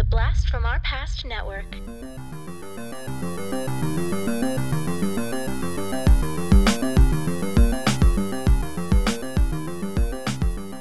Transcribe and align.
the 0.00 0.04
Blast 0.04 0.48
from 0.48 0.64
Our 0.64 0.80
Past 0.80 1.26
Network. 1.26 1.66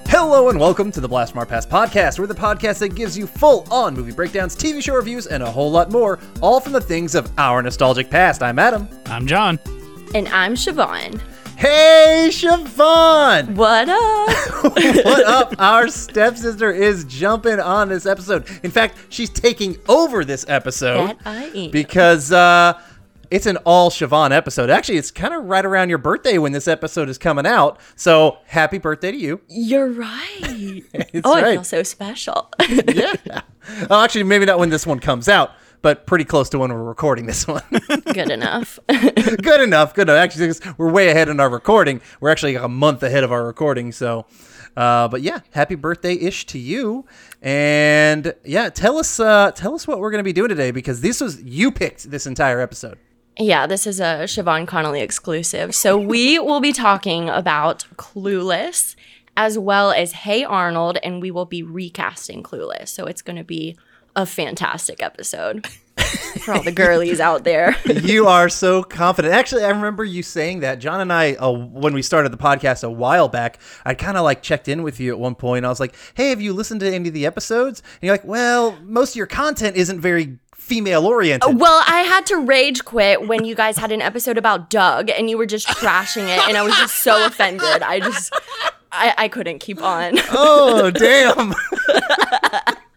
Hello 0.08 0.48
and 0.48 0.58
welcome 0.58 0.90
to 0.94 1.02
the 1.02 1.08
Blast 1.10 1.34
from 1.34 1.40
Our 1.40 1.46
Past 1.46 1.70
podcast. 1.70 2.18
We're 2.18 2.28
the 2.28 2.34
podcast 2.34 2.80
that 2.80 2.96
gives 2.96 3.18
you 3.18 3.28
full-on 3.28 3.94
movie 3.94 4.14
breakdowns, 4.14 4.56
TV 4.56 4.82
show 4.82 4.96
reviews, 4.96 5.28
and 5.28 5.44
a 5.44 5.52
whole 5.52 5.70
lot 5.70 5.92
more, 5.92 6.18
all 6.40 6.62
from 6.62 6.72
the 6.72 6.80
things 6.80 7.14
of 7.14 7.30
our 7.38 7.62
nostalgic 7.62 8.10
past. 8.10 8.42
I'm 8.42 8.58
Adam. 8.58 8.88
I'm 9.08 9.28
John. 9.28 9.60
And 10.16 10.30
I'm 10.30 10.54
Siobhan. 10.54 11.20
Hey, 11.60 12.30
Siobhan! 12.32 13.56
What 13.56 13.90
up? 13.90 14.64
what 14.64 15.26
up? 15.26 15.56
Our 15.60 15.90
stepsister 15.90 16.72
is 16.72 17.04
jumping 17.04 17.60
on 17.60 17.90
this 17.90 18.06
episode. 18.06 18.48
In 18.64 18.72
fact, 18.72 18.98
she's 19.10 19.30
taking 19.30 19.76
over 19.90 20.24
this 20.24 20.46
episode 20.48 21.08
that 21.08 21.18
I 21.26 21.44
am. 21.48 21.72
because 21.72 22.32
uh, 22.32 22.82
it's 23.30 23.46
an 23.46 23.58
all 23.66 23.90
Siobhan 23.90 24.32
episode. 24.32 24.70
Actually, 24.70 25.00
it's 25.00 25.12
kind 25.12 25.34
of 25.34 25.44
right 25.44 25.66
around 25.66 25.90
your 25.90 25.98
birthday 25.98 26.38
when 26.38 26.54
this 26.54 26.66
episode 26.66 27.10
is 27.10 27.18
coming 27.18 27.46
out. 27.46 27.78
So, 27.98 28.38
happy 28.46 28.78
birthday 28.78 29.12
to 29.12 29.18
you. 29.18 29.42
You're 29.50 29.92
right. 29.92 30.40
It's 31.12 31.28
oh, 31.28 31.34
I 31.34 31.42
right. 31.42 31.54
feel 31.56 31.64
so 31.66 31.84
special. 31.84 32.50
yeah. 32.70 33.42
Oh, 33.90 34.02
actually, 34.02 34.24
maybe 34.24 34.46
not 34.46 34.60
when 34.60 34.70
this 34.70 34.88
one 34.88 35.00
comes 35.00 35.28
out, 35.28 35.52
but 35.82 36.06
pretty 36.06 36.26
close 36.26 36.50
to 36.50 36.60
when 36.60 36.72
we're 36.72 36.84
recording 36.84 37.26
this 37.26 37.48
one. 37.48 37.64
Good 38.14 38.32
enough. 38.32 38.80
good 38.88 39.62
enough. 39.62 39.94
Good 39.94 40.10
enough. 40.10 40.18
Actually, 40.18 40.54
we're 40.78 40.92
way 40.92 41.10
ahead 41.10 41.30
in 41.30 41.40
our 41.40 41.50
recording. 41.50 42.02
We're 42.20 42.30
actually 42.30 42.56
like 42.56 42.64
a 42.64 42.70
month 42.70 43.04
ahead 43.04 43.24
of 43.24 43.32
our 43.32 43.46
recording. 43.46 43.92
So, 43.92 44.26
uh, 44.76 45.08
but 45.08 45.22
yeah, 45.22 45.40
happy 45.52 45.76
birthday 45.76 46.16
ish 46.16 46.46
to 46.48 46.60
you. 46.60 47.06
And 47.42 48.34
yeah, 48.44 48.70
tell 48.70 48.98
us, 48.98 49.20
uh, 49.20 49.52
tell 49.52 49.74
us 49.74 49.88
what 49.88 50.00
we're 50.00 50.12
going 50.12 50.20
to 50.20 50.24
be 50.24 50.34
doing 50.34 50.50
today 50.50 50.72
because 50.72 51.02
this 51.02 51.22
was 51.22 51.42
you 51.44 51.72
picked 51.72 52.10
this 52.12 52.28
entire 52.28 52.60
episode. 52.60 52.98
yeah, 53.38 53.66
this 53.68 53.88
is 53.88 54.00
a 54.00 54.26
Siobhan 54.26 54.68
Connolly 54.68 55.02
exclusive. 55.02 55.74
So 55.74 55.98
we 55.98 56.40
will 56.48 56.60
be 56.60 56.74
talking 56.74 57.30
about 57.30 57.86
Clueless 57.96 58.96
as 59.38 59.58
well 59.58 59.92
as 59.92 60.12
Hey 60.12 60.44
Arnold, 60.44 60.98
and 61.02 61.22
we 61.22 61.32
will 61.32 61.46
be 61.46 61.64
recasting 61.64 62.44
Clueless. 62.44 62.90
So 62.90 63.06
it's 63.06 63.22
going 63.22 63.38
to 63.38 63.44
be 63.46 63.78
a 64.20 64.26
fantastic 64.26 65.02
episode 65.02 65.66
for 66.42 66.54
all 66.54 66.62
the 66.62 66.74
girlies 66.74 67.22
out 67.22 67.46
there. 67.46 67.76
you 67.86 68.28
are 68.28 68.50
so 68.50 68.84
confident. 68.84 69.34
Actually, 69.34 69.64
I 69.64 69.70
remember 69.70 70.04
you 70.04 70.24
saying 70.24 70.60
that. 70.60 70.80
John 70.80 71.00
and 71.00 71.12
I, 71.12 71.36
uh, 71.36 71.52
when 71.52 71.94
we 71.94 72.02
started 72.02 72.32
the 72.34 72.38
podcast 72.38 72.84
a 72.84 72.90
while 72.90 73.30
back, 73.30 73.60
I 73.86 73.94
kind 73.94 74.18
of 74.18 74.24
like 74.24 74.42
checked 74.42 74.68
in 74.68 74.84
with 74.84 75.00
you 75.00 75.12
at 75.14 75.20
one 75.20 75.36
point. 75.36 75.66
I 75.66 75.70
was 75.70 75.80
like, 75.80 75.96
"Hey, 76.16 76.30
have 76.30 76.42
you 76.42 76.52
listened 76.54 76.82
to 76.82 76.94
any 76.94 77.08
of 77.08 77.14
the 77.14 77.26
episodes?" 77.26 77.80
And 77.80 78.08
you're 78.08 78.14
like, 78.14 78.26
"Well, 78.26 78.78
most 78.84 79.12
of 79.12 79.16
your 79.16 79.28
content 79.28 79.78
isn't 79.78 80.02
very 80.02 80.38
female 80.54 81.06
oriented." 81.06 81.58
Well, 81.58 81.82
I 81.88 82.02
had 82.02 82.26
to 82.28 82.38
rage 82.38 82.84
quit 82.84 83.26
when 83.26 83.46
you 83.46 83.56
guys 83.56 83.78
had 83.78 83.94
an 83.94 84.02
episode 84.02 84.38
about 84.38 84.70
Doug 84.70 85.10
and 85.10 85.30
you 85.30 85.38
were 85.38 85.46
just 85.46 85.68
trashing 85.68 86.28
it, 86.28 86.46
and 86.48 86.58
I 86.58 86.64
was 86.64 86.76
just 86.78 86.98
so 86.98 87.26
offended. 87.26 87.84
I 87.84 88.02
just, 88.02 88.34
I, 88.92 89.14
I 89.18 89.28
couldn't 89.30 89.60
keep 89.60 89.82
on. 89.82 90.16
oh, 90.32 90.92
damn. 90.92 91.54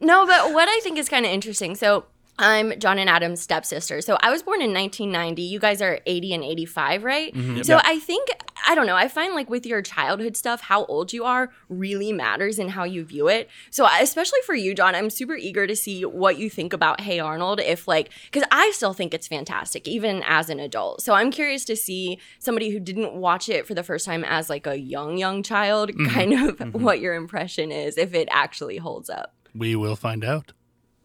No, 0.00 0.26
but 0.26 0.52
what 0.52 0.68
I 0.68 0.80
think 0.80 0.98
is 0.98 1.08
kind 1.08 1.26
of 1.26 1.32
interesting. 1.32 1.74
So 1.74 2.04
I'm 2.40 2.78
John 2.78 2.98
and 2.98 3.10
Adam's 3.10 3.40
stepsister. 3.40 4.00
So 4.00 4.16
I 4.20 4.30
was 4.30 4.44
born 4.44 4.62
in 4.62 4.72
1990. 4.72 5.42
You 5.42 5.58
guys 5.58 5.82
are 5.82 5.98
80 6.06 6.34
and 6.34 6.44
85, 6.44 7.02
right? 7.02 7.34
Mm-hmm. 7.34 7.62
So 7.62 7.80
I 7.82 7.98
think, 7.98 8.28
I 8.66 8.76
don't 8.76 8.86
know, 8.86 8.94
I 8.94 9.08
find 9.08 9.34
like 9.34 9.50
with 9.50 9.66
your 9.66 9.82
childhood 9.82 10.36
stuff, 10.36 10.60
how 10.60 10.84
old 10.84 11.12
you 11.12 11.24
are 11.24 11.50
really 11.68 12.12
matters 12.12 12.60
in 12.60 12.68
how 12.68 12.84
you 12.84 13.04
view 13.04 13.26
it. 13.26 13.48
So 13.70 13.88
especially 14.00 14.38
for 14.46 14.54
you, 14.54 14.72
John, 14.72 14.94
I'm 14.94 15.10
super 15.10 15.34
eager 15.34 15.66
to 15.66 15.74
see 15.74 16.04
what 16.04 16.38
you 16.38 16.48
think 16.48 16.72
about 16.72 17.00
Hey 17.00 17.18
Arnold. 17.18 17.58
If 17.58 17.88
like, 17.88 18.10
because 18.30 18.46
I 18.52 18.70
still 18.70 18.92
think 18.92 19.14
it's 19.14 19.26
fantastic, 19.26 19.88
even 19.88 20.22
as 20.24 20.48
an 20.48 20.60
adult. 20.60 21.02
So 21.02 21.14
I'm 21.14 21.32
curious 21.32 21.64
to 21.64 21.74
see 21.74 22.20
somebody 22.38 22.70
who 22.70 22.78
didn't 22.78 23.14
watch 23.14 23.48
it 23.48 23.66
for 23.66 23.74
the 23.74 23.82
first 23.82 24.06
time 24.06 24.22
as 24.22 24.48
like 24.48 24.68
a 24.68 24.78
young, 24.78 25.18
young 25.18 25.42
child, 25.42 25.90
mm-hmm. 25.90 26.06
kind 26.06 26.32
of 26.34 26.56
mm-hmm. 26.56 26.84
what 26.84 27.00
your 27.00 27.14
impression 27.14 27.72
is, 27.72 27.98
if 27.98 28.14
it 28.14 28.28
actually 28.30 28.76
holds 28.76 29.10
up. 29.10 29.34
We 29.54 29.76
will 29.76 29.96
find 29.96 30.24
out. 30.24 30.52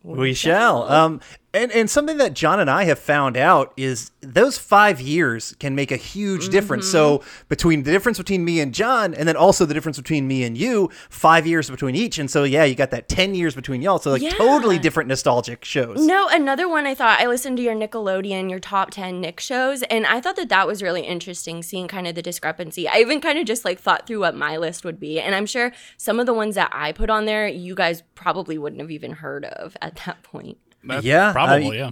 We 0.04 0.34
shall. 0.34 0.84
Um, 0.84 1.22
and, 1.54 1.72
and 1.72 1.88
something 1.88 2.18
that 2.18 2.34
John 2.34 2.60
and 2.60 2.70
I 2.70 2.86
have 2.86 2.98
found 2.98 3.38
out 3.38 3.74
is 3.78 4.12
those 4.22 4.58
five 4.58 5.00
years 5.00 5.54
can 5.60 5.76
make 5.76 5.92
a 5.92 5.98
huge 5.98 6.50
difference. 6.50 6.90
So 6.90 7.20
mm-hmm. 7.20 7.30
between 7.48 7.84
the 7.84 7.92
difference 7.92 8.18
between 8.18 8.44
me 8.44 8.60
and 8.60 8.74
John, 8.74 9.14
and 9.14 9.28
then 9.28 9.36
also 9.36 9.66
the 9.66 9.74
difference 9.76 9.98
between 9.98 10.28
me 10.28 10.44
and 10.44 10.58
you, 10.58 10.90
five 11.10 11.46
years 11.46 11.70
between 11.70 11.96
each. 11.96 12.18
And 12.18 12.30
so 12.30 12.44
yeah, 12.44 12.64
you 12.64 12.74
got 12.74 12.90
that 12.90 13.08
ten 13.08 13.36
years 13.36 13.54
between 13.54 13.84
y'all. 13.84 14.00
So 14.00 14.12
like 14.12 14.24
Yeah. 14.24 14.32
totally 14.32 14.80
different 14.80 15.10
nostalgic 15.10 15.64
shows. 15.64 16.04
No, 16.04 16.28
another 16.28 16.68
one 16.68 16.88
I 16.88 16.96
thought 16.96 17.20
I 17.20 17.28
listened 17.28 17.58
to 17.58 17.64
your 17.64 17.76
Nickelodeon, 17.76 18.50
your 18.50 18.60
top 18.60 18.90
10 18.90 19.22
Nick 19.22 19.40
shows, 19.40 19.84
and 19.84 20.08
I 20.08 20.22
thought 20.22 20.38
that 20.38 20.50
that 20.50 20.66
was 20.66 20.82
really 20.82 21.02
interesting 21.02 21.62
seeing 21.62 21.88
kind 21.88 22.08
of 22.08 22.16
the 22.16 22.24
discrepancy. 22.24 22.88
I 22.88 22.98
even 22.98 23.22
kind 23.22 23.38
of 23.38 23.46
just 23.46 23.64
like 23.64 23.80
thought 23.80 24.08
through 24.08 24.22
what 24.22 24.36
my 24.36 24.58
list 24.58 24.84
would 24.84 25.00
be, 25.00 25.20
and 25.20 25.36
I'm 25.36 25.46
sure 25.46 25.72
some 25.98 26.20
of 26.20 26.26
the 26.26 26.34
ones 26.34 26.56
that 26.56 26.72
I 26.74 26.94
put 26.94 27.12
on 27.12 27.26
there, 27.26 27.48
you 27.48 27.76
guys 27.76 28.02
probably 28.16 28.58
wouldn't 28.58 28.82
have 28.82 28.92
even 28.92 29.12
heard 29.12 29.46
of 29.46 29.78
at 29.82 29.96
that 30.06 30.24
point. 30.24 30.58
That's 30.84 31.06
Yeah, 31.06 31.32
Probably, 31.32 31.80
I- 31.82 31.86
yeah. 31.86 31.92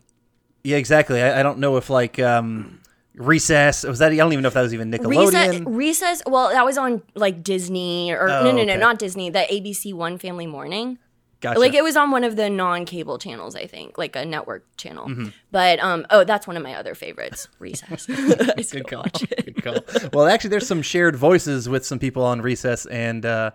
Yeah, 0.63 0.77
exactly. 0.77 1.21
I, 1.21 1.39
I 1.39 1.43
don't 1.43 1.57
know 1.57 1.77
if 1.77 1.89
like 1.89 2.19
um, 2.19 2.79
Recess 3.15 3.83
was 3.83 3.99
that. 3.99 4.11
I 4.11 4.15
don't 4.15 4.31
even 4.31 4.43
know 4.43 4.47
if 4.47 4.53
that 4.53 4.61
was 4.61 4.73
even 4.73 4.91
Nickelodeon. 4.91 5.19
Recess, 5.31 5.61
Recess, 5.65 6.21
well, 6.27 6.49
that 6.49 6.63
was 6.65 6.77
on 6.77 7.01
like 7.15 7.43
Disney 7.43 8.11
or 8.11 8.29
Oh, 8.29 8.43
no, 8.43 8.51
no, 8.51 8.63
no, 8.63 8.77
not 8.77 8.99
Disney, 8.99 9.29
the 9.29 9.39
ABC 9.39 9.93
One 9.93 10.17
Family 10.19 10.45
Morning. 10.47 10.99
gotcha. 11.41 11.59
Like 11.59 11.73
it 11.73 11.83
was 11.83 11.95
on 11.97 12.11
one 12.11 12.23
of 12.23 12.35
the 12.35 12.47
non-cable 12.49 13.17
channels, 13.17 13.55
I 13.55 13.65
think, 13.65 13.97
like 13.97 14.15
a 14.15 14.23
network 14.23 14.65
channel. 14.77 15.07
Mm-hmm. 15.07 15.29
But 15.51 15.79
um, 15.79 16.05
oh, 16.11 16.23
that's 16.23 16.45
one 16.45 16.55
of 16.57 16.63
my 16.63 16.75
other 16.75 16.93
favorites, 16.93 17.47
Recess. 17.59 18.07
I 18.09 18.61
still 18.61 18.81
Good 18.81 18.87
call. 18.87 18.99
watch 19.03 19.23
it. 19.23 19.55
Good 19.61 19.63
call. 19.63 20.09
Well, 20.13 20.27
actually, 20.27 20.51
there's 20.51 20.67
some 20.67 20.83
shared 20.83 21.15
voices 21.15 21.67
with 21.67 21.83
some 21.85 21.97
people 21.97 22.23
on 22.23 22.41
Recess 22.41 22.85
and 22.85 23.25
uh, 23.25 23.49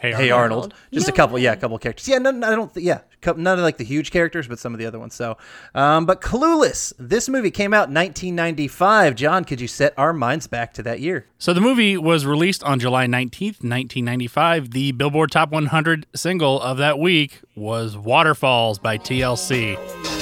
Hey, 0.00 0.12
Hey 0.12 0.30
Arnold. 0.30 0.64
Arnold. 0.64 0.74
Just 0.92 1.08
a 1.08 1.10
No 1.10 1.16
couple, 1.16 1.38
yeah, 1.38 1.50
a 1.50 1.54
way. 1.54 1.60
couple 1.60 1.78
characters. 1.78 2.06
Yeah, 2.08 2.18
no, 2.18 2.30
no, 2.30 2.46
I 2.46 2.50
don't. 2.54 2.72
Th- 2.72 2.84
yeah, 2.86 3.00
none 3.36 3.58
of 3.58 3.64
like 3.64 3.76
the 3.78 3.84
huge 3.84 4.10
characters, 4.10 4.46
but 4.46 4.58
some 4.58 4.72
of 4.74 4.78
the 4.78 4.86
other 4.86 4.98
ones. 4.98 5.14
So, 5.14 5.36
um, 5.74 6.06
but 6.06 6.20
Clueless. 6.20 6.92
This 6.98 7.28
movie 7.28 7.50
came 7.50 7.72
out 7.72 7.88
1995. 7.88 9.14
John, 9.14 9.44
could 9.44 9.60
you 9.60 9.68
set 9.68 9.94
our 9.96 10.12
minds 10.12 10.46
back 10.46 10.72
to 10.74 10.82
that 10.82 11.00
year? 11.00 11.26
So 11.38 11.52
the 11.52 11.60
movie 11.60 11.96
was 11.96 12.24
released 12.26 12.62
on 12.64 12.78
July 12.78 13.06
19th, 13.06 13.62
1995. 13.64 14.70
The 14.70 14.92
Billboard 14.92 15.30
Top 15.30 15.50
100 15.50 16.06
single 16.14 16.60
of 16.60 16.78
that 16.78 16.98
week 16.98 17.40
was 17.54 17.96
Waterfalls 17.96 18.78
by 18.78 18.98
TLC. 18.98 20.15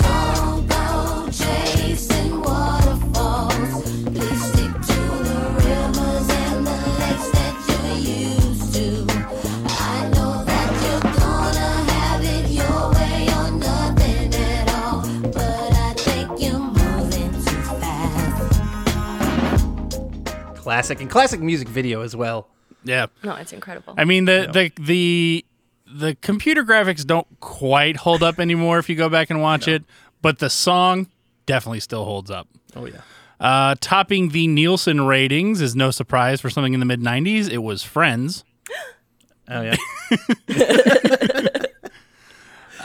Classic 20.65 20.99
and 21.03 21.11
classic 21.11 21.41
music 21.41 21.69
video 21.69 22.01
as 22.01 22.17
well. 22.17 22.49
Yeah. 22.85 23.07
No, 23.23 23.35
it's 23.35 23.53
incredible. 23.53 23.93
I 23.99 24.05
mean 24.05 24.25
the 24.25 24.49
the 24.51 24.83
the 24.83 25.45
the 25.87 26.15
computer 26.23 26.65
graphics 26.65 27.05
don't 27.07 27.27
quite 27.41 27.97
hold 27.99 28.23
up 28.23 28.41
anymore 28.41 28.79
if 28.79 28.89
you 28.89 28.97
go 28.97 29.11
back 29.11 29.29
and 29.29 29.43
watch 29.43 29.69
it, 29.69 29.85
but 30.23 30.39
the 30.39 30.49
song 30.49 31.09
definitely 31.45 31.81
still 31.81 32.07
holds 32.07 32.31
up. 32.31 32.49
Oh 32.75 32.87
yeah. 32.87 33.03
Uh, 33.39 33.75
topping 33.79 34.31
the 34.31 34.47
Nielsen 34.47 35.03
ratings 35.03 35.61
is 35.61 35.77
no 35.77 35.91
surprise 35.91 36.41
for 36.41 36.49
something 36.49 36.73
in 36.73 36.81
the 36.81 36.87
mid 36.87 37.03
90s. 37.03 37.51
It 37.51 37.59
was 37.59 37.83
Friends. 37.83 38.43
Oh 39.47 39.61
yeah. 39.61 39.77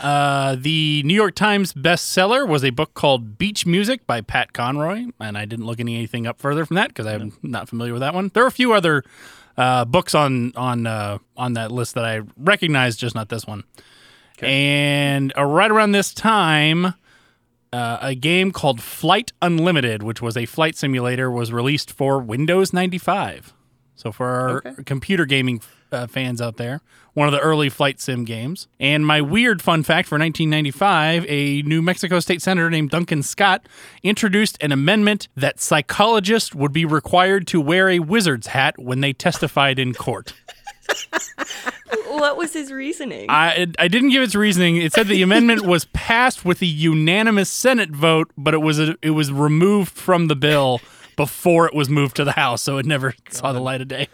Uh, 0.00 0.56
the 0.58 1.02
New 1.04 1.14
York 1.14 1.34
Times 1.34 1.72
bestseller 1.74 2.46
was 2.48 2.64
a 2.64 2.70
book 2.70 2.94
called 2.94 3.36
Beach 3.38 3.66
Music 3.66 4.06
by 4.06 4.20
Pat 4.22 4.52
Conroy, 4.52 5.06
and 5.20 5.36
I 5.36 5.44
didn't 5.44 5.66
look 5.66 5.78
anything 5.80 6.26
up 6.26 6.40
further 6.40 6.64
from 6.64 6.76
that 6.76 6.88
because 6.88 7.06
I'm 7.06 7.32
not 7.42 7.68
familiar 7.68 7.92
with 7.92 8.00
that 8.00 8.14
one. 8.14 8.30
There 8.32 8.42
are 8.42 8.46
a 8.48 8.52
few 8.52 8.72
other 8.72 9.02
uh, 9.58 9.84
books 9.84 10.14
on 10.14 10.52
on 10.56 10.86
uh, 10.86 11.18
on 11.36 11.52
that 11.54 11.70
list 11.70 11.94
that 11.96 12.04
I 12.04 12.22
recognize, 12.36 12.96
just 12.96 13.14
not 13.14 13.28
this 13.28 13.46
one. 13.46 13.64
And 14.42 15.34
uh, 15.36 15.44
right 15.44 15.70
around 15.70 15.92
this 15.92 16.14
time, 16.14 16.94
uh, 17.74 17.98
a 18.00 18.14
game 18.14 18.52
called 18.52 18.80
Flight 18.80 19.32
Unlimited, 19.42 20.02
which 20.02 20.22
was 20.22 20.34
a 20.34 20.46
flight 20.46 20.76
simulator, 20.76 21.30
was 21.30 21.52
released 21.52 21.90
for 21.92 22.18
Windows 22.20 22.72
95. 22.72 23.52
So 23.96 24.12
for 24.12 24.26
our 24.26 24.56
Okay. 24.66 24.82
computer 24.84 25.26
gaming 25.26 25.60
uh, 25.92 26.06
fans 26.06 26.40
out 26.40 26.56
there, 26.56 26.80
one 27.14 27.28
of 27.28 27.32
the 27.32 27.40
early 27.40 27.68
flight 27.68 28.00
sim 28.00 28.24
games. 28.24 28.68
And 28.78 29.06
my 29.06 29.20
weird 29.20 29.62
fun 29.62 29.82
fact 29.82 30.08
for 30.08 30.18
1995, 30.18 31.26
a 31.28 31.62
New 31.62 31.82
Mexico 31.82 32.20
state 32.20 32.42
senator 32.42 32.70
named 32.70 32.90
Duncan 32.90 33.22
Scott 33.22 33.68
introduced 34.02 34.56
an 34.62 34.72
amendment 34.72 35.28
that 35.36 35.60
psychologists 35.60 36.54
would 36.54 36.72
be 36.72 36.84
required 36.84 37.46
to 37.48 37.60
wear 37.60 37.88
a 37.88 37.98
wizard's 37.98 38.48
hat 38.48 38.78
when 38.78 39.00
they 39.00 39.12
testified 39.12 39.78
in 39.78 39.94
court. 39.94 40.32
what 42.08 42.36
was 42.36 42.52
his 42.52 42.72
reasoning? 42.72 43.26
I 43.28 43.66
I 43.78 43.88
didn't 43.88 44.10
give 44.10 44.22
its 44.22 44.34
reasoning. 44.34 44.76
It 44.76 44.92
said 44.92 45.06
the 45.06 45.22
amendment 45.22 45.64
was 45.64 45.84
passed 45.86 46.44
with 46.44 46.62
a 46.62 46.66
unanimous 46.66 47.48
Senate 47.48 47.90
vote, 47.90 48.30
but 48.36 48.54
it 48.54 48.58
was 48.58 48.78
a, 48.78 48.96
it 49.02 49.10
was 49.10 49.30
removed 49.32 49.92
from 49.92 50.26
the 50.26 50.36
bill 50.36 50.80
before 51.16 51.66
it 51.66 51.74
was 51.74 51.88
moved 51.88 52.16
to 52.16 52.24
the 52.24 52.32
House, 52.32 52.62
so 52.62 52.78
it 52.78 52.86
never 52.86 53.14
saw 53.28 53.52
the 53.52 53.60
light 53.60 53.80
of 53.80 53.88
day. 53.88 54.08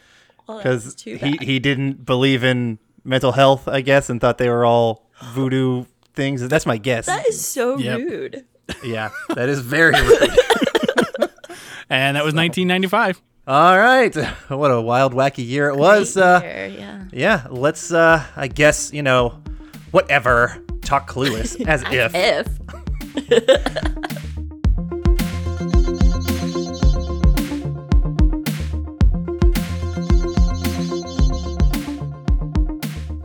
Well, 0.46 0.58
because 0.58 0.84
that's 0.84 0.94
too 1.02 1.16
he, 1.16 1.37
he 1.40 1.58
didn't 1.58 2.04
believe 2.04 2.44
in 2.44 2.78
mental 3.04 3.32
health, 3.32 3.66
I 3.69 3.81
guess, 3.81 4.08
and 4.10 4.20
thought 4.20 4.38
they 4.38 4.48
were 4.48 4.64
all 4.64 5.08
voodoo 5.32 5.84
things. 6.14 6.46
That's 6.48 6.66
my 6.66 6.78
guess. 6.78 7.06
that 7.06 7.26
is 7.28 7.44
so 7.44 7.78
Yep. 7.78 7.98
rude. 7.98 8.44
yeah, 8.84 9.10
that 9.34 9.48
is 9.48 9.60
very 9.60 9.93
rude. 10.00 10.31
And 11.88 12.16
that 12.16 12.25
was 12.25 12.34
1995. 12.34 13.22
all 13.46 13.78
right, 13.78 14.12
what 14.48 14.72
a 14.72 14.81
wild, 14.81 15.14
wacky 15.14 15.46
year 15.46 15.69
it 15.69 15.76
was. 15.76 16.14
Great 16.14 16.25
Uh, 16.25 16.40
year, 16.43 16.66
yeah. 16.66 17.04
yeah, 17.12 17.46
let's. 17.48 17.93
Uh, 17.93 18.25
I 18.34 18.48
guess 18.48 18.93
you 18.93 19.02
know, 19.04 19.40
whatever. 19.93 20.60
Talk 20.82 21.08
clueless 21.14 21.64
as 21.64 21.84
if. 21.87 22.12
If 22.14 22.48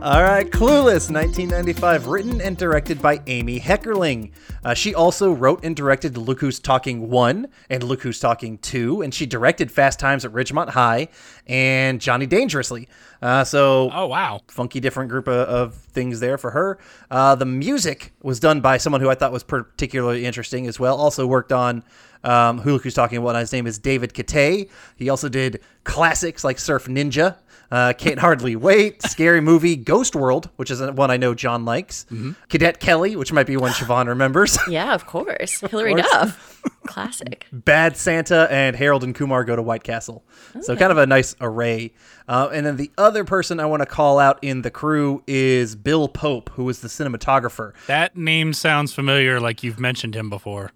All 0.02 0.24
right, 0.24 0.50
Clueless, 0.50 1.12
1995, 1.12 2.08
written 2.08 2.40
and 2.40 2.56
directed 2.56 3.00
by 3.00 3.20
Amy 3.28 3.60
Heckerling. 3.60 4.32
Uh, 4.64 4.74
she 4.74 4.96
also 4.96 5.32
wrote 5.32 5.64
and 5.64 5.76
directed 5.76 6.18
Look 6.18 6.40
Who's 6.40 6.58
Talking 6.58 7.08
1 7.08 7.46
and 7.70 7.84
Look 7.84 8.02
Who's 8.02 8.18
Talking 8.18 8.58
2, 8.58 9.02
and 9.02 9.14
she 9.14 9.26
directed 9.26 9.70
Fast 9.70 10.00
Times 10.00 10.24
at 10.24 10.32
Ridgemont 10.32 10.70
High 10.70 11.06
and 11.46 12.00
Johnny 12.00 12.26
Dangerously. 12.26 12.88
Uh, 13.22 13.44
so, 13.44 13.90
Oh 13.92 14.08
wow. 14.08 14.40
funky 14.48 14.80
different 14.80 15.08
group 15.08 15.28
of, 15.28 15.48
of 15.48 15.74
things 15.76 16.18
there 16.18 16.36
for 16.36 16.50
her. 16.50 16.80
Uh, 17.08 17.36
the 17.36 17.46
music 17.46 18.12
was 18.24 18.40
done 18.40 18.60
by 18.60 18.78
someone 18.78 19.00
who 19.00 19.08
I 19.08 19.14
thought 19.14 19.30
was 19.30 19.44
particularly 19.44 20.24
interesting 20.26 20.66
as 20.66 20.80
well. 20.80 20.96
Also 20.96 21.28
worked 21.28 21.52
on 21.52 21.84
um, 22.24 22.58
Who 22.58 22.72
Look 22.72 22.82
Who's 22.82 22.94
Talking 22.94 23.22
What. 23.22 23.36
His 23.36 23.52
name 23.52 23.68
is 23.68 23.78
David 23.78 24.14
Kitay. 24.14 24.68
He 24.96 25.08
also 25.10 25.28
did 25.28 25.60
classics 25.84 26.42
like 26.42 26.58
Surf 26.58 26.86
Ninja, 26.86 27.36
uh, 27.72 27.94
Can't 27.94 28.18
Hardly 28.18 28.54
Wait, 28.54 29.02
Scary 29.02 29.40
Movie, 29.40 29.74
Ghost 29.76 30.14
World, 30.14 30.50
which 30.56 30.70
is 30.70 30.80
one 30.82 31.10
I 31.10 31.16
know 31.16 31.34
John 31.34 31.64
likes, 31.64 32.04
Cadet 32.50 32.78
Kelly, 32.78 33.16
which 33.16 33.32
might 33.32 33.46
be 33.46 33.56
one 33.56 33.72
Siobhan 33.72 34.06
remembers, 34.06 34.58
yeah, 34.68 34.94
of 34.94 35.06
course. 35.06 35.60
Hilary 35.60 35.94
course. 35.94 36.10
Duff. 36.12 36.60
Classic. 36.86 37.46
Bad 37.50 37.96
Santa, 37.96 38.46
and 38.50 38.76
Harold 38.76 39.02
and 39.02 39.14
Kumar 39.14 39.42
Go 39.44 39.56
to 39.56 39.62
White 39.62 39.82
Castle. 39.82 40.22
So 40.60 40.76
kind 40.76 40.92
of 40.92 40.98
a 40.98 41.06
nice 41.06 41.34
array. 41.40 41.94
Uh, 42.28 42.50
and 42.52 42.66
then 42.66 42.76
the 42.76 42.90
other 42.98 43.24
person 43.24 43.58
I 43.58 43.66
want 43.66 43.80
to 43.80 43.86
call 43.86 44.18
out 44.18 44.38
in 44.42 44.62
the 44.62 44.70
crew 44.70 45.22
is 45.26 45.74
Bill 45.74 46.08
Pope, 46.08 46.50
who 46.50 46.64
was 46.64 46.80
the 46.80 46.88
cinematographer. 46.88 47.72
That 47.86 48.16
name 48.16 48.52
sounds 48.52 48.92
familiar, 48.92 49.40
like 49.40 49.62
you've 49.62 49.80
mentioned 49.80 50.14
him 50.14 50.28
before. 50.28 50.72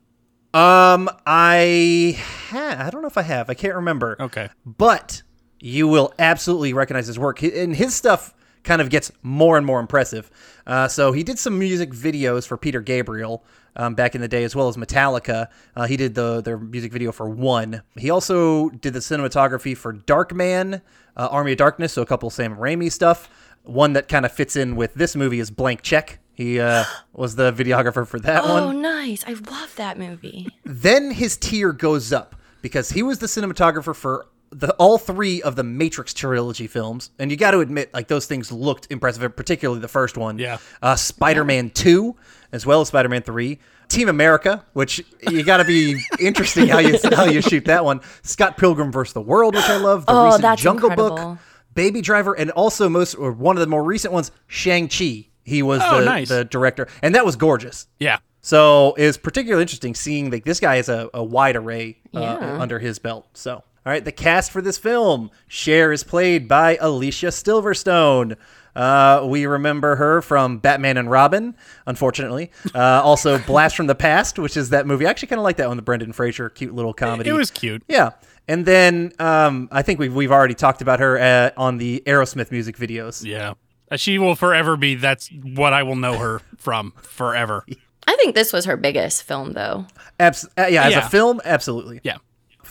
Um, 0.54 1.10
I 1.26 2.18
ha- 2.48 2.76
I 2.78 2.88
don't 2.90 3.02
know 3.02 3.08
if 3.08 3.18
I 3.18 3.22
have. 3.22 3.50
I 3.50 3.54
can't 3.54 3.74
remember. 3.74 4.16
Okay. 4.18 4.48
But 4.64 5.22
you 5.60 5.88
will 5.88 6.12
absolutely 6.18 6.72
recognize 6.72 7.06
his 7.06 7.18
work. 7.18 7.42
And 7.42 7.74
his 7.76 7.94
stuff 7.94 8.34
kind 8.64 8.80
of 8.82 8.90
gets 8.90 9.12
more 9.22 9.56
and 9.56 9.64
more 9.64 9.78
impressive. 9.80 10.30
Uh, 10.66 10.88
so 10.88 11.12
he 11.12 11.22
did 11.22 11.38
some 11.38 11.58
music 11.58 11.90
videos 11.92 12.46
for 12.46 12.56
Peter 12.56 12.80
Gabriel 12.80 13.44
um, 13.76 13.94
back 13.94 14.14
in 14.14 14.20
the 14.20 14.28
day, 14.28 14.42
as 14.42 14.56
well 14.56 14.68
as 14.68 14.76
Metallica. 14.76 15.46
Uh, 15.76 15.86
he 15.86 15.96
did 15.96 16.14
the 16.14 16.40
their 16.40 16.58
music 16.58 16.92
video 16.92 17.12
for 17.12 17.28
One. 17.28 17.82
He 17.96 18.10
also 18.10 18.70
did 18.70 18.92
the 18.92 18.98
cinematography 19.00 19.76
for 19.76 19.92
Darkman, 19.94 20.80
uh, 21.16 21.28
Army 21.30 21.52
of 21.52 21.58
Darkness, 21.58 21.92
so 21.92 22.02
a 22.02 22.06
couple 22.06 22.28
Sam 22.30 22.56
Raimi 22.56 22.90
stuff. 22.90 23.28
One 23.62 23.92
that 23.94 24.08
kind 24.08 24.24
of 24.24 24.32
fits 24.32 24.56
in 24.56 24.76
with 24.76 24.94
this 24.94 25.14
movie 25.16 25.38
is 25.40 25.50
Blank 25.50 25.82
Check. 25.82 26.18
He 26.32 26.58
uh, 26.58 26.84
was 27.12 27.36
the 27.36 27.52
videographer 27.52 28.06
for 28.06 28.18
that 28.20 28.44
one 28.44 28.62
Oh, 28.62 28.72
nice. 28.72 29.24
I 29.26 29.34
love 29.34 29.74
that 29.76 29.98
movie. 29.98 30.48
then 30.64 31.12
his 31.12 31.36
tier 31.36 31.72
goes 31.72 32.12
up 32.12 32.34
because 32.62 32.90
he 32.90 33.02
was 33.02 33.18
the 33.20 33.26
cinematographer 33.26 33.94
for 33.94 34.26
the 34.58 34.72
all 34.74 34.96
three 34.98 35.42
of 35.42 35.54
the 35.56 35.62
Matrix 35.62 36.14
trilogy 36.14 36.66
films, 36.66 37.10
and 37.18 37.30
you 37.30 37.36
got 37.36 37.50
to 37.50 37.60
admit, 37.60 37.92
like 37.92 38.08
those 38.08 38.26
things 38.26 38.50
looked 38.50 38.86
impressive, 38.90 39.36
particularly 39.36 39.80
the 39.80 39.88
first 39.88 40.16
one. 40.16 40.38
Yeah. 40.38 40.58
Uh, 40.80 40.96
Spider-Man 40.96 41.70
Two, 41.70 42.16
as 42.52 42.64
well 42.64 42.80
as 42.80 42.88
Spider-Man 42.88 43.22
Three. 43.22 43.58
Team 43.88 44.08
America, 44.08 44.64
which 44.72 45.00
you 45.30 45.44
got 45.44 45.58
to 45.58 45.64
be 45.64 45.96
interesting 46.20 46.66
how 46.66 46.78
you 46.78 46.98
how 47.14 47.24
you 47.24 47.40
shoot 47.40 47.66
that 47.66 47.84
one. 47.84 48.00
Scott 48.22 48.56
Pilgrim 48.56 48.90
versus 48.90 49.12
the 49.14 49.20
World, 49.20 49.54
which 49.54 49.64
I 49.68 49.76
love. 49.76 50.06
The 50.06 50.12
Oh, 50.12 50.24
recent 50.24 50.42
that's 50.42 50.60
Jungle 50.62 50.90
incredible. 50.90 51.16
Book, 51.16 51.38
Baby 51.74 52.00
Driver, 52.00 52.34
and 52.34 52.50
also 52.50 52.88
most 52.88 53.14
or 53.14 53.30
one 53.30 53.56
of 53.56 53.60
the 53.60 53.68
more 53.68 53.84
recent 53.84 54.12
ones, 54.12 54.32
Shang 54.48 54.88
Chi. 54.88 55.26
He 55.44 55.62
was 55.62 55.80
Oh, 55.84 56.00
the, 56.00 56.04
nice. 56.04 56.28
the 56.28 56.44
director, 56.44 56.88
and 57.00 57.14
that 57.14 57.24
was 57.24 57.36
gorgeous. 57.36 57.86
Yeah. 58.00 58.18
So 58.40 58.94
it's 58.98 59.16
particularly 59.18 59.62
interesting 59.62 59.94
seeing 59.94 60.30
like 60.32 60.44
this 60.44 60.58
guy 60.58 60.76
has 60.76 60.88
a, 60.88 61.08
a 61.14 61.22
wide 61.22 61.54
array 61.54 61.98
uh, 62.14 62.20
Yeah. 62.20 62.60
under 62.60 62.80
his 62.80 62.98
belt. 62.98 63.28
So 63.34 63.62
all 63.86 63.92
right, 63.92 64.04
the 64.04 64.12
cast 64.12 64.50
for 64.50 64.60
this 64.60 64.76
film: 64.78 65.30
Cher 65.48 65.92
is 65.92 66.02
played 66.04 66.48
by 66.48 66.76
Alicia 66.80 67.28
Silverstone. 67.28 68.36
Uh, 68.74 69.24
we 69.26 69.46
remember 69.46 69.96
her 69.96 70.20
from 70.20 70.58
Batman 70.58 70.98
and 70.98 71.10
Robin, 71.10 71.54
unfortunately. 71.86 72.50
Uh, 72.74 73.00
also, 73.02 73.38
Blast 73.46 73.74
from 73.76 73.86
the 73.86 73.94
Past, 73.94 74.38
which 74.38 74.56
is 74.56 74.68
that 74.70 74.86
movie. 74.86 75.06
I 75.06 75.10
actually 75.10 75.28
kind 75.28 75.38
of 75.38 75.44
like 75.44 75.56
that 75.56 75.68
one, 75.68 75.76
the 75.78 75.82
Brendan 75.82 76.12
Fraser 76.12 76.50
cute 76.50 76.74
little 76.74 76.92
comedy. 76.92 77.30
It 77.30 77.32
was 77.32 77.50
cute. 77.50 77.82
yeah. 77.88 78.10
And 78.48 78.64
then 78.66 79.12
um, 79.18 79.68
I 79.72 79.82
think 79.82 79.98
we've 79.98 80.14
we've 80.14 80.30
already 80.30 80.54
talked 80.54 80.82
about 80.82 81.00
her 81.00 81.18
uh, 81.18 81.50
on 81.56 81.78
the 81.78 82.02
Aerosmith 82.06 82.50
music 82.52 82.76
videos. 82.76 83.24
Yeah. 83.24 83.54
Uh, 83.90 83.96
She 83.96 84.18
will 84.18 84.34
forever 84.36 84.76
be 84.76 84.94
that's 84.96 85.30
what 85.42 85.72
I 85.72 85.82
will 85.82 85.96
know 85.96 86.18
her 86.18 86.42
from 86.58 86.92
forever. 87.02 87.64
I 88.06 88.14
think 88.16 88.34
this 88.36 88.52
was 88.52 88.64
her 88.66 88.76
biggest 88.76 89.22
film, 89.24 89.52
though. 89.54 89.86
Abs- 90.20 90.46
uh, 90.58 90.66
yeah, 90.68 90.84
as 90.84 90.92
Yeah. 90.92 91.06
a 91.06 91.08
film, 91.08 91.40
absolutely. 91.44 92.00
Yeah. 92.04 92.18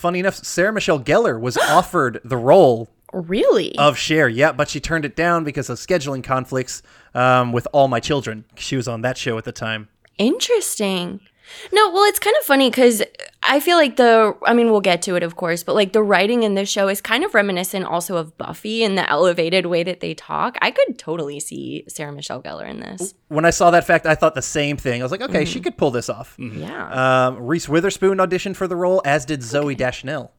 Funny 0.05 0.19
enough, 0.19 0.35
Sarah 0.35 0.71
Michelle 0.71 0.99
Gellar 0.99 1.41
was 1.41 1.57
offered 1.69 2.21
the 2.23 2.37
role 2.37 2.89
Really? 3.11 3.75
of 3.79 3.97
Cher, 3.97 4.29
yeah, 4.29 4.51
but 4.51 4.69
she 4.69 4.79
turned 4.79 5.03
it 5.03 5.15
down 5.15 5.43
because 5.43 5.67
of 5.67 5.79
scheduling 5.79 6.23
conflicts 6.23 6.83
um, 7.15 7.51
with 7.51 7.67
All 7.71 7.87
My 7.87 7.99
Children. 7.99 8.45
She 8.55 8.75
was 8.75 8.87
on 8.87 9.01
that 9.01 9.17
show 9.17 9.35
at 9.39 9.45
the 9.45 9.51
time. 9.51 9.87
Interesting. 10.19 11.21
No, 11.71 11.89
well, 11.91 12.03
it's 12.05 12.19
kind 12.19 12.35
of 12.39 12.45
funny 12.45 12.69
because 12.69 13.03
I 13.43 13.59
feel 13.59 13.77
like 13.77 13.97
the, 13.97 14.35
I 14.45 14.53
mean, 14.53 14.71
we'll 14.71 14.81
get 14.81 15.01
to 15.03 15.15
it, 15.15 15.23
of 15.23 15.35
course, 15.35 15.63
but 15.63 15.75
like 15.75 15.93
the 15.93 16.01
writing 16.03 16.43
in 16.43 16.55
this 16.55 16.69
show 16.69 16.87
is 16.87 17.01
kind 17.01 17.23
of 17.23 17.33
reminiscent 17.33 17.85
also 17.85 18.17
of 18.17 18.37
Buffy 18.37 18.83
and 18.83 18.97
the 18.97 19.09
elevated 19.09 19.65
way 19.67 19.83
that 19.83 19.99
they 19.99 20.13
talk. 20.13 20.57
I 20.61 20.71
could 20.71 20.97
totally 20.97 21.39
see 21.39 21.83
Sarah 21.87 22.11
Michelle 22.11 22.41
Gellar 22.41 22.67
in 22.67 22.79
this. 22.79 23.13
When 23.27 23.45
I 23.45 23.51
saw 23.51 23.71
that 23.71 23.85
fact, 23.85 24.05
I 24.05 24.15
thought 24.15 24.35
the 24.35 24.41
same 24.41 24.77
thing. 24.77 25.01
I 25.01 25.05
was 25.05 25.11
like, 25.11 25.21
okay, 25.21 25.45
she 25.45 25.59
could 25.61 25.77
pull 25.77 25.91
this 25.91 26.09
off. 26.09 26.35
Yeah. 26.39 27.27
Um, 27.27 27.37
Reese 27.45 27.69
Witherspoon 27.69 28.17
auditioned 28.17 28.55
for 28.55 28.67
the 28.67 28.75
role, 28.75 29.01
as 29.05 29.25
did 29.25 29.41
Zooey 29.41 29.77
Deschanel. 29.77 30.31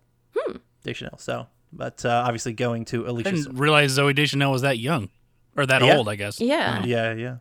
Deschanel. 0.82 1.18
So, 1.18 1.46
but 1.72 2.04
uh, 2.04 2.24
obviously 2.26 2.52
going 2.52 2.84
to 2.86 3.06
I 3.06 3.10
Alicia. 3.10 3.30
didn't 3.32 3.56
realize 3.56 3.96
Zooey 3.98 4.14
Deschanel 4.14 4.52
was 4.52 4.62
that 4.62 4.78
young. 4.78 5.08
Or 5.56 5.66
that 5.66 5.82
Yeah. 5.82 5.96
old, 5.96 6.08
I 6.08 6.16
guess. 6.16 6.40
yeah. 6.40 6.84
Yeah, 6.84 7.12
yeah. 7.14 7.36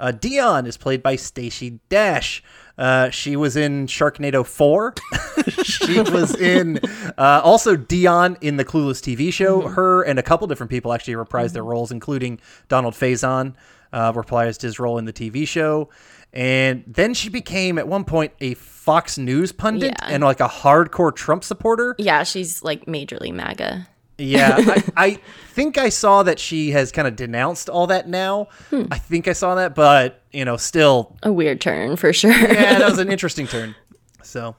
Uh, 0.00 0.12
Dion 0.12 0.66
is 0.66 0.76
played 0.76 1.02
by 1.02 1.16
Stacey 1.16 1.80
Dash. 1.88 2.42
Uh, 2.78 3.10
she 3.10 3.34
was 3.36 3.56
in 3.56 3.86
Sharknado 3.88 4.46
4. 4.46 4.94
she 5.64 6.00
was 6.00 6.34
in 6.36 6.78
uh, 7.18 7.40
also 7.42 7.74
Dion 7.76 8.36
in 8.40 8.56
the 8.56 8.64
Clueless 8.64 9.02
TV 9.02 9.32
show. 9.32 9.62
Her 9.68 10.02
and 10.02 10.18
a 10.18 10.22
couple 10.22 10.46
different 10.46 10.70
people 10.70 10.92
actually 10.92 11.14
reprised 11.14 11.52
their 11.52 11.64
roles, 11.64 11.90
including 11.90 12.38
Donald 12.68 12.94
Faison 12.94 13.54
uh, 13.92 14.12
reprised 14.12 14.62
his 14.62 14.78
role 14.78 14.98
in 14.98 15.04
the 15.06 15.12
TV 15.12 15.46
show. 15.46 15.88
And 16.32 16.84
then 16.86 17.14
she 17.14 17.30
became 17.30 17.78
at 17.78 17.88
one 17.88 18.04
point 18.04 18.32
a 18.40 18.54
Fox 18.54 19.16
News 19.18 19.50
pundit 19.50 19.94
Yeah. 19.98 20.08
and 20.08 20.22
like 20.22 20.40
a 20.40 20.48
hardcore 20.48 21.14
Trump 21.14 21.42
supporter. 21.42 21.94
Yeah, 21.98 22.22
she's 22.22 22.62
like 22.62 22.84
majorly 22.86 23.32
MAGA. 23.32 23.88
Yeah, 24.18 24.56
I, 24.58 24.84
I 24.96 25.10
think 25.52 25.78
I 25.78 25.88
saw 25.90 26.22
that 26.24 26.38
she 26.40 26.72
has 26.72 26.90
kind 26.92 27.06
of 27.06 27.14
denounced 27.16 27.68
all 27.68 27.86
that 27.86 28.08
now. 28.08 28.48
I 28.72 28.98
think 28.98 29.28
I 29.28 29.32
saw 29.32 29.54
that, 29.54 29.74
but 29.74 30.22
you 30.32 30.44
know, 30.44 30.56
still, 30.56 31.16
A 31.22 31.32
weird 31.32 31.60
turn 31.60 31.96
for 31.96 32.12
sure. 32.12 32.32
yeah, 32.32 32.78
that 32.80 32.90
was 32.90 32.98
an 32.98 33.10
interesting 33.12 33.46
turn. 33.46 33.74
So, 34.22 34.56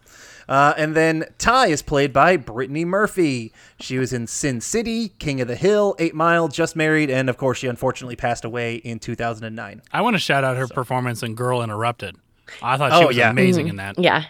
uh, 0.48 0.74
and 0.78 0.96
then 0.96 1.26
Ty 1.38 1.68
is 1.68 1.82
played 1.82 2.12
by 2.14 2.38
Brittany 2.38 2.86
Murphy. 2.86 3.54
She 3.80 3.98
was 4.00 4.14
in 4.14 4.26
Sin 4.28 4.62
City, 4.62 5.10
King 5.20 5.42
of 5.42 5.48
the 5.48 5.56
Hill, 5.56 5.96
Eight 6.00 6.16
Mile, 6.16 6.48
Just 6.48 6.76
Married, 6.76 7.12
and 7.12 7.30
of 7.30 7.38
course, 7.38 7.58
she 7.60 7.68
unfortunately 7.68 8.16
passed 8.16 8.46
away 8.46 8.76
in 8.76 8.98
2009. 9.00 9.82
I 9.92 10.02
want 10.02 10.16
to 10.16 10.20
shout 10.20 10.44
out 10.44 10.58
her 10.58 10.68
performance 10.68 11.22
in 11.22 11.36
Girl 11.36 11.62
Interrupted. 11.62 12.16
I 12.64 12.78
thought 12.78 12.94
she 12.98 13.04
Oh, 13.04 13.08
was 13.08 13.18
yeah. 13.18 13.30
amazing 13.30 13.68
in 13.68 13.76
that. 13.76 14.00
yeah, 14.00 14.24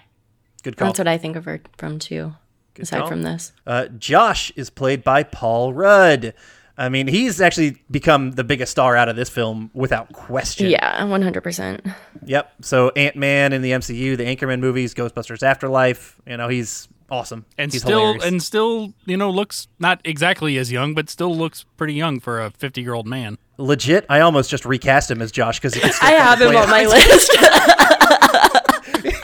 Good 0.64 0.76
call. 0.76 0.88
that's 0.90 1.00
what 1.00 1.08
I 1.08 1.18
think 1.18 1.38
of 1.38 1.46
her 1.46 1.62
from 1.78 2.00
too. 2.00 2.34
Aside 2.78 3.00
call. 3.00 3.08
from 3.08 3.22
this. 3.24 3.52
Uh, 3.66 3.88
Josh 3.98 4.52
is 4.56 4.70
played 4.70 5.04
by 5.04 5.24
Paul 5.24 5.74
Rudd. 5.74 6.34
I 6.78 6.88
mean, 6.88 7.08
he's 7.08 7.42
actually 7.42 7.76
become 7.92 8.32
the 8.32 8.44
biggest 8.46 8.72
star 8.72 8.96
out 8.96 9.10
of 9.10 9.16
this 9.18 9.30
film 9.30 9.70
without 9.74 10.14
question. 10.14 10.70
Yeah, 10.70 11.04
one 11.06 11.22
hundred 11.22 11.42
percent. 11.42 11.86
Yep. 12.26 12.54
So 12.62 12.90
Ant 12.96 13.18
Man 13.18 13.52
in 13.52 13.62
the 13.62 13.72
MCU, 13.72 14.16
the 14.16 14.24
Anchorman 14.24 14.60
movies, 14.62 14.94
Ghostbusters 14.94 15.44
Afterlife. 15.44 16.16
You 16.26 16.38
know, 16.38 16.48
he's 16.48 16.88
awesome. 17.12 17.46
and 17.58 17.74
He's 17.74 17.82
still 17.82 18.00
hilarious. 18.14 18.24
and 18.26 18.42
still 18.42 18.94
you 19.06 19.18
know 19.18 19.30
looks 19.30 19.68
not 19.80 20.00
exactly 20.06 20.58
as 20.58 20.72
young, 20.72 20.94
but 20.94 21.10
still 21.10 21.36
looks 21.36 21.66
pretty 21.76 21.96
young 21.96 22.22
for 22.22 22.40
a 22.40 22.50
fifty 22.52 22.82
year 22.82 22.94
old 22.94 23.08
man. 23.08 23.38
legit. 23.58 24.06
I 24.08 24.22
almost 24.22 24.50
just 24.50 24.64
recast 24.64 25.12
him 25.12 25.22
as 25.22 25.34
Josh 25.34 25.60
because 25.60 25.76
I 26.02 26.12
have 26.12 26.40
him 26.40 26.56
on 26.56 26.70
my 26.70 26.86
list. 26.86 27.36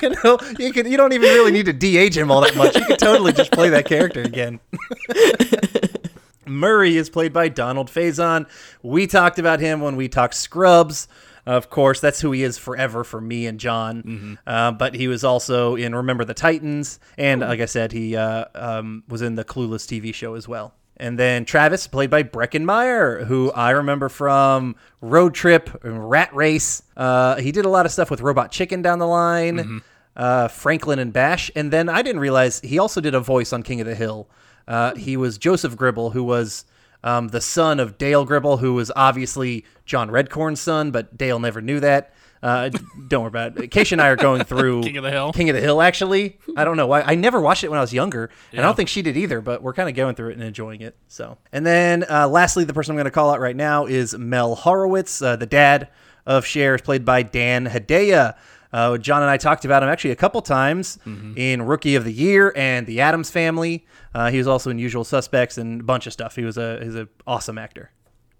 you 0.05 0.15
know, 0.23 0.37
you 0.59 0.71
can 0.71 0.89
you 0.89 0.97
don't 0.97 1.13
even 1.13 1.29
really 1.29 1.51
need 1.51 1.65
to 1.65 1.73
de-age 1.73 2.17
him 2.17 2.31
all 2.31 2.41
that 2.41 2.55
much. 2.55 2.75
You 2.75 2.85
can 2.85 2.97
totally 2.97 3.33
just 3.33 3.51
play 3.51 3.69
that 3.69 3.85
character 3.85 4.21
again. 4.21 4.59
Murray 6.45 6.95
is 6.95 7.09
played 7.09 7.33
by 7.33 7.49
Donald 7.49 7.89
Faison. 7.89 8.47
We 8.83 9.07
talked 9.07 9.39
about 9.39 9.59
him 9.59 9.81
when 9.81 9.95
we 9.95 10.07
talked 10.07 10.35
Scrubs. 10.35 11.07
Of 11.45 11.69
course, 11.69 11.99
that's 11.99 12.21
who 12.21 12.31
he 12.31 12.43
is 12.43 12.57
forever 12.57 13.03
for 13.03 13.19
me 13.21 13.45
and 13.45 13.59
John. 13.59 14.37
Uh, 14.47 14.71
but 14.71 14.95
he 14.95 15.07
was 15.07 15.23
also 15.23 15.75
in 15.75 15.93
Remember 15.93 16.25
the 16.25 16.33
Titans, 16.33 16.99
and 17.17 17.41
like 17.41 17.59
I 17.59 17.65
said, 17.65 17.91
he 17.91 18.15
uh, 18.15 18.45
um, 18.55 19.03
was 19.07 19.21
in 19.21 19.35
the 19.35 19.43
Clueless 19.45 19.85
TV 19.85 20.13
show 20.13 20.33
as 20.35 20.47
well. 20.47 20.73
And 20.97 21.19
then 21.19 21.43
Travis, 21.45 21.87
played 21.87 22.09
by 22.09 22.23
Breckin 22.23 22.63
Meyer, 22.63 23.25
who 23.25 23.51
I 23.51 23.71
remember 23.71 24.07
from 24.07 24.75
Road 25.01 25.33
Trip, 25.35 25.83
and 25.83 26.09
Rat 26.09 26.33
Race. 26.33 26.83
Uh, 26.95 27.35
he 27.35 27.51
did 27.51 27.65
a 27.65 27.69
lot 27.69 27.85
of 27.85 27.91
stuff 27.91 28.09
with 28.09 28.21
Robot 28.21 28.51
Chicken 28.51 28.81
down 28.81 28.99
the 28.99 29.07
line, 29.07 29.83
uh, 30.15 30.47
Franklin 30.47 30.99
and 30.99 31.11
Bash. 31.11 31.51
And 31.55 31.71
then 31.71 31.89
I 31.89 32.01
didn't 32.01 32.21
realize 32.21 32.59
he 32.61 32.79
also 32.79 33.01
did 33.01 33.13
a 33.15 33.19
voice 33.19 33.53
on 33.53 33.63
King 33.63 33.81
of 33.81 33.87
the 33.87 33.95
Hill. 33.95 34.27
Uh, 34.67 34.95
he 34.95 35.17
was 35.17 35.37
Joseph 35.37 35.75
Gribble, 35.75 36.11
who 36.11 36.23
was 36.23 36.65
um, 37.03 37.27
the 37.27 37.41
son 37.41 37.79
of 37.79 37.97
Dale 37.97 38.25
Gribble, 38.25 38.57
who 38.57 38.73
was 38.73 38.91
obviously 38.95 39.65
John 39.85 40.09
Redcorn's 40.09 40.59
son, 40.59 40.91
but 40.91 41.17
Dale 41.17 41.39
never 41.39 41.61
knew 41.61 41.79
that. 41.79 42.13
Uh, 42.41 42.69
don't 43.07 43.21
worry 43.21 43.27
about 43.27 43.57
it. 43.57 43.71
Keisha 43.71 43.93
and 43.93 44.01
I 44.01 44.07
are 44.07 44.15
going 44.15 44.43
through 44.45 44.83
King 44.83 44.97
of 44.97 45.03
the 45.03 45.11
Hill. 45.11 45.31
King 45.33 45.49
of 45.49 45.55
the 45.55 45.61
Hill, 45.61 45.81
actually. 45.81 46.37
I 46.55 46.63
don't 46.63 46.77
know 46.77 46.87
why. 46.87 47.01
I 47.01 47.15
never 47.15 47.39
watched 47.39 47.63
it 47.63 47.69
when 47.69 47.77
I 47.77 47.81
was 47.81 47.93
younger, 47.93 48.29
and 48.51 48.61
I 48.61 48.63
don't 48.63 48.75
think 48.75 48.89
she 48.89 49.01
did 49.01 49.17
either. 49.17 49.41
But 49.41 49.61
we're 49.61 49.73
kind 49.73 49.89
of 49.89 49.95
going 49.95 50.15
through 50.15 50.29
it 50.29 50.33
and 50.33 50.43
enjoying 50.43 50.81
it. 50.81 50.95
So, 51.07 51.37
and 51.51 51.65
then 51.65 52.05
uh, 52.09 52.27
lastly, 52.27 52.63
the 52.63 52.73
person 52.73 52.91
I'm 52.91 52.97
going 52.97 53.05
to 53.05 53.11
call 53.11 53.31
out 53.31 53.39
right 53.39 53.55
now 53.55 53.85
is 53.85 54.17
Mel 54.17 54.55
Horowitz, 54.55 55.21
uh, 55.21 55.35
the 55.35 55.45
dad 55.45 55.89
of 56.25 56.45
Cher, 56.45 56.77
played 56.77 57.05
by 57.05 57.23
Dan 57.23 57.67
Hedaya. 57.67 58.35
Uh, 58.75 58.97
John 58.97 59.21
and 59.21 59.31
I 59.31 59.37
talked 59.37 59.63
about 59.63 59.83
him 59.83 59.87
actually 59.89 60.11
a 60.11 60.15
couple 60.17 60.41
times 60.41 60.99
in 61.37 61.61
Rookie 61.61 61.95
of 61.95 62.03
the 62.03 62.11
Year 62.11 62.51
and 62.57 62.85
The 62.85 62.99
Addams 62.99 63.31
Family. 63.31 63.85
Uh, 64.13 64.29
he 64.29 64.37
was 64.37 64.47
also 64.47 64.69
in 64.69 64.77
Usual 64.79 65.05
Suspects 65.05 65.57
and 65.57 65.79
a 65.79 65.83
bunch 65.85 66.07
of 66.07 66.11
stuff. 66.13 66.35
He 66.35 66.43
was 66.43 66.57
a 66.57 66.83
he's 66.83 66.95
an 66.95 67.07
awesome 67.25 67.57
actor. 67.57 67.91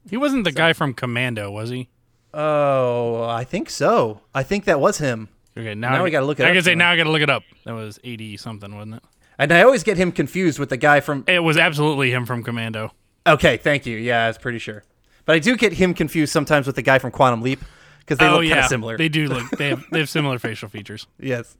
He 0.09 0.17
wasn't 0.17 0.43
the 0.43 0.51
guy 0.51 0.73
from 0.73 0.93
Commando, 0.93 1.49
was 1.49 1.69
he? 1.69 1.87
Oh, 2.33 3.23
I 3.23 3.45
think 3.45 3.69
so. 3.69 4.21
I 4.33 4.43
think 4.43 4.65
that 4.65 4.79
was 4.81 4.97
him. 4.97 5.29
Okay, 5.57 5.73
now, 5.73 5.91
Now 5.91 6.01
I, 6.01 6.03
we 6.03 6.11
gotta 6.11 6.25
look 6.25 6.39
it 6.41 6.43
I 6.43 6.47
up 6.49 6.53
gotta 6.53 6.63
say 6.63 6.71
then. 6.71 6.79
now 6.79 6.91
I 6.91 6.97
gotta 6.97 7.11
look 7.11 7.21
it 7.21 7.29
up. 7.29 7.43
That 7.63 7.71
was 7.73 7.97
eighty 8.03 8.35
something, 8.35 8.75
wasn't 8.75 8.95
it? 8.95 9.03
And 9.39 9.53
I 9.53 9.63
always 9.63 9.83
get 9.83 9.95
him 9.97 10.11
confused 10.11 10.59
with 10.59 10.67
the 10.69 10.77
guy 10.77 10.99
from 10.99 11.23
It 11.27 11.39
was 11.43 11.57
absolutely 11.57 12.11
him 12.11 12.25
from 12.25 12.43
Commando. 12.43 12.91
Okay, 13.25 13.55
thank 13.55 13.85
you. 13.85 13.95
Yeah, 13.97 14.25
I 14.25 14.27
was 14.27 14.37
pretty 14.37 14.59
sure. 14.59 14.83
But 15.23 15.35
I 15.37 15.39
do 15.39 15.55
get 15.55 15.73
him 15.73 15.93
confused 15.93 16.33
sometimes 16.33 16.67
with 16.67 16.75
the 16.75 16.81
guy 16.81 16.99
from 16.99 17.11
Quantum 17.11 17.41
Leap 17.41 17.61
because 18.05 18.19
they 18.19 18.27
oh 18.27 18.35
look 18.35 18.43
yeah, 18.43 18.53
kind 18.55 18.63
of 18.63 18.69
similar. 18.69 18.97
They 18.97 19.09
do 19.09 19.27
look. 19.27 19.49
They 19.57 19.69
have 19.69 19.83
they 19.91 19.99
have 19.99 20.09
similar 20.09 20.37
facial 20.39 20.69
features. 20.69 21.07
yes. 21.19 21.57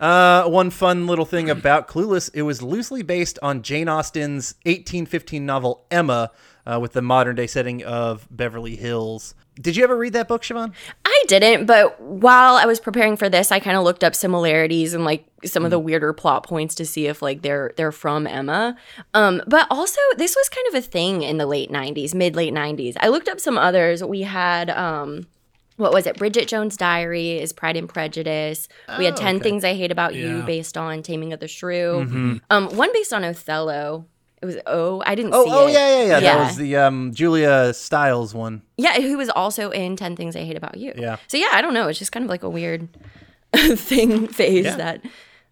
Uh, 0.00 0.44
one 0.48 0.70
fun 0.70 1.06
little 1.06 1.24
thing 1.24 1.48
about 1.48 1.86
Clueless: 1.86 2.30
it 2.34 2.42
was 2.42 2.62
loosely 2.62 3.02
based 3.02 3.38
on 3.42 3.62
Jane 3.62 3.88
Austen's 3.88 4.54
1815 4.64 5.46
novel 5.46 5.84
Emma, 5.90 6.30
uh, 6.66 6.78
with 6.80 6.92
the 6.92 7.02
modern 7.02 7.36
day 7.36 7.46
setting 7.46 7.84
of 7.84 8.26
Beverly 8.30 8.76
Hills. 8.76 9.34
Did 9.60 9.76
you 9.76 9.84
ever 9.84 9.96
read 9.96 10.14
that 10.14 10.26
book, 10.26 10.42
Siobhan? 10.42 10.72
I 11.04 11.24
didn't, 11.28 11.66
but 11.66 12.00
while 12.00 12.56
I 12.56 12.64
was 12.66 12.80
preparing 12.80 13.16
for 13.16 13.28
this, 13.28 13.52
I 13.52 13.60
kind 13.60 13.76
of 13.76 13.84
looked 13.84 14.02
up 14.02 14.16
similarities 14.16 14.94
and 14.94 15.04
like 15.04 15.26
some 15.44 15.64
of 15.64 15.70
the 15.70 15.78
weirder 15.78 16.12
plot 16.12 16.44
points 16.44 16.74
to 16.76 16.84
see 16.84 17.06
if 17.06 17.22
like 17.22 17.42
they're 17.42 17.72
they're 17.76 17.92
from 17.92 18.26
Emma. 18.26 18.76
Um, 19.12 19.42
but 19.46 19.68
also 19.70 20.00
this 20.16 20.34
was 20.34 20.48
kind 20.48 20.66
of 20.68 20.74
a 20.74 20.82
thing 20.82 21.22
in 21.22 21.38
the 21.38 21.46
late 21.46 21.70
'90s, 21.70 22.14
mid 22.14 22.34
late 22.34 22.52
'90s. 22.52 22.96
I 22.98 23.08
looked 23.08 23.28
up 23.28 23.38
some 23.38 23.56
others. 23.56 24.02
We 24.02 24.22
had 24.22 24.70
um, 24.70 25.28
what 25.76 25.92
was 25.92 26.06
it? 26.06 26.16
Bridget 26.16 26.46
Jones' 26.48 26.76
Diary 26.76 27.38
is 27.38 27.52
Pride 27.52 27.76
and 27.76 27.88
Prejudice. 27.88 28.68
we 28.98 29.04
had 29.04 29.16
10 29.16 29.36
okay. 29.36 29.42
Things 29.42 29.64
I 29.64 29.74
Hate 29.74 29.90
About 29.90 30.14
You, 30.14 30.42
based 30.42 30.76
on 30.76 31.02
Taming 31.02 31.32
of 31.32 31.40
the 31.40 31.48
Shrew. 31.48 32.40
Um, 32.50 32.76
one 32.76 32.92
based 32.92 33.12
on 33.12 33.24
Othello. 33.24 34.06
It 34.42 34.46
was 34.46 34.56
oh, 34.66 35.02
I 35.06 35.14
didn't 35.14 35.32
Oh, 35.32 35.44
oh 35.48 35.66
it. 35.68 35.72
yeah, 35.72 35.88
yeah, 35.96 36.04
yeah, 36.06 36.20
That 36.20 36.38
was 36.48 36.56
the 36.56 36.76
um, 36.76 37.14
Julia 37.14 37.72
Stiles 37.72 38.34
one. 38.34 38.60
Yeah, 38.76 39.00
who 39.00 39.16
was 39.16 39.30
also 39.30 39.70
in 39.70 39.96
10 39.96 40.16
Things 40.16 40.36
I 40.36 40.44
Hate 40.44 40.56
About 40.56 40.76
You. 40.76 40.92
Yeah. 40.96 41.16
So 41.28 41.38
yeah, 41.38 41.48
I 41.52 41.62
don't 41.62 41.72
know. 41.72 41.88
It's 41.88 41.98
just 41.98 42.12
kind 42.12 42.24
of 42.24 42.28
like 42.30 42.42
a 42.42 42.50
weird 42.50 42.88
thing 43.54 44.28
phase 44.28 44.64
Yeah. 44.66 44.76
that 44.76 45.00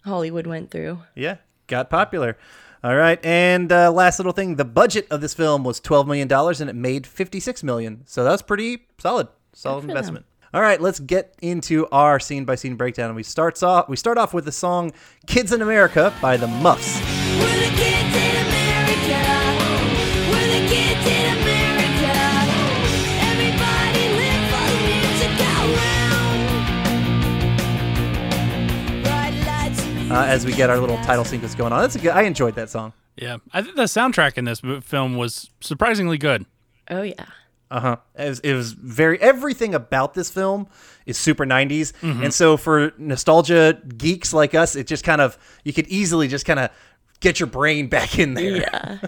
Hollywood 0.05 0.47
went 0.47 0.71
through. 0.71 0.99
Yeah, 1.15 1.37
got 1.69 1.89
popular. 1.91 2.37
All 2.85 2.97
right, 2.97 3.25
and 3.25 3.71
uh, 3.71 3.93
last 3.93 4.19
little 4.19 4.33
thing: 4.33 4.57
the 4.57 4.65
budget 4.65 5.07
of 5.09 5.21
this 5.21 5.35
film 5.35 5.63
was 5.63 5.79
twelve 5.79 6.07
million 6.09 6.27
dollars, 6.27 6.61
and 6.61 6.69
it 6.69 6.75
made 6.75 7.07
fifty-six 7.07 7.63
million. 7.63 8.03
So 8.07 8.25
that's 8.25 8.43
pretty 8.43 8.89
solid, 8.99 9.29
solid 9.55 9.85
investment. 9.85 10.27
All 10.55 10.61
right, 10.61 10.79
let's 10.81 11.01
get 11.01 11.35
into 11.41 11.87
our 11.91 12.21
scene 12.21 12.45
by 12.45 12.57
scene 12.57 12.77
breakdown. 12.77 13.07
And 13.07 13.17
we 13.17 13.23
starts 13.23 13.63
off. 13.63 13.89
We 13.89 13.97
start 13.97 14.19
off 14.19 14.35
with 14.35 14.45
the 14.45 14.53
song 14.53 14.93
"Kids 15.27 15.51
in 15.53 15.63
America" 15.63 16.13
by 16.21 16.37
the 16.37 16.47
Muffs. 16.47 17.01
We're 17.01 17.47
the 17.47 17.71
kids 17.77 18.15
in 18.15 18.37
America. 18.47 19.19
We're 20.29 20.61
the 20.61 20.67
kids 20.69 21.07
in 21.09 21.39
America. 21.41 22.13
Everybody 23.33 24.05
live 24.13 24.45
for 24.53 24.67
the 24.69 24.81
music 24.93 25.41
around. 25.57 26.37
Bright 29.03 29.35
lights 29.47 29.81
and 29.87 30.13
Uh, 30.13 30.25
as 30.27 30.45
we 30.45 30.53
get 30.53 30.69
our 30.69 30.79
little 30.79 30.99
title 30.99 31.25
sequence 31.25 31.55
going 31.55 31.73
on. 31.73 31.81
That's 31.81 31.97
a 31.97 31.99
good. 31.99 32.11
I 32.13 32.23
enjoyed 32.23 32.55
that 32.57 32.69
song. 32.69 32.93
Yeah, 33.17 33.39
I 33.55 33.63
think 33.63 33.77
the 33.77 33.85
soundtrack 33.85 34.37
in 34.39 34.45
this 34.45 34.61
film 34.83 35.17
was 35.17 35.49
surprisingly 35.61 36.19
good. 36.19 36.45
Oh 36.91 37.01
yeah. 37.03 37.25
Uh 37.73 37.81
huh. 37.81 37.97
It 38.19 38.29
was, 38.29 38.41
it 38.41 38.53
was 38.55 38.73
very 38.73 39.19
everything 39.21 39.75
about 39.75 40.13
this 40.13 40.29
film 40.29 40.67
is 41.07 41.17
super 41.17 41.47
90s, 41.47 41.95
and 42.03 42.33
so 42.35 42.57
for 42.59 42.93
nostalgia 42.99 43.79
geeks 43.97 44.35
like 44.35 44.55
us, 44.55 44.77
it 44.77 44.87
just 44.87 45.05
kind 45.05 45.23
of 45.23 45.39
you 45.65 45.73
could 45.73 45.89
easily 45.89 46.29
just 46.29 46.45
kind 46.45 46.61
of 46.61 46.71
get 47.21 47.41
your 47.41 47.47
brain 47.47 47.87
back 47.97 48.19
in 48.19 48.35
there. 48.35 48.57
Yeah. 48.59 48.99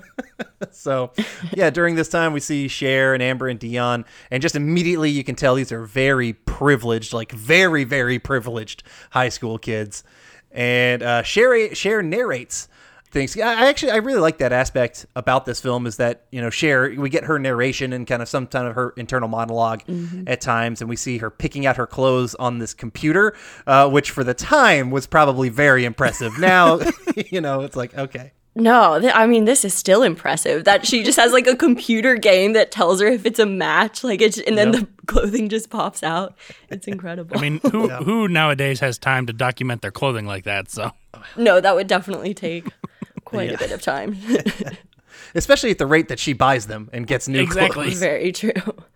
So, 0.70 1.12
yeah, 1.52 1.68
during 1.68 1.94
this 1.94 2.08
time, 2.08 2.32
we 2.32 2.40
see 2.40 2.68
Cher 2.68 3.12
and 3.12 3.22
Amber 3.22 3.48
and 3.48 3.58
Dion, 3.58 4.06
and 4.30 4.42
just 4.42 4.56
immediately 4.56 5.10
you 5.10 5.22
can 5.22 5.34
tell 5.34 5.54
these 5.54 5.70
are 5.72 5.84
very 5.84 6.32
privileged, 6.32 7.12
like 7.12 7.32
very, 7.32 7.84
very 7.84 8.18
privileged 8.18 8.82
high 9.10 9.28
school 9.28 9.58
kids. 9.58 10.02
And 10.50 11.02
uh, 11.02 11.22
Cher, 11.22 11.74
Cher 11.74 12.02
narrates 12.02 12.68
things. 13.14 13.38
I 13.38 13.54
I 13.62 13.66
actually, 13.68 13.92
I 13.92 13.96
really 13.96 14.20
like 14.20 14.36
that 14.38 14.52
aspect 14.52 15.06
about 15.16 15.46
this 15.46 15.60
film 15.60 15.86
is 15.86 15.96
that 15.96 16.26
you 16.30 16.42
know 16.42 16.50
Cher, 16.50 16.92
we 16.98 17.08
get 17.08 17.24
her 17.24 17.38
narration 17.38 17.94
and 17.94 18.06
kind 18.06 18.20
of 18.20 18.28
some 18.28 18.46
kind 18.46 18.68
of 18.68 18.74
her 18.74 18.92
internal 18.98 19.28
monolog 19.30 20.24
at 20.28 20.42
times, 20.42 20.82
and 20.82 20.90
we 20.90 20.96
see 20.96 21.16
her 21.18 21.30
picking 21.30 21.64
out 21.64 21.76
her 21.78 21.86
clothes 21.86 22.34
on 22.34 22.58
this 22.58 22.74
computer, 22.74 23.34
uh, 23.66 23.88
which 23.88 24.10
for 24.10 24.22
the 24.24 24.34
time 24.34 24.90
was 24.90 25.06
probably 25.06 25.48
very 25.48 25.86
impressive. 25.86 26.38
Now, 26.38 26.80
you 27.30 27.40
know, 27.40 27.62
it's 27.62 27.76
like 27.76 27.96
okay. 27.96 28.32
No, 28.56 29.00
th- 29.00 29.12
I 29.12 29.26
mean 29.26 29.46
this 29.46 29.64
is 29.64 29.74
still 29.74 30.04
impressive 30.04 30.62
that 30.64 30.86
she 30.86 31.02
just 31.02 31.18
has 31.18 31.32
like 31.32 31.48
a 31.48 31.56
computer 31.56 32.14
game 32.14 32.52
that 32.52 32.70
tells 32.70 33.00
her 33.00 33.06
if 33.08 33.26
it's 33.26 33.40
a 33.40 33.46
match, 33.46 34.04
like 34.04 34.22
it's 34.22 34.38
and 34.38 34.56
then 34.56 34.72
Yep. 34.72 34.80
the 34.82 34.88
clothing 35.06 35.48
just 35.48 35.70
pops 35.70 36.04
out. 36.04 36.36
It's 36.68 36.86
incredible. 36.86 37.36
I 37.36 37.40
mean, 37.40 37.58
who 37.72 37.88
who 37.88 38.28
nowadays 38.28 38.78
has 38.78 38.96
time 38.96 39.26
to 39.26 39.32
document 39.32 39.82
their 39.82 39.90
clothing 39.90 40.24
like 40.26 40.44
that? 40.44 40.70
So 40.70 40.92
no, 41.36 41.60
that 41.60 41.74
would 41.74 41.88
definitely 41.88 42.32
take 42.32 42.68
quite 43.34 43.52
a 43.54 43.58
bit 43.58 43.72
of 43.72 43.82
time. 43.82 44.16
especially 45.34 45.70
at 45.70 45.78
the 45.78 45.86
rate 45.86 46.08
that 46.08 46.18
she 46.18 46.32
buys 46.32 46.66
them 46.66 46.88
and 46.92 47.06
gets 47.06 47.28
new 47.28 47.40
Exactly. 47.40 47.86
clothes. 47.86 47.98
Very 47.98 48.32
true. 48.32 48.52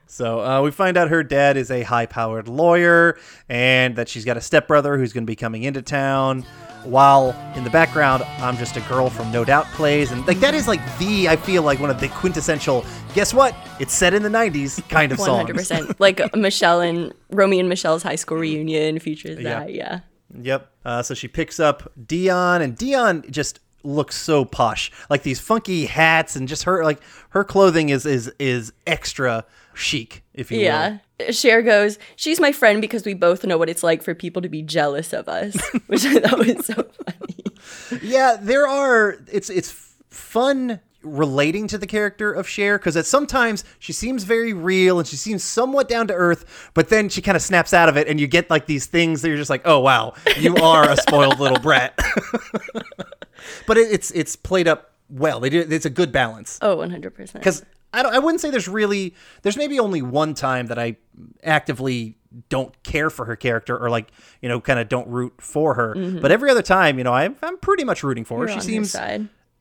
So 0.06 0.40
uh, 0.40 0.62
we 0.62 0.70
find 0.70 0.96
out 0.96 1.08
her 1.10 1.22
dad 1.22 1.56
is 1.56 1.70
a 1.70 1.82
high-powered 1.82 2.48
lawyer, 2.48 3.18
and 3.48 3.96
that 3.96 4.08
she's 4.08 4.24
got 4.24 4.36
a 4.36 4.40
stepbrother 4.40 4.96
who's 4.96 5.12
going 5.12 5.24
to 5.24 5.30
be 5.30 5.36
coming 5.36 5.64
into 5.64 5.82
town. 5.82 6.44
While 6.84 7.36
in 7.56 7.64
the 7.64 7.70
background, 7.70 8.22
I'm 8.38 8.56
just 8.56 8.76
a 8.76 8.80
girl 8.82 9.10
from 9.10 9.30
No 9.32 9.44
Doubt 9.44 9.66
plays, 9.72 10.12
and 10.12 10.26
like 10.26 10.38
that 10.40 10.54
is 10.54 10.66
like 10.68 10.80
the 10.98 11.28
I 11.28 11.36
feel 11.36 11.62
like 11.62 11.80
one 11.80 11.90
of 11.90 12.00
the 12.00 12.08
quintessential. 12.08 12.86
Guess 13.14 13.34
what? 13.34 13.54
It's 13.80 13.92
set 13.92 14.14
in 14.14 14.22
the 14.22 14.28
'90s 14.30 14.88
kind 14.88 15.10
of 15.12 15.18
song. 15.18 15.38
hundred 15.38 15.56
percent. 15.56 15.98
Like 16.00 16.34
Michelle 16.36 16.80
and 16.80 17.12
Romy 17.30 17.58
and 17.60 17.68
Michelle's 17.68 18.02
high 18.04 18.14
school 18.14 18.38
reunion 18.38 19.00
features 19.00 19.38
Yeah. 19.40 19.58
that. 19.64 19.74
Yeah. 19.74 20.00
Yep. 20.40 20.70
Uh, 20.84 21.02
so 21.02 21.14
she 21.14 21.26
picks 21.28 21.58
up 21.60 21.92
Dion, 22.06 22.62
and 22.62 22.78
Dion 22.78 23.24
just 23.28 23.58
looks 23.82 24.16
so 24.16 24.44
posh, 24.44 24.90
like 25.08 25.22
these 25.22 25.40
funky 25.40 25.86
hats, 25.86 26.36
and 26.36 26.48
just 26.48 26.64
her 26.64 26.84
like 26.84 27.00
her 27.30 27.44
clothing 27.44 27.88
is 27.88 28.06
is 28.06 28.32
is 28.38 28.72
extra 28.86 29.44
chic, 29.74 30.24
if 30.34 30.50
you 30.50 30.58
will. 30.58 30.64
Yeah. 30.64 30.98
Cher 31.30 31.62
goes, 31.62 31.98
She's 32.16 32.38
my 32.38 32.52
friend 32.52 32.80
because 32.80 33.04
we 33.04 33.14
both 33.14 33.44
know 33.44 33.58
what 33.58 33.68
it's 33.68 33.82
like 33.82 34.02
for 34.02 34.14
people 34.14 34.40
to 34.42 34.48
be 34.48 34.62
jealous 34.62 35.12
of 35.12 35.28
us, 35.28 35.56
which 35.86 36.04
I 36.04 36.20
thought 36.20 36.38
was 36.38 36.66
so 36.66 36.74
funny. 36.74 38.02
Yeah, 38.02 38.36
there 38.40 38.66
are. 38.66 39.16
It's 39.30 39.50
it's 39.50 39.70
fun 40.10 40.80
relating 41.02 41.68
to 41.68 41.78
the 41.78 41.86
character 41.86 42.32
of 42.32 42.48
Cher 42.48 42.76
because 42.78 42.96
at 42.96 43.06
sometimes 43.06 43.64
she 43.78 43.92
seems 43.92 44.24
very 44.24 44.52
real 44.52 44.98
and 44.98 45.06
she 45.06 45.16
seems 45.16 45.44
somewhat 45.44 45.88
down 45.88 46.06
to 46.08 46.14
earth, 46.14 46.70
but 46.74 46.88
then 46.88 47.08
she 47.08 47.22
kind 47.22 47.36
of 47.36 47.42
snaps 47.42 47.72
out 47.72 47.88
of 47.88 47.96
it, 47.96 48.08
and 48.08 48.20
you 48.20 48.26
get 48.26 48.50
like 48.50 48.66
these 48.66 48.86
things 48.86 49.22
that 49.22 49.28
you're 49.28 49.36
just 49.36 49.50
like, 49.50 49.62
oh 49.64 49.78
wow, 49.80 50.14
you 50.38 50.56
are 50.56 50.90
a 50.90 50.96
spoiled 50.96 51.38
little 51.38 51.58
brat. 51.60 51.98
but 53.66 53.76
it, 53.76 53.92
it's 53.92 54.10
it's 54.12 54.36
played 54.36 54.68
up 54.68 54.92
well. 55.08 55.40
They 55.40 55.50
do. 55.50 55.66
It's 55.68 55.86
a 55.86 55.90
good 55.90 56.12
balance 56.12 56.58
Oh, 56.62 56.76
100%. 56.78 57.32
because 57.34 57.64
I 57.92 58.02
don't. 58.02 58.14
I 58.14 58.18
wouldn't 58.18 58.40
say 58.40 58.50
there's 58.50 58.68
really. 58.68 59.14
There's 59.42 59.56
maybe 59.56 59.78
only 59.80 60.02
one 60.02 60.34
time 60.34 60.66
that 60.66 60.78
I 60.78 60.96
actively 61.42 62.16
don't 62.50 62.80
care 62.82 63.08
for 63.08 63.24
her 63.24 63.36
character 63.36 63.76
or 63.78 63.88
like 63.88 64.10
you 64.42 64.48
know 64.48 64.60
kind 64.60 64.78
of 64.78 64.88
don't 64.88 65.08
root 65.08 65.34
for 65.40 65.74
her. 65.74 65.94
But 66.20 66.30
every 66.30 66.50
other 66.50 66.60
time, 66.62 66.98
you 66.98 67.04
know, 67.04 67.12
I'm 67.12 67.36
I'm 67.42 67.56
pretty 67.58 67.84
much 67.84 68.02
rooting 68.02 68.24
for 68.24 68.34
Mm-hmm. 68.34 68.40
You're 68.42 68.48
her. 68.48 68.54
on 68.54 68.60
She 68.60 68.66
seems 68.66 68.94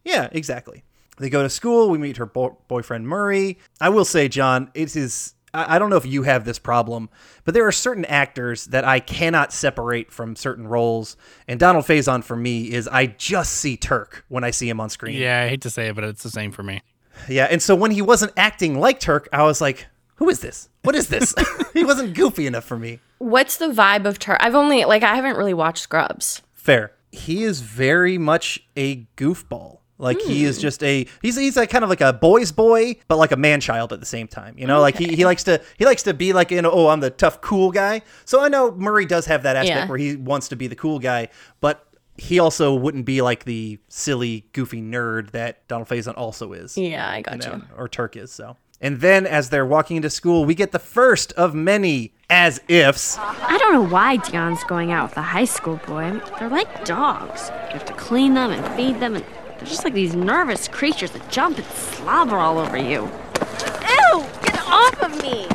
yeah, 0.04 0.28
exactly. 0.32 0.84
They 1.18 1.30
go 1.30 1.44
to 1.44 1.50
school. 1.50 1.90
We 1.90 1.98
meet 1.98 2.18
her 2.18 2.26
bo- 2.26 2.58
boyfriend 2.68 3.08
Murray. 3.08 3.58
I 3.82 3.90
will 3.90 4.06
say, 4.06 4.28
John, 4.28 4.72
it 4.74 4.96
is. 4.96 5.34
I 5.54 5.76
I 5.76 5.80
don't 5.80 5.90
know 5.90 5.98
if 5.98 6.06
you 6.06 6.24
have 6.24 6.46
this 6.46 6.60
problem, 6.60 7.10
but 7.44 7.54
there 7.54 7.66
are 7.66 7.72
certain 7.72 8.06
actors 8.06 8.66
that 8.66 8.84
I 8.86 9.00
cannot 9.00 9.52
separate 9.52 10.12
from 10.12 10.36
certain 10.36 10.68
roles. 10.68 11.18
And 11.48 11.60
Donald 11.60 11.86
Faison 11.86 12.24
for 12.24 12.36
me 12.36 12.72
is 12.72 12.88
I 12.88 13.08
just 13.08 13.54
see 13.54 13.78
Turk 13.78 14.26
when 14.28 14.44
I 14.44 14.52
see 14.52 14.70
him 14.70 14.80
on 14.80 14.90
screen. 14.90 15.16
Yeah, 15.20 15.44
I 15.44 15.48
hate 15.48 15.62
to 15.62 15.70
say 15.70 15.88
it, 15.88 15.96
but 15.96 16.04
it's 16.04 16.24
the 16.24 16.30
same 16.30 16.52
for 16.52 16.64
me. 16.64 16.82
Yeah, 17.28 17.48
and 17.50 17.62
so 17.62 17.76
when 17.76 17.92
he 17.92 18.02
wasn't 18.02 18.34
acting 18.38 18.80
like 18.80 19.00
Turk, 19.00 19.28
I 19.34 19.44
was 19.44 19.60
like, 19.60 19.88
who 20.18 20.30
is 20.30 20.40
this? 20.40 20.70
What 20.84 20.96
is 20.96 21.08
this? 21.10 21.34
he 21.74 21.84
wasn't 21.84 22.14
goofy 22.14 22.46
enough 22.46 22.66
for 22.66 22.78
me. 22.78 23.00
What's 23.20 23.58
the 23.58 23.70
vibe 23.70 24.06
of 24.06 24.20
Turk? 24.20 24.38
I've 24.42 24.56
only, 24.56 24.86
like, 24.86 25.04
I 25.04 25.16
haven't 25.16 25.38
really 25.38 25.54
watched 25.54 25.84
Scrubs. 25.84 26.42
Fair. 26.54 26.92
He 27.12 27.44
is 27.44 27.62
very 27.62 28.18
much 28.18 28.68
a 28.76 29.08
goofball. 29.16 29.80
Like 30.00 30.22
he 30.22 30.46
is 30.46 30.58
hmm. 30.58 30.62
just 30.62 30.84
a 30.84 31.08
he's 31.22 31.38
he's 31.38 31.58
like 31.58 31.70
kind 31.70 31.84
of 31.84 31.90
like 31.90 32.02
a 32.02 32.14
boy's 32.14 32.52
boy, 32.52 32.98
but 33.08 33.18
like 33.18 33.32
a 33.32 33.38
man 33.38 33.60
child 33.60 33.92
at 33.92 34.00
the 34.00 34.06
same 34.06 34.28
time. 34.28 34.56
You 34.58 34.68
know, 34.68 34.80
like 34.80 34.98
he, 34.98 35.16
he 35.16 35.26
likes 35.26 35.44
to 35.46 35.62
he 35.78 35.86
likes 35.86 36.04
to 36.04 36.14
be 36.14 36.34
like 36.34 36.52
you 36.52 36.62
know 36.62 36.72
oh 36.72 36.88
I'm 36.88 37.00
the 37.00 37.10
tough 37.10 37.42
cool 37.42 37.72
guy. 37.72 38.02
So 38.26 38.42
I 38.42 38.48
know 38.48 38.72
Murray 38.72 39.06
does 39.06 39.26
have 39.26 39.44
that 39.44 39.56
aspect 39.56 39.76
Yeah. 39.76 39.88
where 39.88 39.98
he 39.98 40.16
wants 40.16 40.50
to 40.50 40.56
be 40.56 40.68
the 40.68 40.76
cool 40.76 41.00
guy, 41.00 41.30
but 41.62 41.88
he 42.18 42.40
also 42.40 42.74
wouldn't 42.74 43.06
be 43.06 43.22
like 43.22 43.46
the 43.46 43.80
silly 43.90 44.46
goofy 44.54 44.82
nerd 44.82 45.32
that 45.32 45.68
Donald 45.68 45.88
Faison 45.88 46.16
also 46.18 46.54
is. 46.54 46.78
Yeah, 46.78 47.10
I 47.10 47.22
got 47.22 47.44
you 47.46 47.52
you. 47.52 47.64
or 47.76 47.88
Turk 47.88 48.16
is. 48.16 48.32
So. 48.32 48.58
And 48.80 49.02
then, 49.02 49.26
as 49.26 49.50
they're 49.50 49.66
walking 49.66 49.98
into 49.98 50.10
school, 50.10 50.46
we 50.46 50.54
get 50.54 50.72
the 50.72 50.80
first 50.80 51.34
of 51.34 51.56
many 51.56 52.14
as 52.30 52.62
ifs. 52.68 53.18
I 53.18 53.58
don't 53.58 53.74
know 53.74 53.88
why 53.88 54.18
Dion's 54.18 54.64
going 54.66 54.92
out 54.92 55.10
with 55.10 55.18
a 55.18 55.24
high 55.24 55.46
school 55.46 55.78
boy. 55.88 56.22
They're 56.38 56.50
like 56.50 56.86
dogs. 56.86 57.50
You 57.50 57.74
have 57.74 57.86
to 57.86 57.94
clean 57.94 58.36
them 58.36 58.52
and 58.52 58.76
feed 58.76 59.00
them, 59.00 59.16
and 59.16 59.26
they're 59.58 59.68
just 59.68 59.84
like 59.84 59.94
these 59.94 60.16
nervous 60.16 60.68
creatures 60.68 61.12
that 61.12 61.30
jump 61.32 61.58
and 61.58 61.68
slobber 61.68 62.38
all 62.38 62.60
over 62.60 62.78
you. 62.78 63.04
Ew! 63.04 64.26
Get 64.44 64.62
off 64.68 65.02
of 65.02 65.22
me! 65.22 65.48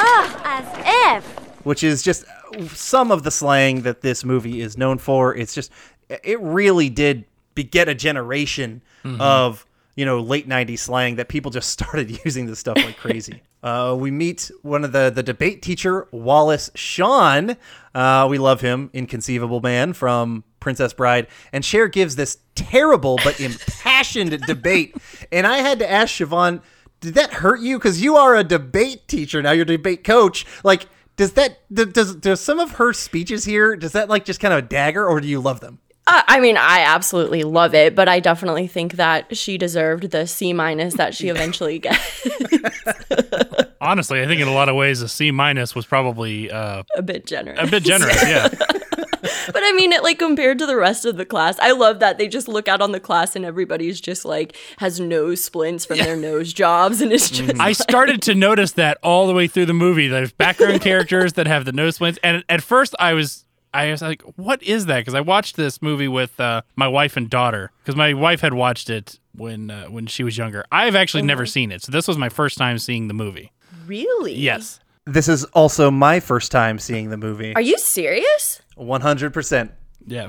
Ugh, 0.00 0.40
as 0.44 1.16
if. 1.16 1.24
which 1.64 1.82
is 1.82 2.02
just 2.02 2.24
some 2.68 3.10
of 3.10 3.22
the 3.22 3.30
slang 3.30 3.82
that 3.82 4.00
this 4.00 4.24
movie 4.24 4.60
is 4.60 4.76
known 4.78 4.98
for. 4.98 5.34
It's 5.34 5.54
just 5.54 5.70
it 6.08 6.40
really 6.40 6.88
did 6.88 7.24
beget 7.54 7.88
a 7.88 7.94
generation 7.94 8.80
mm-hmm. 9.04 9.20
of 9.20 9.66
you 9.96 10.04
know 10.04 10.20
late 10.20 10.48
'90s 10.48 10.80
slang 10.80 11.16
that 11.16 11.28
people 11.28 11.50
just 11.50 11.70
started 11.78 12.24
using 12.24 12.46
this 12.46 12.58
stuff 12.58 12.76
like 12.76 12.96
crazy. 12.96 13.42
Uh, 13.62 13.96
we 13.98 14.10
meet 14.10 14.50
one 14.62 14.84
of 14.84 14.92
the 14.92 15.10
the 15.10 15.22
debate 15.22 15.62
teacher 15.62 16.08
Wallace 16.10 16.70
Shawn. 16.74 17.56
Uh, 17.94 18.26
we 18.30 18.38
love 18.38 18.60
him, 18.60 18.90
inconceivable 18.92 19.60
man 19.60 19.92
from 19.92 20.44
Princess 20.60 20.92
Bride, 20.92 21.26
and 21.52 21.64
Cher 21.64 21.88
gives 21.88 22.16
this 22.16 22.38
terrible 22.54 23.18
but 23.24 23.40
impassioned 23.40 24.40
debate, 24.42 24.96
and 25.32 25.46
I 25.46 25.58
had 25.58 25.78
to 25.80 25.90
ask 25.90 26.14
Siobhan. 26.14 26.62
Did 27.00 27.14
that 27.14 27.34
hurt 27.34 27.60
you? 27.60 27.78
Because 27.78 28.02
you 28.02 28.16
are 28.16 28.34
a 28.34 28.42
debate 28.42 29.06
teacher 29.06 29.40
now. 29.40 29.52
You're 29.52 29.62
a 29.62 29.66
debate 29.66 30.02
coach. 30.02 30.44
Like, 30.64 30.88
does 31.18 31.32
that 31.34 31.58
does 31.72 32.16
does 32.16 32.40
some 32.40 32.58
of 32.58 32.72
her 32.72 32.94
speeches 32.94 33.44
here 33.44 33.76
does 33.76 33.92
that 33.92 34.08
like 34.08 34.24
just 34.24 34.40
kind 34.40 34.54
of 34.54 34.58
a 34.58 34.66
dagger 34.66 35.06
or 35.06 35.20
do 35.20 35.28
you 35.28 35.40
love 35.40 35.60
them 35.60 35.80
Uh, 36.10 36.22
I 36.26 36.40
mean, 36.40 36.56
I 36.56 36.80
absolutely 36.80 37.42
love 37.42 37.74
it, 37.74 37.94
but 37.94 38.08
I 38.08 38.18
definitely 38.18 38.66
think 38.66 38.94
that 38.94 39.36
she 39.36 39.58
deserved 39.58 40.10
the 40.10 40.26
C 40.26 40.54
minus 40.54 40.94
that 40.94 41.14
she 41.14 41.28
eventually 41.28 41.78
gets. 41.80 42.26
Honestly, 43.80 44.22
I 44.22 44.26
think 44.26 44.40
in 44.40 44.48
a 44.48 44.52
lot 44.52 44.68
of 44.70 44.74
ways 44.74 45.02
a 45.02 45.08
C 45.08 45.30
minus 45.30 45.74
was 45.74 45.84
probably 45.84 46.50
uh, 46.50 46.82
a 46.96 47.02
bit 47.02 47.26
generous. 47.26 47.58
a 47.60 47.70
bit 47.70 47.82
generous. 47.82 48.22
Yeah, 48.22 48.48
But 49.52 49.62
I 49.64 49.72
mean, 49.72 49.92
it 49.92 50.02
like 50.02 50.18
compared 50.18 50.58
to 50.58 50.66
the 50.66 50.76
rest 50.76 51.04
of 51.04 51.16
the 51.16 51.24
class, 51.24 51.58
I 51.60 51.72
love 51.72 52.00
that 52.00 52.18
they 52.18 52.28
just 52.28 52.48
look 52.48 52.68
out 52.68 52.80
on 52.80 52.92
the 52.92 53.00
class 53.00 53.34
and 53.36 53.44
everybody's 53.44 54.00
just 54.00 54.24
like 54.24 54.56
has 54.78 55.00
nose 55.00 55.42
splints 55.42 55.84
from 55.84 55.98
their 55.98 56.16
nose 56.16 56.52
jobs, 56.52 57.00
and 57.00 57.12
it's 57.12 57.30
just 57.30 57.58
I 57.60 57.72
started 57.72 58.22
to 58.22 58.34
notice 58.34 58.72
that 58.72 58.98
all 59.02 59.26
the 59.26 59.34
way 59.34 59.46
through 59.46 59.66
the 59.66 59.74
movie. 59.74 60.08
There's 60.08 60.32
background 60.32 60.80
characters 60.80 61.34
that 61.34 61.46
have 61.46 61.64
the 61.64 61.72
nose 61.72 61.96
splints, 61.96 62.18
and 62.22 62.44
at 62.48 62.62
first 62.62 62.94
I 62.98 63.12
was. 63.12 63.44
I 63.72 63.90
was 63.90 64.02
like, 64.02 64.22
"What 64.36 64.62
is 64.62 64.86
that?" 64.86 65.00
Because 65.00 65.14
I 65.14 65.20
watched 65.20 65.56
this 65.56 65.80
movie 65.82 66.08
with 66.08 66.38
uh, 66.40 66.62
my 66.76 66.88
wife 66.88 67.16
and 67.16 67.28
daughter. 67.28 67.70
Because 67.82 67.96
my 67.96 68.14
wife 68.14 68.40
had 68.40 68.54
watched 68.54 68.90
it 68.90 69.18
when 69.34 69.70
uh, 69.70 69.86
when 69.86 70.06
she 70.06 70.24
was 70.24 70.36
younger. 70.36 70.64
I've 70.72 70.94
actually 70.94 71.22
never 71.22 71.46
seen 71.46 71.72
it, 71.72 71.82
so 71.82 71.92
this 71.92 72.08
was 72.08 72.18
my 72.18 72.28
first 72.28 72.58
time 72.58 72.78
seeing 72.78 73.08
the 73.08 73.14
movie. 73.14 73.52
really. 73.86 74.34
Yes, 74.34 74.80
this 75.06 75.28
is 75.28 75.44
also 75.46 75.90
my 75.90 76.20
first 76.20 76.52
time 76.52 76.78
seeing 76.78 77.10
the 77.10 77.16
movie 77.16 77.54
Are 77.54 77.62
you 77.62 77.78
serious? 77.78 78.60
100% 78.76 79.70
yeah. 80.06 80.28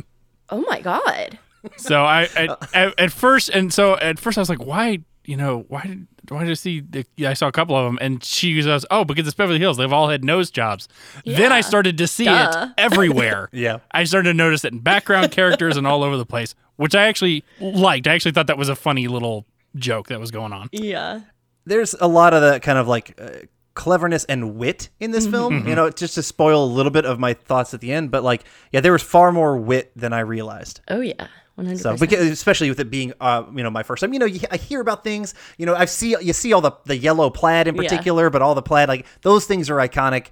Oh 0.50 0.62
my 0.62 0.82
god. 0.82 1.38
So 1.78 2.04
I 2.04 2.24
at, 2.36 2.50
at, 2.74 3.00
at 3.00 3.12
first, 3.12 3.50
and 3.50 3.74
so 3.74 3.98
at 3.98 4.18
first 4.20 4.38
I 4.38 4.42
was 4.42 4.50
like, 4.50 4.66
"Why?" 4.66 5.00
You 5.30 5.38
know, 5.38 5.66
why 5.68 5.84
did 5.84 6.08
why 6.30 6.44
did 6.44 6.50
I 6.50 6.56
see? 6.56 6.80
The, 6.80 7.06
yeah, 7.16 7.30
I 7.30 7.34
saw 7.34 7.48
a 7.48 7.52
couple 7.52 7.76
of 7.76 7.86
them, 7.86 8.00
and 8.02 8.24
she 8.24 8.60
goes, 8.62 8.84
"Oh, 8.90 9.06
because 9.06 9.28
it's 9.28 9.36
Beverly 9.36 9.60
Hills. 9.60 9.78
They've 9.78 9.94
all 9.94 10.10
had 10.10 10.24
nose 10.24 10.50
jobs." 10.50 10.88
Then 11.24 11.52
I 11.52 11.62
started 11.62 12.00
to 12.00 12.08
see 12.08 12.26
Duh. 12.26 12.50
it 12.70 12.74
everywhere. 12.80 13.48
Yeah. 13.52 13.78
I 13.92 14.06
started 14.06 14.30
to 14.30 14.34
notice 14.34 14.66
it 14.66 14.74
in 14.74 14.80
background 14.80 15.32
characters 15.40 15.78
and 15.78 15.86
all 15.86 16.04
over 16.04 16.18
the 16.18 16.26
place, 16.26 16.56
which 16.78 16.96
I 16.96 17.08
actually 17.08 17.44
liked. 17.60 18.08
I 18.08 18.16
actually 18.16 18.32
thought 18.32 18.48
that 18.48 18.58
was 18.58 18.70
a 18.70 18.76
funny 18.76 19.08
little 19.08 19.46
joke 19.76 20.08
that 20.08 20.20
was 20.20 20.32
going 20.32 20.52
on. 20.52 20.70
Yeah. 20.72 21.22
there's 21.66 21.94
a 22.02 22.08
lot 22.08 22.34
of 22.34 22.42
that 22.42 22.64
kind 22.64 22.80
of 22.80 22.88
like 22.88 23.14
uh, 23.22 23.46
cleverness 23.76 24.24
and 24.26 24.56
wit 24.56 24.90
in 25.00 25.12
this 25.12 25.28
film 25.28 25.68
you 25.68 25.76
know 25.76 25.90
just 25.92 26.16
to 26.16 26.24
spoil 26.24 26.66
a 26.66 26.72
little 26.78 26.92
bit 26.92 27.06
of 27.06 27.20
my 27.20 27.34
thoughts 27.34 27.74
at 27.74 27.80
the 27.82 27.92
end 27.94 28.10
but 28.12 28.24
like 28.24 28.44
yeah 28.74 28.82
there 28.82 28.92
was 28.92 29.04
far 29.04 29.32
more 29.32 29.56
wit 29.56 29.92
than 29.96 30.12
i 30.12 30.20
realized 30.20 30.82
Oh 30.90 31.00
yeah. 31.00 31.28
One 31.60 31.66
hundred 31.66 31.82
So, 31.82 31.98
because, 31.98 32.26
especially 32.30 32.70
with 32.70 32.80
it 32.80 32.90
being, 32.90 33.12
uh, 33.20 33.44
you 33.54 33.64
know, 33.64 33.70
my 33.70 33.84
first 33.84 34.00
time, 34.00 34.14
you 34.14 34.20
know, 34.20 34.26
you, 34.26 34.40
I 34.50 34.56
hear 34.56 34.80
about 34.80 35.04
things, 35.04 35.34
you 35.58 35.66
know, 35.66 35.76
I 35.76 35.86
see, 35.86 36.16
you 36.22 36.32
see 36.32 36.54
all 36.54 36.62
the 36.62 36.72
the 36.86 36.96
yellow 36.96 37.30
plaid 37.30 37.68
in 37.68 37.76
Yeah. 37.76 37.84
particular, 37.84 38.30
but 38.30 38.42
all 38.42 38.56
the 38.56 38.62
plaid, 38.62 38.88
like 38.88 39.06
those 39.24 39.46
things 39.46 39.70
are 39.70 39.76
iconic, 39.76 40.28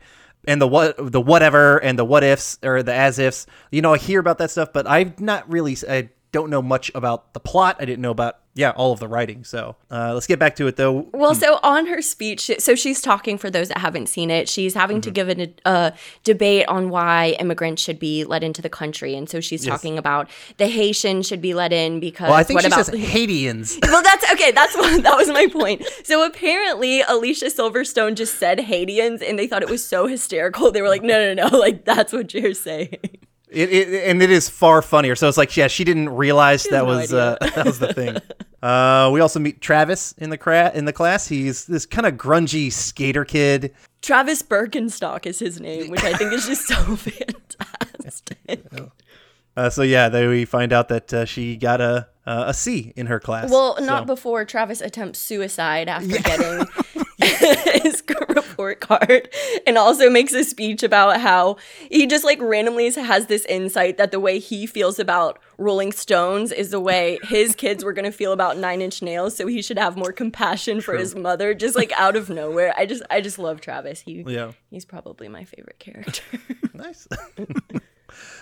and 0.48 0.62
the 0.62 0.68
what, 0.68 0.96
the 0.98 1.20
whatever, 1.20 1.78
and 1.84 2.00
the 2.00 2.06
what 2.06 2.24
ifs 2.24 2.58
or 2.64 2.82
the 2.82 2.94
as 2.94 3.20
ifs, 3.20 3.46
you 3.72 3.82
know, 3.82 3.94
I 3.94 3.98
hear 3.98 4.22
about 4.22 4.38
that 4.38 4.52
stuff, 4.52 4.70
but 4.72 4.88
I've 4.88 5.20
not 5.20 5.50
really, 5.52 5.76
I 5.90 6.10
don't 6.32 6.50
know 6.50 6.62
much 6.62 6.92
about 6.96 7.34
the 7.34 7.42
plot. 7.42 7.78
I 7.80 7.86
didn't 7.86 8.02
know 8.02 8.12
about, 8.12 8.38
yeah, 8.58 8.72
all 8.72 8.92
of 8.92 9.00
the 9.00 9.08
writing. 9.08 9.44
So, 9.44 9.76
uh, 9.92 10.14
let's 10.14 10.28
get 10.28 10.40
back 10.40 10.56
to 10.58 10.68
it 10.68 10.76
though. 10.76 11.08
Well, 11.14 11.36
so 11.36 11.60
on 11.64 11.86
her 11.88 12.02
speech, 12.02 12.50
so 12.60 12.76
she's 12.76 13.02
talking 13.02 13.38
for 13.38 13.50
those 13.50 13.68
that 13.70 13.78
haven't 13.78 14.08
seen 14.08 14.30
it. 14.32 14.50
She's 14.50 14.74
having 14.74 14.98
Mm-hmm. 14.98 15.02
to 15.02 15.12
give 15.12 15.30
a, 15.30 15.54
a 15.70 15.94
debate 16.24 16.66
on 16.68 16.90
why 16.90 17.36
immigrants 17.40 17.82
should 17.84 18.00
be 18.00 18.24
let 18.24 18.44
into 18.44 18.62
the 18.62 18.70
country, 18.70 19.14
and 19.16 19.30
so 19.30 19.40
she's 19.40 19.66
talking 19.66 19.98
about 19.98 20.30
the 20.58 20.68
Haitians 20.68 21.28
should 21.28 21.42
be 21.42 21.54
let 21.54 21.72
in 21.72 22.00
because 22.00 22.30
Well, 22.30 22.38
I 22.38 22.44
think 22.44 22.58
what 22.58 22.64
she 22.64 22.68
about 22.74 22.86
says 22.88 23.00
Haitians. 23.00 23.78
well, 23.84 24.02
that's 24.02 24.32
okay. 24.34 24.52
That's 24.52 24.76
what 24.76 25.04
that 25.08 25.16
was 25.16 25.28
my 25.30 25.48
point. 25.48 25.84
So 26.04 26.26
apparently, 26.26 27.02
Alicia 27.02 27.46
Silverstone 27.48 28.16
just 28.16 28.40
said 28.40 28.60
Haitians, 28.62 29.22
and 29.22 29.38
they 29.38 29.46
thought 29.46 29.62
it 29.62 29.70
was 29.70 29.84
so 29.86 30.08
hysterical. 30.08 30.72
They 30.72 30.82
were 30.82 30.90
like, 30.90 31.04
"No, 31.04 31.34
no, 31.34 31.48
no! 31.48 31.58
Like 31.58 31.86
that's 31.86 32.12
what 32.14 32.34
you're 32.34 32.54
saying." 32.54 32.98
It, 33.50 33.70
it 33.72 34.10
and 34.10 34.22
it 34.22 34.30
is 34.30 34.50
far 34.50 34.82
funnier. 34.82 35.16
So 35.16 35.28
it's 35.28 35.38
like, 35.38 35.56
yeah, 35.56 35.68
she 35.68 35.84
didn't 35.84 36.10
realize 36.10 36.64
that 36.66 36.84
no 36.84 36.86
was 36.86 37.14
uh, 37.14 37.38
that 37.42 37.66
was 37.66 37.80
the 37.80 37.94
thing. 37.94 38.18
Uh, 38.62 39.10
we 39.14 39.20
also 39.20 39.40
meet 39.40 39.62
Travis 39.62 40.14
in 40.18 40.30
the 40.30 40.38
cra- 40.38 40.72
in 40.74 40.86
the 40.86 40.94
class. 40.94 41.28
He's 41.28 41.66
this 41.66 41.86
kind 41.86 42.08
of 42.08 42.16
grungy 42.16 42.72
skater 42.72 43.24
kid. 43.24 43.74
Travis 44.02 44.42
Birkenstock 44.42 45.26
is 45.26 45.40
his 45.40 45.60
name, 45.60 45.90
which 45.90 46.04
I 46.04 46.14
think 46.14 46.34
is 46.34 46.48
just 46.48 46.68
so 46.68 46.76
fantastic. 46.96 48.62
Uh, 49.58 49.70
so 49.70 49.82
yeah, 49.82 50.08
then 50.08 50.30
we 50.30 50.46
find 50.46 50.72
out 50.72 50.88
that 50.90 51.12
uh, 51.14 51.26
she 51.26 51.58
got 51.58 51.82
a 51.82 52.08
uh, 52.26 52.46
a 52.48 52.54
C 52.54 52.94
in 52.96 53.08
her 53.08 53.20
class. 53.20 53.50
Well, 53.50 53.76
not 53.82 54.02
So- 54.02 54.06
before 54.06 54.46
Travis 54.46 54.82
attempts 54.82 55.18
suicide 55.20 55.90
after 55.90 56.18
getting 56.20 56.66
his 57.84 58.04
report 58.30 58.80
card 58.80 59.30
and 59.66 59.78
also 59.78 60.10
makes 60.10 60.34
a 60.34 60.44
speech 60.44 60.84
about 60.84 61.20
how 61.22 61.56
he 61.90 62.06
just 62.06 62.24
like 62.24 62.40
randomly 62.42 62.92
has 62.92 63.26
this 63.28 63.46
insight 63.46 63.98
that 63.98 64.12
the 64.12 64.20
way 64.20 64.38
he 64.40 64.68
feels 64.68 65.00
about 65.00 65.40
Rolling 65.58 65.92
Stones 65.92 66.52
is 66.52 66.70
the 66.72 66.80
way 66.80 67.18
his 67.24 67.56
kids 67.56 67.84
were 67.84 67.94
going 67.94 68.06
to 68.06 68.12
feel 68.12 68.34
about 68.34 68.58
Nine 68.58 68.82
Inch 68.82 69.02
Nails, 69.02 69.36
so 69.36 69.48
he 69.48 69.62
should 69.62 69.80
have 69.80 69.98
more 69.98 70.12
compassion 70.12 70.82
for 70.82 70.96
his 70.96 71.16
mother 71.16 71.54
just 71.56 71.76
like 71.76 71.92
out 71.98 72.16
of 72.16 72.30
nowhere. 72.30 72.74
I 72.78 72.86
just 72.86 73.02
I 73.10 73.22
just 73.22 73.40
love 73.40 73.62
Travis. 73.62 74.02
He 74.02 74.24
Yeah. 74.28 74.52
he's 74.70 74.86
probably 74.86 75.28
my 75.30 75.44
favorite 75.46 75.80
character. 75.80 76.22
Nice. 76.74 77.08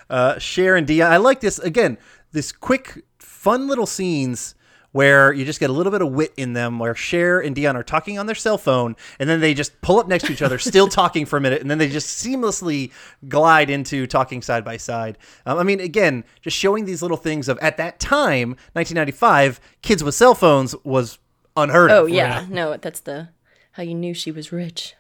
Uh, 0.10 0.39
Cher 0.39 0.76
and 0.76 0.86
Dion. 0.88 1.12
I 1.12 1.18
like 1.18 1.39
this 1.39 1.60
again. 1.60 1.98
This 2.32 2.52
quick, 2.52 3.04
fun 3.20 3.68
little 3.68 3.86
scenes 3.86 4.56
where 4.96 5.34
you 5.34 5.44
just 5.44 5.60
get 5.60 5.70
a 5.70 5.74
little 5.74 5.91
bit 5.91 6.02
of 6.02 6.10
wit 6.13 6.34
in 6.38 6.54
them, 6.54 6.80
where 6.80 6.96
Cher 6.96 7.41
and 7.41 7.54
Dion 7.54 7.76
are 7.76 7.84
talking 7.84 8.18
on 8.18 8.28
their 8.28 8.36
cell 8.36 8.58
phone, 8.58 8.96
and 9.20 9.30
then 9.30 9.41
they 9.41 9.54
just 9.54 9.82
pull 9.82 10.00
up 10.00 10.08
next 10.08 10.26
to 10.28 10.32
each 10.32 10.41
other, 10.41 10.58
still 10.58 10.88
talking 11.02 11.26
for 11.26 11.36
a 11.36 11.41
minute, 11.41 11.62
and 11.62 11.70
then 11.70 11.78
they 11.80 11.89
just 11.89 12.26
seamlessly 12.26 12.94
glide 13.28 13.70
into 13.70 14.08
talking 14.08 14.41
side 14.41 14.63
by 14.63 14.78
side. 14.78 15.18
Um, 15.46 15.58
I 15.58 15.63
mean, 15.63 15.82
again, 15.82 16.24
just 16.41 16.56
showing 16.56 16.86
these 16.86 17.02
little 17.02 17.18
things 17.18 17.50
of 17.50 17.60
at 17.60 17.76
that 17.76 18.00
time, 18.00 18.52
1995, 18.72 19.60
kids 19.82 20.02
with 20.02 20.15
cell 20.15 20.34
phones 20.34 20.74
was 20.86 21.20
unheard 21.58 21.91
of. 21.91 22.04
Oh 22.04 22.06
yeah, 22.06 22.46
no, 22.50 22.78
that's 22.78 23.02
the 23.02 23.30
how 23.74 23.84
you 23.84 23.96
knew 23.96 24.13
she 24.13 24.32
was 24.32 24.54
rich. 24.54 24.96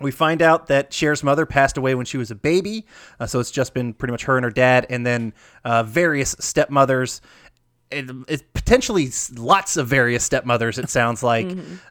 We 0.00 0.10
find 0.10 0.42
out 0.42 0.66
that 0.66 0.90
Cher's 0.90 1.22
mother 1.22 1.46
passed 1.46 1.76
away 1.76 1.94
when 1.94 2.06
she 2.06 2.18
was 2.18 2.30
a 2.30 2.34
baby, 2.34 2.86
uh, 3.18 3.26
so 3.26 3.40
it's 3.40 3.50
just 3.50 3.72
been 3.72 3.94
pretty 3.94 4.12
much 4.12 4.24
her 4.24 4.36
and 4.36 4.44
her 4.44 4.50
dad, 4.50 4.86
and 4.90 5.06
then 5.06 5.32
uh, 5.64 5.82
various 5.84 6.36
stepmothers. 6.38 7.20
It, 7.90 8.10
it's 8.28 8.42
potentially 8.52 9.10
lots 9.36 9.76
of 9.76 9.88
various 9.88 10.24
stepmothers. 10.24 10.78
It 10.78 10.90
sounds 10.90 11.22
like, 11.32 11.46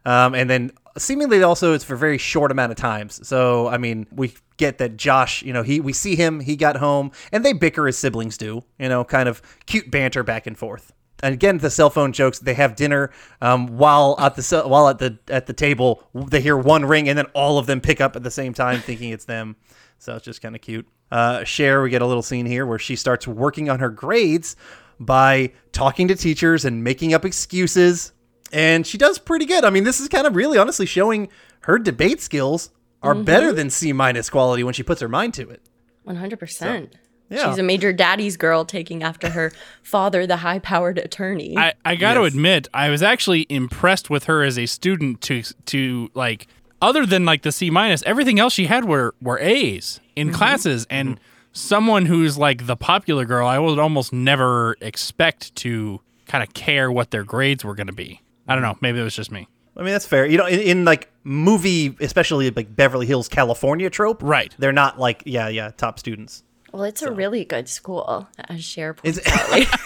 um, 0.06 0.36
and 0.36 0.50
then 0.50 0.72
seemingly 0.98 1.42
also 1.44 1.74
it's 1.74 1.84
for 1.84 1.96
a 1.96 1.98
very 1.98 2.18
short 2.18 2.52
amount 2.52 2.72
of 2.72 2.78
times. 2.78 3.26
So 3.28 3.68
I 3.68 3.78
mean, 3.78 4.08
we 4.12 4.34
get 4.58 4.78
that 4.78 4.98
Josh, 4.98 5.42
you 5.42 5.54
know, 5.54 5.64
he 5.64 5.80
we 5.80 5.94
see 5.94 6.16
him, 6.16 6.40
he 6.40 6.56
got 6.56 6.78
home, 6.78 7.12
and 7.32 7.44
they 7.44 7.54
bicker 7.54 7.88
as 7.88 7.98
siblings 7.98 8.38
do. 8.38 8.64
You 8.80 8.90
know, 8.90 9.04
kind 9.04 9.28
of 9.28 9.42
cute 9.66 9.90
banter 9.90 10.24
back 10.24 10.48
and 10.48 10.58
forth. 10.58 10.94
And 11.24 11.34
again, 11.34 11.60
the 11.60 11.70
cell 11.70 11.90
phone 11.90 12.12
jokes. 12.12 12.40
They 12.40 12.54
have 12.56 12.76
dinner 12.76 13.12
um, 13.42 13.78
while 13.78 14.16
at 14.20 14.36
the 14.36 14.64
while 14.66 14.90
at 14.90 15.00
the 15.00 15.18
at 15.30 15.46
the 15.46 15.54
table. 15.54 16.04
They 16.14 16.42
hear 16.42 16.58
one 16.58 16.86
ring, 16.86 17.08
and 17.08 17.18
then 17.18 17.28
all 17.34 17.58
of 17.58 17.68
them 17.68 17.82
pick 17.82 18.02
up 18.02 18.16
at 18.16 18.24
the 18.24 18.32
same 18.32 18.54
time, 18.54 18.82
thinking 18.82 19.12
it's 19.12 19.26
them. 19.26 19.56
So 19.98 20.16
it's 20.16 20.26
just 20.26 20.42
kind 20.42 20.56
of 20.56 20.62
cute. 20.62 20.88
Uh, 21.12 21.44
Cher, 21.44 21.82
we 21.82 21.90
get 21.90 22.02
a 22.02 22.06
little 22.06 22.22
scene 22.22 22.46
here 22.46 22.66
where 22.66 22.80
she 22.80 22.96
starts 22.96 23.28
working 23.28 23.70
on 23.70 23.80
her 23.80 23.90
grades 23.90 24.56
by 25.00 25.54
talking 25.72 26.08
to 26.10 26.16
teachers 26.16 26.66
and 26.66 26.84
making 26.84 27.14
up 27.14 27.24
excuses, 27.24 28.12
and 28.52 28.86
she 28.86 28.98
does 28.98 29.18
pretty 29.18 29.46
good. 29.46 29.64
I 29.64 29.70
mean, 29.70 29.86
this 29.86 30.00
is 30.00 30.10
kind 30.10 30.28
of 30.28 30.36
really 30.36 30.58
honestly 30.58 30.86
showing 30.86 31.30
her 31.62 31.80
debate 31.80 32.22
skills 32.22 32.72
are 33.02 33.16
better 33.16 33.54
than 33.54 33.70
C 33.70 33.94
minus 33.94 34.30
quality 34.30 34.64
when 34.64 34.74
she 34.74 34.84
puts 34.84 35.00
her 35.00 35.08
mind 35.08 35.34
to 35.36 35.50
it. 35.50 35.62
One 36.04 36.18
hundred 36.18 36.40
percent. 36.40 36.98
Yeah. 37.30 37.50
She's 37.50 37.60
a 37.60 37.64
major 37.64 37.92
daddy's 37.92 38.38
girl, 38.38 38.66
taking 38.66 39.04
after 39.04 39.30
her 39.30 39.52
father, 39.84 40.28
the 40.28 40.38
high-powered 40.38 40.98
attorney. 40.98 41.58
I, 41.58 41.74
I 41.84 41.96
got 41.96 42.16
to 42.16 42.22
Yes. 42.22 42.34
admit, 42.34 42.68
I 42.74 42.90
was 42.90 43.02
actually 43.02 43.46
impressed 43.50 44.10
with 44.10 44.26
her 44.26 44.44
as 44.44 44.58
a 44.60 44.66
student 44.66 45.22
to 45.22 45.44
to 45.66 46.10
like 46.14 46.48
other 46.82 47.06
than 47.06 47.26
like 47.26 47.42
the 47.42 47.52
C 47.52 47.70
minus, 47.70 48.04
everything 48.04 48.40
else 48.40 48.54
she 48.54 48.68
had 48.68 48.86
were 48.86 49.16
were 49.22 49.40
A's 49.40 50.00
in 50.16 50.28
mm-hmm. 50.28 50.38
classes 50.38 50.86
and 50.90 51.10
mm-hmm. 51.10 51.24
someone 51.54 52.06
who's 52.06 52.38
like 52.38 52.68
the 52.68 52.76
popular 52.76 53.26
girl, 53.26 53.48
I 53.48 53.60
would 53.60 53.80
almost 53.80 54.14
never 54.14 54.76
expect 54.82 55.56
to 55.58 56.02
kind 56.28 56.44
of 56.44 56.54
care 56.54 56.92
what 56.92 57.12
their 57.12 57.24
grades 57.24 57.64
were 57.64 57.76
going 57.76 57.88
to 57.88 57.94
be. 57.94 58.22
I 58.48 58.54
don't 58.54 58.62
know, 58.64 58.78
maybe 58.82 59.00
it 59.00 59.04
was 59.04 59.16
just 59.16 59.32
me. 59.32 59.48
I 59.78 59.82
mean, 59.82 59.92
that's 59.92 60.06
fair. 60.06 60.26
You 60.26 60.38
know, 60.38 60.46
in, 60.46 60.60
in 60.60 60.86
like 60.86 61.12
movie, 61.24 61.96
especially 62.00 62.50
like 62.52 62.74
Beverly 62.76 63.06
Hills, 63.06 63.28
California 63.28 63.90
trope, 63.90 64.22
Right. 64.24 64.56
They're 64.58 64.72
not 64.72 65.00
like, 65.00 65.24
yeah, 65.26 65.50
yeah, 65.50 65.72
top 65.76 66.00
students. 66.00 66.44
Well, 66.76 66.84
it's 66.84 67.02
a 67.02 67.12
really 67.12 67.46
good 67.46 67.70
school, 67.70 68.28
as 68.38 68.64
Cher 68.64 68.94
points 68.94 69.20
Is 69.20 69.28
out. 69.28 69.52
later. 69.52 69.78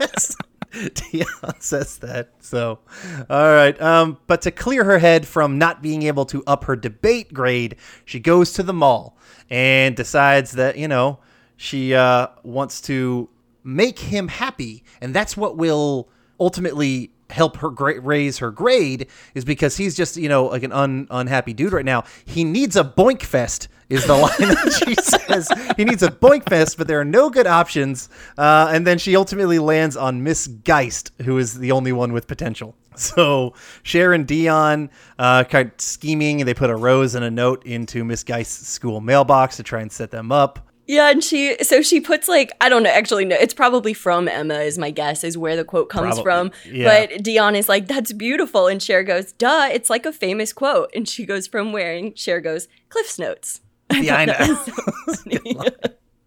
yes. 0.00 0.36
Dion 0.94 1.60
says 1.60 1.98
that. 1.98 2.30
So, 2.40 2.78
all 3.30 3.52
right. 3.52 3.80
Um, 3.80 4.18
but 4.26 4.42
to 4.42 4.50
clear 4.50 4.84
her 4.84 4.98
head 4.98 5.26
from 5.26 5.58
not 5.58 5.82
being 5.82 6.02
able 6.02 6.24
to 6.26 6.42
up 6.46 6.64
her 6.64 6.76
debate 6.76 7.32
grade, 7.32 7.76
she 8.04 8.20
goes 8.20 8.52
to 8.54 8.62
the 8.62 8.72
mall 8.72 9.16
and 9.50 9.94
decides 9.94 10.52
that, 10.52 10.76
you 10.78 10.88
know, 10.88 11.18
she 11.56 11.94
uh, 11.94 12.28
wants 12.42 12.80
to 12.82 13.28
make 13.64 13.98
him 13.98 14.28
happy. 14.28 14.84
And 15.00 15.14
that's 15.14 15.36
what 15.36 15.56
will 15.56 16.08
ultimately 16.40 17.12
help 17.30 17.56
her 17.58 17.70
gra- 17.70 18.00
raise 18.00 18.38
her 18.38 18.50
grade 18.50 19.08
is 19.34 19.44
because 19.44 19.76
he's 19.76 19.94
just, 19.94 20.16
you 20.16 20.28
know, 20.28 20.46
like 20.46 20.62
an 20.62 20.72
un- 20.72 21.06
unhappy 21.10 21.52
dude 21.52 21.72
right 21.72 21.84
now. 21.84 22.04
He 22.24 22.44
needs 22.44 22.76
a 22.76 22.84
boink 22.84 23.22
fest 23.22 23.68
is 23.88 24.06
the 24.06 24.14
line 24.16 24.30
that 24.38 24.82
she 24.84 24.94
says. 24.94 25.50
He 25.76 25.84
needs 25.84 26.02
a 26.02 26.10
boink 26.10 26.48
fest, 26.48 26.76
but 26.78 26.88
there 26.88 27.00
are 27.00 27.04
no 27.04 27.30
good 27.30 27.46
options. 27.46 28.08
Uh, 28.36 28.70
and 28.72 28.86
then 28.86 28.98
she 28.98 29.16
ultimately 29.16 29.58
lands 29.58 29.96
on 29.96 30.22
Miss 30.22 30.46
Geist, 30.46 31.12
who 31.22 31.38
is 31.38 31.58
the 31.58 31.72
only 31.72 31.92
one 31.92 32.12
with 32.12 32.26
potential. 32.26 32.74
So 32.98 33.52
Cher 33.82 34.14
and 34.14 34.26
Dion 34.26 34.88
uh, 35.18 35.44
kind 35.44 35.70
of 35.70 35.78
scheming, 35.78 36.46
they 36.46 36.54
put 36.54 36.70
a 36.70 36.76
rose 36.76 37.14
and 37.14 37.26
a 37.26 37.30
note 37.30 37.66
into 37.66 38.04
Miss 38.04 38.24
Geist's 38.24 38.68
school 38.68 39.02
mailbox 39.02 39.58
to 39.58 39.62
try 39.62 39.82
and 39.82 39.92
set 39.92 40.10
them 40.10 40.32
up. 40.32 40.65
Yeah, 40.88 41.10
and 41.10 41.22
she 41.22 41.56
so 41.62 41.82
she 41.82 42.00
puts 42.00 42.28
like 42.28 42.52
I 42.60 42.68
don't 42.68 42.82
know 42.82 42.90
actually 42.90 43.24
no 43.24 43.36
it's 43.36 43.54
probably 43.54 43.92
from 43.92 44.28
Emma 44.28 44.60
is 44.60 44.78
my 44.78 44.90
guess 44.90 45.24
is 45.24 45.36
where 45.36 45.56
the 45.56 45.64
quote 45.64 45.88
comes 45.88 46.20
Probably, 46.20 46.22
from. 46.22 46.50
yeah. 46.72 47.06
But 47.08 47.22
Dion 47.24 47.56
is 47.56 47.68
like 47.68 47.88
that's 47.88 48.12
beautiful 48.12 48.66
and 48.68 48.80
Cher 48.82 49.02
goes 49.02 49.32
duh 49.32 49.68
it's 49.72 49.90
like 49.90 50.06
a 50.06 50.12
famous 50.12 50.52
quote 50.52 50.90
and 50.94 51.08
she 51.08 51.26
goes 51.26 51.46
from 51.46 51.72
wearing 51.72 52.14
Cher 52.14 52.40
goes 52.40 52.68
Cliff's 52.88 53.18
notes. 53.18 53.60
Yeah, 53.94 54.16
I 54.16 54.24
know. 54.26 54.34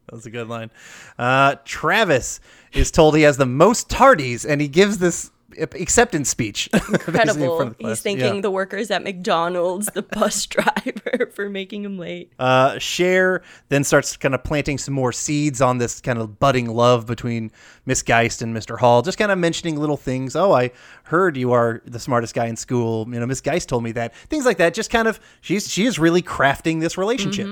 That 0.09 0.15
was 0.15 0.25
a 0.25 0.31
good 0.31 0.47
line. 0.47 0.71
Uh, 1.19 1.55
Travis 1.65 2.39
is 2.73 2.89
told 2.89 3.15
he 3.15 3.21
has 3.21 3.37
the 3.37 3.45
most 3.45 3.89
tardies, 3.89 4.43
and 4.43 4.59
he 4.59 4.67
gives 4.67 4.97
this 4.97 5.29
acceptance 5.61 6.29
speech. 6.29 6.69
Incredible. 6.73 7.73
He's 7.79 8.01
thanking 8.01 8.35
Yeah. 8.35 8.41
the 8.41 8.51
workers 8.51 8.91
at 8.91 9.03
McDonald's, 9.03 9.87
the 9.93 10.01
bus 10.03 10.45
driver 10.47 11.31
for 11.35 11.49
making 11.49 11.85
him 11.85 11.97
late. 11.97 12.31
Uh, 12.39 12.77
Cher 12.79 13.41
then 13.69 13.83
starts 13.83 14.17
kind 14.17 14.33
of 14.35 14.43
planting 14.43 14.77
some 14.77 14.93
more 14.93 15.11
seeds 15.11 15.61
on 15.61 15.77
this 15.77 15.99
kind 16.01 16.19
of 16.19 16.39
budding 16.39 16.67
love 16.69 17.05
between 17.05 17.51
Miss 17.85 18.01
Geist 18.01 18.41
and 18.41 18.55
Mr. 18.55 18.77
Hall, 18.79 19.01
just 19.01 19.17
kind 19.17 19.31
of 19.31 19.37
mentioning 19.37 19.77
little 19.79 19.97
things. 19.97 20.35
Oh, 20.35 20.51
I 20.53 20.71
heard 21.03 21.37
you 21.37 21.51
are 21.51 21.81
the 21.85 21.99
smartest 21.99 22.33
guy 22.35 22.45
in 22.47 22.55
school. 22.55 23.07
You 23.11 23.19
know, 23.19 23.25
Miss 23.25 23.41
Geist 23.41 23.69
told 23.69 23.83
me 23.83 23.91
that. 23.93 24.15
Things 24.15 24.45
like 24.45 24.57
that. 24.57 24.73
Just 24.73 24.89
kind 24.89 25.07
of 25.07 25.19
she's 25.41 25.69
she 25.69 25.85
is 25.85 25.97
really 25.99 26.21
crafting 26.21 26.79
this 26.81 26.97
relationship. 26.97 27.47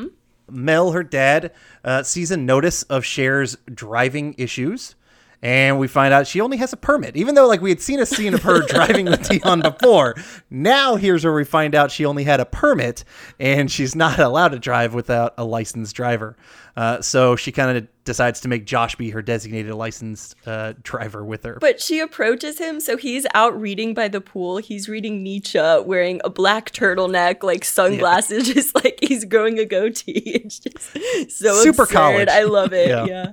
Mel, 0.50 0.92
her 0.94 1.04
dad, 1.04 1.52
uh, 1.84 2.04
sees 2.04 2.32
a 2.32 2.38
notice 2.38 2.84
of 2.84 3.04
Cher's 3.04 3.58
driving 3.74 4.34
issues. 4.38 4.96
And 5.42 5.78
we 5.78 5.88
find 5.88 6.14
out 6.14 6.26
she 6.26 6.42
only 6.42 6.58
has 6.58 6.74
a 6.74 6.78
permit, 6.78 7.16
even 7.16 7.36
though 7.36 7.48
like 7.48 7.62
we 7.62 7.70
had 7.70 7.80
seen 7.80 8.00
a 8.00 8.06
scene 8.06 8.34
of 8.34 8.42
her 8.44 8.62
driving 8.68 9.06
with 9.06 9.28
Dion 9.30 9.62
before. 9.62 10.16
Now 10.50 10.96
here's 10.96 11.24
where 11.24 11.34
we 11.34 11.44
find 11.44 11.76
out 11.76 11.92
she 11.92 12.06
only 12.06 12.24
had 12.24 12.40
a 12.40 12.46
permit, 12.46 13.04
and 13.40 13.70
she's 13.72 13.96
not 13.96 14.18
allowed 14.20 14.50
to 14.50 14.60
drive 14.60 14.94
without 14.96 15.36
a 15.38 15.46
licensed 15.46 15.96
driver. 15.96 16.36
Uh, 16.76 17.02
so 17.02 17.36
she 17.36 17.52
kind 17.52 17.76
of 17.78 17.88
decides 18.04 18.40
to 18.42 18.48
make 18.48 18.66
Josh 18.66 18.96
be 18.96 19.10
her 19.10 19.22
designated 19.22 19.74
licensed 19.74 20.36
uh, 20.46 20.74
driver 20.84 21.26
with 21.26 21.44
her. 21.44 21.58
But 21.60 21.82
she 21.82 22.00
approaches 22.00 22.60
him, 22.60 22.80
so 22.80 22.98
he's 22.98 23.26
out 23.34 23.60
reading 23.60 23.94
by 23.94 24.08
the 24.08 24.22
pool. 24.22 24.58
He's 24.58 24.88
reading 24.88 25.24
Nietzsche, 25.24 25.60
wearing 25.60 26.22
a 26.24 26.30
black 26.30 26.72
turtleneck, 26.72 27.42
like 27.44 27.64
sunglasses, 27.66 28.48
just 28.54 28.76
like 28.76 29.00
he's 29.02 29.26
growing 29.26 29.60
a 29.60 29.66
goatee. 29.66 30.22
It's 30.26 30.60
just 30.60 31.38
so 31.38 31.54
Super 31.64 31.84
absurd. 31.84 31.96
college. 31.96 32.28
I 32.30 32.44
love 32.44 32.74
it. 32.74 32.88
Yeah. 32.88 33.06
yeah. 33.06 33.32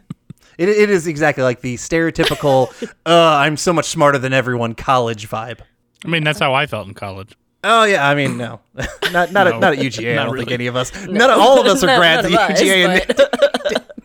It, 0.59 0.69
it 0.69 0.91
is 0.91 1.07
exactly 1.07 1.43
like 1.45 1.61
the 1.61 1.77
stereotypical 1.77 2.69
uh, 3.07 3.37
"I'm 3.37 3.57
so 3.57 3.73
much 3.73 3.87
smarter 3.87 4.19
than 4.19 4.33
everyone" 4.33 4.75
college 4.75 5.29
vibe. 5.29 5.61
I 6.05 6.09
mean, 6.09 6.23
that's 6.25 6.39
how 6.39 6.55
I 6.55 6.67
felt 6.67 6.87
in 6.89 6.95
college. 6.95 7.35
Oh 7.67 7.85
yeah, 7.85 8.07
I 8.09 8.15
mean 8.15 8.37
no, 8.37 8.61
not 9.13 9.33
not 9.33 9.33
No, 9.33 9.47
at, 9.55 9.61
not 9.61 9.73
at 9.73 9.79
UGA. 9.79 10.19
I 10.19 10.25
don't 10.25 10.37
think 10.37 10.51
any 10.51 10.67
of 10.67 10.77
us, 10.77 10.93
none 11.07 11.31
of 11.31 11.39
all 11.39 11.61
of 11.61 11.67
us 11.67 11.83
are 11.83 11.87
None- 11.89 11.99
grads 11.99 12.27
at 12.27 12.33
us, 12.51 12.61
UGA. 12.61 13.07
but- 13.07 14.05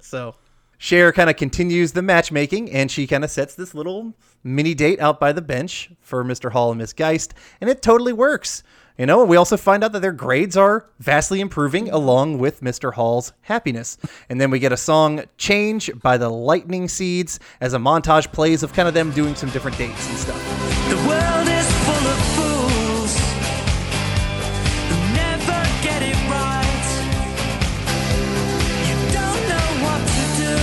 So 0.00 0.34
Cher 0.78 1.12
kind 1.12 1.28
of 1.30 1.36
continues 1.36 1.92
the 1.92 2.02
matchmaking 2.02 2.70
and 2.72 2.90
she 2.90 3.06
kind 3.06 3.22
of 3.22 3.30
sets 3.30 3.54
this 3.54 3.74
little 3.74 4.14
mini 4.42 4.74
date 4.74 4.98
out 4.98 5.20
by 5.20 5.32
the 5.32 5.42
bench 5.42 5.90
for 6.00 6.24
Mr. 6.24 6.50
Hall 6.52 6.70
and 6.70 6.78
Miss 6.78 6.92
Geist, 6.94 7.34
and 7.60 7.68
it 7.68 7.82
totally 7.82 8.12
works. 8.14 8.62
You 9.00 9.06
know, 9.06 9.24
we 9.24 9.38
also 9.38 9.56
find 9.56 9.82
out 9.82 9.92
that 9.92 10.02
their 10.02 10.12
grades 10.12 10.58
are 10.58 10.84
vastly 10.98 11.40
improving 11.40 11.88
along 11.88 12.36
with 12.36 12.60
Mr. 12.60 12.92
Hall's 12.92 13.32
happiness. 13.40 13.96
And 14.28 14.38
then 14.38 14.50
we 14.50 14.58
get 14.58 14.72
a 14.72 14.76
song 14.76 15.24
Change 15.38 15.90
by 16.02 16.18
the 16.18 16.28
Lightning 16.28 16.86
Seeds 16.86 17.40
as 17.62 17.72
a 17.72 17.78
montage 17.78 18.30
plays 18.30 18.62
of 18.62 18.74
kind 18.74 18.86
of 18.86 18.92
them 18.92 19.10
doing 19.12 19.34
some 19.34 19.48
different 19.48 19.78
dates 19.78 20.06
and 20.06 20.18
stuff. 20.18 20.36
The 20.90 20.96
world 20.96 21.48
is 21.48 21.66
full 21.86 22.08
of 22.12 22.18
fools 22.36 23.16
who 24.90 24.96
never 25.16 25.64
get 25.82 26.02
it 26.02 26.20
right. 26.28 26.92
You 28.84 28.96
don't 29.16 29.48
know 29.48 29.68
what 29.80 30.04
to 30.12 30.24
do, 30.44 30.60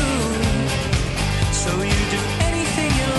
so 1.54 1.72
you 1.82 2.06
do 2.14 2.22
anything 2.46 2.92
you 3.02 3.10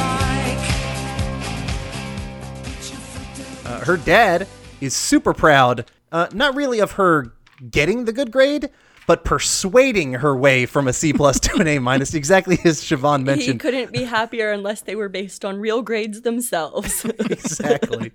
like. 3.66 3.66
Uh, 3.66 3.84
her 3.84 3.96
dad 3.96 4.46
is 4.80 4.94
super 4.94 5.32
proud, 5.34 5.90
uh, 6.12 6.28
not 6.32 6.54
really 6.54 6.80
of 6.80 6.92
her 6.92 7.32
getting 7.70 8.04
the 8.04 8.12
good 8.12 8.30
grade, 8.30 8.70
but 9.06 9.24
persuading 9.24 10.14
her 10.14 10.36
way 10.36 10.66
from 10.66 10.86
a 10.86 10.92
C 10.92 11.12
plus 11.12 11.40
to 11.40 11.56
an 11.60 11.66
A 11.66 11.78
minus, 11.80 12.14
exactly 12.14 12.58
as 12.64 12.80
Siobhan 12.80 13.24
mentioned. 13.24 13.54
He 13.54 13.58
couldn't 13.58 13.90
be 13.92 14.04
happier 14.04 14.52
unless 14.52 14.82
they 14.82 14.94
were 14.94 15.08
based 15.08 15.44
on 15.44 15.56
real 15.58 15.82
grades 15.82 16.22
themselves. 16.22 17.04
exactly. 17.20 18.12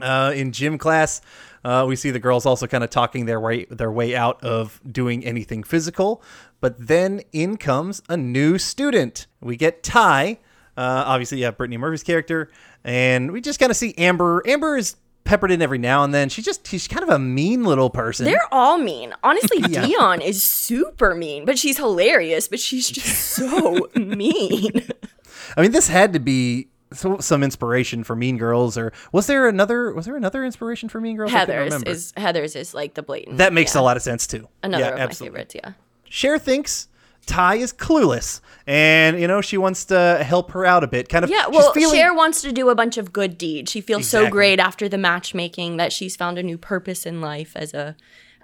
Uh, 0.00 0.32
in 0.34 0.52
gym 0.52 0.78
class, 0.78 1.20
uh, 1.64 1.84
we 1.88 1.94
see 1.96 2.10
the 2.10 2.18
girls 2.18 2.44
also 2.44 2.66
kind 2.66 2.82
of 2.82 2.90
talking 2.90 3.24
their 3.26 3.38
way 3.40 3.64
their 3.66 3.90
way 3.90 4.14
out 4.16 4.42
of 4.42 4.80
doing 4.90 5.24
anything 5.24 5.62
physical. 5.62 6.22
But 6.60 6.88
then 6.88 7.22
in 7.32 7.56
comes 7.56 8.02
a 8.08 8.16
new 8.16 8.58
student. 8.58 9.26
We 9.40 9.56
get 9.56 9.82
Ty, 9.82 10.38
Uh, 10.76 11.04
obviously, 11.06 11.38
yeah, 11.38 11.50
Brittany 11.52 11.76
Murphy's 11.76 12.02
character, 12.02 12.50
and 12.82 13.30
we 13.30 13.40
just 13.40 13.60
kind 13.60 13.70
of 13.70 13.76
see 13.76 13.94
Amber. 13.96 14.42
Amber 14.46 14.76
is 14.76 14.96
peppered 15.24 15.50
in 15.50 15.62
every 15.62 15.78
now 15.78 16.04
and 16.04 16.12
then. 16.12 16.28
She 16.28 16.42
just 16.42 16.66
she's 16.66 16.88
kind 16.88 17.02
of 17.02 17.08
a 17.08 17.18
mean 17.18 17.64
little 17.64 17.90
person. 17.90 18.24
They're 18.26 18.52
all 18.52 18.78
mean. 18.78 19.14
Honestly, 19.22 19.58
Yeah. 19.68 19.86
Dion 19.86 20.20
is 20.20 20.42
super 20.42 21.14
mean, 21.14 21.44
but 21.44 21.58
she's 21.58 21.78
hilarious, 21.78 22.48
but 22.48 22.60
she's 22.60 22.90
just 22.90 23.30
so 23.30 23.88
mean. 23.94 24.88
I 25.56 25.62
mean, 25.62 25.72
this 25.72 25.88
had 25.88 26.12
to 26.14 26.20
be 26.20 26.68
so, 26.92 27.18
some 27.18 27.42
inspiration 27.42 28.04
for 28.04 28.14
Mean 28.16 28.36
Girls, 28.36 28.76
or 28.76 28.92
was 29.12 29.26
there 29.26 29.48
another? 29.48 29.92
Was 29.92 30.06
there 30.06 30.16
another 30.16 30.44
inspiration 30.44 30.88
for 30.88 31.00
Mean 31.00 31.16
Girls? 31.16 31.30
Heather's 31.30 31.82
is 31.84 32.12
Heather's 32.16 32.56
is 32.56 32.74
like 32.74 32.94
the 32.94 33.02
blatant. 33.02 33.38
that 33.38 33.52
makes 33.52 33.74
yeah. 33.74 33.80
a 33.80 33.82
lot 33.82 33.96
of 33.96 34.02
sense 34.02 34.26
too. 34.26 34.48
Another 34.62 34.84
yeah, 34.84 34.90
of 34.90 35.00
absolutely. 35.00 35.38
my 35.38 35.44
favorites, 35.44 35.54
yeah. 35.54 35.72
Cher 36.08 36.38
thinks 36.38 36.88
Ty 37.26 37.56
is 37.56 37.72
clueless, 37.72 38.40
and 38.66 39.20
you 39.20 39.28
know 39.28 39.40
she 39.40 39.56
wants 39.56 39.84
to 39.86 40.22
help 40.24 40.50
her 40.52 40.64
out 40.66 40.82
a 40.82 40.86
bit. 40.86 41.08
Kind 41.08 41.24
of, 41.24 41.30
Yeah, 41.30 41.46
well, 41.48 41.72
feeling- 41.72 41.96
Cher 41.96 42.12
wants 42.14 42.42
to 42.42 42.52
do 42.52 42.68
a 42.68 42.74
bunch 42.74 42.98
of 42.98 43.12
good 43.12 43.38
deeds. 43.38 43.70
She 43.70 43.80
feels 43.80 44.08
so 44.08 44.28
great 44.28 44.58
after 44.58 44.88
the 44.88 44.98
matchmaking 44.98 45.76
that 45.76 45.92
she's 45.92 46.16
found 46.16 46.38
a 46.38 46.42
new 46.42 46.58
purpose 46.58 47.06
in 47.06 47.20
life 47.20 47.52
as 47.54 47.74
a 47.74 47.96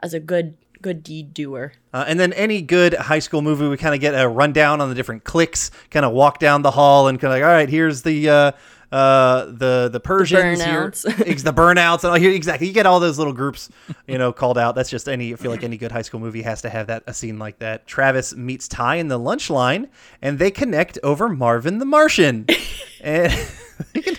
as 0.03 0.15
a 0.15 0.21
good 0.21 0.57
good 0.81 1.03
deed 1.03 1.35
doer. 1.35 1.73
Uh, 1.93 2.05
and 2.07 2.21
then 2.21 2.33
any 2.35 2.63
good 2.63 2.95
high 2.95 3.19
school 3.19 3.43
movie, 3.43 3.67
we 3.67 3.77
kind 3.77 3.97
of 3.97 4.01
get 4.01 4.13
a 4.15 4.29
rundown 4.29 4.81
on 4.81 4.89
the 4.89 4.95
different 4.95 5.25
cliques, 5.25 5.73
kind 5.91 6.07
of 6.07 6.13
walk 6.13 6.39
down 6.39 6.63
the 6.63 6.71
hall 6.71 7.09
and 7.09 7.19
kind 7.21 7.33
of 7.33 7.37
like, 7.41 7.43
all 7.45 7.53
right, 7.53 7.69
here's 7.69 8.03
the 8.03 8.29
uh, 8.31 8.53
uh, 8.91 9.45
the 9.47 9.89
the 9.93 10.01
Persians, 10.01 10.63
here- 10.63 10.91
burnouts. 10.91 11.03
the 11.45 11.53
burnouts, 11.53 12.05
and 12.05 12.11
all 12.13 12.19
here 12.19 12.31
exactly. 12.31 12.67
You 12.67 12.73
get 12.73 12.87
all 12.87 13.01
those 13.01 13.19
little 13.19 13.33
groups, 13.33 13.69
you 14.07 14.17
know, 14.19 14.33
called 14.33 14.57
out. 14.59 14.75
That's 14.75 14.91
just 14.91 15.09
any. 15.09 15.33
I 15.33 15.37
feel 15.37 15.51
like 15.51 15.63
any 15.65 15.77
good 15.77 15.93
high 15.93 16.03
school 16.03 16.21
movie 16.21 16.43
has 16.43 16.63
to 16.63 16.71
have 16.71 16.87
that 16.87 17.03
a 17.07 17.15
scene 17.15 17.39
like 17.39 17.59
that. 17.59 17.87
Travis 17.87 18.35
meets 18.35 18.67
Ty 18.69 18.97
in 18.97 19.09
the 19.09 19.19
lunch 19.19 19.51
line, 19.51 19.89
and 20.23 20.39
they 20.39 20.51
connect 20.51 20.99
over 21.03 21.29
Marvin 21.29 21.79
the 21.79 21.85
Martian, 21.87 22.47
and. 23.01 23.33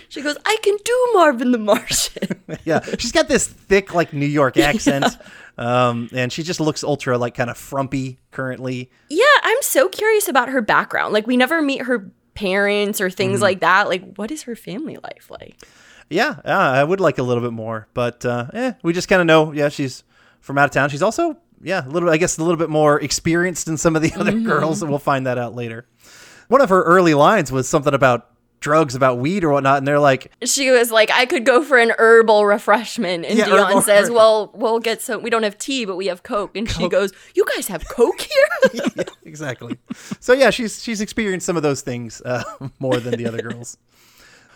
She 0.08 0.21
goes, 0.21 0.38
"I 0.45 0.58
can 0.63 0.75
do 0.86 1.10
Marvin 1.13 1.51
the 1.51 1.58
Martian." 1.58 2.41
yeah, 2.63 2.79
she's 2.97 3.12
got 3.12 3.27
this 3.27 3.45
thick 3.45 3.93
like 3.93 4.13
New 4.13 4.25
York 4.25 4.58
accent, 4.58 5.05
um, 5.58 6.10
and 6.13 6.32
she 6.32 6.43
just 6.43 6.60
looks 6.62 6.82
ultra 6.84 7.17
like 7.17 7.36
kind 7.36 7.49
of 7.49 7.58
frumpy 7.58 8.19
currently. 8.32 8.89
yeah, 9.10 9.25
I'm 9.43 9.62
so 9.62 9.89
curious 9.89 10.29
about 10.29 10.47
her 10.49 10.62
background. 10.62 11.13
Like 11.13 11.27
we 11.27 11.36
never 11.38 11.62
meet 11.62 11.82
her 11.84 12.10
parents 12.39 13.02
or 13.02 13.10
things 13.10 13.36
Mm-hmm. 13.36 13.43
like 13.43 13.60
that. 13.60 13.88
Like 13.89 14.15
what 14.15 14.32
is 14.32 14.43
her 14.43 14.56
family 14.56 14.97
life 15.04 15.30
like? 15.30 15.56
Yeah, 16.10 16.36
uh, 16.43 16.49
I 16.80 16.84
would 16.84 16.99
like 16.99 17.17
a 17.19 17.23
little 17.23 17.43
bit 17.43 17.54
more, 17.54 17.88
but 17.93 18.25
uh, 18.25 18.47
eh, 18.54 18.73
we 18.82 18.93
just 18.93 19.08
kind 19.10 19.21
of 19.21 19.28
know. 19.28 19.52
Yeah, 19.52 19.69
she's 19.69 20.04
from 20.39 20.58
out 20.58 20.65
of 20.65 20.71
town. 20.71 20.89
She's 20.89 21.04
also, 21.04 21.38
yeah, 21.62 21.86
a 21.86 21.89
little. 21.89 22.10
I 22.10 22.17
guess 22.17 22.38
a 22.39 22.43
little 22.43 22.58
bit 22.58 22.69
more 22.69 22.99
experienced 22.99 23.67
than 23.67 23.78
some 23.78 23.95
of 23.95 24.02
the 24.02 24.12
other 24.15 24.39
girls, 24.39 24.82
and 24.82 24.89
we'll 24.89 24.97
find 24.99 25.28
that 25.28 25.38
out 25.38 25.54
later. 25.54 25.86
One 26.47 26.62
of 26.62 26.69
her 26.69 26.82
early 26.82 27.13
lines 27.13 27.52
was 27.52 27.69
something 27.69 27.93
about 27.93 28.28
drugs, 28.60 28.95
about 28.95 29.17
weed 29.19 29.43
or 29.43 29.52
whatnot, 29.52 29.78
and 29.78 29.88
they're 29.88 30.00
like, 30.00 30.32
She 30.43 30.69
was 30.72 30.91
like, 30.91 31.10
"I 31.12 31.26
could 31.26 31.45
go 31.45 31.63
for 31.63 31.78
an 31.78 31.93
herbal 31.98 32.45
refreshment," 32.45 33.26
and 33.26 33.38
Yeah, 33.38 33.45
Dion 33.45 33.67
herbal 33.67 33.82
says. 33.82 34.10
"Well, 34.12 34.52
we'll 34.54 34.80
get 34.80 35.02
some. 35.02 35.22
We 35.24 35.30
don't 35.30 35.43
have 35.43 35.58
tea, 35.58 35.86
but 35.86 35.95
we 35.95 36.08
have 36.08 36.24
Coke." 36.24 36.56
And 36.56 36.69
she 36.69 36.88
goes, 36.89 37.12
"You 37.36 37.45
guys 37.56 37.67
have 37.67 37.88
Coke 37.89 38.22
here?" 38.22 38.48
yeah, 38.95 39.04
exactly. 39.24 39.78
So 40.19 40.34
yeah, 40.34 40.50
she's 40.50 40.84
she's 40.84 41.02
experienced 41.02 41.45
some 41.45 41.58
of 41.58 41.63
those 41.63 41.82
things 41.82 42.22
uh, 42.22 42.43
more 42.80 42.98
than 42.98 43.15
the 43.15 43.28
other 43.28 43.41
girls. 43.41 43.78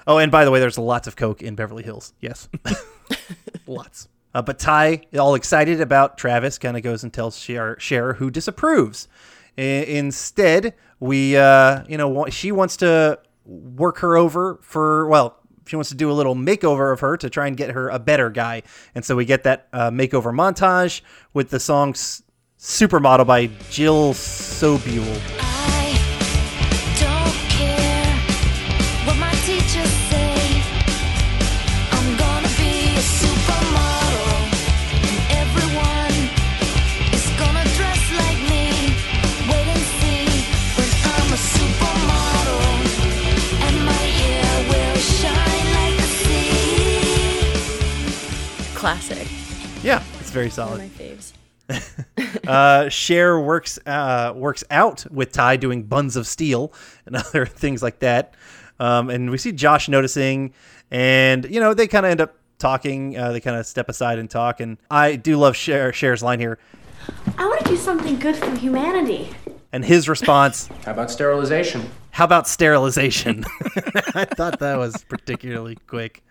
Oh, 0.06 0.18
and 0.18 0.32
by 0.32 0.44
the 0.44 0.52
way, 0.52 0.60
there's 0.60 0.78
lots 0.78 1.08
of 1.08 1.16
coke 1.16 1.42
in 1.42 1.56
Beverly 1.56 1.84
Hills. 1.84 2.14
Yes, 2.20 2.50
lots. 3.68 4.08
Uh, 4.36 4.42
but 4.42 4.58
Ty, 4.58 5.04
all 5.18 5.36
excited 5.36 5.80
about 5.80 6.18
Travis, 6.18 6.58
kind 6.58 6.76
of 6.76 6.82
goes 6.84 7.04
and 7.04 7.14
tells 7.14 7.38
Cher, 7.38 7.78
Cher 7.80 8.14
who 8.14 8.32
disapproves. 8.32 9.08
I- 9.58 9.62
instead, 9.62 10.74
we, 11.00 11.38
uh, 11.38 11.84
you 11.88 11.98
know, 11.98 12.26
she 12.30 12.52
wants 12.52 12.78
to 12.78 13.20
work 13.46 14.00
her 14.00 14.18
over 14.18 14.60
for 14.62 15.08
well. 15.08 15.38
She 15.66 15.78
wants 15.78 15.90
to 15.90 15.96
do 15.96 16.12
a 16.12 16.14
little 16.14 16.36
makeover 16.36 16.92
of 16.92 17.00
her 17.00 17.16
to 17.18 17.30
try 17.30 17.48
and 17.48 17.56
get 17.56 17.72
her 17.72 17.88
a 17.90 17.98
better 17.98 18.30
guy, 18.30 18.64
and 18.96 19.06
so 19.06 19.16
we 19.16 19.24
get 19.24 19.44
that 19.44 19.70
uh, 19.72 19.92
makeover 19.92 20.34
montage 20.34 21.02
with 21.34 21.52
the 21.52 21.60
song 21.60 21.92
S- 21.92 22.22
"Supermodel" 22.60 23.26
by 23.26 23.48
Jill 23.70 24.14
Sobule. 24.14 25.53
Classic. 48.84 49.26
Yeah, 49.82 50.04
it's 50.20 50.30
very 50.30 50.48
One 50.48 50.52
solid. 50.52 50.82
of 50.82 51.00
my 51.00 51.06
faves. 51.06 51.32
uh, 52.50 52.90
Cher 52.90 53.40
works 53.40 53.80
uh, 53.86 54.34
works 54.36 54.66
out 54.70 55.10
with 55.10 55.32
Ty 55.32 55.56
doing 55.56 55.84
buns 55.84 56.18
of 56.18 56.28
steel 56.28 56.74
and 57.06 57.16
other 57.16 57.46
things 57.46 57.82
like 57.82 58.00
that. 58.00 58.34
Um, 58.82 59.10
and 59.10 59.30
we 59.32 59.38
see 59.38 59.54
Josh 59.54 59.88
noticing, 59.88 60.54
and 60.92 61.46
you 61.50 61.62
know 61.62 61.74
they 61.74 61.88
kind 61.88 62.06
of 62.06 62.12
end 62.12 62.20
up 62.20 62.36
talking. 62.58 63.18
Uh, 63.18 63.32
they 63.32 63.40
kind 63.40 63.56
of 63.56 63.66
step 63.66 63.88
aside 63.88 64.20
and 64.20 64.30
talk. 64.30 64.60
And 64.60 64.78
I 64.92 65.16
do 65.16 65.38
love 65.38 65.56
Cher, 65.56 65.94
Cher's 65.94 66.22
line 66.22 66.42
here, 66.42 66.60
I 67.38 67.46
want 67.48 67.64
to 67.64 67.70
do 67.70 67.78
something 67.78 68.20
good 68.20 68.36
for 68.36 68.54
humanity. 68.58 69.30
and 69.72 69.86
his 69.86 70.10
response. 70.10 70.68
How 70.84 70.92
about 70.92 71.10
sterilization? 71.10 71.90
How 72.12 72.26
about 72.26 72.50
sterilization? 72.50 73.46
I 74.14 74.26
thought 74.26 74.60
that 74.60 74.78
was 74.78 75.06
particularly 75.08 75.78
quick. 75.88 76.22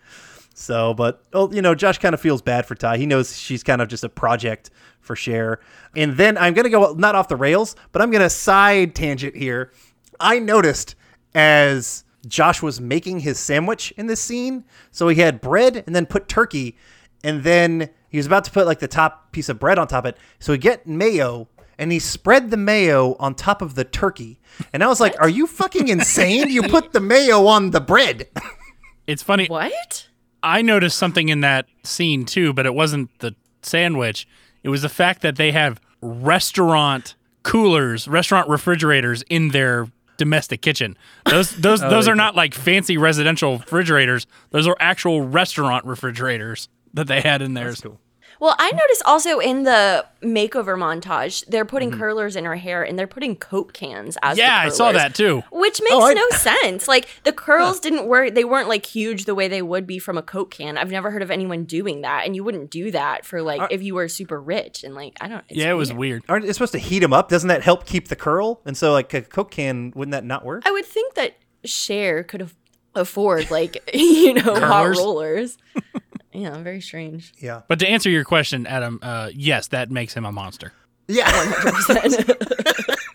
So, 0.63 0.93
but 0.93 1.21
oh, 1.33 1.51
you 1.51 1.61
know, 1.61 1.75
Josh 1.75 1.97
kind 1.97 2.13
of 2.13 2.21
feels 2.21 2.41
bad 2.41 2.65
for 2.65 2.73
Ty. 2.73 2.97
He 2.97 3.05
knows 3.05 3.37
she's 3.37 3.63
kind 3.63 3.81
of 3.81 3.89
just 3.89 4.05
a 4.05 4.09
project 4.09 4.69
for 5.01 5.13
Cher. 5.13 5.59
And 5.93 6.15
then 6.15 6.37
I'm 6.37 6.53
gonna 6.53 6.69
go 6.69 6.93
not 6.93 7.15
off 7.15 7.27
the 7.27 7.35
rails, 7.35 7.75
but 7.91 8.01
I'm 8.01 8.11
gonna 8.11 8.29
side 8.29 8.95
tangent 8.95 9.35
here. 9.35 9.73
I 10.21 10.39
noticed 10.39 10.95
as 11.35 12.05
Josh 12.25 12.61
was 12.61 12.79
making 12.79 13.19
his 13.19 13.37
sandwich 13.37 13.91
in 13.97 14.07
this 14.07 14.21
scene, 14.21 14.63
so 14.89 15.09
he 15.09 15.19
had 15.19 15.41
bread 15.41 15.83
and 15.85 15.93
then 15.93 16.05
put 16.05 16.29
turkey, 16.29 16.77
and 17.25 17.43
then 17.43 17.89
he 18.07 18.15
was 18.15 18.25
about 18.25 18.45
to 18.45 18.51
put 18.51 18.65
like 18.65 18.79
the 18.79 18.87
top 18.87 19.33
piece 19.33 19.49
of 19.49 19.59
bread 19.59 19.77
on 19.77 19.87
top 19.87 20.05
of 20.05 20.15
it. 20.15 20.17
So 20.39 20.53
he 20.53 20.57
get 20.57 20.87
mayo 20.87 21.49
and 21.77 21.91
he 21.91 21.99
spread 21.99 22.51
the 22.51 22.57
mayo 22.57 23.17
on 23.19 23.35
top 23.35 23.61
of 23.61 23.75
the 23.75 23.83
turkey. 23.83 24.39
And 24.71 24.81
I 24.81 24.87
was 24.87 25.01
like, 25.01 25.15
"Are 25.19 25.27
you 25.27 25.45
fucking 25.45 25.89
insane? 25.89 26.49
You 26.49 26.63
put 26.63 26.93
the 26.93 27.01
mayo 27.01 27.47
on 27.47 27.71
the 27.71 27.81
bread." 27.81 28.29
It's 29.05 29.21
funny. 29.21 29.47
What? 29.47 30.07
I 30.43 30.61
noticed 30.61 30.97
something 30.97 31.29
in 31.29 31.41
that 31.41 31.65
scene 31.83 32.25
too, 32.25 32.53
but 32.53 32.65
it 32.65 32.75
wasn't 32.75 33.17
the 33.19 33.35
sandwich. 33.61 34.27
It 34.61 34.69
was 34.69 34.81
the 34.81 34.89
fact 34.89 35.21
that 35.21 35.37
they 35.37 35.51
have 35.51 35.79
restaurant 36.01 37.15
coolers, 37.43 38.07
restaurant 38.07 38.49
refrigerators 38.49 39.23
in 39.29 39.49
their 39.49 39.87
domestic 40.17 40.61
kitchen. 40.61 40.97
Those 41.25 41.51
those 41.55 41.81
oh, 41.81 41.89
those 41.89 42.07
are 42.07 42.15
not 42.15 42.35
like 42.35 42.53
fancy 42.53 42.97
residential 42.97 43.57
refrigerators. 43.59 44.27
Those 44.51 44.67
are 44.67 44.75
actual 44.79 45.21
restaurant 45.21 45.85
refrigerators 45.85 46.69
that 46.93 47.07
they 47.07 47.21
had 47.21 47.41
in 47.41 47.53
theirs. 47.53 47.83
Well, 48.43 48.55
I 48.59 48.71
noticed 48.71 49.01
also 49.05 49.39
in 49.39 49.63
the 49.63 50.05
makeover 50.21 50.77
montage, 50.77 51.45
they're 51.47 51.63
putting 51.63 51.91
Mm-hmm. 51.91 51.99
curlers 52.01 52.35
in 52.35 52.43
her 52.43 52.57
hair 52.57 52.83
and 52.83 52.99
they're 52.99 53.07
putting 53.07 53.37
Coke 53.37 53.71
cans 53.71 54.17
as 54.21 54.35
the 54.35 54.43
Yeah, 54.43 54.63
I 54.65 54.67
saw 54.67 54.91
that 54.91 55.15
too. 55.15 55.43
Which 55.49 55.79
makes 55.81 55.93
Oh, 55.95 56.03
I- 56.03 56.13
no 56.13 56.27
sense. 56.31 56.89
Like 56.89 57.07
the 57.23 57.31
curls 57.31 57.79
didn't 57.79 58.05
work; 58.05 58.33
they 58.35 58.43
weren't 58.43 58.67
like 58.67 58.85
huge 58.85 59.23
the 59.23 59.33
way 59.33 59.47
they 59.47 59.61
would 59.61 59.87
be 59.87 59.97
from 59.97 60.17
a 60.17 60.21
Coke 60.21 60.51
can. 60.51 60.77
I've 60.77 60.91
never 60.91 61.09
heard 61.09 61.21
of 61.21 61.31
anyone 61.31 61.63
doing 61.63 62.01
that, 62.01 62.25
and 62.25 62.35
you 62.35 62.43
wouldn't 62.43 62.69
do 62.69 62.91
that 62.91 63.25
for 63.25 63.41
like 63.41 63.71
if 63.71 63.81
you 63.81 63.95
were 63.95 64.09
super 64.09 64.41
rich 64.41 64.83
and 64.83 64.93
like 64.93 65.17
I 65.21 65.29
don't. 65.29 65.45
it's 65.47 65.57
Yeah, 65.57 65.71
it 65.71 65.75
was 65.75 65.93
weird. 65.93 66.23
Aren't 66.27 66.43
it 66.43 66.53
supposed 66.53 66.73
to 66.73 66.79
heat 66.79 66.99
them 66.99 67.13
up? 67.13 67.29
Doesn't 67.29 67.47
that 67.47 67.63
help 67.63 67.85
keep 67.85 68.09
the 68.09 68.17
curl? 68.17 68.59
And 68.65 68.75
so, 68.75 68.91
like 68.91 69.13
a 69.13 69.21
Coke 69.21 69.51
can, 69.51 69.93
wouldn't 69.95 70.11
that 70.11 70.25
not 70.25 70.43
work? 70.43 70.63
I 70.65 70.71
would 70.71 70.85
think 70.85 71.13
that 71.13 71.37
Cher 71.63 72.23
could 72.23 72.41
have 72.41 72.53
afford 72.95 73.49
like 73.49 73.89
you 73.93 74.33
know 74.33 74.53
hot 74.59 74.95
rollers. 74.97 75.57
yeah, 76.33 76.57
very 76.57 76.81
strange. 76.81 77.33
Yeah. 77.39 77.61
But 77.67 77.79
to 77.79 77.87
answer 77.87 78.09
your 78.09 78.23
question, 78.23 78.65
Adam, 78.67 78.99
uh, 79.01 79.29
yes, 79.33 79.67
that 79.67 79.91
makes 79.91 80.13
him 80.13 80.25
a 80.25 80.31
monster. 80.31 80.73
Yeah. 81.07 81.29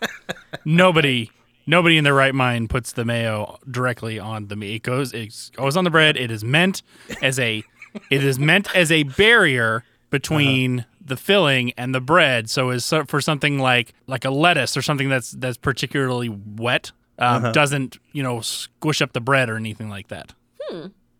Nobody, 0.65 1.31
nobody 1.65 1.97
in 1.97 2.03
their 2.03 2.13
right 2.13 2.35
mind 2.35 2.69
puts 2.69 2.91
the 2.91 3.05
mayo 3.05 3.57
directly 3.69 4.19
on 4.19 4.47
the 4.47 4.55
meat. 4.55 4.75
It 4.75 4.83
goes, 4.83 5.13
it 5.13 5.51
goes 5.55 5.75
on 5.75 5.83
the 5.83 5.89
bread. 5.89 6.15
It 6.17 6.29
is 6.31 6.43
meant 6.43 6.83
as 7.21 7.39
a, 7.39 7.63
it 8.11 8.23
is 8.23 8.37
meant 8.37 8.75
as 8.75 8.91
a 8.91 9.03
barrier 9.03 9.83
between 10.09 10.85
the 11.03 11.17
filling 11.17 11.71
and 11.73 11.93
the 11.93 12.01
bread. 12.01 12.49
So 12.49 12.69
is 12.69 12.85
so 12.85 13.03
for 13.05 13.21
something 13.21 13.59
like 13.59 13.93
like 14.07 14.25
a 14.25 14.29
lettuce 14.29 14.77
or 14.77 14.81
something 14.81 15.09
that's 15.09 15.31
that's 15.31 15.57
particularly 15.57 16.29
wet, 16.29 16.91
um, 17.17 17.51
doesn't 17.51 17.97
you 18.11 18.23
know 18.23 18.41
squish 18.41 19.01
up 19.01 19.13
the 19.13 19.21
bread 19.21 19.49
or 19.49 19.55
anything 19.55 19.89
like 19.89 20.07
that. 20.09 20.33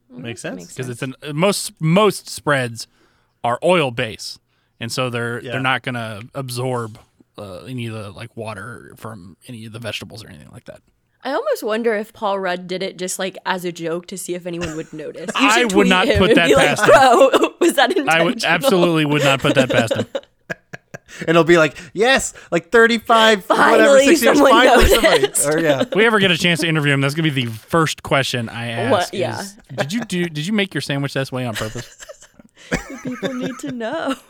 Makes 0.09 0.41
sense. 0.41 0.67
Because 0.67 0.89
it's 0.89 1.01
an 1.01 1.15
most 1.33 1.79
most 1.79 2.27
spreads 2.29 2.87
are 3.43 3.59
oil 3.63 3.91
base, 3.91 4.39
and 4.79 4.91
so 4.91 5.09
they're 5.09 5.41
Yeah. 5.41 5.51
they're 5.51 5.59
not 5.61 5.81
gonna 5.83 6.21
absorb 6.33 6.99
uh, 7.37 7.59
any 7.63 7.85
of 7.87 7.93
the 7.93 8.11
like 8.11 8.35
water 8.35 8.93
from 8.97 9.37
any 9.47 9.65
of 9.65 9.71
the 9.73 9.79
vegetables 9.79 10.23
or 10.23 10.27
anything 10.29 10.49
like 10.51 10.65
that. 10.65 10.81
I 11.23 11.31
almost 11.33 11.63
wonder 11.63 11.95
if 11.95 12.13
Paul 12.13 12.39
Rudd 12.39 12.67
did 12.67 12.81
it 12.81 12.97
just 12.97 13.19
like 13.19 13.37
as 13.45 13.65
a 13.65 13.71
joke 13.71 14.07
to 14.07 14.17
see 14.17 14.35
if 14.35 14.45
anyone 14.45 14.75
would 14.77 14.91
notice. 14.93 15.29
I 15.35 15.59
should 15.61 15.73
would 15.73 15.87
not 15.87 16.07
put 16.17 16.35
that 16.35 16.47
be 16.47 16.55
like, 16.55 16.67
past 16.67 16.83
him. 16.83 16.89
Bro, 16.89 17.55
was 17.59 17.73
that 17.75 17.89
intentional? 17.91 18.09
I 18.09 18.23
would 18.23 18.43
absolutely 18.43 19.05
would 19.05 19.23
not 19.23 19.39
put 19.41 19.55
that 19.55 19.69
past 19.69 19.95
him. 19.95 20.05
and 21.21 21.29
it'll 21.29 21.43
be 21.43 21.57
like, 21.57 21.77
yes, 21.93 22.33
like 22.51 22.71
35, 22.71 23.45
whatever, 23.49 23.63
Finally 23.63 24.05
six 24.05 24.23
years, 24.23 24.37
someone 24.37 24.51
finally 24.51 24.87
somebody. 24.87 25.27
Or 25.45 25.59
yeah. 25.59 25.81
If 25.81 25.91
we 25.95 26.05
ever 26.05 26.19
get 26.19 26.31
a 26.31 26.37
chance 26.37 26.61
to 26.61 26.67
interview 26.67 26.93
him, 26.93 27.01
that's 27.01 27.15
gonna 27.15 27.31
be 27.31 27.45
the 27.45 27.51
first 27.51 28.03
question 28.03 28.49
I 28.49 28.67
ask. 28.69 28.91
What- 28.91 29.13
yeah. 29.13 29.39
is, 29.41 29.57
did 29.75 29.93
you 29.93 30.01
do? 30.01 30.25
Did 30.29 30.45
you 30.47 30.53
make 30.53 30.73
your 30.73 30.81
sandwich 30.81 31.13
this 31.13 31.31
way 31.31 31.45
on 31.45 31.55
purpose? 31.55 32.05
People 33.03 33.33
need 33.33 33.57
to 33.59 33.71
know. 33.71 34.15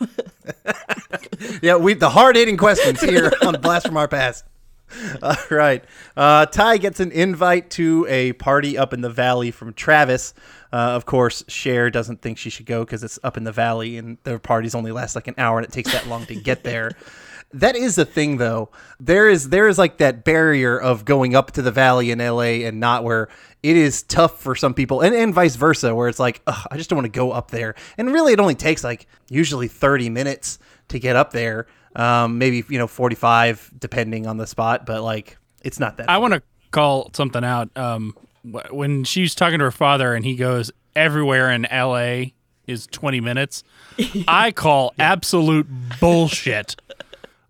Yeah, 1.62 1.76
we 1.76 1.94
the 1.94 2.10
hard 2.10 2.36
hitting 2.36 2.56
questions 2.56 3.00
here 3.00 3.32
on 3.42 3.54
Blast 3.60 3.86
from 3.86 3.96
Our 3.96 4.08
Past. 4.08 4.44
All 5.22 5.36
right. 5.50 5.84
Uh, 6.16 6.46
Tai 6.46 6.78
gets 6.78 7.00
an 7.00 7.12
invite 7.12 7.70
to 7.70 8.06
a 8.08 8.32
party 8.34 8.76
up 8.76 8.92
in 8.92 9.00
the 9.00 9.10
valley 9.10 9.50
from 9.50 9.72
Travis. 9.74 10.34
Uh, 10.72 10.76
of 10.76 11.06
course, 11.06 11.44
Cher 11.48 11.90
doesn't 11.90 12.22
think 12.22 12.38
she 12.38 12.50
should 12.50 12.66
go 12.66 12.84
because 12.84 13.02
it's 13.02 13.18
up 13.22 13.36
in 13.36 13.44
the 13.44 13.52
valley 13.52 13.96
and 13.98 14.18
their 14.24 14.38
parties 14.38 14.74
only 14.74 14.92
last 14.92 15.14
like 15.14 15.28
an 15.28 15.34
hour 15.38 15.58
and 15.58 15.66
it 15.66 15.72
takes 15.72 15.92
that 15.92 16.06
long 16.06 16.26
to 16.26 16.34
get 16.34 16.64
there. 16.64 16.92
That 17.52 17.74
is 17.74 17.96
the 17.96 18.04
thing, 18.04 18.36
though. 18.36 18.70
There 19.00 19.28
is 19.28 19.48
there 19.48 19.66
is 19.66 19.76
like 19.76 19.98
that 19.98 20.22
barrier 20.22 20.80
of 20.80 21.04
going 21.04 21.34
up 21.34 21.50
to 21.52 21.62
the 21.62 21.72
valley 21.72 22.12
in 22.12 22.20
LA 22.20 22.62
and 22.64 22.78
not 22.78 23.02
where 23.02 23.28
it 23.62 23.76
is 23.76 24.04
tough 24.04 24.40
for 24.40 24.54
some 24.54 24.72
people, 24.72 25.00
and, 25.00 25.14
and 25.16 25.34
vice 25.34 25.56
versa, 25.56 25.92
where 25.92 26.08
it's 26.08 26.20
like, 26.20 26.42
Ugh, 26.46 26.66
I 26.70 26.76
just 26.76 26.88
don't 26.88 26.98
want 26.98 27.12
to 27.12 27.18
go 27.18 27.32
up 27.32 27.50
there. 27.50 27.74
And 27.98 28.12
really, 28.12 28.32
it 28.32 28.40
only 28.40 28.54
takes 28.54 28.84
like 28.84 29.08
usually 29.28 29.66
30 29.66 30.10
minutes 30.10 30.60
to 30.88 31.00
get 31.00 31.16
up 31.16 31.32
there. 31.32 31.66
Um, 31.96 32.38
maybe, 32.38 32.64
you 32.68 32.78
know, 32.78 32.86
45 32.86 33.72
depending 33.78 34.26
on 34.26 34.36
the 34.36 34.46
spot, 34.46 34.86
but 34.86 35.02
like 35.02 35.36
it's 35.62 35.80
not 35.80 35.96
that. 35.96 36.08
I 36.08 36.18
want 36.18 36.34
to 36.34 36.42
call 36.70 37.10
something 37.14 37.44
out. 37.44 37.68
Um, 37.76 38.16
when 38.70 39.04
she's 39.04 39.34
talking 39.34 39.58
to 39.58 39.64
her 39.64 39.70
father 39.70 40.14
and 40.14 40.24
he 40.24 40.36
goes, 40.36 40.70
everywhere 40.96 41.50
in 41.50 41.66
LA 41.70 42.30
is 42.66 42.86
20 42.86 43.20
minutes, 43.20 43.64
I 44.28 44.52
call 44.52 44.94
absolute 44.98 45.66
bullshit 46.00 46.76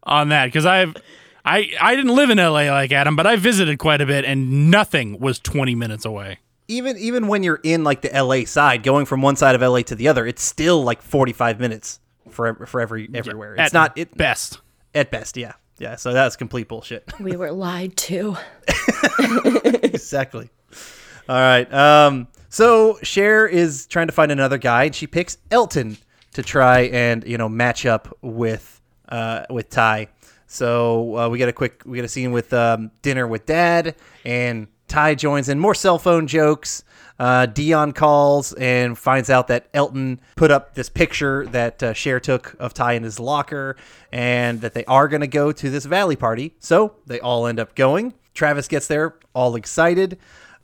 on 0.04 0.30
that 0.30 0.46
because 0.46 0.66
I've. 0.66 0.96
I, 1.42 1.70
I 1.80 1.96
didn't 1.96 2.14
live 2.14 2.28
in 2.28 2.36
LA 2.36 2.70
like 2.70 2.92
Adam, 2.92 3.16
but 3.16 3.26
I 3.26 3.36
visited 3.36 3.78
quite 3.78 4.02
a 4.02 4.06
bit 4.06 4.26
and 4.26 4.70
nothing 4.70 5.18
was 5.18 5.38
20 5.38 5.74
minutes 5.74 6.04
away. 6.04 6.38
even 6.68 6.98
even 6.98 7.28
when 7.28 7.42
you're 7.42 7.60
in 7.62 7.82
like 7.82 8.02
the 8.02 8.10
LA 8.10 8.44
side, 8.44 8.82
going 8.82 9.06
from 9.06 9.22
one 9.22 9.36
side 9.36 9.54
of 9.54 9.62
LA 9.62 9.80
to 9.82 9.94
the 9.94 10.06
other, 10.06 10.26
it's 10.26 10.42
still 10.42 10.84
like 10.84 11.00
45 11.00 11.58
minutes 11.58 11.98
for 12.28 12.66
for 12.66 12.80
every 12.80 13.08
everywhere. 13.14 13.54
It's 13.54 13.62
At 13.62 13.72
not 13.72 13.96
it 13.96 14.16
best. 14.16 14.60
at 14.94 15.10
best, 15.10 15.36
yeah. 15.36 15.54
Yeah, 15.78 15.96
so 15.96 16.12
that's 16.12 16.36
complete 16.36 16.68
bullshit. 16.68 17.10
We 17.20 17.36
were 17.36 17.50
lied 17.52 17.96
to. 17.96 18.36
exactly. 19.82 20.50
All 21.28 21.36
right. 21.36 21.72
Um, 21.72 22.28
so 22.48 22.98
Cher 23.02 23.46
is 23.46 23.86
trying 23.86 24.08
to 24.08 24.12
find 24.12 24.32
another 24.32 24.58
guy, 24.58 24.84
and 24.84 24.94
she 24.94 25.06
picks 25.06 25.38
Elton 25.50 25.96
to 26.34 26.42
try 26.42 26.80
and 26.82 27.24
you 27.26 27.38
know 27.38 27.48
match 27.48 27.86
up 27.86 28.16
with 28.22 28.80
uh, 29.08 29.46
with 29.50 29.70
Tai. 29.70 30.08
So 30.46 31.16
uh, 31.16 31.28
we 31.28 31.38
get 31.38 31.48
a 31.48 31.52
quick 31.52 31.82
we 31.86 31.96
get 31.96 32.04
a 32.04 32.08
scene 32.08 32.32
with 32.32 32.52
um, 32.52 32.90
dinner 33.02 33.26
with 33.26 33.46
Dad, 33.46 33.94
and 34.24 34.66
Tai 34.88 35.14
joins 35.14 35.48
in. 35.48 35.58
More 35.58 35.74
cell 35.74 35.98
phone 35.98 36.26
jokes. 36.26 36.84
Uh, 37.20 37.44
Dion 37.44 37.92
calls 37.92 38.54
and 38.54 38.96
finds 38.96 39.28
out 39.28 39.48
that 39.48 39.68
Elton 39.74 40.22
put 40.36 40.50
up 40.50 40.74
this 40.74 40.88
picture 40.88 41.46
that 41.48 41.82
uh, 41.82 41.92
Cher 41.92 42.18
took 42.18 42.56
of 42.58 42.72
Tai 42.72 42.94
in 42.94 43.02
his 43.02 43.20
locker, 43.20 43.76
and 44.10 44.62
that 44.62 44.72
they 44.72 44.86
are 44.86 45.06
going 45.06 45.20
to 45.20 45.26
go 45.26 45.52
to 45.52 45.68
this 45.68 45.84
Valley 45.84 46.16
party. 46.16 46.54
So 46.60 46.94
they 47.06 47.20
all 47.20 47.46
end 47.46 47.60
up 47.60 47.74
going. 47.74 48.14
Travis 48.32 48.68
gets 48.68 48.86
there, 48.86 49.16
all 49.34 49.54
excited. 49.54 50.18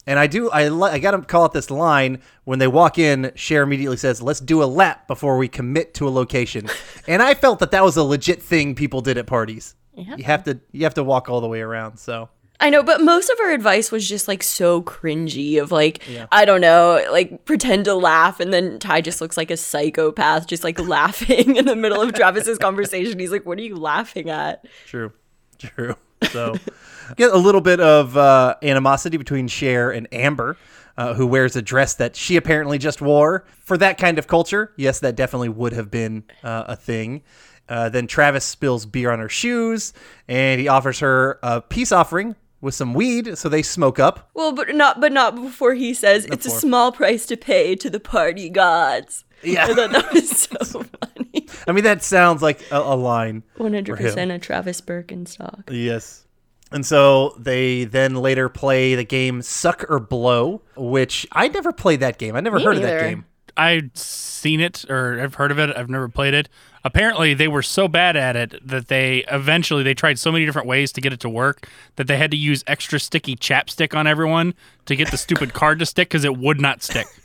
And 0.07 0.19
I 0.19 0.29
do, 0.29 0.49
I, 0.49 0.71
I 0.93 0.99
got 0.99 1.11
to 1.11 1.21
call 1.21 1.45
out 1.45 1.53
this 1.53 1.71
line 1.71 2.23
when 2.45 2.59
they 2.59 2.69
walk 2.69 2.99
in. 2.99 3.33
Cher 3.35 3.63
immediately 3.63 3.99
says, 3.99 4.23
"Let's 4.23 4.41
do 4.41 4.63
a 4.63 4.65
lap 4.65 5.07
before 5.09 5.37
we 5.37 5.49
commit 5.49 5.93
to 5.95 6.09
a 6.09 6.11
location." 6.11 6.71
and 7.07 7.21
I 7.21 7.35
felt 7.35 7.59
that 7.59 7.73
that 7.73 7.85
was 7.85 7.99
a 7.99 8.03
legit 8.03 8.43
thing 8.43 8.75
people 8.75 9.03
did 9.03 9.19
at 9.19 9.27
parties. 9.27 9.75
You 10.17 10.25
have 10.25 10.45
to, 10.45 10.59
you 10.73 10.85
have 10.85 10.95
to 10.95 11.05
walk 11.05 11.29
all 11.29 11.43
the 11.43 11.49
way 11.49 11.61
around. 11.61 11.99
So 11.99 12.31
I 12.61 12.71
know, 12.71 12.83
but 12.83 13.01
most 13.01 13.29
of 13.31 13.39
her 13.39 13.53
advice 13.53 13.93
was 13.93 14.09
just 14.09 14.29
like 14.29 14.43
so 14.43 14.83
cringy 14.83 15.61
of 15.61 15.71
like, 15.71 16.03
I 16.33 16.45
don't 16.45 16.61
know, 16.61 17.05
like 17.11 17.45
pretend 17.45 17.85
to 17.87 17.95
laugh. 17.95 18.41
And 18.41 18.53
then 18.53 18.79
Tai 18.79 19.03
just 19.03 19.21
looks 19.21 19.37
like 19.37 19.51
a 19.51 19.57
psychopath, 19.57 20.47
just 20.47 20.65
like 20.65 20.79
laughing 20.89 21.57
in 21.57 21.67
the 21.67 21.77
middle 21.77 22.01
of 22.01 22.13
Travis's 22.15 22.59
conversation. 22.59 23.19
He's 23.19 23.31
like, 23.33 23.47
What 23.47 23.59
are 23.59 23.63
you 23.63 23.77
laughing 23.77 24.31
at? 24.31 24.65
True, 24.87 25.13
true. 25.59 25.97
So 26.31 26.55
get 27.17 27.33
a 27.33 27.37
little 27.39 27.61
bit 27.61 27.81
of 27.81 28.17
uh, 28.17 28.57
animosity 28.63 29.17
between 29.17 29.49
Cher 29.49 29.91
and 29.91 30.09
Amber, 30.13 30.57
uh, 30.97 31.15
who 31.15 31.27
wears 31.27 31.57
a 31.57 31.63
dress 31.63 31.95
that 31.95 32.17
she 32.17 32.37
apparently 32.37 32.79
just 32.79 33.03
wore 33.03 33.45
for 33.65 33.77
that 33.79 33.99
kind 33.99 34.19
of 34.19 34.27
culture. 34.27 34.73
Yes, 34.77 35.01
that 35.01 35.15
definitely 35.15 35.51
would 35.51 35.73
have 35.73 35.91
been 35.91 36.25
uh, 36.43 36.65
a 36.69 36.77
thing. 36.77 37.23
Uh, 37.69 37.89
then 37.89 38.07
Travis 38.07 38.45
spills 38.45 38.87
beer 38.87 39.11
on 39.11 39.19
her 39.19 39.29
shoes, 39.29 39.93
and 40.29 40.61
he 40.61 40.69
offers 40.69 41.01
her 41.01 41.39
a 41.43 41.61
peace 41.61 41.91
offering 41.91 42.37
with 42.61 42.75
some 42.75 42.95
weed, 42.95 43.37
so 43.39 43.49
they 43.49 43.63
smoke 43.63 43.99
up. 43.99 44.31
Well, 44.35 44.53
but 44.53 44.75
not, 44.75 45.01
but 45.01 45.13
not 45.13 45.35
before 45.37 45.75
he 45.75 45.95
says 45.95 46.25
it's 46.27 46.47
a 46.47 46.51
small 46.51 46.93
price 46.93 47.27
to 47.27 47.37
pay 47.37 47.77
to 47.77 47.91
the 47.91 48.01
party 48.01 48.49
gods. 48.49 49.25
Yeah. 49.43 49.67
I 49.67 49.75
thought 49.75 49.93
that 49.93 50.13
was 50.13 50.31
so 50.31 50.83
funny. 50.83 51.47
I 51.69 51.73
mean, 51.73 51.85
that 51.85 52.03
sounds 52.03 52.43
like 52.43 52.61
a, 52.71 52.79
a 52.79 52.97
line. 52.97 53.43
One 53.57 53.75
hundred 53.75 53.99
percent 53.99 54.33
a 54.33 54.39
Travis 54.39 54.81
Birkenstock. 54.81 55.65
Yes. 55.71 56.27
And 56.73 56.85
so 56.85 57.35
they 57.39 57.85
then 57.85 58.17
later 58.17 58.49
play 58.49 58.97
the 58.97 59.05
game 59.05 59.41
Suck 59.43 59.85
or 59.89 60.01
Blow, 60.01 60.63
which 60.77 61.27
I 61.31 61.49
never 61.49 61.73
played 61.73 62.01
that 62.01 62.19
game. 62.19 62.35
I 62.35 62.41
never 62.41 62.57
Me 62.59 62.65
heard 62.65 62.77
of 62.77 62.83
that 62.83 63.03
game. 63.03 63.25
I've 63.57 63.91
seen 63.95 64.61
it 64.61 64.85
or 64.91 65.21
I've 65.21 65.35
heard 65.35 65.51
of 65.51 65.59
it. 65.59 65.77
I've 65.77 65.91
never 65.91 66.09
played 66.09 66.35
it. 66.35 66.49
Apparently, 66.85 67.35
they 67.35 67.49
were 67.49 67.63
so 67.63 67.89
bad 67.89 68.17
at 68.17 68.37
it 68.37 68.55
that 68.67 68.89
they 68.89 69.25
eventually 69.31 69.83
they 69.83 69.95
tried 69.95 70.19
so 70.19 70.31
many 70.31 70.45
different 70.47 70.69
ways 70.69 70.93
to 70.93 71.01
get 71.01 71.13
it 71.13 71.21
to 71.21 71.29
work 71.29 71.69
that 71.97 72.07
they 72.07 72.17
had 72.17 72.31
to 72.31 72.37
use 72.37 72.63
extra 72.69 73.01
sticky 73.01 73.35
chapstick 73.35 73.97
on 73.97 74.07
everyone 74.07 74.55
to 74.85 74.95
get 74.95 75.11
the 75.11 75.17
stupid 75.17 75.53
card 75.55 75.79
to 75.81 75.87
stick 75.87 76.09
because 76.09 76.25
it 76.25 76.37
would 76.37 76.61
not 76.61 76.83
stick. 76.83 77.07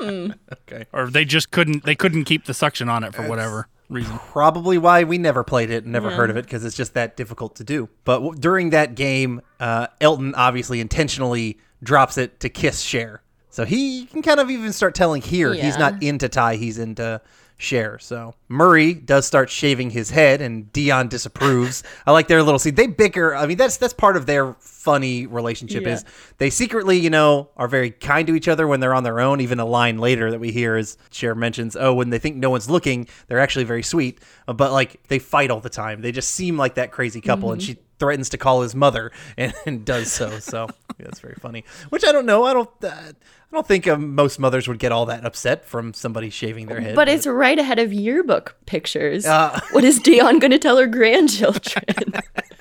Okay. 0.00 0.86
Or 0.92 1.10
they 1.10 1.24
just 1.24 1.50
couldn't 1.50 1.84
they 1.84 1.96
couldn't 1.96 2.24
keep 2.24 2.44
the 2.44 2.54
suction 2.54 2.88
on 2.88 3.02
it 3.02 3.14
for 3.14 3.26
whatever 3.28 3.66
reason. 3.88 4.16
Probably 4.30 4.78
why 4.78 5.02
we 5.04 5.18
never 5.18 5.42
played 5.42 5.70
it 5.70 5.82
and 5.82 5.92
never 5.92 6.08
heard 6.10 6.30
of 6.30 6.36
it 6.36 6.44
because 6.44 6.64
it's 6.64 6.76
just 6.76 6.94
that 6.94 7.16
difficult 7.16 7.56
to 7.56 7.64
do. 7.64 7.88
But 8.04 8.20
w- 8.20 8.38
during 8.38 8.70
that 8.70 8.94
game, 8.94 9.40
uh, 9.58 9.88
Elton 10.00 10.34
obviously 10.36 10.80
intentionally 10.80 11.58
drops 11.82 12.16
it 12.16 12.38
to 12.40 12.48
kiss 12.48 12.80
Cher. 12.80 13.22
So 13.52 13.66
he 13.66 14.06
can 14.06 14.22
kind 14.22 14.40
of 14.40 14.50
even 14.50 14.72
start 14.72 14.94
telling 14.94 15.20
here 15.20 15.52
he's 15.52 15.78
not 15.78 16.02
into 16.02 16.26
Tai, 16.28 16.56
he's 16.56 16.78
into 16.78 17.20
Cher. 17.58 17.98
So 17.98 18.34
Murray 18.48 18.94
does 18.94 19.26
start 19.26 19.50
shaving 19.50 19.90
his 19.90 20.08
head, 20.08 20.40
and 20.40 20.72
Dion 20.72 21.08
disapproves. 21.08 21.84
I 22.06 22.12
like 22.12 22.28
their 22.28 22.42
little 22.42 22.58
scene. 22.58 22.74
They 22.74 22.86
bicker. 22.86 23.36
I 23.36 23.46
mean, 23.46 23.58
that's 23.58 23.76
that's 23.76 23.92
part 23.92 24.16
of 24.16 24.24
their 24.24 24.54
funny 24.54 25.26
relationship. 25.26 25.86
Is 25.86 26.02
they 26.38 26.48
secretly, 26.48 26.98
you 26.98 27.10
know, 27.10 27.50
are 27.58 27.68
very 27.68 27.90
kind 27.90 28.26
to 28.26 28.34
each 28.34 28.48
other 28.48 28.66
when 28.66 28.80
they're 28.80 28.94
on 28.94 29.04
their 29.04 29.20
own. 29.20 29.40
Even 29.42 29.60
a 29.60 29.66
line 29.66 29.98
later 29.98 30.30
that 30.30 30.40
we 30.40 30.50
hear 30.50 30.76
is 30.76 30.96
Cher 31.10 31.34
mentions, 31.34 31.76
"Oh, 31.76 31.92
when 31.92 32.08
they 32.08 32.18
think 32.18 32.36
no 32.36 32.48
one's 32.48 32.70
looking, 32.70 33.06
they're 33.28 33.38
actually 33.38 33.64
very 33.64 33.82
sweet." 33.82 34.18
But 34.46 34.72
like 34.72 35.06
they 35.08 35.18
fight 35.18 35.50
all 35.50 35.60
the 35.60 35.70
time. 35.70 36.00
They 36.00 36.10
just 36.10 36.30
seem 36.30 36.56
like 36.56 36.74
that 36.76 36.90
crazy 36.90 37.20
couple, 37.20 37.52
and 37.52 37.60
mm-hmm. 37.60 37.72
she 37.74 37.78
threatens 38.02 38.28
to 38.30 38.36
call 38.36 38.62
his 38.62 38.74
mother 38.74 39.12
and, 39.36 39.54
and 39.64 39.84
does 39.84 40.10
so. 40.10 40.40
So 40.40 40.66
yeah, 40.98 41.06
that's 41.06 41.20
very 41.20 41.36
funny. 41.36 41.64
Which 41.90 42.04
I 42.04 42.10
don't 42.10 42.26
know. 42.26 42.44
I 42.44 42.52
don't. 42.52 42.70
Uh, 42.82 42.88
I 42.90 43.54
don't 43.54 43.68
think 43.68 43.86
um, 43.86 44.14
most 44.14 44.38
mothers 44.38 44.66
would 44.66 44.78
get 44.78 44.92
all 44.92 45.06
that 45.06 45.26
upset 45.26 45.66
from 45.66 45.92
somebody 45.92 46.30
shaving 46.30 46.68
their 46.68 46.80
head. 46.80 46.96
But 46.96 47.10
it's 47.10 47.26
right 47.26 47.58
ahead 47.58 47.78
of 47.78 47.92
yearbook 47.92 48.56
pictures. 48.64 49.26
Uh. 49.26 49.60
what 49.72 49.84
is 49.84 49.98
Dion 49.98 50.38
going 50.38 50.52
to 50.52 50.58
tell 50.58 50.78
her 50.78 50.86
grandchildren? 50.86 51.84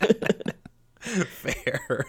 fair. 0.99 2.05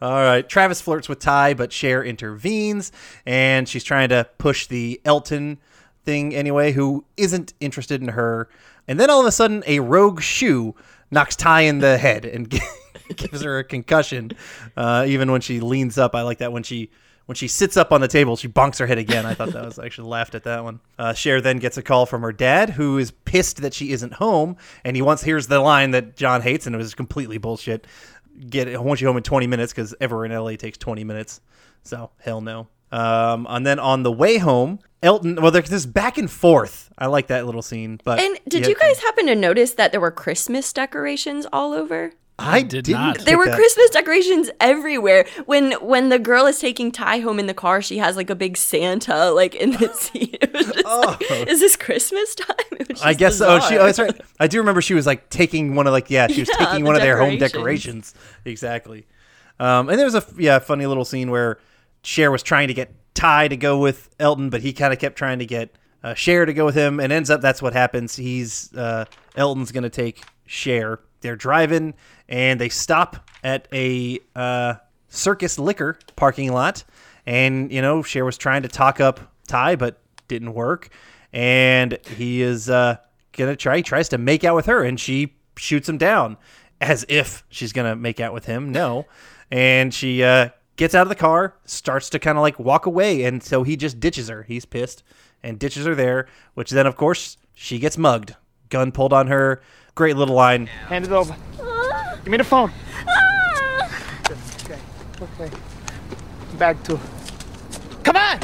All 0.00 0.22
right. 0.22 0.48
Travis 0.48 0.80
flirts 0.80 1.08
with 1.08 1.18
Tai, 1.18 1.54
but 1.54 1.72
Cher 1.72 2.04
intervenes, 2.04 2.92
and 3.26 3.68
she's 3.68 3.82
trying 3.82 4.10
to 4.10 4.28
push 4.38 4.68
the 4.68 5.00
Elton 5.04 5.58
thing 6.04 6.36
anyway, 6.36 6.70
who 6.70 7.04
isn't 7.16 7.52
interested 7.58 8.00
in 8.00 8.08
her. 8.08 8.48
And 8.86 9.00
then 9.00 9.10
all 9.10 9.20
of 9.20 9.26
a 9.26 9.32
sudden, 9.32 9.64
a 9.66 9.80
rogue 9.80 10.22
shoe 10.22 10.76
knocks 11.10 11.36
Tai 11.36 11.62
in 11.62 11.78
the 11.78 11.98
head 11.98 12.24
and 12.24 12.48
gives 13.16 13.42
her 13.42 13.58
a 13.58 13.64
concussion. 13.64 14.32
Uh, 14.76 15.04
even 15.06 15.30
when 15.30 15.40
she 15.40 15.60
leans 15.60 15.98
up, 15.98 16.14
I 16.14 16.22
like 16.22 16.38
that 16.38 16.52
when 16.52 16.62
she. 16.62 16.90
When 17.26 17.36
she 17.36 17.46
sits 17.46 17.76
up 17.76 17.92
on 17.92 18.00
the 18.00 18.08
table, 18.08 18.36
she 18.36 18.48
bonks 18.48 18.78
her 18.78 18.86
head 18.86 18.96
again. 18.96 19.26
I 19.26 19.34
thought 19.34 19.50
that 19.50 19.62
was 19.62 19.78
I 19.78 19.84
actually 19.84 20.08
laughed 20.08 20.34
at 20.34 20.44
that 20.44 20.64
one. 20.64 20.80
Uh, 20.98 21.12
Cher 21.12 21.42
then 21.42 21.58
gets 21.58 21.76
a 21.76 21.82
call 21.82 22.06
from 22.06 22.22
her 22.22 22.32
dad, 22.32 22.70
who 22.70 22.96
is 22.96 23.10
pissed 23.10 23.58
that 23.58 23.74
she 23.74 23.92
isn't 23.92 24.14
home, 24.14 24.56
and 24.82 24.96
he 24.96 25.02
wants 25.02 25.22
here's 25.22 25.46
the 25.46 25.60
line 25.60 25.90
that 25.90 26.16
John 26.16 26.40
hates, 26.40 26.66
and 26.66 26.74
it 26.74 26.78
was 26.78 26.94
completely 26.94 27.36
bullshit 27.36 27.86
get 28.38 28.68
I 28.68 28.78
want 28.78 29.00
you 29.00 29.06
home 29.06 29.16
in 29.16 29.22
20 29.22 29.46
minutes 29.46 29.72
because 29.72 29.94
ever 30.00 30.24
in 30.24 30.32
LA 30.32 30.56
takes 30.56 30.78
20 30.78 31.04
minutes. 31.04 31.40
So 31.82 32.10
hell 32.18 32.40
no. 32.40 32.68
Um, 32.90 33.46
and 33.48 33.66
then 33.66 33.78
on 33.78 34.02
the 34.02 34.12
way 34.12 34.38
home, 34.38 34.78
Elton. 35.02 35.36
Well, 35.40 35.50
there's 35.50 35.68
this 35.70 35.86
back 35.86 36.18
and 36.18 36.30
forth. 36.30 36.90
I 36.98 37.06
like 37.06 37.28
that 37.28 37.46
little 37.46 37.62
scene. 37.62 38.00
But 38.02 38.20
and 38.20 38.38
did 38.48 38.62
yeah, 38.62 38.68
you 38.70 38.74
guys 38.74 38.98
happen 39.00 39.26
to 39.26 39.34
notice 39.34 39.72
that 39.74 39.92
there 39.92 40.00
were 40.00 40.10
Christmas 40.10 40.72
decorations 40.72 41.46
all 41.52 41.72
over? 41.72 42.12
I 42.40 42.62
did 42.62 42.84
didn't 42.84 43.00
not. 43.00 43.18
There 43.24 43.36
were 43.36 43.46
that. 43.46 43.56
Christmas 43.56 43.90
decorations 43.90 44.48
everywhere. 44.60 45.26
When 45.46 45.72
when 45.74 46.08
the 46.08 46.18
girl 46.20 46.46
is 46.46 46.60
taking 46.60 46.92
Tai 46.92 47.18
home 47.18 47.38
in 47.40 47.46
the 47.46 47.54
car, 47.54 47.82
she 47.82 47.98
has 47.98 48.14
like 48.16 48.30
a 48.30 48.34
big 48.36 48.56
Santa 48.56 49.30
like 49.32 49.54
in 49.56 49.72
the 49.72 49.88
seat. 49.94 50.38
It 50.40 50.52
was 50.52 50.66
just 50.66 50.84
like, 50.86 51.48
is 51.48 51.58
this 51.60 51.76
Christmas 51.76 52.34
time? 52.36 52.56
It 52.78 52.88
was 52.88 53.02
Oh. 53.02 53.06
I 53.06 53.14
guess 53.14 53.38
so. 53.38 53.48
Oh, 53.48 53.60
she. 53.68 53.76
Oh, 53.76 53.84
bizarre. 53.86 54.06
that's 54.06 54.18
right. 54.20 54.20
I 54.40 54.46
do 54.46 54.58
remember 54.58 54.80
she 54.80 54.94
was 54.94 55.04
like 55.04 55.30
taking 55.30 55.74
one 55.74 55.86
of 55.88 55.92
like 55.92 56.10
yeah, 56.10 56.28
she 56.28 56.40
was 56.40 56.48
Yeah, 56.58 56.66
taking 56.66 56.84
one 56.84 56.94
of 56.94 57.02
their 57.02 57.18
home 57.18 57.38
decorations. 57.38 58.12
decorations. 58.12 58.14
Exactly. 58.44 59.06
Um, 59.60 59.88
and 59.88 59.98
there 59.98 60.06
was 60.06 60.14
a 60.14 60.24
yeah 60.38 60.60
funny 60.60 60.86
little 60.86 61.04
scene 61.04 61.30
where 61.32 61.58
Cher 62.02 62.30
was 62.30 62.42
trying 62.42 62.68
to 62.68 62.74
get 62.74 62.94
Tai 63.14 63.48
to 63.48 63.56
go 63.56 63.78
with 63.78 64.10
Elton, 64.20 64.50
but 64.50 64.62
he 64.62 64.72
kind 64.72 64.92
of 64.92 64.98
kept 64.98 65.16
trying 65.16 65.38
to 65.40 65.46
get 65.46 65.70
uh, 66.02 66.14
Cher 66.14 66.46
to 66.46 66.52
go 66.52 66.64
with 66.64 66.74
him, 66.74 67.00
and 67.00 67.12
ends 67.12 67.30
up 67.30 67.40
that's 67.40 67.60
what 67.60 67.72
happens. 67.72 68.16
He's 68.16 68.72
uh, 68.74 69.04
Elton's 69.36 69.72
gonna 69.72 69.90
take 69.90 70.22
Cher. 70.46 71.00
They're 71.20 71.36
driving 71.36 71.94
and 72.28 72.60
they 72.60 72.68
stop 72.68 73.28
at 73.42 73.66
a 73.72 74.18
uh, 74.36 74.74
Circus 75.08 75.58
Liquor 75.58 75.98
parking 76.16 76.52
lot, 76.52 76.84
and 77.26 77.72
you 77.72 77.82
know 77.82 78.02
Cher 78.02 78.24
was 78.24 78.38
trying 78.38 78.62
to 78.62 78.68
talk 78.68 79.00
up 79.00 79.20
Tai, 79.46 79.76
but 79.76 80.00
didn't 80.28 80.54
work, 80.54 80.90
and 81.32 81.98
he 82.16 82.42
is 82.42 82.68
uh, 82.68 82.96
gonna 83.32 83.56
try. 83.56 83.78
He 83.78 83.82
tries 83.82 84.08
to 84.10 84.18
make 84.18 84.44
out 84.44 84.54
with 84.54 84.66
her, 84.66 84.84
and 84.84 85.00
she 85.00 85.34
shoots 85.56 85.88
him 85.88 85.98
down 85.98 86.36
as 86.80 87.04
if 87.08 87.44
she's 87.48 87.72
gonna 87.72 87.96
make 87.96 88.20
out 88.20 88.32
with 88.32 88.44
him. 88.44 88.70
No, 88.70 89.06
and 89.50 89.92
she 89.92 90.22
uh, 90.22 90.50
gets 90.78 90.94
out 90.94 91.02
of 91.02 91.08
the 91.10 91.14
car, 91.14 91.54
starts 91.66 92.08
to 92.08 92.18
kind 92.18 92.38
of 92.38 92.42
like 92.42 92.58
walk 92.58 92.86
away, 92.86 93.24
and 93.24 93.42
so 93.42 93.64
he 93.64 93.76
just 93.76 94.00
ditches 94.00 94.28
her. 94.28 94.44
He's 94.44 94.64
pissed 94.64 95.02
and 95.42 95.58
ditches 95.58 95.84
her 95.84 95.94
there, 95.94 96.26
which 96.54 96.70
then 96.70 96.86
of 96.86 96.96
course 96.96 97.36
she 97.52 97.78
gets 97.78 97.98
mugged. 97.98 98.34
Gun 98.70 98.92
pulled 98.92 99.12
on 99.12 99.26
her. 99.26 99.60
Great 99.94 100.16
little 100.16 100.36
line. 100.36 100.66
Hand 100.66 101.04
it 101.04 101.12
over. 101.12 101.36
Give 102.22 102.28
me 102.28 102.38
the 102.38 102.44
phone. 102.44 102.70
Okay. 104.64 104.78
Okay. 105.20 105.56
Bag 106.56 106.82
two. 106.84 106.98
Come 108.04 108.16
on! 108.16 108.38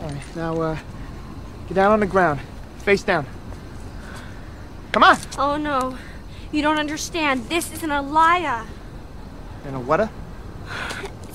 All 0.00 0.08
right, 0.08 0.36
now, 0.36 0.60
uh, 0.60 0.78
get 1.68 1.74
down 1.74 1.92
on 1.92 2.00
the 2.00 2.06
ground. 2.06 2.40
Face 2.78 3.02
down. 3.02 3.26
Come 4.92 5.02
on! 5.02 5.18
Oh 5.36 5.56
no. 5.56 5.98
You 6.52 6.62
don't 6.62 6.78
understand. 6.78 7.48
This 7.48 7.72
isn't 7.72 7.90
Alaïa. 7.90 8.64
And 9.66 9.74
a 9.74 9.80
what? 9.80 10.08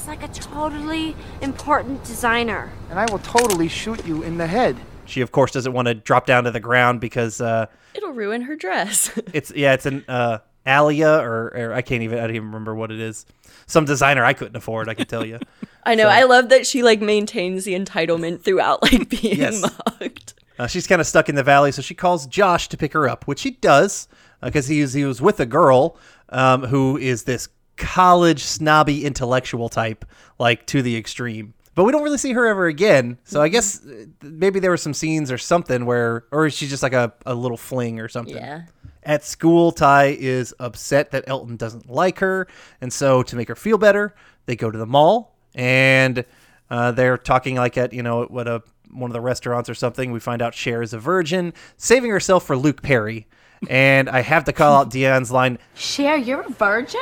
It's 0.10 0.22
like 0.22 0.28
a 0.30 0.34
totally 0.34 1.16
important 1.40 2.04
designer. 2.04 2.72
And 2.90 3.00
I 3.00 3.06
will 3.12 3.20
totally 3.20 3.68
shoot 3.68 4.04
you 4.08 4.24
in 4.24 4.40
the 4.40 4.48
head. 4.48 4.76
She 5.06 5.22
of 5.22 5.32
course 5.32 5.52
doesn't 5.52 5.72
want 5.72 5.88
to 5.88 5.94
drop 5.94 6.26
down 6.26 6.46
to 6.46 6.52
the 6.52 6.60
ground 6.60 7.00
because 7.00 7.40
uh, 7.40 7.68
It'll 7.94 8.14
ruin 8.14 8.42
her 8.44 8.56
dress. 8.56 9.12
it's 9.34 9.52
yeah, 9.56 9.74
it's 9.74 9.86
an 9.86 10.04
uh, 10.08 10.40
Alaïa 10.66 11.22
or, 11.22 11.50
or 11.56 11.74
I 11.74 11.84
can't 11.84 12.02
even 12.02 12.18
I 12.18 12.22
don't 12.22 12.36
even 12.36 12.48
remember 12.48 12.74
what 12.74 12.92
it 12.92 13.00
is. 13.00 13.28
Some 13.68 13.86
designer 13.86 14.26
I 14.26 14.34
couldn't 14.34 14.56
afford. 14.56 14.90
I 14.90 14.96
can 14.96 15.06
tell 15.06 15.24
you. 15.24 15.38
I 15.84 15.94
know. 15.94 16.08
I 16.08 16.24
love 16.24 16.50
that 16.50 16.66
she 16.66 16.82
like 16.82 17.02
maintains 17.02 17.66
the 17.66 17.74
entitlement 17.74 18.42
throughout 18.42 18.82
like 18.82 19.10
being 19.22 19.38
Yes. 19.38 19.62
mugged. 19.62 20.34
Uh, 20.58 20.66
she's 20.66 20.88
kind 20.88 21.00
of 21.02 21.06
stuck 21.06 21.30
in 21.30 21.36
the 21.36 21.44
valley, 21.44 21.72
so 21.72 21.84
she 21.84 21.94
calls 21.94 22.26
Josh 22.26 22.68
to 22.70 22.78
pick 22.78 22.94
her 22.94 23.08
up, 23.08 23.28
which 23.28 23.44
he 23.44 23.52
does 23.52 24.08
because 24.42 24.68
he 24.68 24.82
was 24.82 24.94
he 24.94 25.06
was 25.06 25.22
with 25.22 25.40
a 25.40 25.46
girl 25.46 25.98
um, 26.30 26.64
who 26.64 26.98
is 26.98 27.26
this 27.26 27.48
college 27.80 28.44
snobby 28.44 29.06
intellectual 29.06 29.70
type, 29.70 30.06
like 30.38 30.68
to 30.68 30.82
the 30.84 30.96
extreme. 30.96 31.54
But 31.74 31.86
we 31.86 31.92
don't 31.92 32.04
really 32.04 32.18
see 32.18 32.34
her 32.34 32.46
ever 32.46 32.68
again. 32.68 33.18
So 33.24 33.42
I 33.42 33.48
guess 33.48 33.86
uh, 33.86 34.06
maybe 34.22 34.60
there 34.60 34.70
were 34.70 34.78
some 34.78 34.94
scenes 34.94 35.32
or 35.32 35.38
something 35.38 35.86
where, 35.86 36.26
or 36.32 36.50
she's 36.50 36.70
just 36.70 36.84
like 36.84 36.94
a, 36.94 37.14
a 37.26 37.34
little 37.34 37.58
fling 37.58 38.00
or 38.00 38.10
something. 38.10 38.36
Yeah. 38.36 38.64
At 39.04 39.24
school, 39.24 39.72
Tai 39.72 40.18
is 40.20 40.54
upset 40.60 41.12
that 41.12 41.24
Elton 41.28 41.56
doesn't 41.56 41.90
like 41.90 42.20
her, 42.20 42.48
and 42.82 42.92
so 42.92 43.24
to 43.24 43.36
make 43.36 43.48
her 43.48 43.56
feel 43.56 43.78
better, 43.78 44.14
they 44.46 44.58
go 44.58 44.70
to 44.70 44.78
the 44.78 44.86
mall 44.86 45.38
and 45.56 46.26
uh, 46.70 46.92
they're 46.92 47.18
talking 47.18 47.56
like 47.56 47.78
at 47.78 47.94
you 47.94 48.04
know 48.04 48.26
what 48.26 48.48
a 48.48 48.62
one 48.92 49.10
of 49.10 49.14
the 49.14 49.22
restaurants 49.22 49.70
or 49.70 49.74
something. 49.74 50.12
We 50.12 50.20
find 50.20 50.42
out 50.42 50.54
Cher 50.54 50.82
is 50.82 50.94
a 50.94 51.00
virgin, 51.00 51.54
saving 51.78 52.12
herself 52.12 52.46
for 52.46 52.58
Luke 52.58 52.82
Perry. 52.82 53.28
And 53.70 54.10
I 54.10 54.22
have 54.22 54.46
to 54.46 54.54
call 54.54 54.76
out 54.76 54.90
Dion's 54.92 55.32
line. 55.32 55.60
Cher, 55.76 56.18
you're 56.18 56.42
a 56.42 56.50
virgin? 56.50 57.00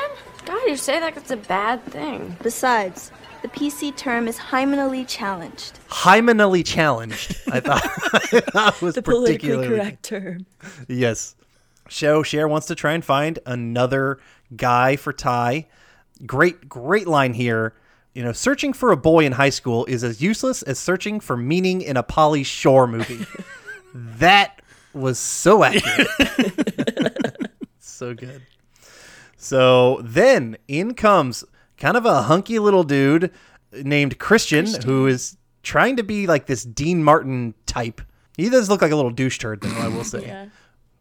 God, 0.48 0.66
you 0.66 0.78
say 0.78 0.98
that 1.02 1.18
it's 1.18 1.30
a 1.30 1.36
bad 1.36 1.84
thing. 1.84 2.38
Besides, 2.42 3.12
the 3.42 3.50
PC 3.50 3.94
term 3.98 4.30
is 4.30 4.38
hymenally 4.38 5.06
challenged. 5.06 5.78
Hymenally 5.90 6.66
challenged. 6.66 7.36
I 7.52 7.60
thought, 7.60 7.84
I 8.34 8.40
thought 8.40 8.82
was 8.82 8.96
The 8.96 9.02
politically 9.02 9.50
particularly 9.50 9.68
correct 9.68 10.04
term. 10.04 10.46
Yes. 10.88 11.36
So 11.90 12.24
Cher 12.24 12.48
wants 12.48 12.68
to 12.68 12.76
try 12.76 12.94
and 12.94 13.04
find 13.04 13.40
another 13.46 14.20
guy 14.56 14.96
for 14.96 15.12
Tai. 15.12 15.68
Great, 16.26 16.70
great 16.70 17.08
line 17.08 17.34
here. 17.34 17.74
You 18.14 18.24
know, 18.24 18.32
searching 18.32 18.72
for 18.72 18.94
a 18.94 18.98
boy 18.98 19.26
in 19.26 19.34
high 19.34 19.50
school 19.50 19.84
is 19.88 20.02
as 20.02 20.22
useless 20.22 20.62
as 20.62 20.80
searching 20.80 21.20
for 21.20 21.36
meaning 21.36 21.82
in 21.82 21.98
a 21.98 22.04
Pauly 22.04 22.46
Shore 22.46 22.88
movie. 22.88 23.26
that 23.94 24.62
was 24.94 25.20
so 25.20 25.66
accurate. 25.66 26.08
so 27.82 28.14
good. 28.14 28.42
So 29.48 30.02
then 30.04 30.58
in 30.68 30.94
comes 30.94 31.46
kind 31.78 31.96
of 31.96 32.06
a 32.06 32.24
hunky 32.24 32.60
little 32.60 32.84
dude 32.84 33.32
named 33.72 34.20
Christian, 34.20 34.66
who 34.84 35.08
is 35.08 35.38
trying 35.64 35.96
to 35.96 36.04
be 36.04 36.28
like 36.28 36.48
this 36.48 36.64
Dean 36.64 37.02
Martin 37.02 37.54
type. 37.66 38.02
He 38.36 38.50
does 38.50 38.70
look 38.70 38.82
like 38.82 38.92
a 38.92 38.96
little 38.96 39.12
douche 39.12 39.38
turd, 39.38 39.62
though, 39.62 39.78
I 39.78 39.88
will 39.88 40.04
say. 40.04 40.50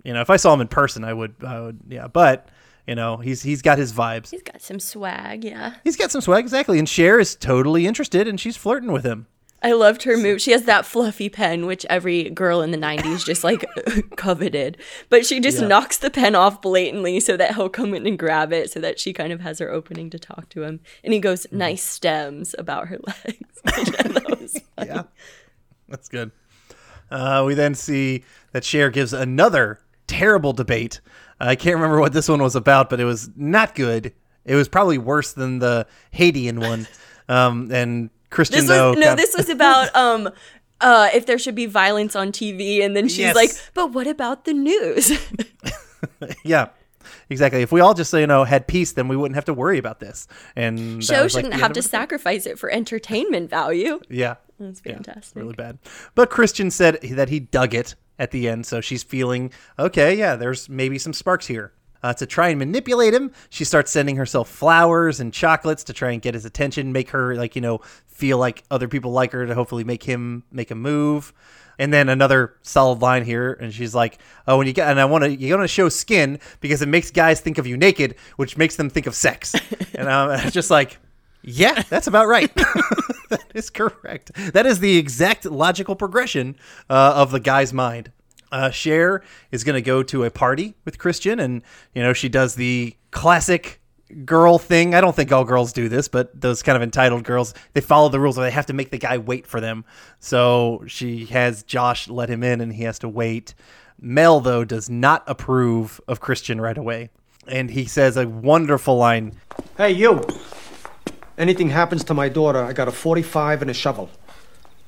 You 0.05 0.13
know, 0.13 0.21
if 0.21 0.31
I 0.31 0.37
saw 0.37 0.55
him 0.55 0.61
in 0.61 0.69
person, 0.69 1.03
I 1.03 1.13
would, 1.13 1.35
I 1.45 1.61
would, 1.61 1.81
yeah. 1.89 2.07
But 2.07 2.49
you 2.87 2.95
know, 2.95 3.17
he's 3.17 3.43
he's 3.43 3.63
got 3.63 3.79
his 3.79 3.93
vibes. 3.93 4.31
He's 4.31 4.43
got 4.43 4.63
some 4.63 4.79
swag, 4.79 5.43
yeah. 5.45 5.75
He's 5.83 5.97
got 5.97 6.13
some 6.13 6.21
swag, 6.21 6.45
exactly. 6.45 6.79
And 6.79 6.89
Cher 6.89 7.19
is 7.19 7.35
totally 7.35 7.85
interested, 7.85 8.29
and 8.29 8.39
she's 8.39 8.57
flirting 8.57 8.93
with 8.93 9.05
him. 9.05 9.27
I 9.63 9.73
loved 9.73 10.03
her 10.05 10.17
move. 10.17 10.41
She 10.41 10.53
has 10.53 10.65
that 10.65 10.85
fluffy 10.87 11.29
pen, 11.29 11.67
which 11.67 11.85
every 11.91 12.31
girl 12.31 12.61
in 12.63 12.71
the 12.71 12.79
90s 12.79 13.25
just 13.25 13.43
like 13.43 13.65
coveted. 14.17 14.77
But 15.09 15.25
she 15.27 15.41
just 15.41 15.61
Yeah. 15.61 15.67
knocks 15.69 15.97
the 15.99 16.11
pen 16.11 16.35
off 16.35 16.61
blatantly 16.63 17.21
so 17.21 17.37
that 17.37 17.55
he'll 17.55 17.69
come 17.71 17.95
in 17.95 18.07
and 18.07 18.19
grab 18.19 18.53
it 18.53 18.71
so 18.71 18.81
that 18.81 19.01
she 19.01 19.13
kind 19.13 19.33
of 19.33 19.41
has 19.41 19.59
her 19.59 19.71
opening 19.73 20.11
to 20.11 20.19
talk 20.19 20.49
to 20.51 20.63
him. 20.63 20.81
And 21.03 21.13
he 21.13 21.21
goes, 21.21 21.47
Mm-hmm. 21.47 21.59
nice 21.59 21.83
stems 21.83 22.55
about 22.59 22.89
her 22.89 22.99
legs. 23.07 23.61
Which 23.65 23.89
I 23.99 24.03
thought 24.09 24.41
was 24.41 24.61
funny. 24.77 24.89
Yeah, 24.91 25.03
that's 25.89 26.09
good. 26.09 26.31
Uh, 27.11 27.43
we 27.47 27.55
then 27.55 27.75
see 27.75 28.25
that 28.53 28.63
Cher 28.65 28.91
gives 28.91 29.13
another 29.13 29.81
terrible 30.07 30.53
debate. 30.53 31.01
I 31.41 31.57
can't 31.57 31.77
remember 31.77 31.99
what 32.01 32.13
this 32.13 32.29
one 32.29 32.43
was 32.43 32.57
about, 32.57 32.91
but 32.91 33.01
it 33.01 33.05
was 33.05 33.31
not 33.37 33.75
good. 33.75 34.13
It 34.45 34.55
was 34.55 34.69
probably 34.69 34.99
worse 34.99 35.33
than 35.33 35.59
the 35.61 35.87
Haitian 36.13 36.61
one. 36.61 36.87
Um, 37.29 37.71
and 37.73 38.11
Christian 38.37 38.61
This 38.61 38.69
was 38.69 38.97
no, 38.97 39.07
kind- 39.07 39.19
this 39.19 39.35
was 39.37 39.49
about 39.59 39.95
um 39.97 40.29
uh 40.83 41.09
if 41.15 41.25
there 41.25 41.39
should 41.39 41.55
be 41.55 41.65
violence 41.67 42.15
on 42.15 42.33
TV 42.33 42.85
and 42.85 42.95
then 42.95 43.09
she's 43.09 43.19
Yes. 43.33 43.35
like, 43.35 43.51
"But 43.75 43.93
what 43.93 44.07
about 44.07 44.45
the 44.45 44.53
news?" 44.53 45.11
yeah, 46.45 46.69
exactly. 47.31 47.63
If 47.63 47.73
we 47.73 47.81
all 47.81 47.95
just 47.95 48.13
you 48.13 48.27
know 48.27 48.45
had 48.45 48.67
peace, 48.67 48.93
then 48.93 49.09
we 49.09 49.17
wouldn't 49.17 49.37
have 49.37 49.45
to 49.47 49.55
worry 49.55 49.79
about 49.79 50.01
this. 50.01 50.29
And 50.55 51.03
Show 51.03 51.29
shouldn't 51.29 51.55
the 51.55 51.61
have 51.61 51.73
to 51.75 51.83
sacrifice 51.83 52.47
it 52.47 52.59
for 52.59 52.71
entertainment 52.71 53.49
value. 53.51 54.01
Yeah, 54.11 54.35
That's 54.61 54.83
Yeah, 54.85 54.95
fantastic. 54.95 55.37
really 55.37 55.55
bad. 55.55 55.79
But 56.15 56.31
Christian 56.31 56.71
said 56.71 57.01
that 57.03 57.29
he 57.29 57.41
dug 57.41 57.75
it 57.75 57.95
at 58.19 58.31
the 58.31 58.49
end, 58.49 58.67
so 58.67 58.81
she's 58.81 59.03
feeling 59.03 59.51
okay. 59.79 60.15
Yeah, 60.17 60.37
there's 60.37 60.69
maybe 60.69 60.99
some 60.99 61.13
sparks 61.13 61.47
here. 61.47 61.73
Uh, 62.07 62.15
to 62.15 62.25
try 62.25 62.51
and 62.51 62.59
manipulate 62.61 63.13
him, 63.13 63.33
she 63.51 63.65
starts 63.65 63.91
sending 63.91 64.15
herself 64.15 64.49
flowers 64.49 65.19
and 65.19 65.33
chocolates 65.33 65.83
to 65.83 65.93
try 65.93 66.13
and 66.13 66.23
get 66.23 66.35
his 66.35 66.45
attention, 66.45 66.93
make 66.93 67.11
her 67.11 67.35
like 67.35 67.57
you 67.57 67.61
know 67.61 67.81
feel 68.07 68.39
like 68.39 68.63
other 68.71 68.87
people 68.87 69.11
like 69.11 69.33
her 69.33 69.45
to 69.45 69.53
hopefully 69.57 69.83
make 69.83 70.05
him 70.05 70.45
make 70.53 70.71
a 70.71 70.77
move. 70.77 71.33
And 71.81 71.93
then 71.93 72.09
another 72.09 72.55
solid 72.63 73.03
line 73.03 73.25
here, 73.25 73.55
and 73.55 73.75
she's 73.75 73.93
like, 73.93 74.21
"Oh, 74.47 74.57
when 74.57 74.69
you 74.69 74.73
get 74.73 74.89
and 74.89 75.01
I 75.01 75.05
want 75.05 75.25
to 75.25 75.35
you 75.35 75.53
want 75.53 75.65
to 75.65 75.69
show 75.69 75.89
skin 75.89 76.39
because 76.61 76.81
it 76.81 76.87
makes 76.87 77.11
guys 77.11 77.41
think 77.41 77.59
of 77.59 77.67
you 77.67 77.77
naked, 77.77 78.15
which 78.37 78.57
makes 78.57 78.77
them 78.77 78.89
think 78.89 79.09
of 79.09 79.17
sex." 79.17 79.57
and 79.97 80.09
I'm 80.09 80.53
just 80.53 80.71
like, 80.71 81.01
"Yeah, 81.43 81.83
that's 81.91 82.07
about 82.07 82.29
right." 82.29 82.55
that 83.31 83.51
is 83.53 83.69
correct. 83.69 84.31
That 84.53 84.65
is 84.65 84.79
the 84.79 84.97
exact 84.97 85.45
logical 85.45 85.97
progression 85.97 86.55
uh, 86.89 87.15
of 87.17 87.33
the 87.33 87.41
guy's 87.41 87.73
mind. 87.73 88.13
Uh, 88.53 88.71
Cher 88.71 89.23
is 89.51 89.65
going 89.65 89.75
to 89.75 89.83
go 89.83 90.03
to 90.05 90.25
a 90.25 90.31
party 90.31 90.75
with 90.85 90.99
Christian, 90.99 91.41
and 91.41 91.63
you 91.95 92.03
know 92.03 92.13
she 92.13 92.29
does 92.29 92.55
the 92.55 92.97
classic 93.11 93.81
girl 94.25 94.59
thing. 94.59 94.95
I 94.95 95.01
don't 95.01 95.17
think 95.17 95.33
all 95.33 95.45
girls 95.45 95.73
do 95.73 95.89
this, 95.89 96.09
but 96.09 96.41
those 96.41 96.63
kind 96.63 96.77
of 96.77 96.83
entitled 96.83 97.25
girls 97.25 97.55
they 97.73 97.81
follow 97.81 98.09
the 98.09 98.21
rules 98.21 98.37
where 98.37 98.47
they 98.47 98.55
have 98.55 98.67
to 98.67 98.73
make 98.73 98.91
the 98.91 98.99
guy 98.99 99.19
wait 99.19 99.47
for 99.47 99.61
them. 99.61 99.85
So 100.21 100.85
she 100.87 101.27
has 101.27 101.63
Josh 101.63 102.09
let 102.09 102.29
him 102.29 102.43
in, 102.43 102.61
and 102.61 102.73
he 102.73 102.85
has 102.85 102.99
to 103.01 103.09
wait. 103.09 103.55
Mel 104.01 104.41
though 104.41 104.65
does 104.65 104.91
not 104.91 105.25
approve 105.27 106.01
of 106.07 106.21
Christian 106.21 106.61
right 106.61 106.79
away, 106.79 107.11
and 107.49 107.71
he 107.71 107.87
says 107.87 108.17
a 108.17 108.29
wonderful 108.29 108.97
line. 108.97 109.33
Hey, 109.77 109.93
you! 109.93 110.23
Anything 111.39 111.69
happens 111.69 112.03
to 112.05 112.15
my 112.15 112.29
daughter, 112.31 112.63
I 112.63 112.73
got 112.73 112.89
a 112.89 112.93
45 112.93 113.63
and 113.63 113.71
a 113.71 113.75
shovel. 113.75 114.09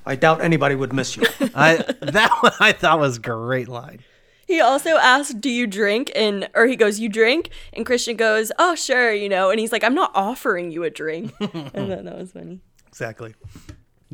I 0.08 0.16
doubt 0.16 0.40
anybody 0.40 0.74
would 0.74 0.94
miss 0.94 1.16
you. 1.16 1.24
I 1.54 1.76
that 2.00 2.30
one 2.40 2.52
I 2.60 2.72
thought 2.72 2.98
was 2.98 3.18
a 3.18 3.20
great 3.20 3.68
line. 3.68 4.00
He 4.46 4.58
also 4.58 4.96
asked, 4.96 5.42
"Do 5.42 5.50
you 5.50 5.66
drink?" 5.66 6.10
and 6.16 6.48
or 6.54 6.66
he 6.66 6.76
goes, 6.76 6.98
"You 6.98 7.10
drink?" 7.10 7.50
and 7.74 7.84
Christian 7.84 8.16
goes, 8.16 8.50
"Oh, 8.58 8.74
sure," 8.74 9.12
you 9.12 9.28
know, 9.28 9.50
and 9.50 9.60
he's 9.60 9.70
like, 9.70 9.84
"I'm 9.84 9.94
not 9.94 10.10
offering 10.14 10.70
you 10.70 10.84
a 10.84 10.90
drink," 10.90 11.34
and 11.40 11.90
then 11.90 12.06
that 12.06 12.16
was 12.16 12.32
funny. 12.32 12.60
Exactly. 12.88 13.34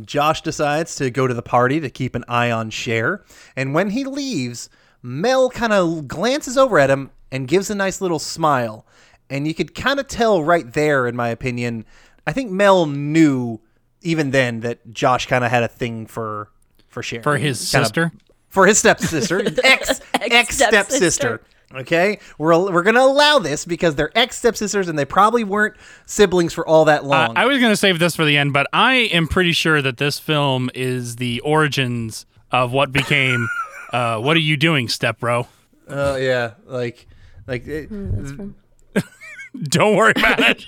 Josh 0.05 0.43
decides 0.43 0.97
to 0.97 1.09
go 1.13 1.29
to 1.29 1.35
the 1.35 1.43
party 1.43 1.79
to 1.79 1.89
keep 1.89 2.17
an 2.17 2.25
eye 2.27 2.51
on 2.51 2.71
Cher, 2.71 3.25
and 3.55 3.73
when 3.73 3.91
he 3.91 4.03
leaves, 4.05 4.69
Mel 5.01 5.49
kind 5.49 5.73
of 5.73 6.09
glances 6.09 6.59
over 6.59 6.81
at 6.81 6.91
him 6.91 7.13
and 7.31 7.47
gives 7.47 7.71
a 7.71 7.75
nice 7.75 8.01
little 8.01 8.19
smile. 8.19 8.85
And 9.31 9.47
you 9.47 9.55
could 9.55 9.75
kind 9.75 10.01
of 10.01 10.09
tell 10.09 10.43
right 10.43 10.71
there, 10.73 11.07
in 11.07 11.15
my 11.15 11.29
opinion, 11.29 11.85
I 12.27 12.33
think 12.33 12.51
Mel 12.51 12.87
knew 12.87 13.61
even 14.05 14.31
then 14.31 14.61
that 14.61 14.93
Josh 14.93 15.27
kind 15.27 15.45
of 15.45 15.51
had 15.51 15.63
a 15.65 15.69
thing 15.69 16.07
for 16.07 16.51
for 16.89 17.03
Cher. 17.03 17.23
For 17.23 17.37
his 17.37 17.59
Kinda- 17.71 17.87
sister? 17.87 18.13
for 18.49 18.67
his 18.69 18.79
stepsister, 18.79 19.43
ex 19.65 20.01
ex 20.15 20.55
stepsister. 20.57 21.41
Okay, 21.75 22.21
we're 22.39 22.71
we're 22.71 22.85
gonna 22.85 23.01
allow 23.01 23.41
this 23.41 23.65
because 23.65 23.97
they're 23.97 24.17
ex 24.17 24.39
stepsisters 24.39 24.87
and 24.89 24.97
they 24.97 25.05
probably 25.05 25.43
weren't 25.43 25.75
siblings 26.07 26.53
for 26.53 26.65
all 26.65 26.85
that 26.85 27.01
Uh, 27.03 27.07
long. 27.07 27.37
I 27.37 27.47
was 27.47 27.59
going 27.59 27.73
to 27.73 27.77
save 27.77 27.99
this 27.99 28.15
for 28.15 28.25
the 28.25 28.37
end, 28.37 28.53
but 28.53 28.69
I 28.73 28.95
am 29.13 29.27
pretty 29.27 29.51
sure 29.53 29.83
that 29.83 29.97
this 29.97 30.21
film 30.21 30.71
is 30.73 31.17
the 31.17 31.41
origins 31.41 32.27
of 32.53 32.71
what 32.73 32.93
became 32.93 33.49
uh, 33.93 34.19
What 34.19 34.37
Are 34.37 34.41
You 34.41 34.57
Doing, 34.57 34.89
Step 34.89 35.19
Bro? 35.19 35.49
Oh 35.89 36.15
yeah, 36.15 36.53
like 36.67 37.09
like 37.49 37.67
it- 37.67 37.91
Don't 39.65 39.97
worry 39.97 40.13
about 40.17 40.41
it. 40.41 40.65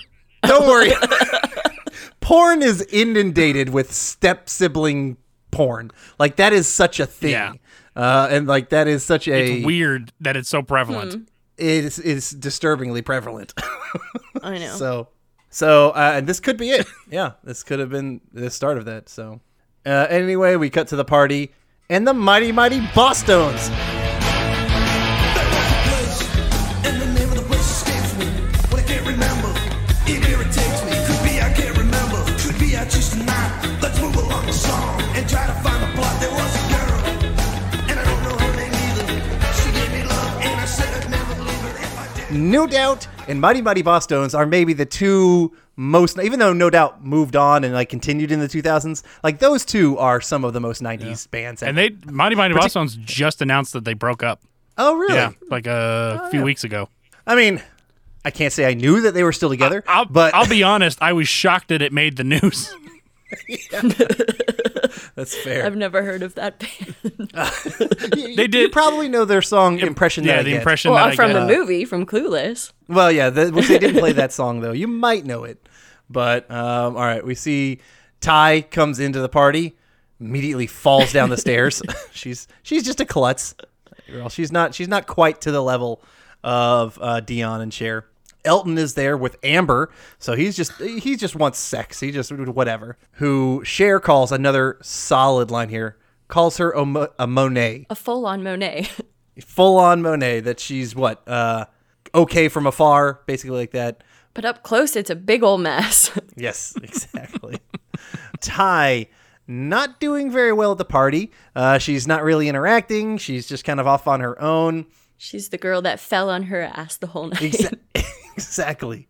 Don't 0.47 0.67
worry. 0.67 0.91
porn 2.21 2.61
is 2.61 2.81
inundated 2.91 3.69
with 3.69 3.91
step 3.93 4.49
sibling 4.49 5.17
porn. 5.51 5.91
Like 6.19 6.35
that 6.37 6.53
is 6.53 6.67
such 6.67 6.99
a 6.99 7.05
thing. 7.05 7.31
Yeah. 7.31 7.53
Uh, 7.95 8.27
and 8.29 8.47
like 8.47 8.69
that 8.69 8.87
is 8.87 9.03
such 9.03 9.27
a 9.27 9.57
It's 9.57 9.65
weird 9.65 10.11
that 10.19 10.35
it's 10.37 10.49
so 10.49 10.61
prevalent. 10.61 11.29
it 11.57 11.85
is 11.85 11.99
is 11.99 12.29
disturbingly 12.31 13.01
prevalent. 13.01 13.53
I 14.43 14.59
know. 14.59 14.75
So, 14.75 15.07
so, 15.49 15.89
uh, 15.91 16.13
and 16.15 16.27
this 16.27 16.39
could 16.39 16.57
be 16.57 16.69
it. 16.69 16.85
Yeah, 17.09 17.31
this 17.43 17.63
could 17.63 17.79
have 17.79 17.89
been 17.89 18.21
the 18.33 18.49
start 18.49 18.77
of 18.77 18.85
that. 18.85 19.09
So, 19.09 19.39
uh, 19.85 20.05
anyway, 20.09 20.57
we 20.57 20.69
cut 20.69 20.89
to 20.89 20.95
the 20.95 21.05
party 21.05 21.53
and 21.89 22.05
the 22.07 22.13
mighty, 22.13 22.51
mighty 22.51 22.81
Bosstones. 22.87 23.71
No 42.37 42.67
Doubt 42.67 43.07
and 43.27 43.41
Mighty 43.41 43.61
Mighty 43.61 43.83
Bosstones 43.83 44.37
are 44.37 44.45
maybe 44.45 44.73
the 44.73 44.85
two 44.85 45.55
most, 45.75 46.19
even 46.19 46.39
though 46.39 46.53
No 46.53 46.69
Doubt 46.69 47.03
moved 47.03 47.35
on 47.35 47.63
and 47.63 47.73
like 47.73 47.89
continued 47.89 48.31
in 48.31 48.39
the 48.39 48.47
2000s, 48.47 49.03
like 49.23 49.39
those 49.39 49.65
two 49.65 49.97
are 49.97 50.21
some 50.21 50.43
of 50.43 50.53
the 50.53 50.59
most 50.59 50.81
90s 50.81 51.29
bands. 51.29 51.63
And 51.63 51.77
they, 51.77 51.91
Mighty 52.05 52.35
Mighty 52.35 52.53
Partic- 52.53 52.59
Bosstones 52.59 52.97
just 52.97 53.41
announced 53.41 53.73
that 53.73 53.85
they 53.85 53.93
broke 53.93 54.23
up. 54.23 54.41
oh, 54.77 54.95
really? 54.95 55.15
Yeah, 55.15 55.31
like 55.49 55.67
a 55.67 56.21
oh, 56.23 56.29
few 56.29 56.43
weeks 56.43 56.63
ago. 56.63 56.89
I 57.25 57.35
mean, 57.35 57.61
I 58.23 58.31
can't 58.31 58.53
say 58.53 58.65
I 58.65 58.73
knew 58.73 59.01
that 59.01 59.13
they 59.13 59.23
were 59.23 59.33
still 59.33 59.49
together, 59.49 59.83
I'll, 59.87 60.05
but 60.05 60.33
I'll 60.33 60.47
be 60.47 60.63
honest, 60.63 61.01
I 61.01 61.13
was 61.13 61.27
shocked 61.27 61.69
that 61.69 61.81
it 61.81 61.91
made 61.91 62.17
the 62.17 62.23
news. 62.23 62.73
that's 65.17 65.35
fair. 65.35 65.65
I've 65.65 65.75
never 65.75 66.01
heard 66.03 66.23
of 66.23 66.35
that 66.35 66.59
band. 66.59 66.95
You- 68.15 68.35
They 68.37 68.43
You 68.43 68.47
did- 68.47 68.71
probably 68.71 69.09
know 69.09 69.25
their 69.25 69.41
song 69.41 69.79
"Impression." 69.79 70.23
yeah, 70.23 70.33
that 70.35 70.39
I 70.39 70.43
the 70.43 70.49
Get. 70.51 70.57
impression 70.59 70.91
well, 70.91 71.03
that 71.03 71.11
I 71.13 71.15
from 71.17 71.31
get. 71.33 71.39
the 71.41 71.45
movie, 71.57 71.83
from 71.83 72.05
Clueless. 72.05 72.71
Well, 72.87 73.11
yeah, 73.11 73.29
the, 73.29 73.51
which 73.51 73.67
they 73.67 73.77
didn't 73.79 73.99
play 73.99 74.13
that 74.13 74.31
song 74.39 74.61
though. 74.61 74.71
You 74.71 74.87
might 74.87 75.25
know 75.25 75.43
it, 75.43 75.67
but 76.09 76.49
um, 76.49 76.95
all 76.95 77.03
right. 77.03 77.25
We 77.25 77.35
see 77.35 77.79
Tai 78.21 78.61
comes 78.71 78.99
into 78.99 79.19
the 79.19 79.27
party, 79.29 79.75
immediately 80.21 80.67
falls 80.67 81.11
down 81.11 81.29
the 81.29 81.37
stairs. 81.37 81.81
she's 82.13 82.47
she's 82.63 82.83
just 82.83 83.01
a 83.01 83.05
klutz. 83.05 83.53
Girl, 84.09 84.29
she's 84.29 84.51
not 84.53 84.73
she's 84.73 84.87
not 84.87 85.05
quite 85.07 85.41
to 85.41 85.51
the 85.51 85.61
level 85.61 86.01
of 86.43 86.97
uh, 87.01 87.19
Dion 87.19 87.59
and 87.61 87.73
Cher. 87.73 88.05
Elton 88.47 88.77
is 88.77 88.95
there 88.95 89.15
with 89.15 89.37
Amber, 89.43 89.91
so 90.17 90.33
he's 90.35 90.55
just 90.55 90.71
he 90.81 91.15
just 91.15 91.35
wants 91.35 91.59
sex. 91.59 91.99
He 91.99 92.11
just 92.11 92.31
whatever. 92.31 92.97
Who 93.13 93.61
Cher 93.63 93.99
calls 93.99 94.31
another 94.31 94.77
solid 94.81 95.51
line 95.51 95.69
here. 95.69 95.97
Calls 96.27 96.57
her 96.57 96.71
a, 96.71 97.09
a 97.19 97.27
Monet 97.27 97.85
A 97.89 97.95
full-on 97.95 98.41
Monet. 98.43 98.89
full 99.41 99.77
on 99.77 100.01
Monet 100.01 100.39
that 100.41 100.59
she's 100.59 100.95
what 100.95 101.25
uh 101.27 101.65
okay 102.15 102.49
from 102.49 102.65
afar 102.65 103.21
basically 103.27 103.57
like 103.57 103.71
that 103.71 104.03
but 104.33 104.45
up 104.45 104.63
close, 104.63 104.95
it's 104.95 105.09
a 105.09 105.15
big 105.15 105.43
old 105.43 105.61
mess. 105.61 106.11
yes 106.35 106.73
exactly 106.81 107.59
Tai 108.41 109.07
not 109.47 109.99
doing 109.99 110.31
very 110.31 110.51
well 110.53 110.71
at 110.71 110.77
the 110.79 110.85
party 110.85 111.31
uh 111.55 111.77
she's 111.77 112.07
not 112.07 112.23
really 112.23 112.49
interacting 112.49 113.17
she's 113.17 113.47
just 113.47 113.63
kind 113.63 113.79
of 113.79 113.85
off 113.87 114.07
on 114.07 114.19
her 114.21 114.41
own 114.41 114.85
She's 115.19 115.49
the 115.49 115.57
girl 115.57 115.81
that 115.81 115.99
fell 115.99 116.29
on 116.29 116.43
her 116.43 116.61
ass 116.61 116.97
the 116.97 117.07
whole 117.07 117.27
night. 117.29 117.39
Exa- 117.39 117.79
exactly 118.37 119.07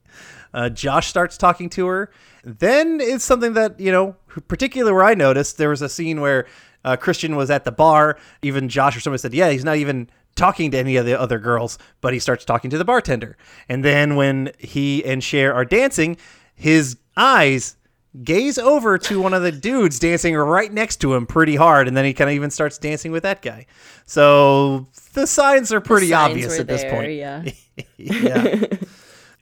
uh, 0.54 0.70
Josh 0.70 1.08
starts 1.08 1.38
talking 1.38 1.70
to 1.72 1.88
her. 1.88 2.12
Then 2.44 3.00
it's 3.02 3.24
something 3.24 3.54
that, 3.54 3.80
you 3.80 3.92
know, 3.92 4.16
particularly 4.48 4.94
where 4.94 5.04
I 5.04 5.14
noticed, 5.14 5.58
there 5.58 5.70
was 5.70 5.82
a 5.82 5.90
scene 5.90 6.22
where 6.22 6.48
uh, 6.86 6.96
Christian 6.96 7.36
was 7.36 7.50
at 7.50 7.66
the 7.66 7.72
bar. 7.72 8.18
Even 8.42 8.70
Josh 8.70 8.96
or 8.96 9.00
somebody 9.00 9.20
said, 9.20 9.34
yeah, 9.34 9.50
he's 9.50 9.66
not 9.66 9.78
even 9.78 10.10
talking 10.36 10.72
to 10.72 10.78
any 10.78 10.96
of 10.96 11.06
the 11.06 11.20
other 11.20 11.40
girls, 11.40 11.78
but 12.02 12.14
he 12.14 12.20
starts 12.20 12.46
talking 12.46 12.70
to 12.70 12.78
the 12.78 12.86
bartender. 12.86 13.38
And 13.68 13.84
then 13.84 14.16
when 14.16 14.52
he 14.58 15.04
and 15.04 15.24
Cher 15.24 15.54
are 15.54 15.66
dancing, 15.66 16.18
his 16.56 16.98
eyes 17.16 17.76
gaze 18.24 18.58
over 18.58 18.98
to 18.98 19.22
one 19.22 19.34
of 19.34 19.44
the 19.44 19.52
dudes 19.52 20.00
dancing 20.00 20.36
right 20.36 20.72
next 20.72 20.98
to 20.98 21.14
him 21.14 21.28
pretty 21.28 21.56
hard. 21.56 21.88
And 21.88 21.98
then 21.98 22.06
he 22.06 22.14
kind 22.14 22.30
of 22.30 22.36
even 22.36 22.50
starts 22.50 22.78
dancing 22.78 23.12
with 23.12 23.24
that 23.24 23.42
guy. 23.42 23.66
So 24.06 24.88
the 25.14 25.28
signs 25.28 25.74
are 25.74 25.82
pretty 25.82 26.10
Signs 26.10 26.32
obvious 26.32 26.60
at 26.60 26.68
this 26.68 26.84
point. 26.84 27.14
Yeah. 27.14 27.44
yeah. 27.98 28.78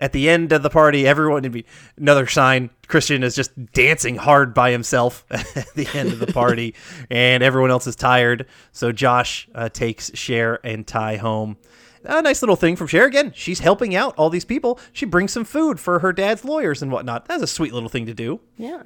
At 0.06 0.12
the 0.12 0.30
end 0.30 0.52
of 0.52 0.62
the 0.62 0.70
party, 0.70 1.08
everyone 1.08 1.42
would 1.42 1.52
be 1.52 1.66
another 1.98 2.28
sign. 2.28 2.70
Christian 2.88 3.24
is 3.24 3.34
just 3.36 3.52
dancing 3.74 4.18
hard 4.18 4.54
by 4.54 4.70
himself 4.70 5.26
at 5.32 5.74
the 5.74 5.88
end 5.96 6.14
of 6.14 6.20
the 6.20 6.28
party, 6.28 6.76
and 7.10 7.42
everyone 7.42 7.72
else 7.72 7.88
is 7.88 7.96
tired. 7.96 8.46
So 8.72 8.92
Josh 8.92 9.50
uh, 9.56 9.70
takes 9.70 10.12
Cher 10.14 10.60
and 10.64 10.86
Tai 10.86 11.18
home. 11.18 11.58
A 12.04 12.22
nice 12.22 12.44
little 12.44 12.56
thing 12.56 12.76
from 12.76 12.86
Cher. 12.86 13.08
Again, 13.08 13.34
she's 13.36 13.62
helping 13.62 13.96
out 13.96 14.14
all 14.16 14.30
these 14.30 14.46
people. 14.46 14.80
She 14.94 15.08
brings 15.08 15.34
some 15.34 15.44
food 15.44 15.80
for 15.80 15.98
her 15.98 16.14
dad's 16.14 16.46
lawyers 16.46 16.84
and 16.84 16.92
whatnot. 16.92 17.26
That's 17.28 17.42
a 17.42 17.48
sweet 17.48 17.74
little 17.74 17.90
thing 17.90 18.06
to 18.06 18.14
do. 18.14 18.42
Yeah. 18.58 18.84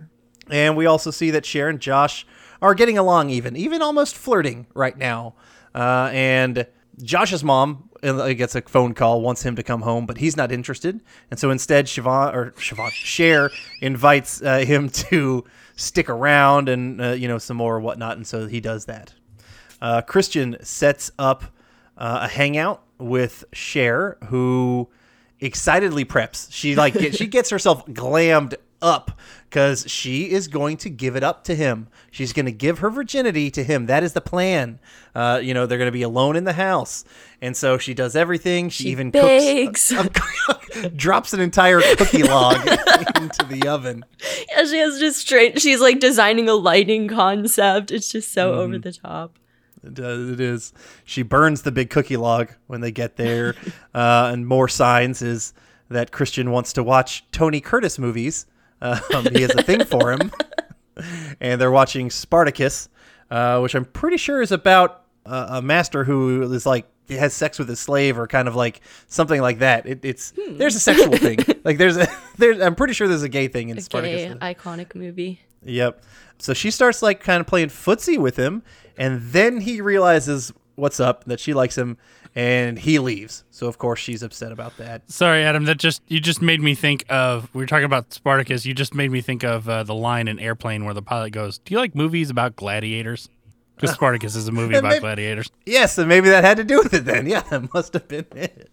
And 0.50 0.78
we 0.78 0.86
also 0.86 1.12
see 1.12 1.32
that 1.32 1.46
Cher 1.46 1.68
and 1.68 1.82
Josh 1.82 2.26
are 2.62 2.74
getting 2.74 2.98
along 2.98 3.30
even, 3.30 3.58
even 3.58 3.82
almost 3.82 4.16
flirting 4.16 4.68
right 4.74 4.98
now. 4.98 5.36
Uh, 5.76 6.10
and 6.14 6.66
Josh's 7.02 7.44
mom 7.44 7.90
uh, 8.04 8.34
gets 8.34 8.56
a 8.56 8.62
phone 8.62 8.94
call, 8.94 9.22
wants 9.22 9.44
him 9.44 9.56
to 9.56 9.64
come 9.64 9.82
home, 9.82 10.06
but 10.06 10.18
he's 10.18 10.36
not 10.36 10.52
interested. 10.52 11.02
And 11.32 11.40
so 11.40 11.50
instead, 11.50 11.86
Siobhan, 11.86 12.34
or 12.34 12.52
Siobhan, 12.52 12.92
Cher 12.92 13.52
invites 13.82 14.42
uh, 14.42 14.60
him 14.60 14.90
to 15.10 15.46
stick 15.76 16.10
around 16.10 16.70
and, 16.70 17.02
uh, 17.02 17.12
you 17.12 17.28
know, 17.28 17.38
some 17.38 17.58
more 17.58 17.80
whatnot. 17.80 18.18
And 18.18 18.28
so 18.28 18.48
he 18.48 18.60
does 18.60 18.86
that. 18.86 19.14
Uh, 19.82 20.02
Christian 20.02 20.58
sets 20.62 21.12
up 21.18 21.44
uh, 21.98 22.20
a 22.24 22.28
hangout 22.28 22.84
with 22.98 23.46
Cher, 23.54 24.18
who 24.26 24.90
excitedly 25.40 26.04
preps. 26.06 26.48
She 26.52 26.76
like 26.76 26.94
get, 26.94 27.16
she 27.16 27.28
gets 27.38 27.50
herself 27.50 27.86
glammed 27.88 28.56
up 28.82 29.12
because 29.50 29.90
she 29.90 30.32
is 30.32 30.48
going 30.48 30.78
to 30.78 30.90
give 30.90 31.16
it 31.16 31.24
up 31.24 31.44
to 31.46 31.56
him. 31.56 31.88
She's 32.12 32.34
going 32.34 32.46
to 32.46 32.52
give 32.52 32.80
her 32.80 32.90
virginity 32.90 33.50
to 33.52 33.64
him. 33.64 33.88
That 33.88 34.04
is 34.04 34.14
the 34.14 34.22
plan. 34.22 34.80
Uh, 35.16 35.40
you 35.44 35.54
know, 35.54 35.66
they're 35.66 35.78
going 35.78 35.88
to 35.88 35.92
be 35.92 36.02
alone 36.04 36.36
in 36.36 36.44
the 36.44 36.54
house, 36.54 37.04
and 37.42 37.58
so 37.58 37.78
she 37.78 37.94
does 37.94 38.16
everything. 38.16 38.70
She, 38.70 38.84
She 38.86 38.90
even 38.90 39.12
bakes. 39.12 39.92
cooks, 39.94 40.88
drops 40.96 41.34
an 41.34 41.40
entire 41.42 41.82
cookie 41.96 42.24
log 42.24 42.58
into 43.18 43.44
the 43.50 43.68
oven. 43.68 44.06
Yeah, 44.50 44.66
she 44.66 44.78
has 44.78 45.00
just 45.00 45.20
straight. 45.20 45.60
She's 45.60 45.82
like 45.82 46.00
designing 46.00 46.48
a 46.48 46.54
lighting 46.54 47.08
concept. 47.08 47.92
It's 47.92 48.12
just 48.12 48.32
so 48.32 48.54
over 48.54 48.74
Mm-hmm. 48.76 48.82
the 48.82 48.92
top. 48.94 49.40
It 49.84 49.94
does. 49.94 50.30
It 50.30 50.40
is. 50.42 50.74
She 51.06 51.22
burns 51.24 51.62
the 51.62 51.72
big 51.72 51.90
cookie 51.90 52.18
log 52.18 52.50
when 52.68 52.82
they 52.82 52.92
get 52.92 53.16
there. 53.16 53.56
uh, 53.96 54.30
and 54.34 54.46
more 54.46 54.68
signs 54.68 55.22
is 55.22 55.54
that 55.90 56.12
Christian 56.12 56.52
wants 56.52 56.74
to 56.74 56.84
watch 56.84 57.24
Tony 57.32 57.62
Curtis 57.62 57.98
movies. 57.98 58.46
Um, 58.82 59.26
he 59.34 59.42
has 59.42 59.54
a 59.56 59.64
thing 59.64 59.84
for 59.86 60.12
him. 60.12 60.32
and 61.40 61.60
they're 61.60 61.72
watching 61.72 62.10
Spartacus, 62.10 62.90
uh, 63.30 63.60
which 63.60 63.76
I'm 63.76 63.86
pretty 63.86 64.18
sure 64.18 64.42
is 64.42 64.52
about 64.52 65.04
uh, 65.26 65.48
a 65.50 65.62
master 65.62 66.04
who 66.04 66.42
is 66.52 66.66
like 66.66 66.86
has 67.10 67.34
sex 67.34 67.58
with 67.58 67.68
his 67.68 67.80
slave 67.80 68.20
or 68.20 68.28
kind 68.28 68.48
of 68.48 68.56
like 68.56 68.82
something 69.08 69.42
like 69.42 69.60
that. 69.60 69.86
It, 69.86 70.06
it's 70.06 70.34
there's 70.52 70.76
a 70.76 70.80
sexual 70.80 71.16
thing. 71.18 71.40
Like 71.66 71.78
there's 71.78 71.98
a 71.98 72.08
there's 72.38 72.62
I'm 72.62 72.74
pretty 72.74 72.94
sure 72.94 73.08
there's 73.08 73.22
a 73.24 73.30
gay 73.30 73.48
thing 73.48 73.70
in 73.70 73.78
A 73.78 73.82
Spartacus. 73.82 74.34
gay 74.34 74.54
iconic 74.56 74.96
movie. 74.96 75.42
Yep. 75.64 76.02
So 76.40 76.54
she 76.54 76.72
starts 76.72 77.02
like 77.02 77.20
kind 77.20 77.42
of 77.42 77.48
playing 77.48 77.68
footsie 77.68 78.18
with 78.18 78.38
him, 78.38 78.64
and 78.98 79.22
then 79.22 79.60
he 79.62 79.82
realizes 79.82 80.54
what's 80.76 81.00
up, 81.00 81.26
that 81.26 81.40
she 81.40 81.54
likes 81.54 81.78
him, 81.78 81.98
and 82.36 82.78
he 82.80 83.00
leaves. 83.00 83.44
So 83.50 83.68
of 83.68 83.78
course 83.78 84.00
she's 84.00 84.24
upset 84.24 84.52
about 84.52 84.78
that. 84.78 85.10
Sorry, 85.12 85.44
Adam. 85.44 85.66
That 85.66 85.78
just 85.78 86.02
you 86.08 86.20
just 86.20 86.42
made 86.42 86.62
me 86.62 86.76
think 86.76 87.06
of. 87.10 87.50
We 87.54 87.62
were 87.62 87.68
talking 87.68 87.86
about 87.86 88.14
Spartacus. 88.14 88.66
You 88.66 88.74
just 88.74 88.94
made 88.94 89.12
me 89.12 89.22
think 89.22 89.44
of 89.44 89.68
uh, 89.68 89.84
the 89.84 89.96
line 89.96 90.28
in 90.28 90.40
Airplane 90.40 90.86
where 90.86 90.94
the 90.94 91.02
pilot 91.02 91.32
goes, 91.32 91.58
"Do 91.60 91.74
you 91.74 91.80
like 91.80 91.96
movies 91.96 92.30
about 92.30 92.56
gladiators?" 92.56 93.30
Because 93.76 93.96
Spartacus 93.96 94.36
is 94.36 94.48
a 94.48 94.52
movie 94.52 94.76
about 94.78 94.90
maybe- 94.90 95.00
gladiators. 95.00 95.50
Yes, 95.66 95.98
and 95.98 96.10
maybe 96.10 96.28
that 96.30 96.44
had 96.44 96.58
to 96.58 96.66
do 96.66 96.80
with 96.80 96.94
it 96.94 97.06
then. 97.06 97.26
Yeah, 97.30 97.42
that 97.50 97.74
must 97.74 97.94
have 97.94 98.08
been 98.10 98.26
it. 98.36 98.70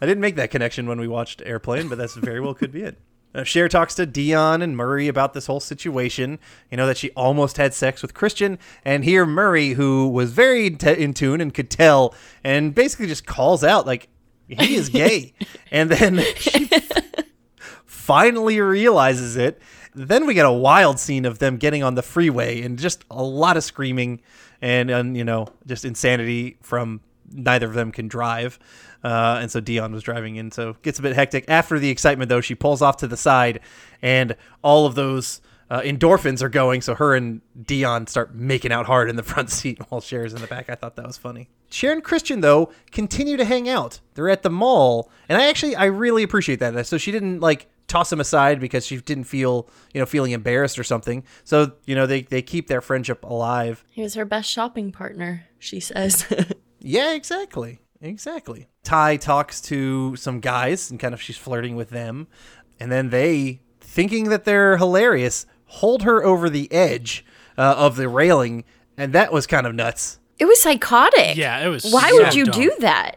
I 0.00 0.06
didn't 0.06 0.20
make 0.20 0.36
that 0.36 0.50
connection 0.50 0.86
when 0.86 1.00
we 1.00 1.08
watched 1.08 1.40
Airplane, 1.46 1.88
but 1.88 1.96
that's 1.96 2.14
very 2.14 2.40
well 2.40 2.52
could 2.52 2.70
be 2.72 2.82
it. 2.82 2.98
Uh, 3.34 3.42
Cher 3.42 3.68
talks 3.68 3.94
to 3.96 4.06
Dion 4.06 4.62
and 4.62 4.76
Murray 4.76 5.08
about 5.08 5.32
this 5.32 5.46
whole 5.46 5.60
situation. 5.60 6.38
You 6.70 6.76
know 6.76 6.86
that 6.86 6.96
she 6.96 7.10
almost 7.10 7.56
had 7.56 7.74
sex 7.74 8.00
with 8.02 8.14
Christian, 8.14 8.58
and 8.84 9.04
here 9.04 9.26
Murray, 9.26 9.70
who 9.70 10.08
was 10.08 10.32
very 10.32 10.66
in, 10.66 10.76
in 10.76 11.14
tune 11.14 11.40
and 11.40 11.52
could 11.52 11.70
tell, 11.70 12.14
and 12.44 12.74
basically 12.74 13.06
just 13.06 13.26
calls 13.26 13.64
out 13.64 13.86
like 13.86 14.08
he 14.48 14.76
is 14.76 14.88
gay, 14.90 15.34
and 15.70 15.90
then 15.90 16.22
she 16.36 16.70
finally 18.04 18.60
realizes 18.60 19.36
it. 19.36 19.60
Then 19.94 20.26
we 20.26 20.34
get 20.34 20.44
a 20.44 20.52
wild 20.52 20.98
scene 20.98 21.24
of 21.24 21.38
them 21.38 21.56
getting 21.56 21.82
on 21.82 21.94
the 21.94 22.02
freeway 22.02 22.62
and 22.62 22.78
just 22.78 23.04
a 23.10 23.22
lot 23.22 23.56
of 23.56 23.64
screaming 23.64 24.20
and, 24.60 24.90
and 24.90 25.16
you 25.16 25.24
know, 25.24 25.46
just 25.66 25.84
insanity 25.84 26.56
from 26.60 27.00
neither 27.34 27.66
of 27.66 27.74
them 27.74 27.92
can 27.92 28.08
drive. 28.08 28.58
Uh, 29.02 29.38
and 29.40 29.50
so 29.50 29.60
Dion 29.60 29.92
was 29.92 30.02
driving 30.02 30.36
in, 30.36 30.50
so 30.50 30.76
gets 30.82 30.98
a 30.98 31.02
bit 31.02 31.14
hectic. 31.14 31.44
After 31.48 31.78
the 31.78 31.90
excitement, 31.90 32.30
though, 32.30 32.40
she 32.40 32.54
pulls 32.54 32.80
off 32.80 32.96
to 32.98 33.06
the 33.06 33.16
side, 33.16 33.60
and 34.00 34.34
all 34.62 34.86
of 34.86 34.94
those 34.94 35.42
uh, 35.68 35.80
endorphins 35.80 36.40
are 36.42 36.48
going. 36.48 36.80
So 36.80 36.94
her 36.94 37.14
and 37.14 37.40
Dion 37.60 38.06
start 38.06 38.34
making 38.34 38.72
out 38.72 38.86
hard 38.86 39.10
in 39.10 39.16
the 39.16 39.22
front 39.34 39.50
seat 39.50 39.78
while 39.88 40.00
Cher's 40.00 40.32
in 40.32 40.40
the 40.40 40.46
back. 40.46 40.70
I 40.70 40.74
thought 40.74 40.96
that 40.96 41.06
was 41.06 41.18
funny. 41.18 41.50
Cher 41.70 41.92
and 41.92 42.02
Christian, 42.04 42.40
though, 42.40 42.70
continue 42.92 43.36
to 43.36 43.44
hang 43.44 43.68
out. 43.68 44.00
They're 44.14 44.30
at 44.30 44.42
the 44.42 44.50
mall, 44.50 45.10
and 45.28 45.40
I 45.40 45.48
actually 45.48 45.76
I 45.76 45.86
really 45.86 46.22
appreciate 46.22 46.60
that. 46.60 46.86
So 46.86 46.96
she 46.96 47.12
didn't 47.12 47.40
like 47.40 47.68
toss 47.88 48.12
him 48.12 48.20
aside 48.20 48.60
because 48.60 48.86
she 48.86 48.96
didn't 48.98 49.24
feel 49.24 49.68
you 49.92 50.00
know 50.00 50.06
feeling 50.06 50.32
embarrassed 50.32 50.78
or 50.78 50.84
something. 50.84 51.24
So 51.44 51.72
you 51.84 51.94
know 51.94 52.06
they 52.06 52.22
they 52.22 52.42
keep 52.42 52.68
their 52.68 52.80
friendship 52.80 53.24
alive. 53.24 53.84
He 53.90 54.02
was 54.02 54.14
her 54.14 54.24
best 54.24 54.50
shopping 54.50 54.92
partner, 54.92 55.46
she 55.58 55.80
says. 55.80 56.26
Yeah, 56.84 57.14
exactly. 57.14 57.80
Exactly. 58.00 58.68
Tai 58.82 59.16
talks 59.16 59.60
to 59.62 60.14
some 60.16 60.40
guys 60.40 60.90
and 60.90 61.00
kind 61.00 61.14
of 61.14 61.22
she's 61.22 61.38
flirting 61.38 61.74
with 61.76 61.88
them. 61.90 62.26
And 62.78 62.92
then 62.92 63.08
they, 63.10 63.60
thinking 63.80 64.28
that 64.28 64.44
they're 64.44 64.76
hilarious, 64.76 65.46
hold 65.66 66.02
her 66.02 66.22
over 66.22 66.50
the 66.50 66.70
edge 66.70 67.24
uh, 67.56 67.74
of 67.78 67.96
the 67.96 68.08
railing. 68.08 68.64
And 68.98 69.12
that 69.14 69.32
was 69.32 69.46
kind 69.46 69.66
of 69.66 69.74
nuts. 69.74 70.18
it 70.38 70.44
was 70.44 70.60
psychotic. 70.60 71.36
Yeah, 71.36 71.64
it 71.64 71.68
was 71.68 71.90
Why 71.90 72.10
so 72.10 72.16
would 72.24 72.34
you 72.34 72.44
dumb. 72.44 72.60
do 72.60 72.72
that? 72.80 73.16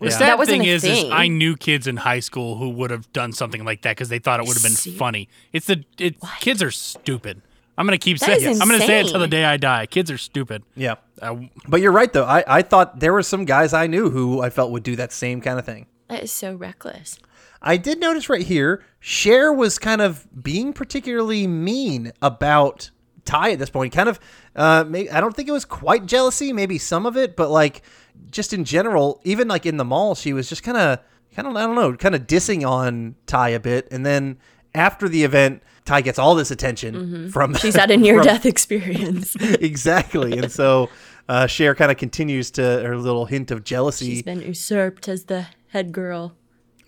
The 0.00 0.10
sad 0.12 0.20
That 0.28 0.38
wasn't 0.38 0.58
thing 0.60 0.68
is, 0.68 0.84
is. 0.84 1.10
I 1.10 1.26
knew 1.26 1.56
kids 1.56 1.86
in 1.88 1.96
high 1.96 2.20
school 2.20 2.56
who 2.56 2.68
would 2.70 2.90
have 2.90 3.12
done 3.12 3.32
something 3.32 3.64
like 3.64 3.82
that 3.82 3.92
because 3.96 4.10
they 4.10 4.20
thought 4.20 4.38
it 4.38 4.46
would 4.46 4.56
have 4.56 4.62
been 4.62 4.92
funny. 4.94 5.28
It's 5.52 5.66
the 5.66 5.84
it, 5.98 6.16
kids 6.38 6.62
are 6.62 6.70
stupid. 6.70 7.42
I'm 7.78 7.86
gonna 7.86 7.96
keep 7.96 8.18
That 8.18 8.40
saying. 8.40 8.50
is 8.52 8.60
I'm 8.60 8.68
gonna 8.68 8.80
say 8.84 9.00
it 9.00 9.06
till 9.08 9.20
the 9.20 9.28
day 9.28 9.44
I 9.44 9.56
die. 9.56 9.86
Kids 9.86 10.10
are 10.10 10.18
stupid. 10.18 10.64
Yeah. 10.74 10.96
Uh, 11.22 11.36
But 11.68 11.80
you're 11.80 11.92
right, 11.92 12.12
though. 12.12 12.24
I, 12.24 12.44
I 12.46 12.62
thought 12.62 12.98
there 13.00 13.12
were 13.12 13.22
some 13.22 13.44
guys 13.44 13.72
I 13.72 13.86
knew 13.86 14.10
who 14.10 14.40
I 14.42 14.50
felt 14.50 14.72
would 14.72 14.82
do 14.82 14.96
that 14.96 15.12
same 15.12 15.40
kind 15.40 15.58
of 15.58 15.64
thing. 15.64 15.86
That 16.08 16.24
is 16.24 16.32
so 16.32 16.54
reckless. 16.54 17.18
I 17.62 17.76
did 17.76 17.98
notice 18.00 18.28
right 18.28 18.42
here, 18.46 18.84
Cher 19.00 19.52
was 19.52 19.78
kind 19.78 20.00
of 20.00 20.26
being 20.42 20.72
particularly 20.72 21.46
mean 21.46 22.12
about 22.20 22.90
Tai 23.24 23.52
at 23.52 23.58
this 23.58 23.70
point. 23.70 23.92
Kind 23.92 24.08
of, 24.08 24.18
uh, 24.56 24.84
may 24.86 25.08
I 25.08 25.20
don't 25.20 25.34
think 25.36 25.48
it 25.48 25.52
was 25.52 25.64
quite 25.64 26.06
jealousy, 26.06 26.52
maybe 26.52 26.78
some 26.78 27.06
of 27.06 27.16
it, 27.16 27.36
but 27.36 27.48
like 27.50 27.82
just 28.30 28.52
in 28.52 28.64
general, 28.64 29.20
even 29.24 29.46
like 29.48 29.66
in 29.66 29.76
the 29.76 29.84
mall, 29.84 30.14
she 30.14 30.32
was 30.32 30.48
just 30.48 30.62
kind 30.64 30.76
of, 30.76 30.98
kind 31.34 31.46
of, 31.46 31.54
I 31.56 31.62
don't 31.66 31.74
know, 31.76 31.94
kind 31.96 32.14
of 32.14 32.26
dissing 32.26 32.68
on 32.68 33.14
Tai 33.26 33.50
a 33.50 33.60
bit. 33.60 33.86
And 33.92 34.04
then 34.04 34.38
after 34.74 35.08
the 35.08 35.22
event, 35.24 35.62
Tai 35.88 36.02
gets 36.02 36.18
all 36.18 36.34
this 36.34 36.50
attention 36.50 37.30
from. 37.30 37.54
She's 37.54 37.74
had 37.76 37.90
a 37.90 37.96
near 37.96 38.14
from- 38.18 38.24
death 38.26 38.44
experience. 38.46 39.34
exactly, 39.40 40.36
and 40.38 40.52
so 40.52 40.90
uh, 41.28 41.46
Cher 41.46 41.74
kind 41.74 41.90
of 41.90 41.96
continues 41.96 42.50
to 42.52 42.62
her 42.62 42.96
little 42.96 43.24
hint 43.26 43.50
of 43.50 43.64
jealousy. 43.64 44.06
She's 44.16 44.22
been 44.22 44.40
usurped 44.42 45.08
as 45.08 45.24
the 45.24 45.46
head 45.68 45.92
girl. 45.92 46.34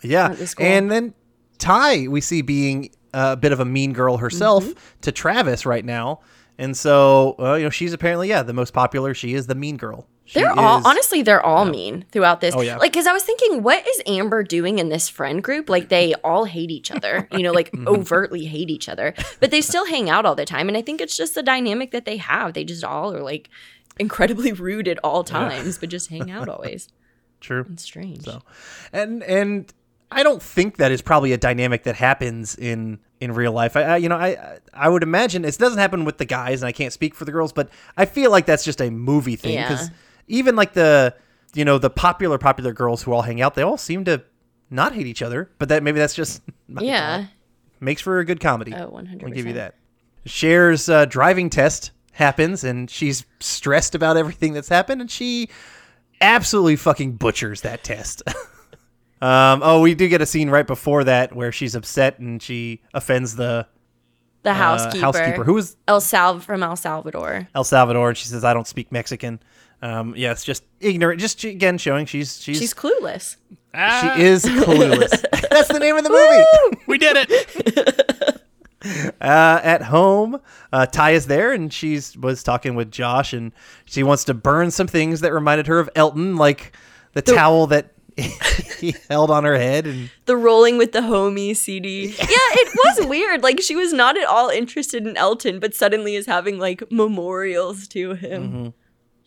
Yeah. 0.03 0.28
the. 0.34 0.55
And 0.59 0.90
then 0.90 1.14
Tai, 1.59 2.09
we 2.09 2.20
see 2.20 2.42
being 2.42 2.90
a 3.14 3.36
bit 3.36 3.53
of 3.53 3.61
a 3.61 3.64
mean 3.64 3.92
girl 3.92 4.18
herself 4.18 4.64
Mm-hmm. 4.64 5.01
to 5.03 5.12
Travis 5.12 5.64
right 5.66 5.84
now. 5.84 6.20
And 6.59 6.76
so, 6.76 7.36
uh, 7.38 7.55
you 7.55 7.64
know, 7.64 7.70
she's 7.70 7.92
apparently, 7.94 8.28
yeah, 8.28 8.42
the 8.42 8.53
most 8.53 8.72
popular. 8.74 9.14
She 9.14 9.32
is 9.34 9.46
the 9.46 9.55
mean 9.55 9.76
girl. 9.78 10.07
She 10.30 10.38
They're 10.38 10.52
all 10.56 10.78
is- 10.78 10.86
honestly, 10.86 11.22
they're 11.22 11.44
all 11.44 11.64
mean 11.64 12.04
throughout 12.12 12.40
this. 12.40 12.54
Oh, 12.54 12.60
yeah. 12.60 12.76
Like, 12.76 12.92
because 12.92 13.08
I 13.08 13.12
was 13.12 13.24
thinking, 13.24 13.64
what 13.64 13.84
is 13.86 14.00
Amber 14.06 14.44
doing 14.44 14.78
in 14.78 14.88
this 14.88 15.08
friend 15.08 15.42
group? 15.42 15.68
Like, 15.68 15.88
they 15.88 16.14
all 16.22 16.44
hate 16.44 16.70
each 16.70 16.90
other. 16.92 17.28
You 17.32 17.42
know, 17.42 17.52
like 17.52 17.72
Mm-hmm. 17.72 17.88
overtly 17.88 18.44
hate 18.44 18.70
each 18.70 18.88
other, 18.88 19.12
but 19.40 19.50
they 19.50 19.60
still 19.60 19.86
hang 19.86 20.08
out 20.08 20.24
all 20.26 20.34
the 20.36 20.44
time. 20.44 20.68
And 20.68 20.76
I 20.76 20.82
think 20.82 21.00
it's 21.00 21.16
just 21.16 21.34
the 21.34 21.42
dynamic 21.42 21.90
that 21.90 22.04
they 22.04 22.16
have. 22.18 22.54
They 22.54 22.62
just 22.64 22.84
all 22.84 23.12
are 23.14 23.22
like 23.22 23.48
incredibly 23.98 24.52
rude 24.66 24.86
at 24.88 24.98
all 25.02 25.24
times, 25.24 25.78
but 25.78 25.88
just 25.88 26.10
hang 26.10 26.30
out 26.30 26.48
always. 26.48 26.88
True. 27.40 27.66
It's 27.72 27.82
strange. 27.82 28.22
So, 28.24 28.42
and 28.92 29.22
and 29.24 29.72
I 30.12 30.22
don't 30.22 30.42
think 30.42 30.76
that 30.76 30.92
is 30.92 31.00
probably 31.02 31.32
a 31.32 31.38
dynamic 31.38 31.84
that 31.84 31.96
happens 31.96 32.54
in 32.56 32.98
in 33.20 33.32
real 33.32 33.52
life. 33.52 33.76
I, 33.76 33.82
I 33.82 33.96
you 33.96 34.08
know 34.08 34.16
I 34.16 34.58
I 34.74 34.88
would 34.88 35.02
imagine 35.02 35.44
it 35.44 35.56
doesn't 35.58 35.78
happen 35.78 36.04
with 36.04 36.18
the 36.18 36.24
guys, 36.26 36.60
and 36.62 36.68
I 36.68 36.72
can't 36.72 36.92
speak 36.92 37.14
for 37.14 37.24
the 37.24 37.32
girls, 37.32 37.52
but 37.52 37.68
I 37.96 38.04
feel 38.04 38.30
like 38.30 38.44
that's 38.46 38.64
just 38.64 38.80
a 38.80 38.90
movie 38.90 39.36
thing 39.36 39.56
because 39.60 39.88
Yeah. 39.88 39.94
Even 40.30 40.56
like 40.56 40.72
the 40.72 41.14
you 41.54 41.64
know 41.64 41.78
the 41.78 41.90
popular 41.90 42.38
popular 42.38 42.72
girls 42.72 43.02
who 43.02 43.12
all 43.12 43.22
hang 43.22 43.40
out, 43.42 43.54
they 43.54 43.62
all 43.62 43.76
seem 43.76 44.04
to 44.06 44.22
not 44.70 44.94
hate 44.94 45.06
each 45.06 45.22
other. 45.22 45.50
But 45.58 45.68
that 45.68 45.82
maybe 45.82 45.98
that's 45.98 46.14
just 46.14 46.42
yeah. 46.80 47.26
makes 47.80 48.00
for 48.00 48.18
a 48.18 48.24
good 48.24 48.40
comedy. 48.40 48.72
Oh, 48.74 48.90
100%. 48.90 49.24
I'll 49.24 49.30
give 49.30 49.46
you 49.46 49.54
that. 49.54 49.74
Cher's 50.26 50.88
uh, 50.88 51.06
driving 51.06 51.50
test 51.50 51.92
happens, 52.12 52.64
and 52.64 52.90
she's 52.90 53.24
stressed 53.40 53.94
about 53.94 54.16
everything 54.16 54.52
that's 54.52 54.68
happened, 54.68 55.00
and 55.00 55.10
she 55.10 55.48
absolutely 56.20 56.76
fucking 56.76 57.12
butchers 57.12 57.62
that 57.62 57.82
test. 57.82 58.22
um, 59.22 59.60
oh, 59.62 59.80
we 59.80 59.94
do 59.94 60.08
get 60.08 60.20
a 60.20 60.26
scene 60.26 60.50
right 60.50 60.66
before 60.66 61.04
that 61.04 61.34
where 61.34 61.50
she's 61.52 61.74
upset 61.74 62.18
and 62.18 62.42
she 62.42 62.82
offends 62.92 63.36
the 63.36 63.66
The 64.42 64.50
uh, 64.50 64.54
housekeeper. 64.54 65.04
housekeeper, 65.04 65.44
who 65.44 65.56
is 65.56 65.76
El 65.88 66.00
Sal 66.00 66.38
from 66.40 66.62
El 66.62 66.76
Salvador. 66.76 67.48
El 67.54 67.64
Salvador, 67.64 68.10
and 68.10 68.18
she 68.18 68.26
says, 68.26 68.44
"I 68.44 68.52
don't 68.54 68.66
speak 68.68 68.92
Mexican." 68.92 69.40
Um, 69.82 70.14
yeah, 70.16 70.32
it's 70.32 70.44
just 70.44 70.64
ignorant. 70.80 71.20
Just 71.20 71.42
again 71.44 71.78
showing 71.78 72.06
she's 72.06 72.40
she's, 72.42 72.58
She's 72.58 72.74
clueless. 72.74 73.36
ah, 73.74 74.14
she 74.16 74.22
is 74.22 74.44
clueless. 74.44 75.24
That's 75.50 75.68
the 75.68 75.78
name 75.78 75.96
of 75.96 76.04
the 76.04 76.10
movie. 76.10 76.82
we 76.86 76.98
did 76.98 77.16
it. 77.18 78.42
uh, 79.20 79.60
at 79.62 79.82
home. 79.82 80.40
Uh, 80.72 80.86
Tai 80.86 81.12
is 81.12 81.26
there, 81.26 81.52
and 81.52 81.72
she's 81.72 82.16
was 82.16 82.42
talking 82.42 82.74
with 82.74 82.90
Josh, 82.90 83.32
and 83.32 83.52
she 83.84 84.02
wants 84.02 84.24
to 84.24 84.34
burn 84.34 84.70
some 84.70 84.86
things 84.86 85.20
that 85.20 85.32
reminded 85.32 85.66
her 85.66 85.78
of 85.78 85.88
Elton, 85.96 86.36
like 86.36 86.76
the, 87.12 87.22
towel 87.22 87.66
that 87.68 87.92
he 88.78 88.94
held 89.08 89.30
on 89.30 89.44
her 89.44 89.56
head, 89.56 89.86
and 89.86 90.10
the 90.26 90.36
Rolling 90.36 90.78
with 90.78 90.92
the 90.92 91.00
Homie 91.00 91.56
CD. 91.56 92.08
Yeah, 92.08 92.26
it 92.28 92.74
was 92.76 93.06
weird. 93.08 93.42
Like 93.42 93.60
she 93.60 93.76
was 93.76 93.92
not 93.92 94.18
at 94.18 94.26
all 94.26 94.48
interested 94.50 95.06
in 95.06 95.16
Elton, 95.16 95.58
but 95.58 95.74
suddenly 95.74 96.16
is 96.16 96.26
having 96.26 96.58
like 96.58 96.82
memorials 96.90 97.88
to 97.88 98.14
him. 98.14 98.42
Mm-hmm. 98.42 98.68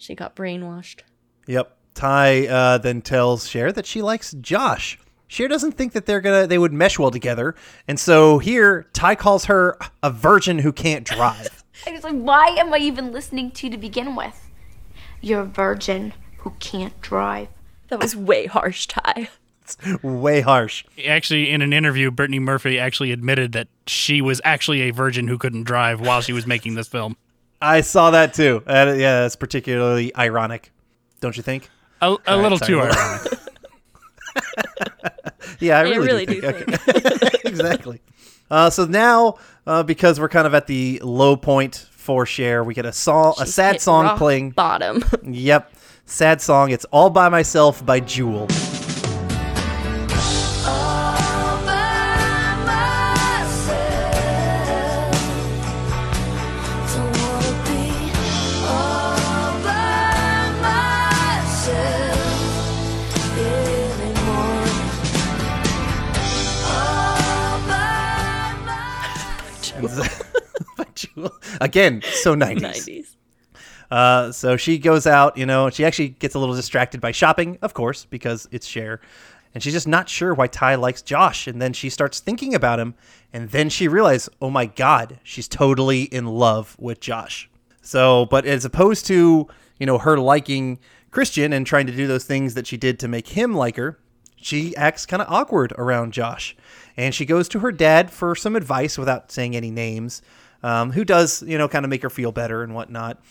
She 0.03 0.15
got 0.15 0.35
brainwashed. 0.35 0.99
yep. 1.47 1.77
Tai 1.93 2.47
uh, 2.47 2.77
then 2.79 3.01
tells 3.01 3.47
Cher 3.47 3.71
that 3.71 3.85
she 3.85 4.01
likes 4.01 4.33
Josh. 4.41 4.99
Cher 5.27 5.47
doesn't 5.47 5.73
think 5.73 5.93
that 5.93 6.05
they're 6.05 6.19
gonna 6.21 6.45
they 6.45 6.57
would 6.57 6.73
mesh 6.73 6.99
well 6.99 7.11
together, 7.11 7.55
and 7.87 7.99
so 7.99 8.39
here 8.39 8.87
Tai 8.93 9.15
calls 9.15 9.45
her 9.45 9.77
a 10.01 10.09
virgin 10.11 10.59
who 10.59 10.73
can't 10.73 11.05
drive. 11.05 11.63
I 11.87 11.91
was 11.91 12.03
like, 12.03 12.15
why 12.15 12.47
am 12.47 12.73
I 12.73 12.79
even 12.79 13.11
listening 13.11 13.51
to 13.51 13.67
you 13.67 13.71
to 13.71 13.77
begin 13.77 14.15
with? 14.15 14.49
You're 15.21 15.41
a 15.41 15.45
virgin 15.45 16.13
who 16.39 16.51
can't 16.59 16.99
drive. 16.99 17.47
That 17.87 18.01
was 18.01 18.15
way 18.15 18.47
harsh, 18.47 18.87
Tai. 18.87 19.29
Way 20.03 20.41
harsh. 20.41 20.83
Actually, 21.07 21.49
in 21.49 21.61
an 21.61 21.71
interview, 21.71 22.11
Brittany 22.11 22.39
Murphy 22.39 22.77
actually 22.77 23.13
admitted 23.13 23.53
that 23.53 23.69
she 23.87 24.21
was 24.21 24.41
actually 24.43 24.81
a 24.81 24.91
virgin 24.91 25.29
who 25.29 25.37
couldn't 25.37 25.63
drive 25.63 26.01
while 26.01 26.19
she 26.19 26.33
was 26.33 26.45
making 26.45 26.75
this 26.75 26.89
film. 26.89 27.15
I 27.63 27.81
saw 27.81 28.11
that 28.11 28.33
too. 28.33 28.61
Uh, 28.67 28.93
yeah, 28.97 29.21
that's 29.21 29.35
particularly 29.35 30.15
ironic, 30.15 30.71
don't 31.21 31.35
you 31.37 31.43
think? 31.43 31.69
A, 32.01 32.11
a 32.11 32.17
right, 32.27 32.35
little 32.35 32.57
sorry, 32.57 32.71
too 32.71 32.81
ironic. 32.81 33.33
Yeah, 35.59 35.77
I 35.77 35.79
I 35.79 35.83
really, 35.83 36.05
really 36.05 36.25
do, 36.25 36.41
do 36.41 36.51
think. 36.51 36.89
Okay. 36.89 37.39
exactly. 37.45 38.01
Uh, 38.51 38.69
so 38.69 38.85
now, 38.85 39.35
uh, 39.65 39.83
because 39.83 40.19
we're 40.19 40.29
kind 40.29 40.45
of 40.45 40.53
at 40.53 40.67
the 40.67 40.99
low 41.03 41.37
point 41.37 41.87
for 41.91 42.25
Cher, 42.25 42.63
we 42.63 42.73
get 42.73 42.85
a 42.85 42.91
song, 42.91 43.35
a 43.39 43.45
sad 43.45 43.79
song 43.79 44.17
playing. 44.17 44.51
Bottom. 44.51 45.03
Yep, 45.23 45.73
sad 46.05 46.41
song. 46.41 46.71
It's 46.71 46.85
"All 46.85 47.09
by 47.09 47.29
Myself" 47.29 47.85
by 47.85 47.99
Jewel. 48.01 48.47
Again, 71.61 72.01
so 72.03 72.35
90s. 72.35 72.61
90s. 72.61 73.15
Uh, 73.91 74.31
so 74.31 74.57
she 74.57 74.79
goes 74.79 75.05
out, 75.05 75.37
you 75.37 75.45
know, 75.45 75.69
she 75.69 75.85
actually 75.85 76.09
gets 76.09 76.33
a 76.33 76.39
little 76.39 76.55
distracted 76.55 76.99
by 76.99 77.11
shopping, 77.11 77.59
of 77.61 77.73
course, 77.73 78.05
because 78.05 78.47
it's 78.51 78.65
Cher. 78.65 78.99
And 79.53 79.61
she's 79.61 79.73
just 79.73 79.87
not 79.87 80.09
sure 80.09 80.33
why 80.33 80.47
Tai 80.47 80.75
likes 80.75 81.01
Josh. 81.01 81.47
And 81.47 81.61
then 81.61 81.73
she 81.73 81.89
starts 81.89 82.19
thinking 82.19 82.55
about 82.55 82.79
him. 82.79 82.95
And 83.31 83.49
then 83.49 83.69
she 83.69 83.87
realizes, 83.87 84.29
oh 84.41 84.49
my 84.49 84.65
God, 84.65 85.19
she's 85.23 85.47
totally 85.47 86.03
in 86.03 86.25
love 86.25 86.75
with 86.79 86.99
Josh. 86.99 87.49
So, 87.81 88.25
but 88.25 88.45
as 88.45 88.65
opposed 88.65 89.05
to, 89.07 89.47
you 89.79 89.85
know, 89.85 89.99
her 89.99 90.17
liking 90.17 90.79
Christian 91.11 91.53
and 91.53 91.67
trying 91.67 91.85
to 91.85 91.95
do 91.95 92.07
those 92.07 92.23
things 92.23 92.55
that 92.55 92.65
she 92.65 92.77
did 92.77 92.99
to 92.99 93.07
make 93.07 93.29
him 93.29 93.53
like 93.53 93.75
her, 93.75 93.99
she 94.35 94.75
acts 94.75 95.05
kind 95.05 95.21
of 95.21 95.31
awkward 95.31 95.71
around 95.77 96.13
Josh. 96.13 96.55
And 96.97 97.13
she 97.13 97.25
goes 97.25 97.47
to 97.49 97.59
her 97.59 97.71
dad 97.71 98.11
for 98.11 98.35
some 98.35 98.55
advice 98.55 98.97
without 98.97 99.31
saying 99.31 99.55
any 99.55 99.71
names, 99.71 100.21
um, 100.63 100.91
who 100.91 101.03
does, 101.05 101.43
you 101.43 101.57
know, 101.57 101.67
kind 101.67 101.85
of 101.85 101.89
make 101.89 102.01
her 102.01 102.09
feel 102.09 102.31
better 102.31 102.63
and 102.63 102.73
whatnot. 102.73 103.21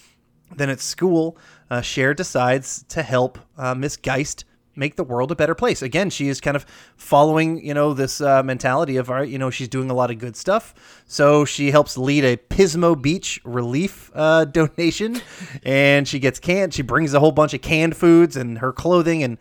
Then 0.54 0.68
at 0.68 0.80
school, 0.80 1.38
uh, 1.70 1.80
Cher 1.80 2.14
decides 2.14 2.84
to 2.88 3.02
help 3.02 3.38
uh, 3.56 3.74
Miss 3.74 3.96
Geist 3.96 4.44
make 4.74 4.96
the 4.96 5.04
world 5.04 5.30
a 5.30 5.34
better 5.34 5.54
place. 5.54 5.82
Again, 5.82 6.10
she 6.10 6.28
is 6.28 6.40
kind 6.40 6.56
of 6.56 6.64
following, 6.96 7.64
you 7.64 7.74
know, 7.74 7.92
this 7.92 8.20
uh, 8.20 8.42
mentality 8.42 8.96
of, 8.96 9.10
all 9.10 9.16
right, 9.16 9.28
you 9.28 9.38
know, 9.38 9.50
she's 9.50 9.68
doing 9.68 9.90
a 9.90 9.94
lot 9.94 10.10
of 10.10 10.18
good 10.18 10.36
stuff. 10.36 11.02
So 11.06 11.44
she 11.44 11.70
helps 11.70 11.98
lead 11.98 12.24
a 12.24 12.36
Pismo 12.36 13.00
Beach 13.00 13.40
relief 13.44 14.10
uh, 14.14 14.44
donation, 14.46 15.20
and 15.62 16.06
she 16.08 16.18
gets 16.18 16.38
canned. 16.38 16.74
She 16.74 16.82
brings 16.82 17.12
a 17.14 17.20
whole 17.20 17.32
bunch 17.32 17.54
of 17.54 17.60
canned 17.60 17.96
foods 17.96 18.36
and 18.36 18.58
her 18.58 18.72
clothing 18.72 19.22
and 19.22 19.38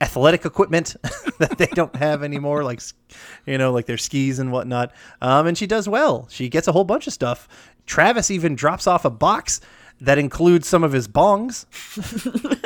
athletic 0.00 0.44
equipment 0.44 0.96
that 1.38 1.56
they 1.58 1.66
don't 1.66 1.94
have 1.96 2.22
anymore, 2.22 2.64
like 2.64 2.80
you 3.46 3.58
know, 3.58 3.72
like 3.72 3.86
their 3.86 3.98
skis 3.98 4.38
and 4.38 4.52
whatnot. 4.52 4.92
Um, 5.20 5.46
and 5.46 5.56
she 5.56 5.66
does 5.66 5.88
well. 5.88 6.26
She 6.30 6.48
gets 6.48 6.68
a 6.68 6.72
whole 6.72 6.84
bunch 6.84 7.06
of 7.06 7.12
stuff. 7.12 7.48
Travis 7.86 8.30
even 8.30 8.56
drops 8.56 8.86
off 8.86 9.04
a 9.04 9.10
box 9.10 9.60
that 10.00 10.18
includes 10.18 10.68
some 10.68 10.84
of 10.84 10.92
his 10.92 11.08
bongs. 11.08 11.66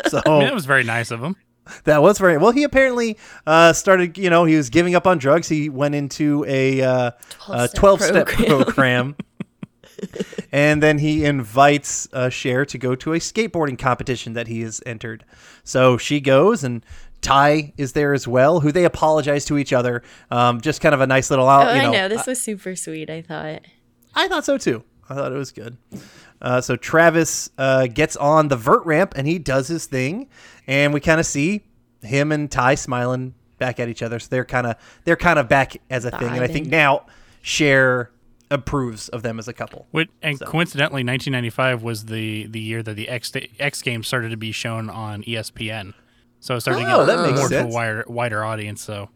so 0.10 0.20
I 0.26 0.30
mean, 0.30 0.40
that 0.44 0.54
was 0.54 0.66
very 0.66 0.84
nice 0.84 1.10
of 1.10 1.22
him. 1.22 1.36
that 1.84 2.02
was 2.02 2.18
very 2.18 2.36
well. 2.38 2.50
He 2.50 2.64
apparently 2.64 3.18
uh, 3.46 3.72
started. 3.72 4.18
You 4.18 4.30
know, 4.30 4.44
he 4.44 4.56
was 4.56 4.70
giving 4.70 4.94
up 4.94 5.06
on 5.06 5.18
drugs. 5.18 5.48
He 5.48 5.68
went 5.68 5.94
into 5.94 6.44
a 6.48 6.82
uh, 6.82 7.10
12-step 7.30 7.74
twelve 7.74 8.02
step 8.02 8.26
program. 8.26 8.64
program. 8.64 9.16
and 10.52 10.82
then 10.82 10.98
he 10.98 11.24
invites 11.24 12.08
uh, 12.12 12.28
Cher 12.28 12.64
to 12.66 12.78
go 12.78 12.94
to 12.96 13.12
a 13.12 13.18
skateboarding 13.18 13.78
competition 13.78 14.32
that 14.32 14.48
he 14.48 14.62
has 14.62 14.82
entered. 14.86 15.24
So 15.64 15.98
she 15.98 16.20
goes, 16.20 16.64
and 16.64 16.84
Tai 17.22 17.72
is 17.76 17.92
there 17.92 18.14
as 18.14 18.26
well, 18.26 18.60
who 18.60 18.72
they 18.72 18.84
apologize 18.84 19.44
to 19.46 19.58
each 19.58 19.72
other. 19.72 20.02
Um, 20.30 20.60
just 20.60 20.80
kind 20.80 20.94
of 20.94 21.00
a 21.00 21.06
nice 21.06 21.30
little. 21.30 21.46
Oh, 21.46 21.74
you 21.74 21.82
know, 21.82 21.88
I 21.88 21.92
know. 21.92 22.08
This 22.08 22.26
was 22.26 22.40
super 22.40 22.74
sweet, 22.76 23.10
I 23.10 23.22
thought. 23.22 23.62
I 24.14 24.28
thought 24.28 24.44
so 24.44 24.58
too. 24.58 24.84
I 25.08 25.14
thought 25.14 25.32
it 25.32 25.36
was 25.36 25.52
good. 25.52 25.76
Uh, 26.40 26.60
so 26.60 26.76
Travis 26.76 27.50
uh, 27.58 27.86
gets 27.88 28.16
on 28.16 28.48
the 28.48 28.56
vert 28.56 28.84
ramp 28.86 29.12
and 29.16 29.26
he 29.26 29.38
does 29.38 29.68
his 29.68 29.86
thing, 29.86 30.28
and 30.66 30.94
we 30.94 31.00
kind 31.00 31.20
of 31.20 31.26
see 31.26 31.62
him 32.02 32.32
and 32.32 32.50
Tai 32.50 32.76
smiling 32.76 33.34
back 33.58 33.78
at 33.78 33.88
each 33.88 34.02
other. 34.02 34.18
So 34.18 34.28
they're 34.30 34.44
kind 34.44 34.66
of 34.66 34.76
they're 35.04 35.16
kind 35.16 35.38
of 35.38 35.48
back 35.48 35.76
as 35.90 36.04
a 36.04 36.10
thing, 36.10 36.28
and 36.28 36.40
I 36.40 36.46
think 36.46 36.68
now 36.68 37.06
Cher 37.42 38.10
approves 38.50 39.08
of 39.10 39.22
them 39.22 39.38
as 39.38 39.46
a 39.48 39.52
couple. 39.52 39.86
Which, 39.90 40.08
and 40.22 40.38
So- 40.38 40.46
coincidentally, 40.46 41.04
1995 41.04 41.82
was 41.82 42.06
the 42.06 42.46
the 42.46 42.60
year 42.60 42.82
that 42.82 42.94
the 42.94 43.08
X 43.08 43.32
X 43.58 43.82
Games 43.82 44.06
started 44.08 44.30
to 44.30 44.36
be 44.36 44.52
shown 44.52 44.88
on 44.90 45.22
ESPN. 45.24 45.94
So 46.40 46.56
it 46.56 46.60
started 46.62 46.84
Oh, 46.86 47.00
to 47.00 47.06
that 47.06 47.16
get 47.16 47.26
makes 47.26 47.38
more 47.38 47.48
to 47.50 47.62
a 47.62 47.66
wider 47.66 48.04
wider 48.08 48.44
audience. 48.44 48.82
So 48.82 49.08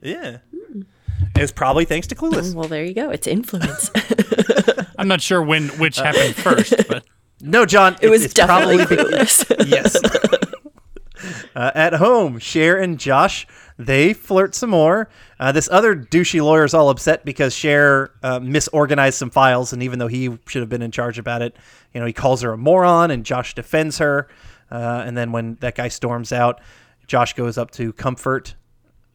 Yeah, 0.00 0.38
it's 1.36 1.52
probably 1.52 1.84
thanks 1.84 2.06
to 2.08 2.14
Clueless. 2.14 2.54
Well, 2.54 2.68
there 2.68 2.84
you 2.84 2.94
go. 2.94 3.10
It's 3.10 3.26
influence. 3.26 3.90
I'm 4.98 5.08
not 5.08 5.20
sure 5.20 5.42
when 5.42 5.68
which 5.78 5.96
happened 5.96 6.34
first, 6.36 6.74
but 6.88 7.04
No, 7.40 7.66
John, 7.66 7.96
it 8.00 8.08
was 8.08 8.24
it's 8.24 8.34
definitely 8.34 8.84
probably 8.86 9.04
clueless. 9.16 9.66
yes. 9.68 9.96
Uh, 11.54 11.70
at 11.74 11.94
home, 11.94 12.38
Cher 12.38 12.78
and 12.80 12.98
Josh 12.98 13.46
they 13.78 14.12
flirt 14.12 14.54
some 14.54 14.70
more. 14.70 15.08
Uh, 15.40 15.50
this 15.50 15.68
other 15.70 15.96
douchey 15.96 16.42
lawyer 16.42 16.64
is 16.64 16.74
all 16.74 16.88
upset 16.90 17.24
because 17.24 17.54
Cher 17.54 18.10
uh, 18.22 18.38
misorganized 18.38 19.14
some 19.14 19.30
files, 19.30 19.72
and 19.72 19.82
even 19.82 19.98
though 19.98 20.08
he 20.08 20.38
should 20.46 20.60
have 20.60 20.68
been 20.68 20.82
in 20.82 20.90
charge 20.90 21.18
about 21.18 21.42
it, 21.42 21.56
you 21.92 22.00
know, 22.00 22.06
he 22.06 22.12
calls 22.12 22.42
her 22.42 22.52
a 22.52 22.58
moron, 22.58 23.10
and 23.10 23.24
Josh 23.24 23.54
defends 23.54 23.98
her. 23.98 24.28
Uh, 24.72 25.02
and 25.06 25.16
then 25.16 25.32
when 25.32 25.56
that 25.60 25.74
guy 25.74 25.88
storms 25.88 26.32
out, 26.32 26.60
Josh 27.06 27.34
goes 27.34 27.58
up 27.58 27.70
to 27.72 27.92
comfort 27.92 28.54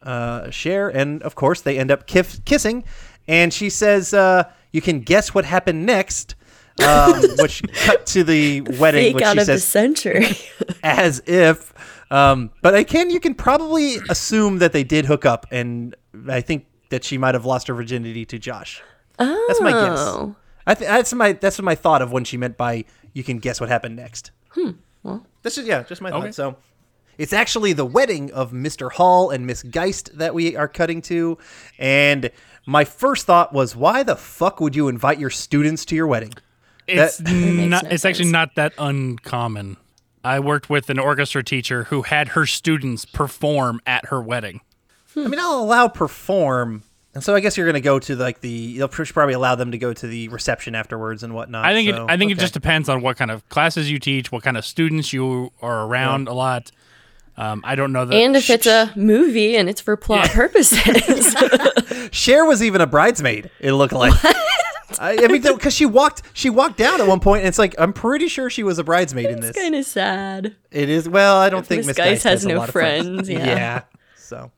uh, 0.02 0.50
Cher, 0.50 0.88
and 0.88 1.22
of 1.24 1.34
course 1.34 1.60
they 1.60 1.78
end 1.78 1.90
up 1.90 2.06
kif- 2.06 2.44
kissing. 2.44 2.84
And 3.26 3.52
she 3.52 3.68
says, 3.68 4.14
uh, 4.14 4.44
"You 4.72 4.80
can 4.80 5.00
guess 5.00 5.34
what 5.34 5.44
happened 5.44 5.84
next." 5.84 6.36
um, 6.86 7.22
which 7.38 7.62
cut 7.74 8.06
to 8.06 8.24
the 8.24 8.60
wedding, 8.78 9.02
Fake 9.02 9.14
which 9.16 9.24
out 9.24 9.34
she 9.34 9.40
of 9.40 9.46
the 9.46 9.58
century. 9.58 10.28
as 10.82 11.22
if. 11.26 11.74
Um, 12.10 12.50
but 12.62 12.74
I 12.74 12.84
can 12.84 13.10
you 13.10 13.20
can 13.20 13.34
probably 13.34 13.96
assume 14.08 14.58
that 14.58 14.72
they 14.72 14.84
did 14.84 15.06
hook 15.06 15.26
up, 15.26 15.46
and 15.50 15.94
I 16.28 16.40
think 16.40 16.66
that 16.90 17.04
she 17.04 17.18
might 17.18 17.34
have 17.34 17.44
lost 17.44 17.68
her 17.68 17.74
virginity 17.74 18.24
to 18.26 18.38
Josh. 18.38 18.82
oh. 19.18 19.44
That's 19.48 19.60
my 19.60 19.72
guess. 19.72 20.34
I 20.66 20.74
th- 20.74 20.88
that's 20.88 21.12
my 21.14 21.32
that's 21.32 21.60
my 21.60 21.74
thought 21.74 22.00
of 22.02 22.12
when 22.12 22.24
she 22.24 22.36
meant 22.36 22.56
by 22.56 22.84
you 23.12 23.24
can 23.24 23.38
guess 23.38 23.60
what 23.60 23.68
happened 23.68 23.96
next. 23.96 24.30
Hmm. 24.50 24.70
Well, 25.02 25.26
This 25.48 25.58
is 25.58 25.66
yeah, 25.66 25.82
just 25.82 26.00
my 26.02 26.10
Okay. 26.10 26.26
thought. 26.26 26.34
So 26.34 26.56
it's 27.16 27.32
actually 27.32 27.72
the 27.72 27.84
wedding 27.84 28.30
of 28.32 28.52
Mr. 28.52 28.92
Hall 28.92 29.30
and 29.30 29.46
Miss 29.46 29.62
Geist 29.62 30.16
that 30.18 30.34
we 30.34 30.56
are 30.56 30.68
cutting 30.68 31.02
to, 31.02 31.38
and 31.78 32.30
my 32.66 32.84
first 32.84 33.26
thought 33.26 33.52
was, 33.52 33.74
why 33.74 34.02
the 34.02 34.14
fuck 34.16 34.60
would 34.60 34.76
you 34.76 34.88
invite 34.88 35.18
your 35.18 35.30
students 35.30 35.84
to 35.86 35.94
your 35.96 36.06
wedding? 36.06 36.32
it's 36.86 37.16
That- 37.18 37.32
not. 37.32 37.82
no 37.84 37.88
it's 37.90 38.04
actually 38.04 38.30
not 38.30 38.54
that 38.56 38.72
uncommon. 38.78 39.76
I 40.24 40.40
worked 40.40 40.68
with 40.68 40.90
an 40.90 40.98
orchestra 40.98 41.42
teacher 41.42 41.84
who 41.84 42.02
had 42.02 42.28
her 42.28 42.44
students 42.44 43.04
perform 43.04 43.80
at 43.86 44.06
her 44.06 44.20
wedding. 44.20 44.60
I 45.16 45.26
mean, 45.28 45.38
I'll 45.40 45.60
allow 45.60 45.88
perform, 45.88 46.82
and 47.18 47.24
so 47.24 47.34
I 47.34 47.40
guess 47.40 47.56
you're 47.56 47.66
going 47.66 47.74
to 47.74 47.80
go 47.80 47.98
to 47.98 48.16
like 48.16 48.40
the. 48.40 48.48
You'll 48.48 48.88
probably 48.88 49.34
allow 49.34 49.54
them 49.54 49.72
to 49.72 49.78
go 49.78 49.92
to 49.92 50.06
the 50.06 50.28
reception 50.28 50.74
afterwards 50.74 51.22
and 51.22 51.34
whatnot. 51.34 51.64
I 51.64 51.74
think 51.74 51.90
so, 51.90 52.04
it, 52.06 52.10
I 52.10 52.16
think 52.16 52.32
it 52.32 52.38
just 52.38 52.54
depends 52.54 52.88
on 52.88 53.02
what 53.02 53.16
kind 53.16 53.30
of 53.30 53.48
classes 53.48 53.90
you 53.90 53.98
teach, 53.98 54.32
what 54.32 54.42
kind 54.42 54.56
of 54.56 54.64
students 54.64 55.12
you 55.12 55.52
are 55.60 55.84
around 55.86 56.28
a 56.28 56.32
lot. 56.32 56.70
Um, 57.36 57.62
I 57.64 57.76
don't 57.76 57.92
know 57.92 58.04
that. 58.04 58.14
and 58.16 58.34
if 58.36 58.50
it's 58.50 58.66
a 58.66 58.92
movie 58.96 59.56
and 59.56 59.68
it's 59.68 59.80
for 59.80 59.96
plot 59.96 60.30
purposes. 60.30 61.36
Cher 62.10 62.44
was 62.44 62.62
even 62.62 62.80
a 62.80 62.86
bridesmaid. 62.86 63.50
It 63.60 63.72
looked 63.72 63.92
like. 63.92 64.12
I, 64.98 65.16
I 65.22 65.28
mean, 65.28 65.42
because 65.42 65.74
she 65.74 65.86
walked, 65.86 66.22
she 66.32 66.50
walked 66.50 66.78
down 66.78 67.00
at 67.00 67.06
one 67.06 67.20
point, 67.20 67.40
and 67.40 67.48
it's 67.48 67.58
like 67.58 67.74
I'm 67.78 67.92
pretty 67.92 68.26
sure 68.28 68.50
she 68.50 68.62
was 68.62 68.78
a 68.78 68.84
bridesmaid 68.84 69.26
in 69.26 69.40
this. 69.40 69.50
it's 69.50 69.58
kind 69.58 69.74
of 69.74 69.84
sad. 69.84 70.56
It 70.72 70.88
is. 70.88 71.08
Well, 71.08 71.36
I 71.36 71.50
don't 71.50 71.60
If 71.60 71.66
think 71.66 71.80
Miss 71.80 71.88
Miss 71.88 71.96
Geist 71.96 72.10
Geist 72.10 72.24
has 72.24 72.44
a 72.44 72.48
no 72.48 72.58
lot 72.58 72.68
of 72.68 72.72
friends, 72.72 73.28
yeah. 73.30 73.82
So, 74.16 74.50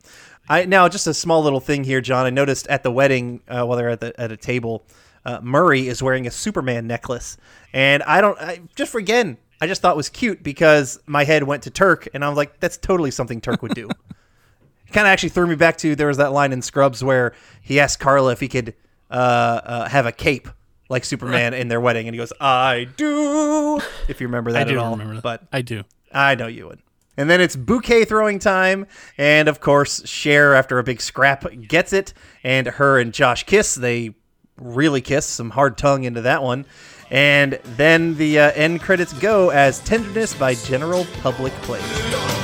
I 0.50 0.64
now 0.64 0.88
just 0.88 1.06
a 1.06 1.14
small 1.14 1.42
little 1.42 1.60
thing 1.60 1.84
here, 1.84 2.00
John. 2.00 2.26
I 2.26 2.30
noticed 2.30 2.66
at 2.66 2.82
the 2.82 2.90
wedding 2.90 3.40
uh, 3.48 3.64
while 3.64 3.78
they're 3.78 3.88
at 3.88 4.00
the 4.00 4.20
at 4.20 4.32
a 4.32 4.36
table, 4.36 4.84
uh, 5.24 5.38
Murray 5.42 5.86
is 5.86 6.02
wearing 6.02 6.26
a 6.26 6.30
Superman 6.30 6.88
necklace, 6.88 7.36
and 7.72 8.02
I 8.02 8.20
don't. 8.20 8.38
I, 8.38 8.60
just 8.74 8.90
for 8.90 8.98
again, 8.98 9.38
I 9.60 9.68
just 9.68 9.80
thought 9.80 9.92
it 9.92 9.96
was 9.96 10.08
cute 10.08 10.42
because 10.42 10.98
my 11.06 11.22
head 11.22 11.44
went 11.44 11.62
to 11.62 11.70
Turk, 11.70 12.08
and 12.12 12.24
I 12.24 12.28
was 12.28 12.36
like, 12.36 12.58
that's 12.58 12.76
totally 12.76 13.12
something 13.12 13.40
Turk 13.40 13.62
would 13.62 13.74
do. 13.74 13.88
kind 14.92 15.06
of 15.06 15.12
actually 15.12 15.28
threw 15.28 15.46
me 15.46 15.54
back 15.54 15.76
to 15.78 15.94
there 15.94 16.08
was 16.08 16.16
that 16.16 16.32
line 16.32 16.52
in 16.52 16.62
Scrubs 16.62 17.04
where 17.04 17.32
he 17.62 17.78
asked 17.78 18.00
Carla 18.00 18.32
if 18.32 18.40
he 18.40 18.48
could 18.48 18.74
uh, 19.08 19.14
uh, 19.14 19.88
have 19.88 20.04
a 20.04 20.12
cape 20.12 20.48
like 20.88 21.04
Superman 21.04 21.54
in 21.54 21.68
their 21.68 21.80
wedding, 21.80 22.08
and 22.08 22.14
he 22.14 22.18
goes, 22.18 22.32
"I 22.40 22.88
do." 22.96 23.80
If 24.08 24.20
you 24.20 24.26
remember 24.26 24.50
that 24.50 24.62
I 24.62 24.64
do 24.64 24.72
at 24.72 24.78
all, 24.78 24.90
remember 24.92 25.14
that. 25.14 25.22
but 25.22 25.44
I 25.52 25.62
do. 25.62 25.84
I 26.12 26.34
know 26.34 26.48
you 26.48 26.66
would. 26.66 26.80
And 27.16 27.28
then 27.28 27.40
it's 27.40 27.56
bouquet 27.56 28.04
throwing 28.04 28.38
time, 28.38 28.86
and 29.18 29.48
of 29.48 29.60
course, 29.60 30.06
Cher 30.06 30.54
after 30.54 30.78
a 30.78 30.84
big 30.84 31.00
scrap 31.00 31.44
gets 31.68 31.92
it, 31.92 32.14
and 32.42 32.66
her 32.66 32.98
and 32.98 33.12
Josh 33.12 33.44
kiss. 33.44 33.74
They 33.74 34.14
really 34.56 35.00
kiss, 35.00 35.26
some 35.26 35.50
hard 35.50 35.76
tongue 35.76 36.04
into 36.04 36.22
that 36.22 36.42
one, 36.42 36.66
and 37.10 37.58
then 37.76 38.16
the 38.16 38.38
uh, 38.38 38.52
end 38.52 38.80
credits 38.80 39.12
go 39.14 39.50
as 39.50 39.80
"Tenderness" 39.80 40.34
by 40.34 40.54
General 40.54 41.04
Public 41.22 41.52
plays. 41.62 42.39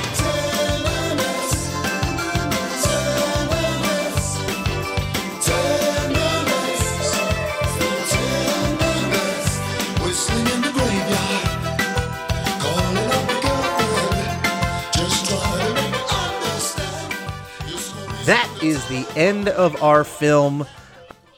Is 18.63 18.85
the 18.87 19.07
end 19.15 19.49
of 19.49 19.81
our 19.81 20.03
film. 20.03 20.65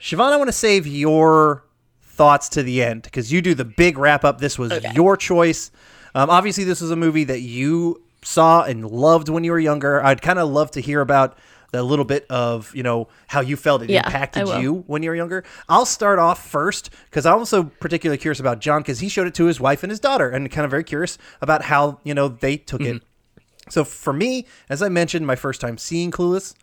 Siobhan, 0.01 0.32
I 0.32 0.38
want 0.38 0.47
to 0.47 0.53
save 0.53 0.88
your 0.88 1.63
thoughts 2.01 2.49
to 2.49 2.63
the 2.63 2.84
end 2.84 3.03
because 3.03 3.32
you 3.32 3.41
do 3.41 3.53
the 3.53 3.65
big 3.65 3.97
wrap 3.97 4.24
up. 4.24 4.39
This 4.39 4.57
was 4.57 4.72
your 4.93 5.17
choice. 5.17 5.72
Um, 6.15 6.30
obviously, 6.30 6.63
this 6.63 6.82
was 6.82 6.91
a 6.91 6.95
movie 6.95 7.24
that 7.26 7.41
you 7.41 8.01
saw 8.24 8.63
and 8.63 8.89
loved 8.89 9.30
when 9.30 9.43
you 9.43 9.51
were 9.51 9.59
younger. 9.59 10.03
I'd 10.03 10.22
kind 10.22 10.39
of 10.39 10.49
love 10.49 10.72
to 10.72 10.82
hear 10.82 11.01
about 11.01 11.38
the 11.72 11.84
little 11.84 12.05
bit 12.05 12.26
of 12.30 12.74
you 12.76 12.82
know 12.82 13.07
how 13.28 13.41
you 13.41 13.55
felt 13.55 13.84
it 13.84 13.89
Yeah, 13.89 14.05
impacted 14.05 14.47
you 14.47 14.84
when 14.88 15.03
you 15.03 15.09
were 15.11 15.15
younger. 15.15 15.43
I'll 15.67 15.86
start 15.86 16.17
off 16.17 16.45
first 16.49 16.89
because 17.09 17.26
I'm 17.26 17.36
also 17.38 17.63
particularly 17.63 18.17
curious 18.17 18.39
about 18.39 18.59
John 18.59 18.82
because 18.82 18.99
he 18.99 19.09
showed 19.09 19.28
it 19.28 19.36
to 19.36 19.45
his 19.45 19.59
wife 19.59 19.84
and 19.84 19.91
his 19.91 19.99
daughter, 19.99 20.30
and 20.30 20.49
kind 20.49 20.65
of 20.65 20.72
very 20.72 20.84
curious 20.84 21.17
about 21.41 21.63
how 21.63 21.99
you 22.03 22.13
know 22.13 22.28
they 22.28 22.57
took 22.57 22.82
it. 22.82 23.03
So 23.70 23.84
for 23.84 24.13
me, 24.13 24.47
as 24.67 24.82
I 24.82 24.89
mentioned, 24.89 25.28
my 25.28 25.36
first 25.36 25.61
time 25.61 25.78
seeing 25.78 26.09
Clueless, 26.09 26.55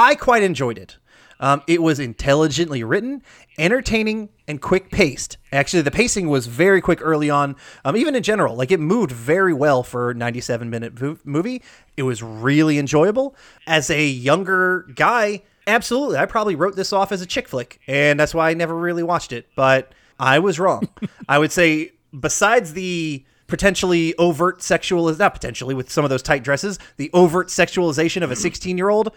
I 0.00 0.14
quite 0.14 0.42
enjoyed 0.42 0.78
it. 0.78 0.96
Um, 1.40 1.62
it 1.66 1.82
was 1.82 2.00
intelligently 2.00 2.82
written, 2.82 3.22
entertaining, 3.58 4.30
and 4.48 4.58
quick 4.58 4.90
paced. 4.90 5.36
Actually, 5.52 5.82
the 5.82 5.90
pacing 5.90 6.28
was 6.30 6.46
very 6.46 6.80
quick 6.80 7.00
early 7.02 7.28
on, 7.28 7.54
um, 7.84 7.98
even 7.98 8.14
in 8.14 8.22
general. 8.22 8.56
Like 8.56 8.70
it 8.70 8.80
moved 8.80 9.12
very 9.12 9.52
well 9.52 9.82
for 9.82 10.10
a 10.10 10.14
97 10.14 10.70
minute 10.70 10.94
vo- 10.94 11.18
movie. 11.24 11.62
It 11.98 12.04
was 12.04 12.22
really 12.22 12.78
enjoyable. 12.78 13.36
As 13.66 13.90
a 13.90 14.06
younger 14.06 14.86
guy, 14.94 15.42
absolutely, 15.66 16.16
I 16.16 16.24
probably 16.24 16.54
wrote 16.54 16.76
this 16.76 16.94
off 16.94 17.12
as 17.12 17.20
a 17.20 17.26
chick 17.26 17.46
flick, 17.46 17.78
and 17.86 18.18
that's 18.18 18.34
why 18.34 18.48
I 18.48 18.54
never 18.54 18.74
really 18.74 19.02
watched 19.02 19.34
it. 19.34 19.48
But 19.54 19.92
I 20.18 20.38
was 20.38 20.58
wrong. 20.58 20.88
I 21.28 21.38
would 21.38 21.52
say, 21.52 21.92
besides 22.18 22.72
the 22.72 23.22
potentially 23.50 24.14
overt 24.16 24.62
sexual 24.62 25.12
not 25.16 25.34
potentially 25.34 25.74
with 25.74 25.90
some 25.90 26.04
of 26.04 26.08
those 26.08 26.22
tight 26.22 26.44
dresses 26.44 26.78
the 26.98 27.10
overt 27.12 27.48
sexualization 27.48 28.22
of 28.22 28.30
a 28.30 28.36
16 28.36 28.78
year 28.78 28.88
old 28.88 29.12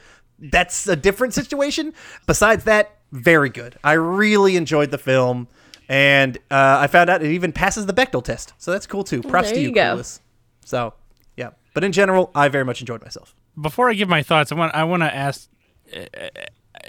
that's 0.52 0.88
a 0.88 0.96
different 0.96 1.34
situation 1.34 1.94
besides 2.28 2.64
that 2.66 2.98
very 3.12 3.50
good 3.50 3.78
i 3.84 3.94
really 3.94 4.56
enjoyed 4.58 4.92
the 4.92 4.98
film 4.98 5.48
and 5.90 6.38
uh, 6.52 6.78
i 6.82 6.88
found 6.88 7.10
out 7.10 7.24
it 7.24 7.32
even 7.32 7.52
passes 7.52 7.86
the 7.86 7.94
Bechdel 7.94 8.24
test 8.24 8.54
so 8.58 8.72
that's 8.72 8.86
cool 8.88 9.04
too 9.04 9.22
props 9.22 9.48
there 9.50 9.56
to 9.56 9.62
you, 9.62 9.68
you 9.70 9.76
go. 9.76 9.96
Clueless. 9.98 10.20
so 10.66 10.94
yeah 11.38 11.52
but 11.74 11.84
in 11.84 11.92
general 11.92 12.32
i 12.36 12.48
very 12.48 12.66
much 12.66 12.82
enjoyed 12.82 13.02
myself 13.02 13.36
Before 13.60 13.90
I 13.90 13.94
give 13.94 14.10
my 14.10 14.24
thoughts, 14.24 14.52
I 14.52 14.56
want 14.56 14.74
I 14.74 14.84
want 14.84 15.04
to 15.04 15.16
ask 15.16 15.48
uh, 15.96 16.06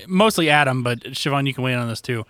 mostly 0.09 0.49
Adam, 0.49 0.83
but 0.83 1.01
Siobhan, 1.13 1.47
you 1.47 1.53
can 1.53 1.63
weigh 1.63 1.75
in 1.75 1.79
on 1.79 1.89
this 1.89 2.01
too. 2.01 2.25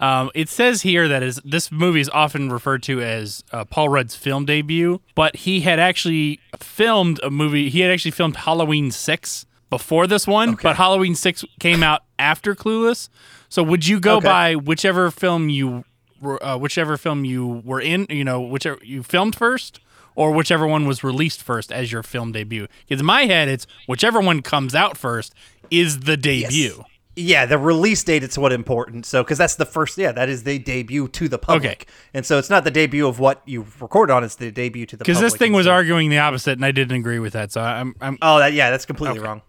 Um, 0.00 0.30
it 0.34 0.48
says 0.48 0.82
here 0.82 1.06
that 1.08 1.22
is 1.22 1.40
this 1.44 1.70
movie 1.70 2.00
is 2.00 2.10
often 2.10 2.50
referred 2.50 2.82
to 2.84 3.00
as 3.00 3.44
uh, 3.52 3.64
Paul 3.64 3.88
Rudd's 3.88 4.16
film 4.16 4.44
debut, 4.44 5.00
but 5.14 5.36
he 5.36 5.60
had 5.60 5.78
actually 5.78 6.40
filmed 6.58 7.20
a 7.22 7.30
movie. 7.30 7.70
He 7.70 7.80
had 7.80 7.90
actually 7.92 8.10
filmed 8.10 8.36
Halloween 8.36 8.90
Six 8.90 9.46
before 9.70 10.06
this 10.06 10.26
one, 10.26 10.56
but 10.62 10.76
Halloween 10.76 11.14
Six 11.14 11.44
came 11.60 11.82
out 11.82 12.02
after 12.18 12.54
Clueless. 12.54 13.08
So 13.48 13.62
would 13.62 13.86
you 13.86 14.00
go 14.00 14.16
Okay. 14.16 14.26
by 14.26 14.54
whichever 14.54 15.10
film 15.10 15.48
you 15.48 15.84
uh, 16.24 16.56
whichever 16.58 16.96
film 16.96 17.24
you 17.24 17.62
were 17.64 17.80
in, 17.80 18.06
you 18.08 18.24
know, 18.24 18.40
whichever 18.40 18.78
you 18.82 19.02
filmed 19.02 19.36
first, 19.36 19.80
or 20.14 20.32
whichever 20.32 20.66
one 20.66 20.86
was 20.86 21.04
released 21.04 21.42
first 21.42 21.70
as 21.70 21.92
your 21.92 22.02
film 22.02 22.32
debut? 22.32 22.66
Because 22.88 23.00
in 23.00 23.06
my 23.06 23.26
head, 23.26 23.48
it's 23.48 23.66
whichever 23.86 24.20
one 24.20 24.40
comes 24.42 24.74
out 24.74 24.96
first 24.96 25.34
is 25.70 26.00
the 26.00 26.16
debut. 26.16 26.84
Yeah 27.18 27.46
the 27.46 27.56
release 27.58 28.04
date 28.04 28.22
it's 28.22 28.36
what 28.36 28.52
important 28.52 29.06
so 29.06 29.22
because 29.24 29.38
that's 29.38 29.56
the 29.56 29.64
first 29.64 29.96
yeah 29.96 30.12
that 30.12 30.28
is 30.28 30.44
the 30.44 30.58
debut 30.58 31.08
to 31.08 31.28
the 31.28 31.38
public 31.38 31.64
Okay. 31.82 31.84
and 32.12 32.26
so 32.26 32.38
it's 32.38 32.50
not 32.50 32.62
the 32.64 32.70
debut 32.70 33.08
of 33.08 33.18
what 33.18 33.40
you 33.46 33.66
recorded 33.80 34.12
on 34.12 34.22
it's 34.22 34.34
the 34.36 34.50
debut 34.50 34.84
to 34.86 34.96
the 34.96 35.04
public. 35.04 35.16
Because 35.16 35.32
this 35.32 35.38
thing 35.38 35.52
was 35.54 35.64
so- 35.66 35.72
arguing 35.72 36.10
the 36.10 36.18
opposite, 36.18 36.52
and 36.52 36.64
I 36.64 36.72
didn't 36.72 36.96
agree 36.96 37.18
with 37.18 37.32
that. 37.32 37.52
So 37.52 37.60
I'm, 37.62 37.94
I'm 38.00 38.18
oh 38.20 38.38
that 38.38 38.52
yeah 38.52 38.70
that's 38.70 38.84
completely 38.86 39.18
Okay. 39.18 39.26
wrong 39.26 39.42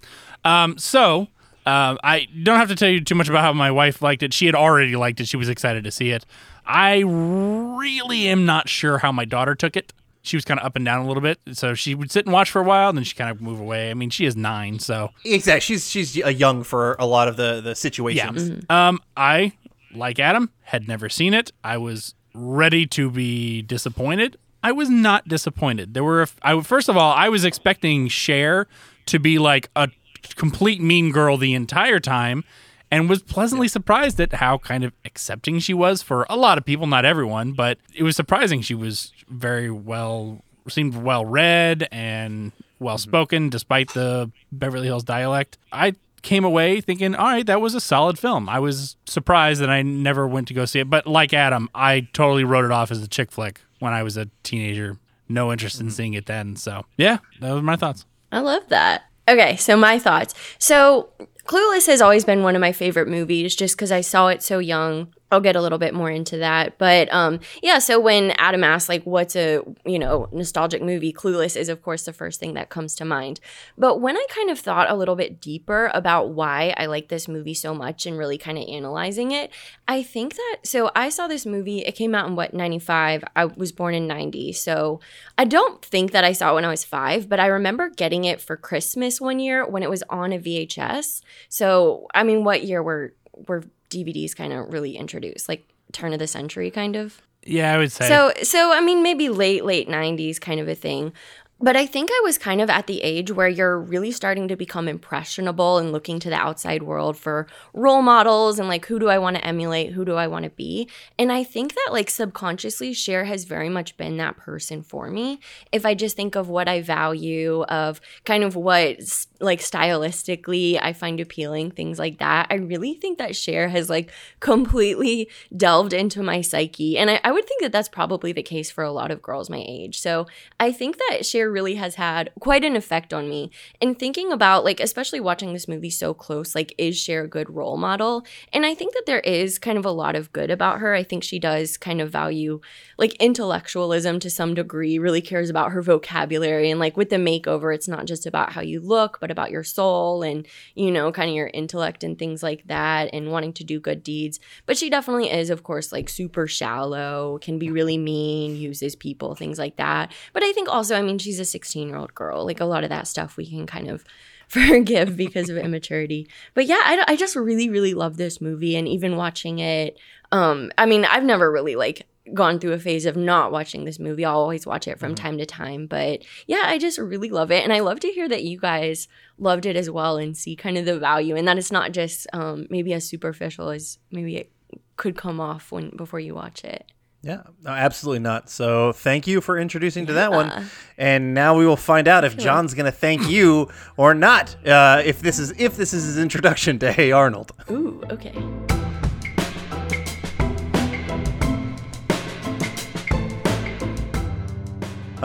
Um, 0.45 0.77
so 0.77 1.27
um, 1.65 1.97
I 2.01 2.27
don't 2.43 2.57
have 2.57 2.69
to 2.69 2.75
tell 2.75 2.87
you 2.89 3.01
too 3.01 3.15
much 3.15 3.27
about 3.27 3.41
how 3.43 3.51
my 3.51 3.69
wife 3.71 4.01
liked 4.01 4.23
it. 4.23 4.33
She 4.33 4.45
had 4.45 4.55
already 4.55 4.95
liked 4.95 5.19
it. 5.19 5.27
She 5.27 5.35
was 5.35 5.49
excited 5.49 5.83
to 5.83 5.91
see 5.91 6.11
it. 6.11 6.25
I 6.65 6.99
really 6.99 8.27
am 8.29 8.45
not 8.45 8.69
sure 8.69 8.99
how 8.99 9.11
my 9.11 9.25
daughter 9.25 9.55
took 9.55 9.75
it. 9.75 9.91
She 10.27 10.37
was 10.37 10.45
kind 10.45 10.59
of 10.59 10.65
up 10.65 10.75
and 10.75 10.83
down 10.85 11.03
a 11.03 11.07
little 11.07 11.21
bit. 11.21 11.39
So 11.53 11.73
she 11.73 11.95
would 11.95 12.11
sit 12.11 12.25
and 12.25 12.33
watch 12.33 12.51
for 12.51 12.61
a 12.61 12.63
while, 12.63 12.89
and 12.89 12.97
then 12.97 13.03
she 13.05 13.15
kind 13.15 13.31
of 13.31 13.41
move 13.41 13.59
away. 13.59 13.89
I 13.89 13.93
mean, 13.93 14.09
she 14.09 14.25
is 14.25 14.35
nine, 14.35 14.79
so 14.79 15.09
Exactly. 15.25 15.61
She's 15.61 15.89
she's 15.89 16.23
uh, 16.23 16.27
young 16.29 16.63
for 16.63 16.95
a 16.99 17.05
lot 17.05 17.27
of 17.27 17.37
the 17.37 17.61
the 17.61 17.75
situations. 17.75 18.49
yeah. 18.49 18.87
Um, 18.89 18.99
I 19.15 19.53
like 19.93 20.19
Adam 20.19 20.51
had 20.63 20.87
never 20.87 21.09
seen 21.09 21.33
it. 21.33 21.51
I 21.63 21.77
was 21.77 22.13
ready 22.33 22.85
to 22.87 23.09
be 23.09 23.61
disappointed. 23.63 24.37
I 24.63 24.71
was 24.71 24.89
not 24.89 25.27
disappointed. 25.27 25.93
There 25.93 26.03
were 26.03 26.19
a 26.19 26.23
f- 26.23 26.35
I 26.41 26.59
first 26.61 26.89
of 26.89 26.97
all, 26.97 27.13
I 27.13 27.29
was 27.29 27.45
expecting 27.45 28.07
Cher 28.09 28.67
to 29.05 29.19
be 29.19 29.39
like 29.39 29.69
a 29.75 29.89
complete 30.35 30.81
mean 30.81 31.11
girl 31.11 31.37
the 31.37 31.53
entire 31.53 31.99
time 31.99 32.43
and 32.91 33.09
was 33.09 33.21
pleasantly 33.21 33.67
surprised 33.67 34.19
at 34.19 34.33
how 34.33 34.57
kind 34.57 34.83
of 34.83 34.93
accepting 35.05 35.59
she 35.59 35.73
was 35.73 36.01
for 36.01 36.25
a 36.29 36.37
lot 36.37 36.57
of 36.57 36.65
people, 36.65 36.87
not 36.87 37.05
everyone, 37.05 37.53
but 37.53 37.77
it 37.95 38.03
was 38.03 38.15
surprising 38.15 38.61
she 38.61 38.75
was 38.75 39.11
very 39.29 39.69
well 39.69 40.41
seemed 40.69 40.95
well 40.95 41.25
read 41.25 41.87
and 41.91 42.51
well 42.79 42.95
mm-hmm. 42.95 43.09
spoken 43.09 43.49
despite 43.49 43.93
the 43.93 44.31
Beverly 44.51 44.87
Hills 44.87 45.03
dialect. 45.03 45.57
I 45.71 45.95
came 46.21 46.43
away 46.43 46.81
thinking, 46.81 47.15
all 47.15 47.27
right, 47.27 47.45
that 47.45 47.61
was 47.61 47.73
a 47.73 47.79
solid 47.79 48.19
film. 48.19 48.49
I 48.49 48.59
was 48.59 48.97
surprised 49.05 49.61
that 49.61 49.69
I 49.69 49.81
never 49.81 50.27
went 50.27 50.47
to 50.49 50.53
go 50.53 50.65
see 50.65 50.79
it, 50.79 50.89
but 50.89 51.07
like 51.07 51.33
Adam, 51.33 51.69
I 51.73 52.07
totally 52.13 52.43
wrote 52.43 52.65
it 52.65 52.71
off 52.71 52.91
as 52.91 53.01
a 53.01 53.07
chick 53.07 53.31
flick 53.31 53.61
when 53.79 53.93
I 53.93 54.03
was 54.03 54.17
a 54.17 54.29
teenager. 54.43 54.97
No 55.29 55.51
interest 55.51 55.79
in 55.79 55.87
mm-hmm. 55.87 55.93
seeing 55.93 56.13
it 56.13 56.25
then. 56.25 56.55
So 56.55 56.85
yeah, 56.97 57.19
those 57.39 57.55
were 57.55 57.61
my 57.61 57.75
thoughts. 57.75 58.05
I 58.31 58.39
love 58.39 58.67
that. 58.69 59.03
Okay, 59.29 59.57
so 59.57 59.75
my 59.75 59.99
thoughts. 59.99 60.33
So, 60.57 61.09
Clueless 61.47 61.87
has 61.87 62.01
always 62.01 62.25
been 62.25 62.43
one 62.43 62.55
of 62.55 62.59
my 62.59 62.73
favorite 62.73 63.07
movies 63.07 63.55
just 63.55 63.77
because 63.77 63.89
I 63.89 64.01
saw 64.01 64.27
it 64.27 64.43
so 64.43 64.59
young. 64.59 65.13
I'll 65.31 65.41
get 65.41 65.55
a 65.55 65.61
little 65.61 65.77
bit 65.77 65.93
more 65.93 66.09
into 66.09 66.37
that. 66.37 66.77
But 66.77 67.13
um, 67.13 67.39
yeah, 67.61 67.79
so 67.79 67.99
when 67.99 68.31
Adam 68.37 68.63
asked, 68.63 68.87
like, 68.87 69.03
what's 69.03 69.35
a, 69.35 69.61
you 69.85 69.99
know, 69.99 70.29
nostalgic 70.31 70.81
movie, 70.81 71.11
Clueless 71.11 71.57
is, 71.57 71.67
of 71.67 71.81
course, 71.81 72.05
the 72.05 72.13
first 72.13 72.39
thing 72.39 72.53
that 72.53 72.69
comes 72.69 72.95
to 72.95 73.05
mind. 73.05 73.41
But 73.77 73.99
when 73.99 74.15
I 74.15 74.25
kind 74.29 74.49
of 74.49 74.59
thought 74.59 74.89
a 74.89 74.95
little 74.95 75.15
bit 75.15 75.41
deeper 75.41 75.91
about 75.93 76.29
why 76.29 76.73
I 76.77 76.85
like 76.85 77.09
this 77.09 77.27
movie 77.27 77.53
so 77.53 77.73
much 77.73 78.05
and 78.05 78.17
really 78.17 78.37
kind 78.37 78.57
of 78.57 78.67
analyzing 78.69 79.31
it, 79.31 79.51
I 79.87 80.01
think 80.01 80.35
that, 80.35 80.59
so 80.63 80.91
I 80.95 81.09
saw 81.09 81.27
this 81.27 81.45
movie, 81.45 81.79
it 81.79 81.95
came 81.95 82.15
out 82.15 82.27
in 82.27 82.35
what, 82.35 82.53
95? 82.53 83.25
I 83.35 83.45
was 83.45 83.73
born 83.73 83.95
in 83.95 84.07
90. 84.07 84.53
So 84.53 85.01
I 85.37 85.43
don't 85.43 85.83
think 85.83 86.11
that 86.13 86.23
I 86.23 86.31
saw 86.31 86.51
it 86.51 86.55
when 86.55 86.65
I 86.65 86.69
was 86.69 86.85
five, 86.85 87.27
but 87.27 87.39
I 87.39 87.47
remember 87.47 87.89
getting 87.89 88.23
it 88.23 88.39
for 88.39 88.55
Christmas 88.55 89.19
one 89.19 89.39
year 89.39 89.67
when 89.67 89.83
it 89.83 89.89
was 89.89 90.03
on 90.09 90.31
a 90.31 90.39
VHS. 90.39 91.21
So, 91.49 92.07
I 92.13 92.23
mean, 92.23 92.45
what 92.45 92.63
year 92.63 92.81
were, 92.81 93.13
were 93.47 93.63
DVDs 93.89 94.35
kind 94.35 94.53
of 94.53 94.71
really 94.71 94.97
introduced? 94.97 95.47
Like 95.49 95.67
turn 95.91 96.13
of 96.13 96.19
the 96.19 96.27
century, 96.27 96.71
kind 96.71 96.95
of? 96.95 97.21
Yeah, 97.45 97.73
I 97.73 97.77
would 97.77 97.91
say. 97.91 98.07
So, 98.07 98.33
so 98.43 98.71
I 98.73 98.81
mean, 98.81 99.03
maybe 99.03 99.29
late 99.29 99.63
late 99.63 99.87
'90s 99.87 100.39
kind 100.39 100.59
of 100.59 100.67
a 100.67 100.75
thing. 100.75 101.13
But 101.59 101.75
I 101.75 101.87
think 101.87 102.11
I 102.11 102.21
was 102.23 102.37
kind 102.37 102.61
of 102.61 102.69
at 102.69 102.85
the 102.85 103.01
age 103.01 103.31
where 103.31 103.47
you're 103.47 103.79
really 103.79 104.11
starting 104.11 104.47
to 104.47 104.55
become 104.55 104.87
impressionable 104.87 105.79
and 105.79 105.91
looking 105.91 106.19
to 106.19 106.29
the 106.29 106.35
outside 106.35 106.83
world 106.83 107.17
for 107.17 107.47
role 107.73 108.03
models 108.03 108.59
and 108.59 108.67
like 108.67 108.85
who 108.85 108.99
do 108.99 109.09
I 109.09 109.17
want 109.17 109.37
to 109.37 109.45
emulate, 109.45 109.93
who 109.93 110.05
do 110.05 110.15
I 110.15 110.27
want 110.27 110.43
to 110.43 110.51
be. 110.51 110.87
And 111.17 111.31
I 111.31 111.43
think 111.43 111.73
that 111.73 111.89
like 111.91 112.11
subconsciously 112.11 112.93
Cher 112.93 113.25
has 113.25 113.45
very 113.45 113.69
much 113.69 113.97
been 113.97 114.17
that 114.17 114.37
person 114.37 114.83
for 114.83 115.09
me. 115.09 115.39
If 115.71 115.83
I 115.83 115.95
just 115.95 116.15
think 116.15 116.35
of 116.35 116.47
what 116.47 116.67
I 116.67 116.81
value, 116.81 117.63
of 117.63 118.01
kind 118.23 118.43
of 118.43 118.55
what 118.55 118.97
like 119.39 119.59
stylistically 119.59 120.79
I 120.81 120.93
find 120.93 121.19
appealing, 121.19 121.71
things 121.71 121.99
like 121.99 122.19
that, 122.19 122.47
I 122.49 122.55
really 122.55 122.93
think 122.93 123.17
that 123.17 123.35
Cher 123.35 123.69
has 123.69 123.89
like 123.89 124.11
completely 124.39 125.29
delved 125.55 125.93
into 125.93 126.23
my 126.23 126.41
psyche. 126.41 126.97
And 126.97 127.09
I, 127.09 127.19
I 127.23 127.31
would 127.31 127.47
think 127.47 127.61
that 127.61 127.71
that's 127.71 127.89
probably 127.89 128.31
the 128.31 128.43
case 128.43 128.71
for 128.71 128.83
a 128.83 128.91
lot 128.91 129.11
of 129.11 129.21
girls 129.21 129.49
my 129.49 129.63
age. 129.67 129.99
So 129.99 130.27
I 130.59 130.71
think 130.71 130.97
that 130.97 131.25
Cher 131.25 131.51
really 131.51 131.75
has 131.75 131.95
had 131.95 132.31
quite 132.39 132.63
an 132.63 132.75
effect 132.75 133.13
on 133.13 133.29
me. 133.29 133.51
And 133.81 133.97
thinking 133.97 134.31
about, 134.31 134.63
like, 134.63 134.79
especially 134.79 135.19
watching 135.19 135.53
this 135.53 135.67
movie 135.67 135.89
so 135.89 136.13
close, 136.13 136.55
like, 136.55 136.73
is 136.77 136.97
Cher 136.97 137.23
a 137.23 137.27
good 137.27 137.49
role 137.49 137.77
model? 137.77 138.25
And 138.53 138.65
I 138.65 138.73
think 138.73 138.93
that 138.93 139.05
there 139.05 139.19
is 139.19 139.59
kind 139.59 139.77
of 139.77 139.85
a 139.85 139.91
lot 139.91 140.15
of 140.15 140.31
good 140.33 140.49
about 140.49 140.79
her. 140.79 140.93
I 140.93 141.03
think 141.03 141.23
she 141.23 141.39
does 141.39 141.77
kind 141.77 142.01
of 142.01 142.11
value, 142.11 142.59
like, 142.97 143.13
intellectualism 143.15 144.19
to 144.19 144.29
some 144.29 144.53
degree, 144.53 144.99
really 144.99 145.21
cares 145.21 145.49
about 145.49 145.71
her 145.71 145.81
vocabulary. 145.81 146.69
And, 146.69 146.79
like, 146.79 146.97
with 146.97 147.09
the 147.09 147.17
makeover, 147.17 147.73
it's 147.73 147.87
not 147.87 148.05
just 148.05 148.25
about 148.25 148.53
how 148.53 148.61
you 148.61 148.79
look, 148.79 149.19
but 149.19 149.26
about 149.31 149.51
your 149.51 149.63
soul 149.63 150.23
and, 150.23 150.47
you 150.75 150.91
know, 150.91 151.11
kind 151.11 151.29
of 151.29 151.35
your 151.35 151.51
intellect 151.53 152.03
and 152.03 152.17
things 152.17 152.43
like 152.43 152.67
that 152.67 153.09
and 153.13 153.31
wanting 153.31 153.53
to 153.53 153.63
do 153.63 153.79
good 153.79 154.03
deeds. 154.03 154.39
But 154.65 154.77
she 154.77 154.89
definitely 154.89 155.31
is, 155.31 155.49
of 155.49 155.63
course, 155.63 155.91
like, 155.91 156.09
super 156.09 156.47
shallow, 156.47 157.39
can 157.41 157.59
be 157.59 157.71
really 157.71 157.97
mean, 157.97 158.55
uses 158.55 158.95
people, 158.95 159.35
things 159.35 159.59
like 159.59 159.77
that. 159.77 160.11
But 160.33 160.43
I 160.43 160.51
think 160.53 160.69
also, 160.69 160.95
I 160.95 161.01
mean, 161.01 161.17
she's 161.17 161.39
a 161.39 161.45
16 161.45 161.87
year 161.87 161.97
old 161.97 162.13
girl. 162.15 162.45
Like, 162.45 162.59
a 162.59 162.65
lot 162.65 162.83
of 162.83 162.89
that 162.89 163.07
stuff 163.07 163.37
we 163.37 163.47
can 163.49 163.65
kind 163.67 163.89
of 163.89 164.03
forgive 164.47 165.17
because 165.17 165.49
of 165.49 165.57
immaturity. 165.57 166.29
But 166.53 166.67
yeah, 166.67 166.81
I, 166.83 167.03
I 167.07 167.15
just 167.15 167.35
really, 167.35 167.69
really 167.69 167.93
love 167.93 168.17
this 168.17 168.39
movie. 168.39 168.75
And 168.75 168.87
even 168.87 169.17
watching 169.17 169.59
it, 169.59 169.97
um, 170.31 170.71
I 170.77 170.85
mean, 170.85 171.05
I've 171.05 171.23
never 171.23 171.51
really 171.51 171.75
like 171.75 172.05
gone 172.33 172.59
through 172.59 172.73
a 172.73 172.79
phase 172.79 173.05
of 173.05 173.15
not 173.15 173.51
watching 173.51 173.85
this 173.85 173.99
movie. 173.99 174.25
I'll 174.25 174.39
always 174.39 174.65
watch 174.65 174.87
it 174.87 174.99
from 174.99 175.15
time 175.15 175.37
to 175.37 175.45
time. 175.45 175.87
But 175.87 176.23
yeah, 176.45 176.63
I 176.65 176.77
just 176.77 176.97
really 176.97 177.29
love 177.29 177.51
it. 177.51 177.63
And 177.63 177.73
I 177.73 177.79
love 177.79 177.99
to 178.01 178.09
hear 178.09 178.27
that 178.29 178.43
you 178.43 178.59
guys 178.59 179.07
loved 179.37 179.65
it 179.65 179.75
as 179.75 179.89
well 179.89 180.17
and 180.17 180.35
see 180.35 180.55
kind 180.55 180.77
of 180.77 180.85
the 180.85 180.99
value 180.99 181.35
and 181.35 181.47
that 181.47 181.57
it's 181.57 181.71
not 181.71 181.91
just 181.91 182.27
um, 182.33 182.67
maybe 182.69 182.93
as 182.93 183.07
superficial 183.07 183.69
as 183.69 183.97
maybe 184.11 184.35
it 184.37 184.51
could 184.95 185.15
come 185.15 185.39
off 185.39 185.71
when 185.71 185.95
before 185.95 186.19
you 186.19 186.35
watch 186.35 186.63
it. 186.63 186.91
Yeah, 187.23 187.43
no, 187.63 187.71
absolutely 187.71 188.19
not. 188.19 188.49
So 188.49 188.93
thank 188.93 189.27
you 189.27 189.41
for 189.41 189.57
introducing 189.57 190.05
to 190.05 190.13
that 190.13 190.31
one, 190.31 190.69
and 190.97 191.33
now 191.33 191.57
we 191.57 191.65
will 191.65 191.75
find 191.75 192.07
out 192.07 192.23
if 192.23 192.37
John's 192.37 192.73
going 192.73 192.85
to 192.85 192.91
thank 192.91 193.27
you 193.27 193.69
or 193.97 194.13
not. 194.13 194.55
Uh, 194.65 195.01
if 195.03 195.21
this 195.21 195.39
is 195.39 195.51
if 195.59 195.75
this 195.75 195.93
is 195.93 196.05
his 196.05 196.17
introduction 196.19 196.79
to 196.79 196.91
Hey 196.91 197.11
Arnold. 197.11 197.51
Ooh, 197.71 198.01
okay. 198.11 198.33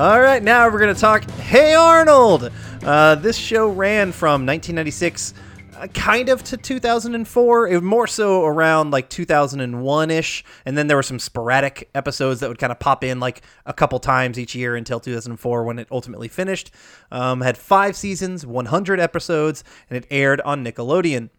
All 0.02 0.20
right, 0.20 0.42
now 0.42 0.68
we're 0.68 0.80
going 0.80 0.92
to 0.92 1.00
talk 1.00 1.30
Hey 1.30 1.74
Arnold. 1.74 2.50
Uh, 2.82 3.14
this 3.14 3.36
show 3.36 3.68
ran 3.68 4.10
from 4.10 4.44
1996 4.44 5.32
uh, 5.76 5.86
kind 5.94 6.28
of 6.28 6.42
to 6.42 6.56
2004. 6.56 7.68
It 7.68 7.74
was 7.74 7.82
more 7.84 8.08
so 8.08 8.44
around 8.44 8.90
like 8.90 9.08
2001 9.08 10.10
ish. 10.10 10.44
And 10.66 10.76
then 10.76 10.88
there 10.88 10.96
were 10.96 11.04
some 11.04 11.20
sporadic 11.20 11.88
episodes 11.94 12.40
that 12.40 12.48
would 12.48 12.58
kind 12.58 12.72
of 12.72 12.80
pop 12.80 13.04
in 13.04 13.20
like 13.20 13.42
a 13.64 13.72
couple 13.72 14.00
times 14.00 14.40
each 14.40 14.56
year 14.56 14.74
until 14.74 14.98
2004 14.98 15.62
when 15.62 15.78
it 15.78 15.86
ultimately 15.92 16.26
finished. 16.26 16.72
Um, 17.12 17.40
had 17.40 17.56
five 17.56 17.94
seasons, 17.94 18.44
100 18.44 18.98
episodes, 18.98 19.62
and 19.88 19.96
it 19.96 20.04
aired 20.10 20.40
on 20.40 20.64
Nickelodeon. 20.64 21.30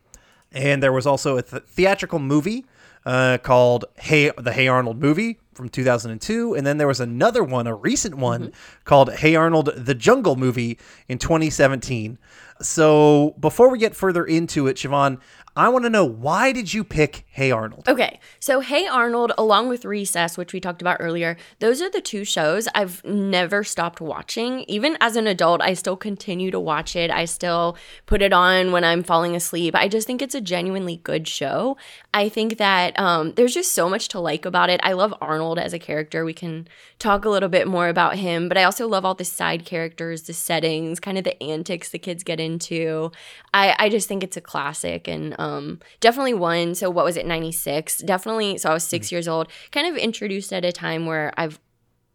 And 0.53 0.82
there 0.82 0.93
was 0.93 1.05
also 1.05 1.36
a 1.36 1.41
th- 1.41 1.64
theatrical 1.64 2.20
movie 2.20 2.66
uh, 3.05 3.39
called 3.43 3.84
Hey 3.97 4.32
the 4.38 4.53
Hey 4.53 4.70
Arnold 4.70 5.01
movie 5.01 5.39
from 5.56 5.70
2002, 5.70 6.54
and 6.54 6.66
then 6.66 6.78
there 6.78 6.88
was 6.88 6.99
another 6.99 7.43
one, 7.43 7.68
a 7.68 7.76
recent 7.76 8.16
one 8.16 8.51
called 8.86 9.14
Hey 9.14 9.36
Arnold 9.36 9.72
the 9.76 9.95
Jungle 9.95 10.36
movie 10.36 10.78
in 11.08 11.18
2017. 11.18 12.18
So 12.62 13.36
before 13.39 13.70
we 13.70 13.78
get 13.80 13.95
further 13.95 14.24
into 14.26 14.68
it, 14.68 14.78
Siobhan, 14.78 15.20
I 15.56 15.70
want 15.70 15.86
to 15.86 15.89
know 15.89 16.04
why 16.04 16.51
did 16.51 16.74
you 16.74 16.84
pick 16.84 17.26
Hey 17.30 17.51
Arnold? 17.51 17.88
Okay, 17.88 18.20
so 18.39 18.60
Hey 18.62 18.88
Arnold, 18.88 19.34
along 19.38 19.70
with 19.70 19.86
Recess, 19.86 20.36
which 20.36 20.51
we 20.51 20.60
talked 20.60 20.82
about 20.82 20.97
earlier, 20.99 21.38
those 21.60 21.80
are 21.80 21.91
the 21.91 22.01
two 22.01 22.26
shows 22.26 22.68
I've 22.74 23.06
never 23.06 23.64
stopped 23.64 24.01
watching. 24.01 24.62
Even 24.62 24.97
as 24.99 25.16
an 25.16 25.28
adult, 25.28 25.62
I 25.62 25.76
still 25.76 25.95
continue 25.95 26.49
to 26.49 26.60
watch 26.60 26.95
it. 26.95 27.12
I 27.12 27.26
still 27.26 27.78
put 28.08 28.24
it 28.24 28.34
on 28.34 28.72
when 28.72 28.84
I'm 28.84 29.04
falling 29.04 29.36
asleep. 29.36 29.76
I 29.76 29.88
just 29.88 30.08
think 30.08 30.24
it's 30.24 30.34
a 30.34 30.41
genuinely 30.41 30.97
good 31.04 31.28
show. 31.28 31.78
I 32.16 32.30
think 32.30 32.58
that 32.58 32.99
um, 32.99 33.34
there's 33.34 33.54
just 33.54 33.74
so 33.74 33.88
much 33.88 34.08
to 34.10 34.20
like 34.20 34.45
about 34.45 34.72
it. 34.72 34.80
I 34.82 34.93
love 34.93 35.14
Arnold 35.22 35.60
as 35.60 35.72
a 35.72 35.80
character. 35.80 36.26
We 36.26 36.34
can 36.34 36.68
talk 36.97 37.26
a 37.26 37.30
little 37.30 37.49
bit 37.49 37.68
more 37.68 37.89
about 37.89 38.16
him, 38.16 38.47
but 38.47 38.58
I 38.58 38.64
also 38.64 38.88
love 38.88 39.06
all 39.06 39.14
the 39.14 39.24
side 39.24 39.66
characters, 39.66 40.24
the 40.24 40.34
settings, 40.34 40.99
kind 40.99 41.20
of 41.20 41.24
the 41.24 41.41
antics 41.43 41.89
the 41.89 41.99
kids 41.99 42.24
get 42.24 42.39
into. 42.39 43.12
I, 43.54 43.76
I 43.78 43.89
just 43.89 44.08
think 44.08 44.24
it's 44.24 44.38
a 44.38 44.41
classic 44.41 45.08
and 45.08 45.36
um, 45.44 45.80
definitely 46.00 46.34
one. 46.34 46.76
So, 46.76 46.89
what 46.89 47.06
was 47.06 47.18
it, 47.18 47.26
96? 47.26 48.00
Definitely. 48.00 48.58
So, 48.58 48.70
I 48.70 48.74
was 48.74 48.84
six 48.84 49.12
years 49.12 49.28
old, 49.28 49.48
kind 49.72 49.88
of 49.88 49.96
introduced 49.98 50.54
at 50.54 50.64
a 50.66 50.72
time 50.72 51.06
where 51.06 51.34
I've 51.38 51.60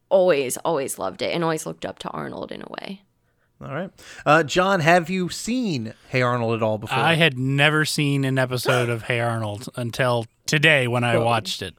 always, 0.08 0.56
always 0.58 0.98
loved 0.98 1.22
it 1.22 1.34
and 1.34 1.44
always 1.44 1.66
looked 1.66 1.84
up 1.84 1.98
to 2.00 2.08
Arnold 2.10 2.50
in 2.52 2.62
a 2.62 2.68
way. 2.80 3.02
All 3.60 3.74
right. 3.74 3.90
Uh, 4.24 4.42
John, 4.44 4.80
have 4.80 5.10
you 5.10 5.28
seen 5.28 5.92
Hey 6.10 6.22
Arnold 6.22 6.54
at 6.54 6.62
all 6.62 6.78
before? 6.78 6.96
I 6.96 7.14
had 7.14 7.36
never 7.36 7.84
seen 7.84 8.24
an 8.24 8.38
episode 8.38 8.88
of 8.88 9.02
Hey 9.02 9.18
Arnold 9.20 9.68
until 9.74 10.26
today 10.46 10.86
when 10.86 11.02
I 11.02 11.18
watched 11.18 11.60
it 11.62 11.74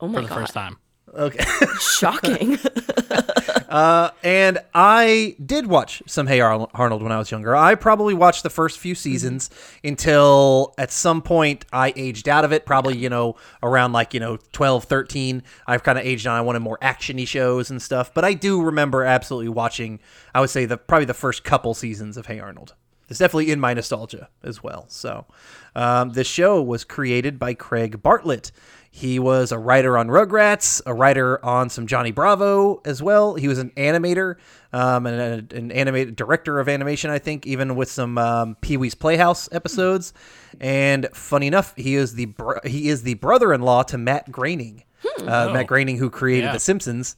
Oh 0.00 0.08
my 0.08 0.14
for 0.14 0.22
the 0.22 0.28
God. 0.28 0.34
first 0.40 0.54
time. 0.54 0.78
Okay. 1.14 1.44
Shocking. 1.80 2.58
Uh, 3.68 4.10
and 4.22 4.58
I 4.74 5.36
did 5.44 5.66
watch 5.66 6.02
some 6.06 6.26
Hey 6.26 6.40
Arnold 6.40 7.02
when 7.02 7.12
I 7.12 7.18
was 7.18 7.30
younger. 7.30 7.54
I 7.54 7.74
probably 7.74 8.14
watched 8.14 8.42
the 8.42 8.50
first 8.50 8.78
few 8.78 8.94
seasons 8.94 9.50
until 9.84 10.74
at 10.78 10.90
some 10.90 11.20
point 11.20 11.66
I 11.70 11.92
aged 11.94 12.28
out 12.28 12.46
of 12.46 12.52
it. 12.52 12.64
Probably, 12.64 12.96
you 12.96 13.10
know, 13.10 13.36
around 13.62 13.92
like, 13.92 14.14
you 14.14 14.20
know, 14.20 14.38
12, 14.52 14.84
13. 14.84 15.42
I've 15.66 15.82
kind 15.82 15.98
of 15.98 16.06
aged 16.06 16.26
on. 16.26 16.34
I 16.34 16.40
wanted 16.40 16.60
more 16.60 16.78
actiony 16.78 17.28
shows 17.28 17.70
and 17.70 17.82
stuff. 17.82 18.14
But 18.14 18.24
I 18.24 18.32
do 18.32 18.62
remember 18.62 19.04
absolutely 19.04 19.50
watching, 19.50 20.00
I 20.34 20.40
would 20.40 20.50
say, 20.50 20.64
the 20.64 20.78
probably 20.78 21.04
the 21.04 21.14
first 21.14 21.44
couple 21.44 21.74
seasons 21.74 22.16
of 22.16 22.26
Hey 22.26 22.40
Arnold. 22.40 22.74
It's 23.10 23.18
definitely 23.18 23.50
in 23.50 23.60
my 23.60 23.74
nostalgia 23.74 24.28
as 24.42 24.62
well. 24.62 24.84
So, 24.88 25.26
um, 25.74 26.10
the 26.10 26.24
show 26.24 26.62
was 26.62 26.84
created 26.84 27.38
by 27.38 27.54
Craig 27.54 28.02
Bartlett. 28.02 28.52
He 28.98 29.20
was 29.20 29.52
a 29.52 29.58
writer 29.58 29.96
on 29.96 30.08
Rugrats, 30.08 30.82
a 30.84 30.92
writer 30.92 31.44
on 31.44 31.70
some 31.70 31.86
Johnny 31.86 32.10
Bravo 32.10 32.80
as 32.84 33.00
well. 33.00 33.36
He 33.36 33.46
was 33.46 33.58
an 33.58 33.70
animator, 33.76 34.34
um, 34.72 35.06
and 35.06 35.52
an 35.52 35.70
animated 35.70 36.16
director 36.16 36.58
of 36.58 36.68
animation, 36.68 37.08
I 37.10 37.20
think, 37.20 37.46
even 37.46 37.76
with 37.76 37.88
some 37.88 38.18
um, 38.18 38.56
Pee 38.60 38.76
Wee's 38.76 38.96
Playhouse 38.96 39.48
episodes. 39.52 40.12
And 40.60 41.08
funny 41.14 41.46
enough, 41.46 41.74
he 41.76 41.94
is 41.94 42.14
the 42.16 42.24
br- 42.26 42.58
he 42.66 42.88
is 42.88 43.04
the 43.04 43.14
brother-in-law 43.14 43.84
to 43.84 43.98
Matt 43.98 44.32
Groening, 44.32 44.82
uh, 45.20 45.50
Matt 45.52 45.68
Groening, 45.68 45.98
who 45.98 46.10
created 46.10 46.46
Yeah. 46.46 46.52
The 46.54 46.58
Simpsons. 46.60 47.14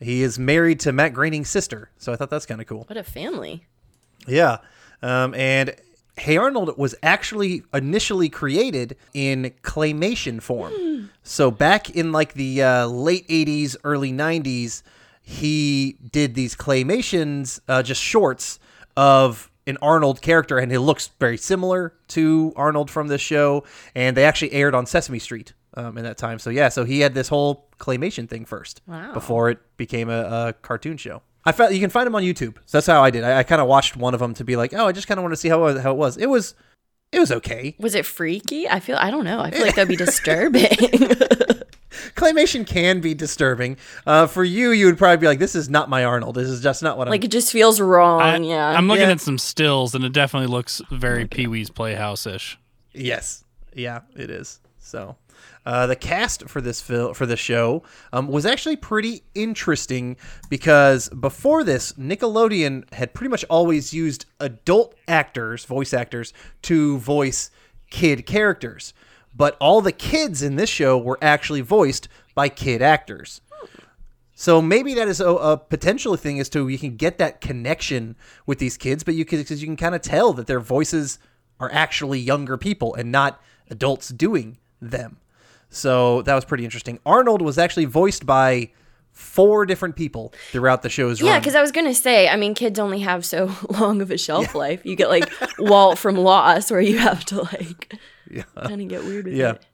He 0.00 0.22
is 0.22 0.38
married 0.38 0.80
to 0.80 0.92
Matt 0.92 1.12
Groening's 1.12 1.50
sister, 1.50 1.90
so 1.98 2.10
I 2.10 2.16
thought 2.16 2.30
that's 2.30 2.46
kind 2.46 2.62
of 2.62 2.66
cool. 2.66 2.84
what 2.88 2.96
a 2.96 3.04
family. 3.04 3.66
Yeah. 4.26 4.58
Um, 5.02 5.34
and 5.34 5.74
Hey 6.18 6.36
Arnold 6.36 6.76
was 6.76 6.94
actually 7.02 7.62
initially 7.72 8.28
created 8.28 8.96
in 9.14 9.52
claymation 9.62 10.42
form. 10.42 11.10
so 11.22 11.50
back 11.50 11.90
in 11.90 12.12
like 12.12 12.34
the 12.34 12.62
uh, 12.62 12.86
late 12.86 13.26
80s, 13.28 13.76
early 13.84 14.12
90s, 14.12 14.82
he 15.22 15.96
did 16.10 16.34
these 16.34 16.54
claymations, 16.56 17.60
uh, 17.68 17.82
just 17.82 18.02
shorts 18.02 18.58
of 18.96 19.50
an 19.66 19.76
Arnold 19.82 20.22
character, 20.22 20.56
and 20.58 20.72
he 20.72 20.78
looks 20.78 21.08
very 21.20 21.36
similar 21.36 21.92
to 22.08 22.52
Arnold 22.56 22.90
from 22.90 23.08
this 23.08 23.20
show. 23.20 23.64
And 23.94 24.16
they 24.16 24.24
actually 24.24 24.52
aired 24.52 24.74
on 24.74 24.86
Sesame 24.86 25.18
Street 25.18 25.52
um, 25.74 25.98
in 25.98 26.04
that 26.04 26.16
time. 26.16 26.38
So 26.38 26.48
yeah, 26.48 26.70
so 26.70 26.84
he 26.84 27.00
had 27.00 27.12
this 27.14 27.28
whole 27.28 27.68
claymation 27.78 28.28
thing 28.28 28.44
first 28.46 28.80
Wow. 28.86 29.12
before 29.12 29.50
it 29.50 29.58
became 29.76 30.08
a, 30.08 30.22
a 30.48 30.52
cartoon 30.62 30.96
show. 30.96 31.20
I 31.44 31.52
found 31.52 31.72
you 31.74 31.80
can 31.80 31.90
find 31.90 32.06
them 32.06 32.14
on 32.14 32.22
YouTube. 32.22 32.56
So 32.66 32.78
that's 32.78 32.86
how 32.86 33.02
I 33.02 33.10
did. 33.10 33.24
I, 33.24 33.38
I 33.38 33.42
kind 33.42 33.60
of 33.60 33.68
watched 33.68 33.96
one 33.96 34.12
of 34.14 34.20
them 34.20 34.34
to 34.34 34.44
be 34.44 34.56
like, 34.56 34.74
oh, 34.74 34.86
I 34.86 34.92
just 34.92 35.06
kind 35.08 35.18
of 35.18 35.22
want 35.22 35.32
to 35.32 35.36
see 35.36 35.48
how 35.48 35.64
it- 35.66 35.80
how 35.80 35.92
it 35.92 35.96
was. 35.96 36.16
It 36.16 36.26
was 36.26 36.54
it 37.10 37.20
was 37.20 37.32
okay. 37.32 37.74
Was 37.78 37.94
it 37.94 38.04
freaky? 38.04 38.68
I 38.68 38.80
feel, 38.80 38.98
I 39.00 39.10
don't 39.10 39.24
know. 39.24 39.40
I 39.40 39.50
feel 39.50 39.62
like 39.62 39.76
that'd 39.76 39.88
be 39.88 39.96
disturbing. 40.04 40.66
Claymation 42.16 42.66
can 42.66 43.00
be 43.00 43.14
disturbing. 43.14 43.76
Uh, 44.06 44.26
for 44.26 44.44
you, 44.44 44.72
you 44.72 44.86
would 44.86 44.98
probably 44.98 45.16
be 45.16 45.26
like, 45.26 45.38
this 45.38 45.54
is 45.54 45.68
not 45.70 45.88
my 45.88 46.04
Arnold. 46.04 46.34
This 46.34 46.48
is 46.48 46.60
just 46.60 46.82
not 46.82 46.98
what 46.98 47.08
I'm. 47.08 47.10
like 47.12 47.24
it 47.24 47.30
just 47.30 47.50
feels 47.52 47.80
wrong. 47.80 48.20
I, 48.20 48.36
yeah. 48.38 48.68
I'm 48.70 48.88
looking 48.88 49.06
Yeah. 49.06 49.12
at 49.12 49.20
some 49.20 49.38
stills, 49.38 49.94
and 49.94 50.04
it 50.04 50.12
definitely 50.12 50.48
looks 50.48 50.82
very 50.90 51.26
Pee 51.26 51.46
Wee's 51.46 51.70
Playhouse 51.70 52.26
ish. 52.26 52.58
Yes, 52.92 53.44
yeah, 53.74 54.00
it 54.16 54.30
is. 54.30 54.60
So, 54.78 55.16
uh, 55.68 55.86
the 55.86 55.94
cast 55.94 56.48
for 56.48 56.62
this 56.62 56.80
film 56.80 57.12
for 57.12 57.36
show 57.36 57.82
um, 58.14 58.26
was 58.26 58.46
actually 58.46 58.74
pretty 58.74 59.22
interesting 59.34 60.16
because 60.48 61.10
before 61.10 61.62
this, 61.62 61.92
Nickelodeon 61.92 62.90
had 62.94 63.12
pretty 63.12 63.28
much 63.28 63.44
always 63.50 63.92
used 63.92 64.24
adult 64.40 64.94
actors, 65.06 65.66
voice 65.66 65.92
actors, 65.92 66.32
to 66.62 66.96
voice 66.96 67.50
kid 67.90 68.24
characters, 68.24 68.94
but 69.36 69.58
all 69.60 69.82
the 69.82 69.92
kids 69.92 70.40
in 70.40 70.56
this 70.56 70.70
show 70.70 70.96
were 70.96 71.18
actually 71.20 71.60
voiced 71.60 72.08
by 72.34 72.48
kid 72.48 72.80
actors. 72.80 73.42
So 74.34 74.62
maybe 74.62 74.94
that 74.94 75.06
is 75.06 75.20
a, 75.20 75.28
a 75.28 75.58
potential 75.58 76.16
thing 76.16 76.40
as 76.40 76.48
to 76.50 76.66
you 76.68 76.78
can 76.78 76.96
get 76.96 77.18
that 77.18 77.42
connection 77.42 78.16
with 78.46 78.58
these 78.58 78.78
kids, 78.78 79.04
but 79.04 79.16
you 79.16 79.26
can 79.26 79.40
because 79.40 79.60
you 79.60 79.66
can 79.66 79.76
kind 79.76 79.94
of 79.94 80.00
tell 80.00 80.32
that 80.32 80.46
their 80.46 80.60
voices 80.60 81.18
are 81.60 81.70
actually 81.74 82.20
younger 82.20 82.56
people 82.56 82.94
and 82.94 83.12
not 83.12 83.38
adults 83.68 84.08
doing 84.08 84.56
them. 84.80 85.18
So 85.70 86.22
that 86.22 86.34
was 86.34 86.44
pretty 86.44 86.64
interesting. 86.64 86.98
Arnold 87.04 87.42
was 87.42 87.58
actually 87.58 87.84
voiced 87.84 88.24
by 88.24 88.70
four 89.12 89.66
different 89.66 89.96
people 89.96 90.32
throughout 90.52 90.82
the 90.82 90.88
show's 90.88 91.20
yeah, 91.20 91.40
because 91.40 91.56
I 91.56 91.60
was 91.60 91.72
gonna 91.72 91.94
say, 91.94 92.28
I 92.28 92.36
mean, 92.36 92.54
kids 92.54 92.78
only 92.78 93.00
have 93.00 93.24
so 93.24 93.52
long 93.70 94.00
of 94.00 94.10
a 94.10 94.16
shelf 94.16 94.54
life. 94.54 94.84
You 94.86 94.96
get 94.96 95.08
like 95.08 95.30
Walt 95.58 95.98
from 95.98 96.16
Lost, 96.16 96.70
where 96.70 96.80
you 96.80 96.98
have 96.98 97.24
to 97.26 97.42
like 97.42 97.98
kind 98.54 98.80
of 98.80 98.88
get 98.88 99.04
weird 99.04 99.26
with 99.26 99.34
yeah, 99.34 99.52
it. 99.52 99.66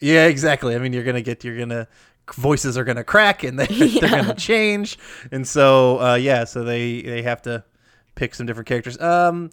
yeah, 0.00 0.26
exactly. 0.26 0.74
I 0.74 0.78
mean, 0.78 0.92
you're 0.92 1.04
gonna 1.04 1.22
get 1.22 1.42
you're 1.44 1.58
gonna 1.58 1.88
voices 2.34 2.78
are 2.78 2.84
gonna 2.84 3.02
crack 3.02 3.42
and 3.42 3.58
they, 3.58 3.66
they're 4.00 4.10
gonna 4.10 4.34
change, 4.34 4.98
and 5.32 5.48
so 5.48 6.00
uh, 6.00 6.14
yeah, 6.14 6.44
so 6.44 6.62
they 6.62 7.00
they 7.02 7.22
have 7.22 7.42
to 7.42 7.64
pick 8.14 8.34
some 8.34 8.46
different 8.46 8.68
characters. 8.68 9.00
Um, 9.00 9.50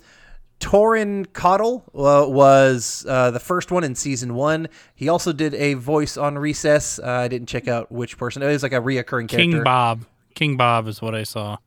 Toran 0.59 1.27
Caudell 1.27 1.83
uh, 1.93 2.27
was 2.27 3.05
uh, 3.07 3.31
the 3.31 3.39
first 3.39 3.71
one 3.71 3.83
in 3.83 3.95
season 3.95 4.33
one. 4.33 4.67
He 4.95 5.07
also 5.07 5.31
did 5.31 5.53
a 5.53 5.75
voice 5.75 6.17
on 6.17 6.37
Recess. 6.37 6.99
Uh, 6.99 7.05
I 7.05 7.27
didn't 7.27 7.47
check 7.47 7.67
out 7.67 7.91
which 7.91 8.17
person. 8.17 8.41
It 8.41 8.47
was 8.47 8.63
like 8.63 8.73
a 8.73 8.81
reoccurring 8.81 9.29
character. 9.29 9.37
King 9.37 9.63
Bob. 9.63 10.05
King 10.33 10.57
Bob 10.57 10.87
is 10.87 11.01
what 11.01 11.13
I 11.13 11.23
saw. 11.23 11.57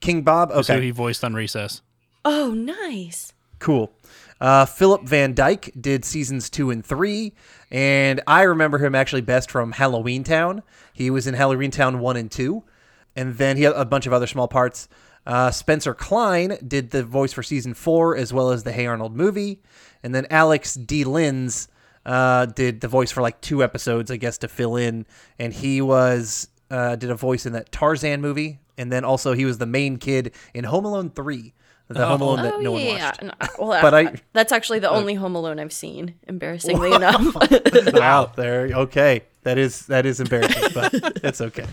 King 0.00 0.22
Bob. 0.22 0.50
That's 0.52 0.68
who 0.68 0.80
he 0.80 0.90
voiced 0.90 1.24
on 1.24 1.34
Recess. 1.34 1.82
Oh, 2.24 2.52
nice. 2.52 3.32
cool. 3.58 3.92
Uh, 4.40 4.66
Phillip 4.66 5.04
Van 5.04 5.32
Dyke 5.32 5.72
did 5.80 6.04
seasons 6.04 6.50
two 6.50 6.70
and 6.70 6.84
three, 6.84 7.32
and 7.70 8.20
I 8.26 8.42
remember 8.42 8.78
him 8.78 8.94
actually 8.94 9.22
best 9.22 9.50
from 9.50 9.72
Halloweentown. 9.72 10.62
He 10.92 11.08
was 11.08 11.26
in 11.26 11.34
Halloweentown 11.34 11.98
one 12.00 12.16
and 12.16 12.30
two, 12.30 12.64
and 13.16 13.36
then 13.36 13.56
he 13.56 13.62
had 13.62 13.72
a 13.74 13.84
bunch 13.84 14.06
of 14.06 14.12
other 14.12 14.26
small 14.26 14.48
parts. 14.48 14.88
Uh, 15.26 15.50
Spencer 15.50 15.94
Klein 15.94 16.58
did 16.66 16.90
the 16.90 17.02
voice 17.02 17.32
for 17.32 17.42
season 17.42 17.74
four 17.74 18.16
as 18.16 18.32
well 18.32 18.50
as 18.50 18.62
the 18.62 18.72
Hey 18.72 18.86
Arnold 18.86 19.16
movie, 19.16 19.60
and 20.02 20.14
then 20.14 20.26
Alex 20.30 20.74
D. 20.74 21.04
Linz 21.04 21.68
uh, 22.04 22.46
did 22.46 22.80
the 22.80 22.88
voice 22.88 23.10
for 23.10 23.22
like 23.22 23.40
two 23.40 23.62
episodes, 23.62 24.10
I 24.10 24.16
guess, 24.16 24.38
to 24.38 24.48
fill 24.48 24.76
in, 24.76 25.06
and 25.38 25.52
he 25.52 25.80
was 25.80 26.48
uh, 26.70 26.96
did 26.96 27.10
a 27.10 27.14
voice 27.14 27.46
in 27.46 27.54
that 27.54 27.72
Tarzan 27.72 28.20
movie, 28.20 28.60
and 28.76 28.92
then 28.92 29.04
also 29.04 29.32
he 29.32 29.44
was 29.44 29.58
the 29.58 29.66
main 29.66 29.96
kid 29.96 30.34
in 30.52 30.64
Home 30.64 30.84
Alone 30.84 31.10
three, 31.10 31.54
the 31.88 32.04
Home 32.06 32.20
Alone 32.20 32.42
that 32.42 32.54
oh 32.54 32.60
no 32.60 32.72
one 32.72 32.82
yeah, 32.82 33.06
watched. 33.06 33.22
No, 33.22 33.32
well, 33.58 33.82
But 33.82 33.94
uh, 33.94 33.96
I- 33.96 34.14
that's 34.32 34.52
actually 34.52 34.78
the 34.80 34.90
only 34.90 35.14
Home 35.14 35.34
Alone 35.34 35.58
I've 35.58 35.72
seen. 35.72 36.14
Embarrassingly 36.28 36.92
enough. 36.92 37.34
wow, 37.94 38.30
there. 38.36 38.70
Okay, 38.74 39.22
that 39.42 39.56
is 39.58 39.86
that 39.86 40.04
is 40.06 40.20
embarrassing, 40.20 40.70
but 40.74 40.92
it's 41.24 41.40
okay. 41.40 41.66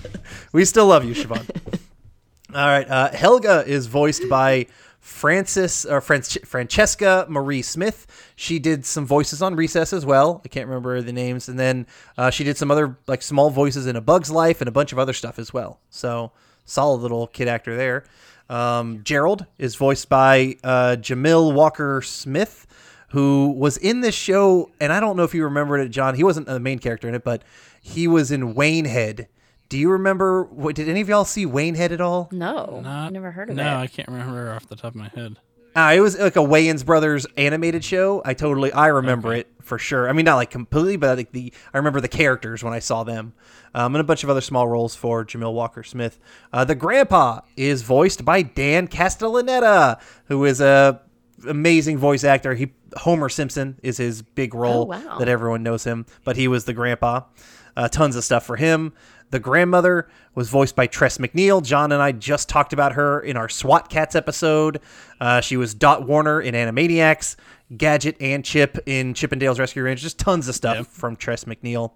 We 0.54 0.64
still 0.66 0.88
love 0.88 1.04
you, 1.06 1.14
Siobhan. 1.14 1.80
All 2.54 2.68
right, 2.68 2.90
uh, 2.90 3.12
Helga 3.12 3.64
is 3.66 3.88
voiced 3.88 4.28
by 4.30 4.68
Francis 5.00 5.86
or 5.86 6.02
Franc- 6.02 6.46
Francesca 6.46 7.26
Marie 7.30 7.62
Smith. 7.62 8.06
She 8.36 8.60
did 8.60 8.86
some 8.86 9.06
voices 9.06 9.42
on 9.42 9.56
Recess 9.56 9.94
as 9.94 10.06
well. 10.06 10.42
I 10.44 10.48
can't 10.50 10.68
remember 10.68 11.02
the 11.02 11.14
names, 11.14 11.48
and 11.48 11.58
then 11.58 11.88
uh, 12.18 12.30
she 12.30 12.44
did 12.44 12.58
some 12.58 12.70
other 12.70 12.98
like 13.08 13.22
small 13.22 13.50
voices 13.50 13.88
in 13.88 13.96
A 13.96 14.02
Bug's 14.02 14.30
Life 14.30 14.62
and 14.62 14.68
a 14.68 14.72
bunch 14.72 14.92
of 14.92 15.00
other 15.00 15.14
stuff 15.14 15.40
as 15.40 15.54
well. 15.54 15.80
So 15.90 16.32
solid 16.66 17.02
little 17.02 17.28
kid 17.28 17.48
actor 17.48 17.78
there. 17.78 18.04
Um, 18.50 19.02
Gerald 19.04 19.46
is 19.58 19.76
voiced 19.76 20.10
by 20.10 20.58
uh, 20.64 20.98
Jamil 21.00 21.54
Walker 21.54 22.02
Smith 22.02 22.68
who 23.12 23.52
was 23.52 23.76
in 23.78 24.00
this 24.02 24.16
show, 24.16 24.72
and 24.80 24.94
I 24.94 25.02
don't 25.02 25.18
know 25.18 25.24
if 25.24 25.34
you 25.34 25.44
remember 25.44 25.78
it, 25.78 25.90
John. 25.90 26.16
He 26.16 26.24
wasn't 26.24 26.48
the 26.48 26.62
main 26.62 26.80
character 26.80 27.10
in 27.10 27.16
it, 27.16 27.26
but 27.26 27.44
he 27.82 28.08
was 28.08 28.32
in 28.32 28.54
Waynehead. 28.54 29.28
Do 29.72 29.78
you 29.78 29.90
remember? 29.92 30.44
What, 30.44 30.76
did 30.76 30.90
any 30.90 31.00
of 31.00 31.08
y'all 31.08 31.24
see 31.24 31.46
Waynehead 31.46 31.92
at 31.92 32.02
all? 32.02 32.28
no, 32.34 32.82
Not, 32.84 33.14
never 33.14 33.32
heard 33.32 33.50
of 33.50 33.56
no, 33.56 33.64
it. 33.64 33.84
I 33.84 33.88
can't 33.88 34.10
remember 34.10 34.52
off 34.52 34.68
the 34.68 34.76
top 34.76 34.90
of 34.94 34.96
my 34.96 35.08
head. 35.08 35.38
Uh, 35.74 35.94
it 35.96 36.02
was 36.02 36.20
like 36.20 36.36
a 36.36 36.40
Wayans 36.40 36.86
Brothers 36.86 37.26
animated 37.38 37.82
show. 37.82 38.22
I 38.26 38.34
totally, 38.34 38.74
I 38.74 38.88
remember 38.88 39.34
it 39.34 39.48
for 39.62 39.80
sure. 39.80 40.10
I 40.10 40.12
mean, 40.12 40.26
not 40.26 40.36
like 40.36 40.52
completely, 40.52 40.98
but 40.98 41.12
I 41.12 41.16
think 41.16 41.32
the 41.32 41.54
I 41.74 41.78
remember 41.78 42.02
the 42.02 42.10
characters 42.10 42.62
when 42.62 42.74
I 42.74 42.80
saw 42.80 43.06
them, 43.06 43.32
um, 43.74 43.96
and 43.96 44.02
a 44.02 44.04
bunch 44.04 44.26
of 44.26 44.30
other 44.30 44.42
small 44.42 44.68
roles 44.68 44.94
for 44.94 45.24
Jamil 45.24 45.54
Walker 45.54 45.84
Smith. 45.84 46.20
Uh, 46.52 46.66
the 46.66 46.76
grandpa 46.76 47.40
is 47.56 47.84
voiced 47.84 48.26
by 48.26 48.42
Dan 48.42 48.90
Castellaneta, 48.90 50.02
who 50.26 50.44
is 50.44 50.60
a 50.60 51.00
amazing 51.48 51.98
voice 51.98 52.26
actor. 52.26 52.54
He 52.56 52.74
Homer 52.98 53.30
Simpson 53.30 53.80
is 53.82 53.96
his 53.96 54.22
big 54.22 54.54
role 54.54 54.82
Oh, 54.94 55.00
wow. 55.00 55.18
that 55.20 55.30
everyone 55.30 55.64
knows 55.64 55.86
him, 55.86 56.06
but 56.26 56.36
he 56.36 56.50
was 56.50 56.66
the 56.66 56.74
grandpa. 56.74 57.22
Uh, 57.78 57.88
tons 57.88 58.18
of 58.18 58.26
stuff 58.26 58.46
for 58.46 58.58
him. 58.58 58.92
The 59.32 59.40
grandmother 59.40 60.10
was 60.36 60.50
voiced 60.50 60.76
by 60.76 60.88
Tress 60.88 61.18
MacNeille. 61.18 61.64
John 61.64 61.92
and 61.92 62.02
I 62.02 62.12
just 62.12 62.50
talked 62.50 62.74
about 62.74 62.94
her 62.94 63.22
in 63.22 63.38
our 63.38 63.50
SWAT 63.50 63.90
Kats 63.90 64.14
episode. 64.14 64.82
Uh, 65.20 65.42
she 65.42 65.58
was 65.58 65.74
Dot 65.74 66.06
Warner 66.06 66.42
in 66.42 66.54
Animaniacs, 66.54 67.38
Gadget 67.76 68.18
and 68.20 68.44
Chip 68.44 68.78
in 68.86 69.14
Chip 69.14 69.32
'n 69.32 69.40
Dale's 69.40 69.58
Rescue 69.58 69.84
Rangers. 69.84 70.04
Just 70.04 70.20
tons 70.20 70.48
of 70.50 70.56
stuff 70.56 70.88
from 70.88 71.16
Tress 71.16 71.46
MacNeille. 71.46 71.92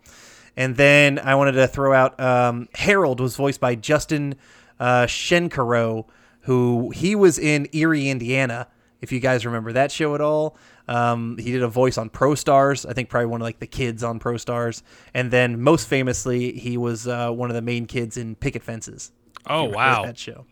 And 0.55 0.77
then 0.77 1.19
I 1.19 1.35
wanted 1.35 1.53
to 1.53 1.67
throw 1.67 1.93
out 1.93 2.17
um, 2.19 2.69
Harold 2.73 3.19
was 3.19 3.35
voiced 3.35 3.59
by 3.59 3.75
Justin 3.75 4.35
uh, 4.79 5.05
Shenkarow, 5.05 6.05
who 6.41 6.91
he 6.91 7.15
was 7.15 7.37
in 7.37 7.67
Erie, 7.73 8.09
Indiana. 8.09 8.67
If 9.01 9.11
you 9.11 9.19
guys 9.19 9.45
remember 9.45 9.73
that 9.73 9.91
show 9.91 10.15
at 10.15 10.21
all, 10.21 10.57
um, 10.87 11.37
he 11.37 11.51
did 11.51 11.63
a 11.63 11.67
voice 11.67 11.97
on 11.97 12.09
Pro 12.09 12.35
Stars. 12.35 12.85
I 12.85 12.93
think 12.93 13.09
probably 13.09 13.27
one 13.27 13.41
of 13.41 13.45
like 13.45 13.59
the 13.59 13.67
kids 13.67 14.03
on 14.03 14.19
Pro 14.19 14.37
Stars, 14.37 14.83
and 15.13 15.31
then 15.31 15.61
most 15.61 15.87
famously, 15.87 16.51
he 16.53 16.77
was 16.77 17.07
uh, 17.07 17.31
one 17.31 17.49
of 17.49 17.55
the 17.55 17.61
main 17.61 17.85
kids 17.85 18.17
in 18.17 18.35
Picket 18.35 18.63
Fences. 18.63 19.11
Oh 19.47 19.65
If 19.65 19.71
you 19.71 19.71
remember 19.71 19.77
wow, 19.77 20.05
that 20.05 20.17
show. 20.17 20.45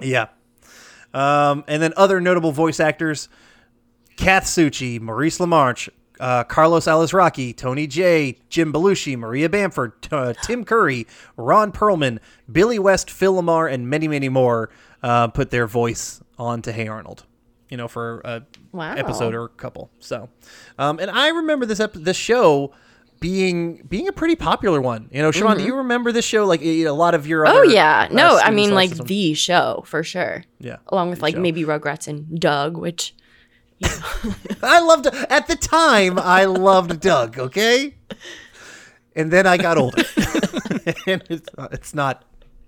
Yeah. 0.00 0.26
Um, 1.12 1.64
and 1.68 1.82
then 1.82 1.92
other 1.96 2.20
notable 2.20 2.52
voice 2.52 2.80
actors: 2.80 3.28
Kath 4.16 4.44
Soucie, 4.44 5.00
Maurice 5.00 5.38
LaMarche, 5.38 5.90
uh, 6.20 6.44
Carlos 6.44 6.86
Alazraqui, 6.86 7.56
Tony 7.56 7.86
Jay, 7.86 8.38
Jim 8.48 8.72
Belushi, 8.72 9.16
Maria 9.16 9.48
Bamford, 9.48 10.00
t- 10.00 10.08
uh, 10.12 10.32
Tim 10.42 10.64
Curry, 10.64 11.06
Ron 11.36 11.70
Perlman, 11.70 12.18
Billy 12.50 12.78
West, 12.78 13.10
Phil 13.10 13.34
LaMarr, 13.34 13.72
and 13.72 13.88
many, 13.88 14.08
many 14.08 14.28
more 14.28 14.70
uh, 15.02 15.28
put 15.28 15.50
their 15.50 15.66
voice 15.66 16.22
on 16.38 16.62
to 16.62 16.72
Hey 16.72 16.88
Arnold. 16.88 17.24
You 17.70 17.76
know, 17.76 17.88
for 17.88 18.20
a 18.24 18.42
Wow. 18.72 18.94
episode 18.94 19.34
or 19.34 19.44
a 19.44 19.48
couple. 19.48 19.90
So, 19.98 20.28
um, 20.78 20.98
and 20.98 21.10
I 21.10 21.28
remember 21.28 21.64
this 21.66 21.80
ep- 21.80 21.94
this 21.94 22.16
show 22.16 22.72
being 23.20 23.82
being 23.88 24.06
a 24.06 24.12
pretty 24.12 24.36
popular 24.36 24.80
one. 24.80 25.08
You 25.10 25.22
know, 25.22 25.30
Sean, 25.30 25.56
do 25.56 25.64
you 25.64 25.76
remember 25.76 26.12
this 26.12 26.24
show? 26.26 26.44
Like 26.44 26.60
a 26.62 26.88
lot 26.90 27.14
of 27.14 27.26
your 27.26 27.44
Mm-hmm. 27.44 27.56
Oh 27.56 27.60
other, 27.62 27.70
yeah, 27.72 28.08
uh, 28.10 28.14
no, 28.14 28.38
I 28.38 28.50
mean 28.50 28.74
like 28.74 28.90
the 28.90 29.34
show 29.34 29.82
for 29.86 30.02
sure. 30.02 30.44
Yeah, 30.60 30.76
along 30.88 31.10
with 31.10 31.22
like 31.22 31.34
show. 31.34 31.40
maybe 31.40 31.64
Rugrats 31.64 32.06
and 32.06 32.38
Doug, 32.38 32.76
which 32.76 33.14
I 34.62 34.80
loved 34.80 35.06
at 35.06 35.46
the 35.46 35.56
time. 35.56 36.18
I 36.18 36.44
loved 36.44 37.00
Doug. 37.00 37.38
Okay, 37.38 37.94
and 39.16 39.30
then 39.32 39.46
I 39.46 39.56
got 39.56 39.78
older, 39.78 40.02
and 41.06 41.22
it's, 41.30 41.48
it's 41.72 41.94
not 41.94 42.24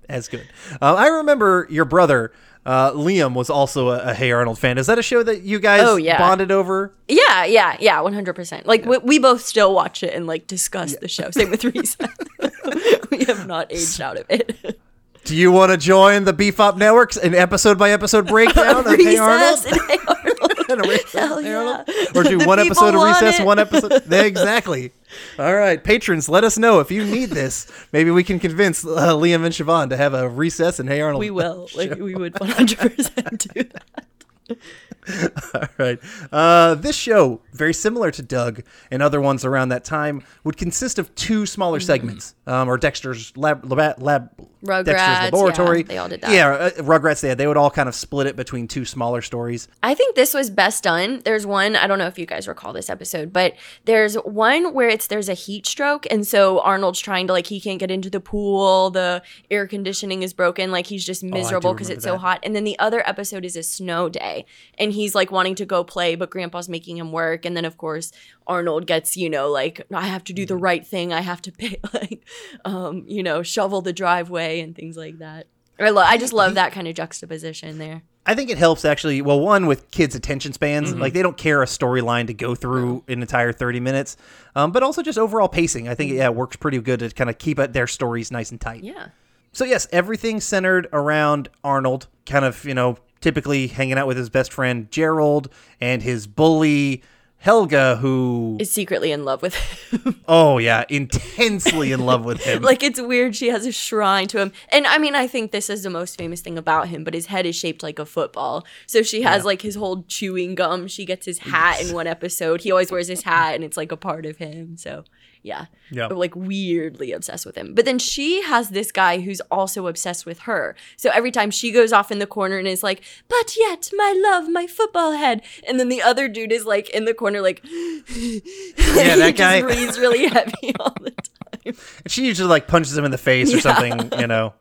as 0.08 0.28
good. 0.28 0.48
Uh, 0.80 0.94
I 0.94 1.08
remember 1.08 1.66
your 1.70 1.84
brother 1.84 2.32
uh, 2.66 2.90
Liam 2.92 3.32
was 3.32 3.48
also 3.48 3.88
a, 3.90 4.10
a 4.10 4.14
Hey 4.14 4.32
Arnold 4.32 4.58
fan. 4.58 4.76
Is 4.76 4.86
that 4.88 4.98
a 4.98 5.02
show 5.02 5.22
that 5.22 5.42
you 5.42 5.58
guys 5.60 5.80
Oh, 5.84 5.96
yeah. 5.96 6.18
bonded 6.18 6.50
over? 6.50 6.92
yeah, 7.08 7.44
yeah, 7.46 7.76
yeah, 7.80 8.00
one 8.02 8.12
hundred 8.12 8.34
percent. 8.34 8.66
Like 8.66 8.84
we, 8.84 8.98
we 8.98 9.18
both 9.18 9.40
still 9.42 9.72
watch 9.72 10.02
it 10.02 10.12
and 10.12 10.26
like 10.26 10.46
discuss 10.46 10.94
the 10.96 11.08
show. 11.08 11.30
Same 11.30 11.50
with 11.50 11.64
Recess. 11.74 12.10
we 13.10 13.24
have 13.24 13.46
not 13.46 13.72
aged 13.72 14.00
out 14.00 14.18
of 14.18 14.26
it. 14.28 14.78
Do 15.24 15.34
you 15.34 15.50
want 15.50 15.72
to 15.72 15.76
join 15.78 16.24
the 16.24 16.32
BFOP 16.32 16.76
Networks 16.76 17.16
an 17.16 17.34
episode 17.34 17.78
by 17.78 17.90
episode 17.90 18.26
breakdown 18.28 18.76
of 18.86 18.86
Hey 18.86 19.16
Arnold? 19.16 19.64
Hey 19.64 19.98
Arnold. 20.06 20.45
And 20.70 20.84
a 20.84 20.88
Recess 20.88 21.12
Hell 21.12 21.40
yeah. 21.40 21.56
Arnold? 21.56 21.88
Or 22.16 22.22
do 22.24 22.38
one 22.46 22.58
episode 22.58 22.94
of 22.94 23.02
Recess, 23.02 23.40
it. 23.40 23.46
one 23.46 23.58
episode. 23.60 24.12
Exactly. 24.12 24.92
All 25.38 25.54
right, 25.54 25.82
patrons, 25.82 26.28
let 26.28 26.42
us 26.44 26.58
know 26.58 26.80
if 26.80 26.90
you 26.90 27.04
need 27.04 27.30
this. 27.30 27.70
Maybe 27.92 28.10
we 28.10 28.24
can 28.24 28.40
convince 28.40 28.84
uh, 28.84 29.14
Liam 29.14 29.44
and 29.44 29.54
Siobhan 29.54 29.90
to 29.90 29.96
have 29.96 30.12
a 30.14 30.28
Recess 30.28 30.80
and 30.80 30.88
Hey 30.88 31.00
Arnold. 31.00 31.20
We 31.20 31.30
will. 31.30 31.68
Like 31.74 31.96
we 31.98 32.14
would 32.14 32.38
one 32.40 32.50
hundred 32.50 32.78
percent 32.96 33.46
do 33.54 33.62
that. 33.64 34.58
All 35.54 35.62
right. 35.78 35.98
Uh, 36.32 36.74
this 36.74 36.96
show, 36.96 37.40
very 37.52 37.74
similar 37.74 38.10
to 38.10 38.22
Doug 38.22 38.62
and 38.90 39.02
other 39.02 39.20
ones 39.20 39.44
around 39.44 39.68
that 39.70 39.84
time, 39.84 40.22
would 40.44 40.56
consist 40.56 40.98
of 40.98 41.14
two 41.14 41.46
smaller 41.46 41.80
segments, 41.80 42.34
um, 42.46 42.68
or 42.68 42.76
Dexter's 42.76 43.36
lab, 43.36 43.70
lab, 43.70 44.00
lab 44.02 44.30
Rugrats, 44.64 44.84
Dexter's 44.84 45.32
laboratory. 45.32 45.78
yeah, 45.80 45.84
they 45.86 45.98
all 45.98 46.08
did 46.08 46.20
that. 46.22 46.30
Yeah, 46.32 46.48
uh, 46.48 46.70
Rugrats. 46.82 47.20
They 47.20 47.34
they 47.34 47.46
would 47.46 47.56
all 47.56 47.70
kind 47.70 47.88
of 47.88 47.94
split 47.94 48.26
it 48.26 48.34
between 48.36 48.66
two 48.66 48.84
smaller 48.84 49.22
stories. 49.22 49.68
I 49.82 49.94
think 49.94 50.16
this 50.16 50.34
was 50.34 50.50
best 50.50 50.82
done. 50.82 51.22
There's 51.24 51.46
one, 51.46 51.76
I 51.76 51.86
don't 51.86 51.98
know 51.98 52.06
if 52.08 52.18
you 52.18 52.26
guys 52.26 52.48
recall 52.48 52.72
this 52.72 52.90
episode, 52.90 53.32
but 53.32 53.54
there's 53.84 54.14
one 54.16 54.74
where 54.74 54.88
it's 54.88 55.06
there's 55.06 55.28
a 55.28 55.34
heat 55.34 55.66
stroke 55.66 56.06
and 56.10 56.26
so 56.26 56.60
Arnold's 56.60 56.98
trying 57.00 57.26
to 57.28 57.32
like 57.32 57.46
he 57.46 57.60
can't 57.60 57.78
get 57.78 57.90
into 57.92 58.10
the 58.10 58.18
pool, 58.20 58.90
the 58.90 59.22
air 59.50 59.66
conditioning 59.68 60.22
is 60.24 60.32
broken, 60.34 60.72
like 60.72 60.86
he's 60.86 61.04
just 61.04 61.22
miserable 61.22 61.72
because 61.72 61.90
Oh, 61.90 61.92
it's 61.94 62.04
so 62.04 62.16
hot. 62.16 62.40
And 62.42 62.56
then 62.56 62.64
the 62.64 62.78
other 62.80 63.06
episode 63.08 63.44
is 63.44 63.56
a 63.56 63.62
snow 63.62 64.08
day 64.08 64.46
and 64.78 64.92
he's 64.96 65.14
like 65.14 65.30
wanting 65.30 65.54
to 65.56 65.64
go 65.66 65.84
play 65.84 66.14
but 66.16 66.30
grandpa's 66.30 66.68
making 66.68 66.96
him 66.96 67.12
work 67.12 67.44
and 67.44 67.56
then 67.56 67.64
of 67.64 67.76
course 67.78 68.10
Arnold 68.46 68.86
gets, 68.86 69.16
you 69.16 69.28
know, 69.30 69.48
like 69.50 69.80
I 69.94 70.06
have 70.06 70.24
to 70.24 70.32
do 70.32 70.42
Mm-hmm. 70.42 70.48
the 70.48 70.56
right 70.56 70.86
thing. 70.86 71.12
I 71.12 71.20
have 71.20 71.42
to 71.42 71.52
pay 71.52 71.76
like 71.94 72.24
um, 72.64 73.04
you 73.06 73.22
know, 73.22 73.42
shovel 73.42 73.82
the 73.82 73.92
driveway 73.92 74.60
and 74.60 74.74
things 74.74 74.96
like 74.96 75.18
that. 75.18 75.46
I, 75.78 75.90
lo- 75.90 76.02
I 76.02 76.16
just 76.16 76.32
love 76.32 76.54
that 76.54 76.72
kind 76.72 76.88
of 76.88 76.94
juxtaposition 76.94 77.76
there. 77.78 78.02
I 78.24 78.34
think 78.34 78.50
it 78.50 78.56
helps 78.58 78.84
actually. 78.84 79.20
Well, 79.22 79.38
one 79.38 79.66
with 79.66 79.90
kids' 79.90 80.14
attention 80.16 80.52
spans, 80.52 80.90
Mm-hmm. 80.90 81.00
like 81.00 81.12
they 81.12 81.22
don't 81.22 81.36
care 81.36 81.62
a 81.62 81.66
storyline 81.66 82.26
to 82.28 82.34
go 82.34 82.54
through 82.54 83.04
an 83.08 83.20
entire 83.20 83.52
thirty 83.52 83.78
minutes, 83.78 84.16
um, 84.56 84.72
but 84.72 84.82
also 84.82 85.02
just 85.02 85.18
overall 85.18 85.48
pacing. 85.48 85.86
I 85.88 85.94
think 85.94 86.12
yeah, 86.12 86.24
it 86.24 86.34
works 86.34 86.56
pretty 86.56 86.80
good 86.80 87.00
to 87.00 87.10
kind 87.10 87.28
of 87.30 87.38
keep 87.38 87.58
it, 87.58 87.72
their 87.72 87.86
stories 87.86 88.30
nice 88.32 88.50
and 88.50 88.60
tight. 88.60 88.82
Yeah. 88.82 89.08
So 89.52 89.64
yes, 89.64 89.86
everything 89.92 90.40
centered 90.40 90.88
around 90.92 91.48
Arnold, 91.62 92.08
kind 92.26 92.44
of 92.44 92.64
you 92.64 92.74
know 92.74 92.96
typically 93.20 93.66
hanging 93.66 93.98
out 93.98 94.06
with 94.06 94.16
his 94.16 94.30
best 94.30 94.52
friend 94.52 94.90
Gerald 94.90 95.48
and 95.80 96.02
his 96.02 96.26
bully 96.26 97.02
Helga, 97.38 97.96
who 97.96 98.56
Is 98.58 98.72
secretly 98.72 99.12
in 99.12 99.24
love 99.24 99.42
with 99.42 99.54
him. 99.54 100.20
oh 100.28 100.58
yeah, 100.58 100.84
intensely 100.88 101.92
in 101.92 102.04
love 102.04 102.24
with 102.24 102.42
him. 102.42 102.62
like 102.70 102.82
it's 102.82 103.00
weird 103.00 103.36
she 103.36 103.48
has 103.48 103.66
a 103.66 103.72
shrine 103.72 104.26
to 104.28 104.40
him. 104.40 104.52
And 104.70 104.86
i 104.86 104.98
mean 104.98 105.14
i 105.14 105.26
think 105.26 105.52
this 105.52 105.70
is 105.70 105.82
the 105.82 105.90
most 105.90 106.18
famous 106.18 106.40
thing 106.40 106.58
about 106.58 106.88
him 106.88 107.04
but 107.04 107.14
his 107.14 107.26
head 107.26 107.46
is 107.46 107.54
shaped 107.54 107.82
like 107.82 107.98
a 107.98 108.06
football. 108.06 108.66
So 108.86 109.02
she 109.02 109.22
has 109.22 109.44
like 109.44 109.62
his 109.62 109.74
whole 109.74 110.02
chewing 110.08 110.54
gum. 110.54 110.88
She 110.88 111.04
gets 111.04 111.26
his 111.26 111.38
hat 111.38 111.80
in 111.82 111.94
one 111.94 112.06
episode. 112.06 112.62
He 112.62 112.72
always 112.72 112.90
wears 112.90 113.08
his 113.08 113.22
hat 113.22 113.54
and 113.54 113.62
it's 113.62 113.76
like 113.76 113.92
a 113.92 113.96
part 113.96 114.26
of 114.26 114.38
him 114.38 114.76
so 114.76 115.04
yeah 115.46 115.66
Yeah. 115.90 116.06
like 116.08 116.34
weirdly 116.36 117.12
obsessed 117.12 117.46
with 117.46 117.56
him 117.56 117.74
but 117.74 117.84
then 117.84 117.98
she 117.98 118.42
has 118.42 118.70
this 118.70 118.90
guy 118.92 119.20
who's 119.20 119.40
also 119.58 119.86
obsessed 119.86 120.26
with 120.26 120.40
her 120.40 120.74
so 120.96 121.10
every 121.14 121.30
time 121.30 121.50
she 121.50 121.70
goes 121.70 121.92
off 121.92 122.10
in 122.10 122.18
the 122.18 122.26
corner 122.26 122.58
and 122.58 122.66
is 122.68 122.82
like 122.82 123.00
but 123.28 123.56
yet 123.56 123.88
my 123.96 124.10
love 124.28 124.48
my 124.50 124.66
football 124.66 125.12
head 125.12 125.42
and 125.68 125.78
then 125.78 125.88
the 125.88 126.02
other 126.02 126.26
dude 126.28 126.52
is 126.52 126.64
like 126.66 126.90
in 126.90 127.04
the 127.04 127.14
corner 127.14 127.40
like 127.40 127.60
Yeah, 127.66 129.16
that 129.16 129.34
guy- 129.36 129.62
breathes 129.62 129.98
really 129.98 130.26
heavy 130.36 130.74
all 130.80 130.94
the 131.00 131.10
time 131.10 131.74
And 132.04 132.10
she 132.12 132.26
usually 132.26 132.48
like 132.48 132.66
punches 132.66 132.96
him 132.96 133.04
in 133.04 133.10
the 133.10 133.18
face 133.18 133.52
or 133.52 133.56
Yeah. 133.56 133.62
something, 133.62 134.20
you 134.20 134.26
know, 134.26 134.54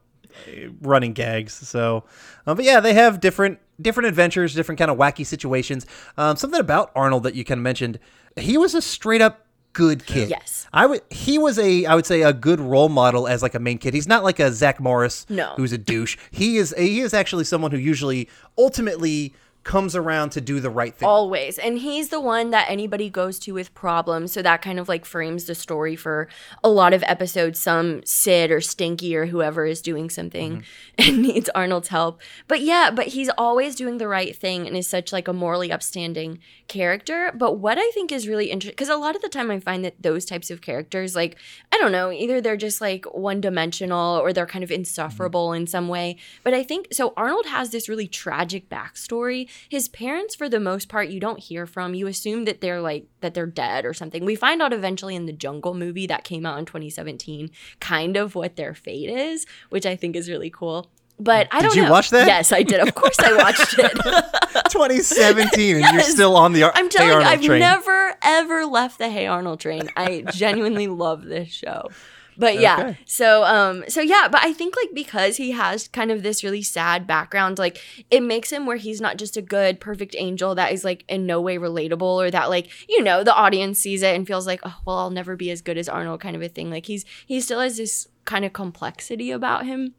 running 0.82 1.14
gags. 1.14 1.54
So, 1.54 2.04
um, 2.46 2.56
but 2.58 2.66
yeah, 2.66 2.80
they 2.80 2.94
have 2.94 3.20
different 3.20 3.60
different 3.82 4.08
adventures, 4.08 4.54
different 4.54 4.80
kind 4.80 4.90
of 4.92 4.98
wacky 4.98 5.26
situations. 5.26 5.86
Um, 6.18 6.36
something 6.38 6.60
about 6.60 6.92
Arnold 6.96 7.24
that 7.24 7.36
you 7.36 7.44
kind 7.44 7.60
of 7.60 7.64
mentioned, 7.64 8.00
he 8.38 8.58
was 8.58 8.74
a 8.74 8.82
straight 8.82 9.22
up 9.22 9.45
good 9.76 10.06
kid. 10.08 10.30
Yes. 10.32 10.68
I 10.74 10.88
would. 10.88 11.02
He 11.12 11.38
was 11.38 11.60
a. 11.60 11.86
I 11.86 11.94
would 11.94 12.08
say 12.08 12.24
a 12.24 12.34
good 12.34 12.60
role 12.60 12.90
model 12.90 13.28
as 13.28 13.44
like 13.44 13.54
a 13.54 13.60
main 13.60 13.78
kid. 13.78 13.94
He's 13.94 14.08
not 14.08 14.24
like 14.24 14.40
a 14.40 14.52
Zach 14.52 14.80
Morris. 14.80 15.28
No. 15.30 15.54
Who's 15.58 15.72
a 15.72 15.78
douche. 15.78 16.18
He 16.32 16.58
is. 16.58 16.74
He 16.76 17.02
is 17.02 17.14
actually 17.14 17.44
someone 17.44 17.70
who 17.72 17.78
usually 17.78 18.28
ultimately 18.58 19.36
comes 19.66 19.96
around 19.96 20.30
to 20.30 20.40
do 20.40 20.60
the 20.60 20.70
right 20.70 20.96
thing. 20.96 21.08
Always. 21.08 21.58
And 21.58 21.80
he's 21.80 22.10
the 22.10 22.22
one 22.22 22.52
that 22.52 22.68
anybody 22.70 23.10
goes 23.10 23.40
to 23.40 23.52
with 23.52 23.74
problems. 23.74 24.32
So 24.32 24.44
that 24.44 24.62
kind 24.62 24.80
of 24.80 24.88
like 24.88 25.06
frames 25.06 25.46
the 25.46 25.56
story 25.56 25.96
for 25.96 26.28
a 26.64 26.70
lot 26.70 26.94
of 26.94 27.04
episodes. 27.04 27.60
Some 27.60 28.06
Sid 28.06 28.52
or 28.52 28.62
Stinky 28.62 29.16
or 29.16 29.26
whoever 29.26 29.66
is 29.66 29.82
doing 29.82 30.12
something 30.12 30.58
mm-hmm. 30.58 30.64
and 31.10 31.22
needs 31.24 31.50
Arnold's 31.50 31.88
help. 31.88 32.22
But 32.48 32.62
yeah, 32.62 32.92
but 32.92 33.08
he's 33.08 33.30
always 33.40 33.76
doing 33.76 33.98
the 33.98 34.08
right 34.08 34.36
thing 34.36 34.68
and 34.68 34.78
is 34.78 34.88
such 34.88 35.12
like 35.12 35.28
a 35.28 35.34
morally 35.34 35.72
upstanding 35.72 36.38
character. 36.68 37.32
But 37.36 37.58
what 37.58 37.80
I 37.80 37.90
think 37.90 38.12
is 38.12 38.28
really 38.28 38.52
interesting, 38.52 38.76
because 38.76 38.90
a 38.90 38.98
lot 38.98 39.16
of 39.16 39.24
the 39.24 39.30
time 39.30 39.50
I 39.50 39.60
find 39.60 39.84
that 39.84 40.00
those 40.00 40.26
types 40.26 40.52
of 40.52 40.62
characters, 40.62 41.16
like, 41.16 41.38
I 41.72 41.80
don't 41.80 41.92
know, 41.92 42.12
either 42.12 42.40
they're 42.40 42.56
just 42.56 42.82
like 42.82 43.06
one 43.16 43.42
dimensional 43.42 44.20
or 44.20 44.32
they're 44.32 44.46
kind 44.46 44.64
of 44.64 44.70
insufferable 44.70 45.48
mm-hmm. 45.50 45.62
in 45.62 45.68
some 45.68 45.88
way. 45.88 46.18
But 46.44 46.54
I 46.54 46.62
think 46.62 46.90
so. 46.94 47.14
Arnold 47.18 47.48
has 47.48 47.72
this 47.72 47.90
really 47.90 48.08
tragic 48.08 48.70
backstory. 48.70 49.50
His 49.70 49.88
parents, 49.88 50.36
for 50.36 50.48
the 50.50 50.60
most 50.60 50.90
part, 50.90 51.10
you 51.10 51.20
don't 51.20 51.40
hear 51.40 51.66
from. 51.66 51.94
You 51.94 52.08
assume 52.08 52.46
that 52.46 52.62
they're 52.62 52.82
like 52.82 53.08
that 53.22 53.34
they're 53.34 53.46
dead 53.46 53.86
or 53.86 53.94
something. 53.94 54.26
We 54.26 54.36
find 54.36 54.62
out 54.62 54.74
eventually 54.74 55.16
in 55.16 55.26
the 55.26 55.34
Jungle 55.34 55.74
movie 55.74 56.08
that 56.08 56.24
came 56.24 56.46
out 56.46 56.60
in 56.60 56.66
2017, 56.66 57.50
kind 57.80 58.18
of 58.18 58.36
what 58.36 58.56
their 58.56 58.74
fate 58.74 59.10
is, 59.10 59.46
which 59.70 59.86
I 59.86 59.96
think 59.96 60.16
is 60.16 60.30
really 60.30 60.50
cool. 60.50 60.90
But 61.18 61.48
I 61.52 61.60
Did 61.60 61.64
don't 61.68 61.70
Did 61.72 61.78
you 61.78 61.86
know. 61.86 61.92
watch 61.92 62.10
that? 62.10 62.28
Yes, 62.28 62.52
I 62.52 62.62
did. 62.64 62.82
Of 62.82 62.94
course, 62.94 63.18
I 63.20 63.38
watched 63.38 63.76
it. 63.80 63.92
2017, 64.70 65.78
and 65.84 65.94
you're 65.94 66.02
still 66.04 66.36
on 66.36 66.54
the 66.54 66.64
Ar- 66.64 66.72
I'm 66.76 66.86
Hey 66.86 66.90
telling 66.90 67.22
you, 67.22 67.28
I've 67.28 67.42
train. 67.42 67.60
never 67.60 68.16
ever 68.22 68.66
left 68.66 68.98
the 68.98 69.10
Hey 69.10 69.26
Arnold 69.26 69.60
train. 69.62 69.90
I 69.96 70.24
genuinely 70.32 70.88
love 70.88 71.24
this 71.24 71.50
show. 71.50 71.90
But 72.38 72.60
yeah, 72.60 72.96
so 73.06 73.44
um, 73.44 73.84
so 73.88 74.02
yeah, 74.02 74.28
but 74.30 74.44
I 74.44 74.54
think 74.54 74.76
like 74.76 74.94
because 74.94 75.38
he 75.38 75.52
has 75.52 75.88
kind 75.88 76.12
of 76.12 76.24
this 76.24 76.44
really 76.44 76.62
sad 76.62 77.08
background, 77.08 77.58
like 77.58 77.82
it 78.12 78.22
makes 78.22 78.52
him 78.52 78.66
where 78.66 78.78
he's 78.78 79.00
not 79.00 79.18
just 79.18 79.38
a 79.38 79.42
good, 79.42 79.80
perfect 79.80 80.16
angel 80.18 80.56
that 80.56 80.72
is 80.72 80.84
like 80.84 81.06
in 81.08 81.26
no 81.26 81.40
way 81.40 81.58
relatable 81.58 82.02
or 82.02 82.32
that 82.32 82.50
like 82.50 82.70
you 82.90 83.02
know 83.04 83.24
the 83.24 83.34
audience 83.34 83.80
sees 83.80 84.04
it 84.04 84.16
and 84.16 84.28
feels 84.28 84.46
like 84.48 84.60
oh 84.64 84.76
well 84.86 84.98
I'll 84.98 85.10
never 85.10 85.36
be 85.36 85.52
as 85.52 85.62
good 85.62 85.78
as 85.78 85.90
Arnold 85.90 86.20
kind 86.20 86.36
of 86.36 86.42
a 86.42 86.50
thing. 86.50 86.70
Like 86.70 86.86
he's 86.86 87.06
he 87.26 87.40
still 87.40 87.60
has 87.60 87.78
this 87.78 88.08
kind 88.26 88.44
of 88.44 88.54
complexity 88.54 89.32
about 89.32 89.66
him, 89.66 89.94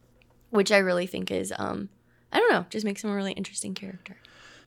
which 0.50 0.70
I 0.72 0.78
really 0.78 1.06
think 1.06 1.30
is 1.30 1.52
um 1.56 1.88
I 2.32 2.38
don't 2.38 2.52
know, 2.52 2.66
just 2.68 2.84
makes 2.84 3.02
him 3.02 3.10
a 3.10 3.14
really 3.14 3.32
interesting 3.32 3.74
character. 3.74 4.16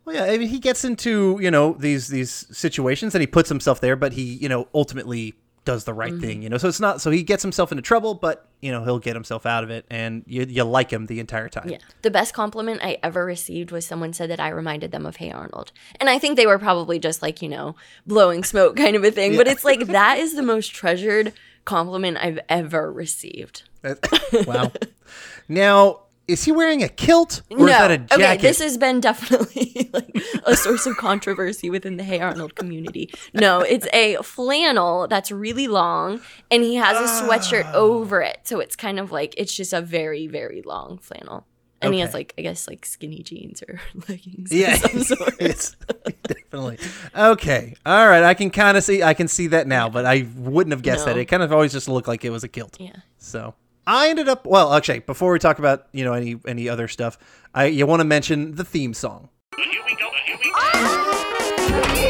Well, 0.05 0.15
yeah, 0.15 0.23
I 0.23 0.37
mean, 0.37 0.47
he 0.47 0.59
gets 0.59 0.83
into 0.83 1.37
you 1.41 1.51
know 1.51 1.73
these 1.73 2.07
these 2.07 2.47
situations 2.51 3.13
and 3.13 3.21
he 3.21 3.27
puts 3.27 3.49
himself 3.49 3.79
there, 3.81 3.95
but 3.95 4.13
he 4.13 4.23
you 4.23 4.49
know 4.49 4.67
ultimately 4.73 5.35
does 5.65 5.83
the 5.83 5.93
right 5.93 6.11
Mm-hmm. 6.11 6.21
thing. 6.21 6.41
You 6.43 6.49
know, 6.49 6.57
so 6.57 6.67
it's 6.67 6.79
not 6.79 7.01
so 7.01 7.11
he 7.11 7.23
gets 7.23 7.43
himself 7.43 7.71
into 7.71 7.81
trouble, 7.81 8.13
but 8.15 8.47
you 8.61 8.71
know 8.71 8.83
he'll 8.83 8.99
get 8.99 9.15
himself 9.15 9.45
out 9.45 9.63
of 9.63 9.69
it, 9.69 9.85
and 9.89 10.23
you 10.27 10.45
you 10.47 10.63
like 10.63 10.91
him 10.91 11.05
the 11.05 11.19
entire 11.19 11.49
time. 11.49 11.69
Yeah. 11.69 11.77
The 12.01 12.11
best 12.11 12.33
compliment 12.33 12.81
I 12.83 12.97
ever 13.03 13.25
received 13.25 13.71
was 13.71 13.85
someone 13.85 14.13
said 14.13 14.29
that 14.29 14.39
I 14.39 14.49
reminded 14.49 14.91
them 14.91 15.05
of 15.05 15.17
Hey 15.17 15.31
Arnold. 15.31 15.71
And 15.99 16.09
I 16.09 16.17
think 16.19 16.35
they 16.37 16.45
were 16.47 16.59
probably 16.59 16.99
just 16.99 17.21
like, 17.21 17.41
you 17.41 17.49
know, 17.49 17.75
blowing 18.07 18.43
smoke 18.43 18.75
kind 18.75 18.95
of 18.95 19.03
a 19.03 19.11
thing. 19.11 19.35
But 19.37 19.47
it's 19.47 19.63
like 19.63 19.87
that 19.87 20.17
is 20.17 20.35
the 20.35 20.41
most 20.43 20.69
treasured 20.73 21.33
compliment 21.65 22.17
I've 22.19 22.39
ever 22.49 22.91
received. 22.91 23.63
wow. 24.45 24.71
Now, 25.47 26.01
is 26.29 26.43
he 26.45 26.51
wearing 26.51 26.83
a 26.83 26.89
kilt 26.89 27.41
or 27.49 27.57
no. 27.57 27.65
is 27.65 27.71
that 27.71 27.91
a 27.91 27.97
jacket? 27.97 28.23
Okay, 28.23 28.37
this 28.37 28.59
has 28.61 28.77
been 28.77 28.99
definitely 28.99 29.89
like 29.93 30.15
a 30.45 30.55
source 30.55 30.85
of 30.85 30.95
controversy 30.97 31.69
within 31.69 31.97
the 31.97 32.03
Hey 32.03 32.19
Arnold 32.19 32.55
community. 32.55 33.11
No, 33.33 33.59
it's 33.61 33.87
a 33.93 34.17
flannel 34.23 35.07
that's 35.07 35.31
really 35.31 35.67
long 35.67 36.21
and 36.51 36.63
he 36.63 36.75
has 36.75 36.97
a 36.97 37.23
sweatshirt 37.25 37.65
Ah. 37.65 37.73
over 37.75 38.21
it. 38.21 38.39
So 38.43 38.59
it's 38.59 38.75
kind 38.75 38.99
of 38.99 39.11
like 39.11 39.33
it's 39.37 39.53
just 39.53 39.73
a 39.73 39.81
very, 39.81 40.27
very 40.27 40.61
long 40.61 40.97
flannel. 40.99 41.45
And 41.81 41.93
he 41.93 42.01
has 42.01 42.13
like 42.13 42.33
I 42.37 42.41
guess 42.41 42.67
like 42.67 42.85
skinny 42.85 43.23
jeans 43.23 43.63
or 43.67 43.79
leggings. 44.09 44.51
yeah, 44.51 44.73
of 44.75 44.79
some 44.81 45.03
sort. 45.17 45.35
it's 45.39 45.77
definitely 46.27 46.77
okay. 47.15 47.73
All 47.85 48.05
right, 48.05 48.21
I 48.23 48.33
can 48.33 48.49
kind 48.49 48.75
of 48.75 48.83
see. 48.83 49.01
I 49.01 49.13
can 49.13 49.29
see 49.29 49.47
that 49.47 49.65
now, 49.65 49.87
but 49.87 50.05
I 50.05 50.27
wouldn't 50.35 50.73
have 50.73 50.81
guessed 50.81 51.05
that. 51.05 51.15
It 51.15 51.25
kind 51.25 51.41
of 51.41 51.53
always 51.53 51.71
just 51.71 51.87
looked 51.87 52.09
like 52.09 52.25
it 52.25 52.31
was 52.31 52.43
a 52.43 52.49
kilt. 52.49 52.75
Yeah. 52.81 52.97
So 53.17 53.53
I 53.89 54.09
ended 54.09 54.29
up. 54.29 54.45
Well, 54.45 54.71
actually, 54.73 54.99
before 54.99 55.31
we 55.33 55.39
talk 55.39 55.57
about 55.57 55.87
you 55.93 56.05
know 56.05 56.13
any 56.13 56.39
any 56.45 56.69
other 56.69 56.87
stuff, 56.87 57.17
I 57.55 57.65
you 57.65 57.87
want 57.87 58.01
to 58.01 58.05
mention 58.05 58.53
the 58.53 58.63
theme 58.63 58.93
song. 58.93 59.29
Arnold! 59.57 59.65
Ah! 60.55 62.08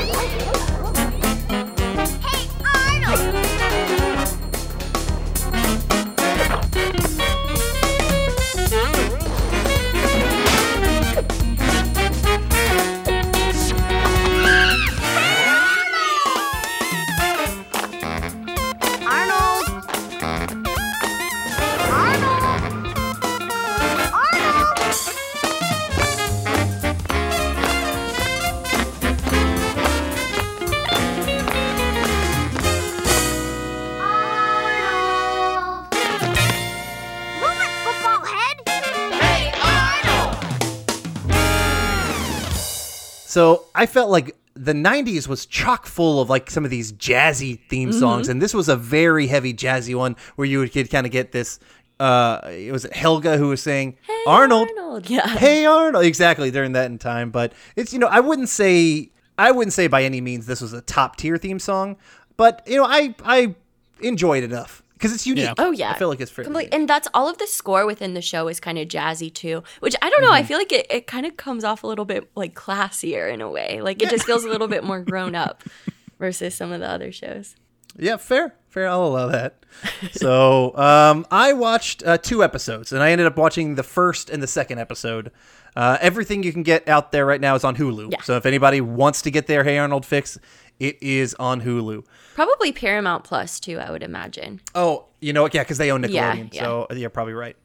So 43.30 43.66
I 43.76 43.86
felt 43.86 44.10
like 44.10 44.36
the 44.56 44.74
90s 44.74 45.28
was 45.28 45.46
chock 45.46 45.86
full 45.86 46.20
of 46.20 46.32
like 46.32 46.50
some 46.50 46.66
of 46.66 46.72
these 46.72 46.92
jazzy 46.94 47.60
theme 47.70 47.94
songs 47.94 48.28
and 48.28 48.42
this 48.42 48.56
was 48.56 48.68
a 48.68 48.76
very 48.76 49.28
heavy 49.28 49.54
jazzy 49.54 49.96
one 49.96 50.16
where 50.36 50.48
you 50.48 50.58
would 50.58 50.74
kind 50.90 51.06
of 51.06 51.12
get 51.12 51.32
this 51.32 51.60
uh 52.00 52.42
it 52.46 52.72
was 52.72 52.88
Helga 52.92 53.38
who 53.38 53.50
was 53.50 53.62
saying 53.62 53.98
Arnold. 54.26 54.68
Arnold, 54.76 55.10
yeah. 55.12 55.28
Hey 55.38 55.64
Arnold. 55.66 56.04
Exactly 56.04 56.50
during 56.50 56.72
that 56.72 56.88
in 56.88 56.98
time 56.98 57.30
but 57.30 57.54
it's 57.76 57.94
you 57.94 58.00
know 58.00 58.08
I 58.08 58.20
wouldn't 58.20 58.50
say 58.50 59.12
I 59.38 59.52
wouldn't 59.52 59.74
say 59.74 59.86
by 59.86 60.04
any 60.04 60.22
means 60.22 60.48
this 60.48 60.60
was 60.60 60.74
a 60.74 60.82
top 60.82 61.16
tier 61.16 61.38
theme 61.38 61.60
song 61.60 61.98
but 62.36 62.64
you 62.66 62.78
know 62.78 62.86
I 62.86 63.14
I 63.24 63.54
enjoyed 64.02 64.44
it 64.44 64.52
enough 64.52 64.82
because 65.00 65.16
it's 65.16 65.26
unique. 65.26 65.46
Yeah. 65.46 65.54
Oh 65.58 65.72
yeah, 65.72 65.92
I 65.92 65.98
feel 65.98 66.10
like 66.10 66.20
it's 66.20 66.30
fairly 66.30 66.48
Complete- 66.48 66.64
unique. 66.66 66.76
and 66.76 66.88
that's 66.90 67.08
all 67.14 67.28
of 67.30 67.38
the 67.40 67.48
score 67.48 67.86
within 67.86 68.14
the 68.14 68.22
show 68.22 68.48
is 68.50 68.60
kind 68.60 68.78
of 68.78 68.88
jazzy 68.88 69.34
too. 69.34 69.64
Which 69.80 69.96
I 70.02 70.10
don't 70.10 70.22
know. 70.22 70.28
Mm-hmm. 70.28 70.36
I 70.36 70.44
feel 70.44 70.58
like 70.58 70.72
it, 70.72 70.86
it 70.90 71.08
kind 71.08 71.26
of 71.26 71.38
comes 71.38 71.64
off 71.64 71.84
a 71.84 71.88
little 71.88 72.06
bit 72.06 72.30
like 72.36 72.54
classier 72.54 73.34
in 73.34 73.40
a 73.42 73.50
way. 73.50 73.82
Like 73.82 74.02
it 74.04 74.10
just 74.10 74.26
feels 74.26 74.44
a 74.44 74.50
little 74.50 74.68
bit 74.68 74.84
more 74.84 75.00
grown 75.02 75.34
up 75.36 75.64
versus 76.20 76.54
some 76.54 76.72
of 76.72 76.82
the 76.82 76.90
other 76.90 77.12
shows. 77.12 77.56
Yeah, 77.98 78.18
fair, 78.18 78.54
fair. 78.70 78.88
I'll 78.88 79.06
allow 79.06 79.28
that. 79.28 79.66
so, 80.12 80.76
um, 80.78 81.26
I 81.32 81.54
watched 81.54 82.04
uh, 82.06 82.18
two 82.18 82.44
episodes, 82.44 82.92
and 82.94 83.02
I 83.02 83.12
ended 83.12 83.28
up 83.28 83.36
watching 83.38 83.76
the 83.76 83.84
first 83.84 84.30
and 84.30 84.42
the 84.44 84.48
second 84.48 84.80
episode. 84.80 85.32
Uh, 85.76 85.98
everything 86.02 86.44
you 86.44 86.52
can 86.54 86.64
get 86.64 86.88
out 86.88 87.12
there 87.12 87.26
right 87.26 87.42
now 87.42 87.56
is 87.56 87.64
on 87.64 87.76
Hulu. 87.76 88.12
Yeah. 88.12 88.22
So 88.22 88.36
if 88.38 88.46
anybody 88.46 88.82
wants 88.82 89.22
to 89.24 89.32
get 89.32 89.48
their 89.48 89.64
Hey 89.64 89.78
Arnold 89.78 90.06
fix, 90.06 90.38
it 90.80 91.02
is 91.02 91.36
on 91.36 91.62
Hulu. 91.62 92.06
Probably 92.36 92.72
Paramount 92.72 93.24
Plus 93.24 93.60
too. 93.60 93.80
I 93.80 93.92
would 93.92 94.04
imagine. 94.04 94.62
Oh, 94.74 95.06
you 95.20 95.34
know 95.34 95.42
what? 95.44 95.54
Yeah, 95.54 95.64
because 95.64 95.78
they 95.78 95.92
own 95.92 96.04
Nickelodeon. 96.04 96.54
yeah. 96.54 96.62
So 96.62 96.88
you're 96.92 97.10
probably 97.10 97.34
right. 97.34 97.58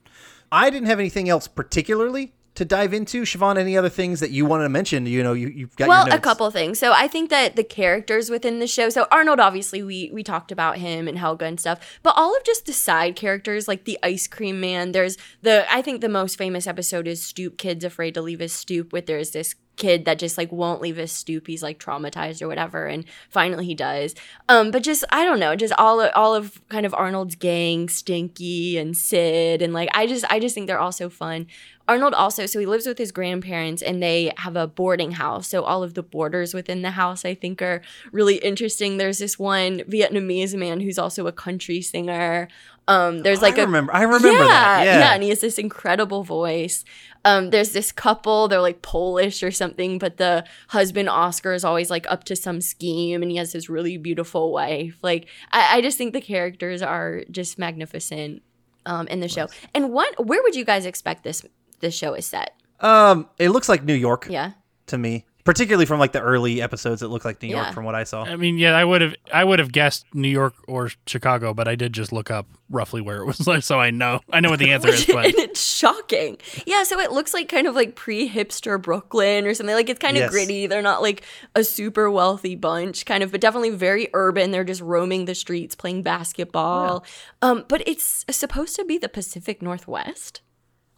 I 0.51 0.71
didn't 0.71 0.87
have 0.87 0.99
anything 0.99 1.29
else 1.29 1.49
particularly 1.49 2.33
to 2.55 2.65
dive 2.65 2.95
into. 2.95 3.23
Siobhan, 3.23 3.59
any 3.59 3.77
other 3.77 3.89
things 3.89 4.21
that 4.21 4.31
you 4.31 4.47
wanted 4.47 4.65
to 4.65 4.69
mention? 4.69 5.07
You 5.07 5.23
know, 5.23 5.33
you, 5.33 5.49
you've 5.49 5.75
got 5.77 5.89
well, 5.89 6.13
a 6.13 6.19
couple 6.19 6.51
things. 6.51 6.79
So 6.79 6.93
I 6.93 7.09
think 7.09 7.31
that 7.31 7.57
the 7.57 7.65
characters 7.65 8.31
within 8.31 8.61
the 8.61 8.67
show. 8.67 8.89
So 8.89 9.07
Arnold, 9.11 9.41
obviously, 9.41 9.83
we 9.83 10.11
we 10.13 10.23
talked 10.23 10.53
about 10.53 10.79
him 10.79 11.09
and 11.09 11.19
Helga 11.19 11.47
and 11.47 11.59
stuff, 11.59 11.99
but 12.03 12.15
all 12.17 12.37
of 12.37 12.45
just 12.45 12.67
the 12.67 12.73
side 12.73 13.17
characters, 13.17 13.69
like 13.69 13.85
the 13.85 13.99
ice 14.03 14.27
cream 14.27 14.61
man. 14.61 14.93
There's 14.93 15.17
the 15.43 15.67
I 15.73 15.83
think 15.83 16.01
the 16.01 16.09
most 16.09 16.37
famous 16.39 16.67
episode 16.67 17.07
is 17.09 17.23
Stoop 17.23 17.59
Kid's 17.59 17.85
afraid 17.85 18.15
to 18.15 18.23
leave 18.23 18.41
his 18.41 18.53
stoop. 18.53 18.93
With 18.93 19.07
there's 19.07 19.33
this 19.33 19.55
kid 19.77 20.05
that 20.05 20.19
just 20.19 20.39
like 20.39 20.53
won't 20.53 20.81
leave 20.81 20.97
his 20.97 21.13
stoop. 21.13 21.47
He's 21.47 21.63
like 21.63 21.79
traumatized 21.79 22.43
or 22.43 22.49
whatever, 22.49 22.87
and 22.87 23.05
finally 23.29 23.67
he 23.67 23.75
does. 23.75 24.15
Um, 24.49 24.71
but 24.71 24.83
just 24.83 25.05
I 25.11 25.25
don't 25.25 25.41
know, 25.41 25.57
just 25.57 25.75
all 25.79 26.01
of, 26.01 26.11
all 26.15 26.35
of 26.35 26.61
kind 26.69 26.87
of 26.87 26.95
Arnold's 26.95 27.35
gang, 27.35 27.89
Stinky 27.89 28.79
and 28.79 28.97
Sid, 28.97 29.63
and 29.63 29.73
like 29.73 29.89
I 29.95 30.07
just 30.07 30.25
I 30.31 30.39
just 30.39 30.55
think 30.55 30.67
they're 30.67 30.81
all 30.81 30.93
so 30.93 31.11
fun. 31.11 31.47
Arnold 31.87 32.15
also, 32.15 32.47
so 32.47 32.59
he 32.59 32.65
lives 32.65 32.87
with 32.87 32.97
his 32.97 33.13
grandparents 33.13 33.83
and 33.83 34.03
they 34.03 34.33
have 34.39 34.57
a 34.57 34.67
boarding 34.67 35.13
house. 35.13 35.49
So 35.49 35.65
all 35.65 35.83
of 35.83 35.93
the 35.93 36.03
boarders 36.03 36.55
within 36.55 36.81
the 36.81 36.93
house, 36.93 37.27
I 37.27 37.35
think, 37.35 37.61
are 37.61 37.83
really 38.11 38.37
interesting. 38.37 38.97
There's 38.97 39.19
this 39.19 39.39
one 39.39 39.81
Vietnamese 39.81 40.55
man 40.55 40.81
who's 40.81 40.99
also 40.99 41.27
a 41.27 41.33
country 41.33 41.83
singer. 41.83 42.49
Um, 42.87 43.23
there's 43.23 43.41
like 43.41 43.59
I 43.59 43.63
a 43.63 43.67
remember- 43.67 43.95
I 43.95 44.03
remember 44.03 44.45
that, 44.45 44.85
yeah. 44.85 45.15
and 45.15 45.23
he 45.23 45.31
has 45.31 45.41
this 45.41 45.59
incredible 45.59 46.23
voice. 46.23 46.85
Um, 47.25 47.49
there's 47.49 47.73
this 47.73 47.91
couple, 47.91 48.49
they're 48.49 48.61
like 48.61 48.83
Polish 48.83 49.43
or 49.43 49.51
something, 49.51 49.99
but 49.99 50.19
the 50.19 50.45
husband 50.69 51.09
Oscar 51.09 51.55
is 51.55 51.65
always 51.65 51.89
like 51.89 52.05
up 52.11 52.25
to 52.25 52.37
some 52.37 52.61
scheme, 52.61 53.23
and 53.23 53.31
he 53.31 53.39
has 53.39 53.53
his 53.55 53.71
really 53.71 53.97
beautiful 53.97 54.53
wife. 54.53 54.99
Like, 55.03 55.29
I, 55.51 55.79
I 55.79 55.81
just 55.81 55.97
think 55.97 56.13
the 56.13 56.21
characters 56.21 56.83
are 56.83 57.23
just 57.31 57.59
magnificent 57.59 58.43
um, 58.85 59.09
in 59.09 59.21
the 59.21 59.29
show. 59.29 59.49
And 59.75 59.91
what, 59.91 60.27
where 60.27 60.43
would 60.43 60.55
you 60.55 60.67
guys 60.67 60.85
expect 60.85 61.25
this 61.25 61.43
this 61.81 61.95
show 61.95 62.13
is 62.13 62.27
set? 62.27 62.53
Um, 62.81 63.31
it 63.39 63.49
looks 63.49 63.69
like 63.71 63.83
New 63.85 63.95
York 63.95 64.27
Yeah. 64.29 64.53
to 64.89 64.99
me, 64.99 65.25
particularly 65.45 65.85
from 65.87 65.99
like 66.01 66.13
the 66.13 66.21
early 66.21 66.61
episodes. 66.63 67.03
It 67.03 67.09
looked 67.09 67.25
like 67.25 67.41
New 67.43 67.49
York 67.49 67.67
Yeah. 67.67 67.73
from 67.73 67.85
what 67.85 67.95
I 67.95 68.05
saw. 68.05 68.25
I 68.25 68.37
mean, 68.37 68.57
yeah, 68.59 68.75
I 68.77 68.85
would 68.85 69.01
have 69.03 69.15
I 69.33 69.45
would 69.45 69.59
have 69.59 69.71
guessed 69.73 70.07
New 70.15 70.29
York 70.29 70.55
or 70.67 70.91
Chicago, 71.07 71.53
but 71.55 71.69
I 71.69 71.75
did 71.75 71.93
just 71.93 72.13
look 72.13 72.31
up 72.31 72.47
roughly 72.71 73.01
where 73.03 73.19
it 73.19 73.27
was, 73.27 73.47
like, 73.47 73.63
so 73.71 73.79
I 73.79 73.91
know 73.91 74.21
I 74.33 74.41
know 74.41 74.51
what 74.51 74.59
the 74.59 74.73
answer 74.73 74.89
is. 74.89 75.05
But 75.15 75.27
and 75.27 75.35
it's 75.37 75.63
shocking. 75.63 76.39
Yeah, 76.67 76.83
so 76.85 76.99
it 76.99 77.13
looks 77.13 77.35
like 77.35 77.49
kind 77.49 77.67
of 77.67 77.75
like 77.75 77.95
pre 77.95 78.29
hipster 78.29 78.81
Brooklyn 78.81 79.47
or 79.47 79.55
something. 79.55 79.75
Like 79.75 79.89
it's 79.91 80.01
kind 80.01 80.17
of 80.17 80.23
Yes. 80.23 80.31
gritty. 80.31 80.67
They're 80.67 80.83
not 80.83 81.03
like 81.03 81.23
a 81.55 81.63
super 81.63 82.11
wealthy 82.11 82.55
bunch, 82.57 83.05
kind 83.05 83.23
of, 83.23 83.31
but 83.31 83.41
definitely 83.41 83.71
very 83.71 84.09
urban. 84.15 84.51
They're 84.51 84.65
just 84.65 84.81
roaming 84.81 85.27
the 85.27 85.35
streets, 85.35 85.75
playing 85.75 86.03
basketball. 86.03 87.05
Um, 87.43 87.65
but 87.69 87.87
it's 87.87 88.25
supposed 88.31 88.77
to 88.77 88.85
be 88.85 88.97
the 88.99 89.09
Pacific 89.09 89.61
Northwest, 89.63 90.41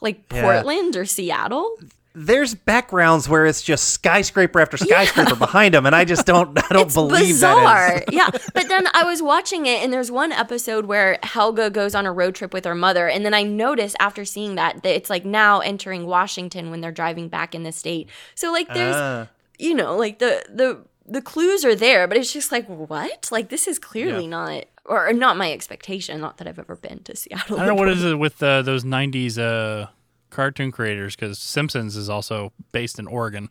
like 0.00 0.22
Yeah. 0.32 0.42
Portland 0.42 0.96
or 0.96 1.04
Seattle. 1.04 1.76
There's 2.18 2.54
backgrounds 2.54 3.28
where 3.28 3.44
it's 3.44 3.60
just 3.62 3.90
skyscraper 3.90 4.58
after 4.58 4.78
skyscraper 4.78 5.36
behind 5.36 5.74
them, 5.74 5.84
and 5.84 5.94
I 5.94 6.06
just 6.06 6.24
don't 6.24 6.58
I 6.58 6.72
don't 6.72 6.90
believe 6.92 7.34
bizarre. 7.34 7.90
that 8.00 8.08
is. 8.08 8.12
yeah. 8.14 8.30
But 8.54 8.68
then 8.68 8.88
I 8.94 9.04
was 9.04 9.20
watching 9.22 9.66
it, 9.66 9.82
and 9.84 9.92
there's 9.92 10.10
one 10.10 10.32
episode 10.32 10.86
where 10.86 11.18
Helga 11.22 11.68
goes 11.68 11.94
on 11.94 12.06
a 12.06 12.12
road 12.12 12.34
trip 12.34 12.54
with 12.54 12.64
her 12.64 12.74
mother, 12.74 13.06
and 13.06 13.22
then 13.26 13.34
I 13.34 13.42
noticed 13.42 13.96
after 14.00 14.24
seeing 14.24 14.54
that 14.54 14.82
that 14.82 14.96
it's 14.96 15.10
like 15.10 15.26
now 15.26 15.60
entering 15.60 16.06
Washington 16.06 16.70
when 16.70 16.80
they're 16.80 16.90
driving 16.90 17.28
back 17.28 17.54
in 17.54 17.64
the 17.64 17.72
state. 17.72 18.08
So 18.34 18.50
like 18.50 18.72
there's 18.72 18.96
Ah. 18.96 19.28
you 19.58 19.74
know 19.74 19.94
like 19.96 20.18
the 20.18 20.42
the 20.48 20.78
the 21.06 21.20
clues 21.20 21.66
are 21.66 21.74
there, 21.74 22.08
but 22.08 22.16
it's 22.16 22.32
just 22.32 22.50
like 22.50 22.66
what? 22.66 23.28
Like 23.30 23.50
this 23.50 23.68
is 23.68 23.78
clearly 23.78 24.26
not 24.26 24.64
or 24.86 25.12
not 25.12 25.36
my 25.36 25.52
expectation. 25.52 26.20
Not 26.20 26.38
that 26.38 26.48
I've 26.48 26.58
ever 26.58 26.76
been 26.76 27.00
to 27.04 27.14
Seattle. 27.14 27.56
I 27.56 27.66
don't 27.66 27.76
know 27.76 27.80
what 27.80 27.90
is 27.90 28.02
it 28.04 28.18
with 28.18 28.42
uh, 28.42 28.62
those 28.62 28.84
'90s 28.84 29.36
uh, 29.38 29.88
cartoon 30.36 30.70
creators 30.70 31.16
because 31.16 31.38
Simpsons 31.38 31.96
is 31.96 32.08
also 32.08 32.52
based 32.72 32.98
in 33.00 33.06
Oregon. 33.08 33.48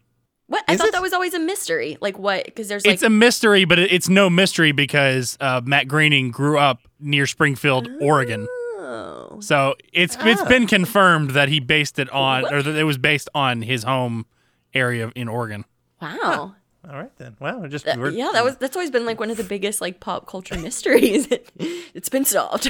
What 0.48 0.64
I 0.68 0.74
Is 0.74 0.78
thought 0.80 0.90
it? 0.90 0.94
that 0.94 1.02
was 1.02 1.12
always 1.12 1.34
a 1.34 1.40
mystery. 1.40 1.98
Like 2.02 2.18
what? 2.20 2.46
Because 2.46 2.68
there's 2.68 2.86
like 2.86 2.94
it's 2.94 3.04
a 3.04 3.10
mystery, 3.10 3.66
but 3.66 3.80
it- 3.80 3.92
it's 3.92 4.08
no 4.08 4.30
mystery 4.30 4.72
because 4.72 5.38
uh, 5.42 5.60
Matt 5.66 5.88
Groening 5.88 6.30
grew 6.32 6.58
up 6.60 6.80
near 7.00 7.26
Springfield, 7.26 7.90
Oregon. 8.00 8.48
oh. 8.78 9.40
So 9.42 9.74
it's 9.92 10.16
it's 10.22 10.44
been 10.44 10.68
confirmed 10.68 11.32
that 11.32 11.50
he 11.50 11.60
based 11.60 11.98
it 12.00 12.10
on, 12.12 12.46
or 12.54 12.62
that 12.62 12.76
it 12.76 12.84
was 12.84 12.98
based 13.00 13.28
on 13.34 13.64
his 13.64 13.84
home 13.84 14.26
area 14.74 15.12
in 15.16 15.28
Oregon. 15.28 15.66
wow. 16.02 16.54
All 16.88 16.96
right 16.96 17.12
then. 17.18 17.36
Well, 17.40 17.68
just 17.68 17.88
Uh, 17.88 17.96
we're- 17.98 18.16
yeah, 18.16 18.30
that 18.34 18.44
was 18.46 18.58
that's 18.58 18.76
always 18.76 18.92
been 18.92 19.08
like 19.08 19.20
one 19.20 19.32
of 19.32 19.38
the 19.38 19.44
biggest 19.44 19.82
like 19.82 20.00
pop 20.00 20.28
culture 20.28 20.56
mysteries. 20.68 21.28
it's 21.96 22.10
been 22.10 22.26
solved. 22.26 22.70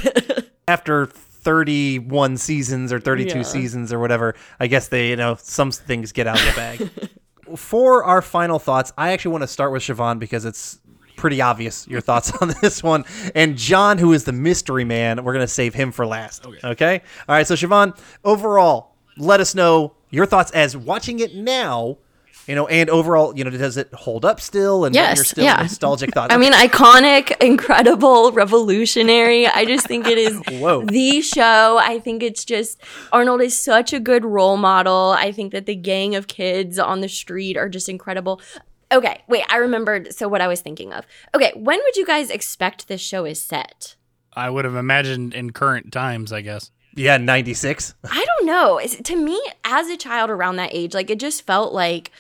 after 0.70 1.10
31 1.46 2.38
seasons 2.38 2.92
or 2.92 3.00
32 3.00 3.38
Yeah. 3.38 3.42
seasons 3.44 3.94
or 3.94 4.00
whatever. 4.00 4.36
I 4.60 4.68
guess 4.68 4.88
they 4.90 5.10
you 5.12 5.16
know 5.16 5.38
some 5.40 5.72
things 5.72 6.12
get 6.12 6.28
out 6.28 6.40
of 6.40 6.46
the 6.46 6.52
bag. 6.56 6.90
For 7.56 8.04
our 8.04 8.24
final 8.24 8.58
thoughts, 8.58 8.92
I 8.98 9.12
actually 9.12 9.32
want 9.34 9.44
to 9.44 9.48
start 9.48 9.72
with 9.72 9.84
Siobhan 9.84 10.18
because 10.18 10.46
it's 10.46 10.80
pretty 11.16 11.42
obvious 11.42 11.88
your 11.88 12.02
thoughts 12.02 12.32
on 12.42 12.54
this 12.60 12.82
one. 12.82 13.06
And 13.36 13.56
John, 13.56 14.00
who 14.00 14.14
is 14.14 14.24
the 14.24 14.32
mystery 14.32 14.84
man, 14.84 15.24
we're 15.24 15.34
going 15.34 15.46
to 15.46 15.54
save 15.54 15.76
him 15.76 15.92
for 15.92 16.08
last. 16.08 16.46
Okay. 16.64 17.02
All 17.30 17.36
right. 17.36 17.46
So, 17.46 17.54
Siobhan, 17.54 17.96
overall, 18.24 18.96
let 19.18 19.40
us 19.40 19.54
know 19.54 19.94
your 20.10 20.26
thoughts 20.26 20.50
as 20.52 20.76
watching 20.76 21.20
it 21.20 21.36
now. 21.36 22.00
You 22.48 22.54
know, 22.56 22.68
and 22.68 22.90
overall, 22.92 23.36
you 23.36 23.44
know, 23.44 23.50
does 23.50 23.76
it 23.78 23.92
hold 23.94 24.24
up 24.24 24.40
still? 24.40 24.86
And 24.86 24.94
what 24.96 25.02
Yes, 25.02 25.18
your 25.18 25.26
still 25.26 25.44
yeah. 25.46 25.56
nostalgic 25.64 26.14
thoughts. 26.14 26.32
I 26.34 26.38
mean, 26.38 26.54
iconic, 26.54 27.36
incredible, 27.42 28.32
revolutionary. 28.32 29.48
I 29.48 29.66
just 29.66 29.88
think 29.88 30.08
it 30.08 30.18
is 30.18 30.40
Whoa. 30.52 30.86
the 30.86 31.22
show. 31.22 31.80
I 31.82 32.00
think 32.00 32.22
it's 32.22 32.46
just 32.46 32.82
Arnold 33.12 33.42
is 33.42 33.60
such 33.60 33.94
a 33.94 34.00
good 34.00 34.24
role 34.26 34.58
model. 34.58 35.16
I 35.18 35.32
think 35.32 35.52
that 35.54 35.66
the 35.66 35.76
gang 35.76 36.14
of 36.16 36.28
kids 36.28 36.78
on 36.78 37.02
the 37.02 37.10
street 37.10 37.58
are 37.58 37.70
just 37.70 37.90
incredible. 37.90 38.40
Okay, 38.92 39.24
wait, 39.28 39.44
I 39.50 39.58
remembered. 39.58 40.14
So, 40.14 40.28
what 40.28 40.42
I 40.42 40.48
was 40.48 40.62
thinking 40.62 40.94
of. 40.94 41.06
Okay, 41.34 41.52
when 41.56 41.80
would 41.84 41.96
you 41.98 42.06
guys 42.06 42.30
expect 42.30 42.88
this 42.88 43.02
show 43.02 43.26
is 43.26 43.42
set? 43.42 43.96
I 44.34 44.50
would 44.52 44.66
have 44.66 44.76
imagined 44.76 45.34
in 45.34 45.52
current 45.52 45.92
times, 45.92 46.32
I 46.32 46.42
guess. 46.42 46.70
yeah, 46.94 47.18
96. 47.18 47.96
I 48.04 48.24
don't 48.26 48.46
know. 48.46 48.78
It's, 48.78 48.98
to 48.98 49.16
me, 49.16 49.42
as 49.64 49.88
a 49.88 49.98
child 49.98 50.30
around 50.30 50.58
that 50.58 50.70
age, 50.74 50.94
like 50.94 51.10
it 51.10 51.20
just 51.20 51.42
felt 51.48 51.74
like 51.74 52.12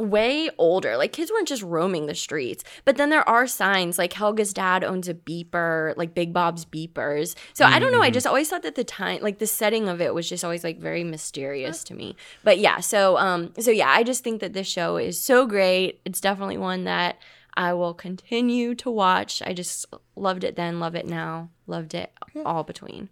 way 0.00 0.50
older. 0.58 0.96
Like 0.96 1.12
kids 1.12 1.30
weren't 1.30 1.48
just 1.48 1.62
roaming 1.62 2.06
the 2.06 2.14
streets. 2.14 2.64
But 2.84 2.96
then 2.96 3.10
there 3.10 3.28
are 3.28 3.46
signs 3.46 3.98
like 3.98 4.12
Helga's 4.12 4.52
dad 4.52 4.84
owns 4.84 5.08
a 5.08 5.14
beeper, 5.14 5.96
like 5.96 6.14
Big 6.14 6.32
Bob's 6.32 6.64
beepers. 6.64 7.34
So 7.52 7.64
I 7.64 7.78
don't 7.78 7.92
know. 7.92 8.02
I 8.02 8.10
just 8.10 8.26
always 8.26 8.48
thought 8.48 8.62
that 8.62 8.74
the 8.74 8.84
time 8.84 9.20
like 9.22 9.38
the 9.38 9.46
setting 9.46 9.88
of 9.88 10.00
it 10.00 10.14
was 10.14 10.28
just 10.28 10.44
always 10.44 10.64
like 10.64 10.78
very 10.78 11.04
mysterious 11.04 11.84
to 11.84 11.94
me. 11.94 12.16
But 12.44 12.58
yeah, 12.58 12.80
so 12.80 13.16
um 13.18 13.52
so 13.58 13.70
yeah, 13.70 13.90
I 13.90 14.02
just 14.02 14.24
think 14.24 14.40
that 14.40 14.52
this 14.52 14.66
show 14.66 14.96
is 14.96 15.20
so 15.20 15.46
great. 15.46 16.00
It's 16.04 16.20
definitely 16.20 16.58
one 16.58 16.84
that 16.84 17.18
I 17.54 17.72
will 17.74 17.94
continue 17.94 18.74
to 18.76 18.90
watch. 18.90 19.42
I 19.44 19.52
just 19.52 19.86
loved 20.16 20.44
it 20.44 20.56
then, 20.56 20.80
love 20.80 20.94
it 20.94 21.06
now, 21.06 21.50
loved 21.66 21.94
it 21.94 22.12
all 22.44 22.64
between. 22.64 23.08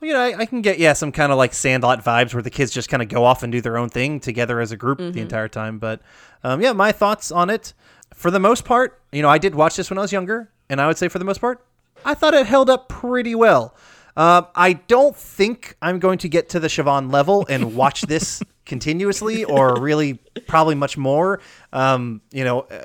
Well, 0.00 0.08
you 0.08 0.14
know, 0.14 0.20
I, 0.20 0.40
I 0.40 0.46
can 0.46 0.62
get 0.62 0.78
yeah 0.78 0.94
some 0.94 1.12
kind 1.12 1.30
of 1.30 1.38
like 1.38 1.52
Sandlot 1.52 2.04
vibes 2.04 2.32
where 2.32 2.42
the 2.42 2.50
kids 2.50 2.70
just 2.72 2.88
kind 2.88 3.02
of 3.02 3.08
go 3.08 3.24
off 3.24 3.42
and 3.42 3.52
do 3.52 3.60
their 3.60 3.76
own 3.76 3.88
thing 3.88 4.20
together 4.20 4.60
as 4.60 4.72
a 4.72 4.76
group 4.76 4.98
the 4.98 5.20
entire 5.20 5.48
time. 5.48 5.78
But 5.78 6.00
um, 6.42 6.60
yeah, 6.62 6.72
my 6.72 6.92
thoughts 6.92 7.30
on 7.30 7.50
it, 7.50 7.74
for 8.14 8.30
the 8.30 8.40
most 8.40 8.64
part, 8.64 9.00
you 9.12 9.22
know, 9.22 9.28
I 9.28 9.38
did 9.38 9.54
watch 9.54 9.76
this 9.76 9.90
when 9.90 9.98
I 9.98 10.02
was 10.02 10.12
younger, 10.12 10.50
and 10.68 10.80
I 10.80 10.86
would 10.86 10.98
say 10.98 11.08
for 11.08 11.18
the 11.18 11.24
most 11.24 11.40
part, 11.40 11.64
I 12.04 12.14
thought 12.14 12.34
it 12.34 12.46
held 12.46 12.70
up 12.70 12.88
pretty 12.88 13.34
well. 13.34 13.74
Uh, 14.16 14.42
I 14.54 14.74
don't 14.74 15.16
think 15.16 15.76
I'm 15.80 15.98
going 15.98 16.18
to 16.18 16.28
get 16.28 16.48
to 16.50 16.60
the 16.60 16.68
Siobhan 16.68 17.12
level 17.12 17.46
and 17.48 17.74
watch 17.76 18.02
this 18.02 18.42
continuously, 18.64 19.44
or 19.44 19.80
really 19.80 20.14
probably 20.46 20.74
much 20.74 20.96
more. 20.98 21.40
Um, 21.72 22.20
you 22.32 22.44
know, 22.44 22.60
uh, 22.62 22.82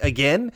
again, 0.00 0.52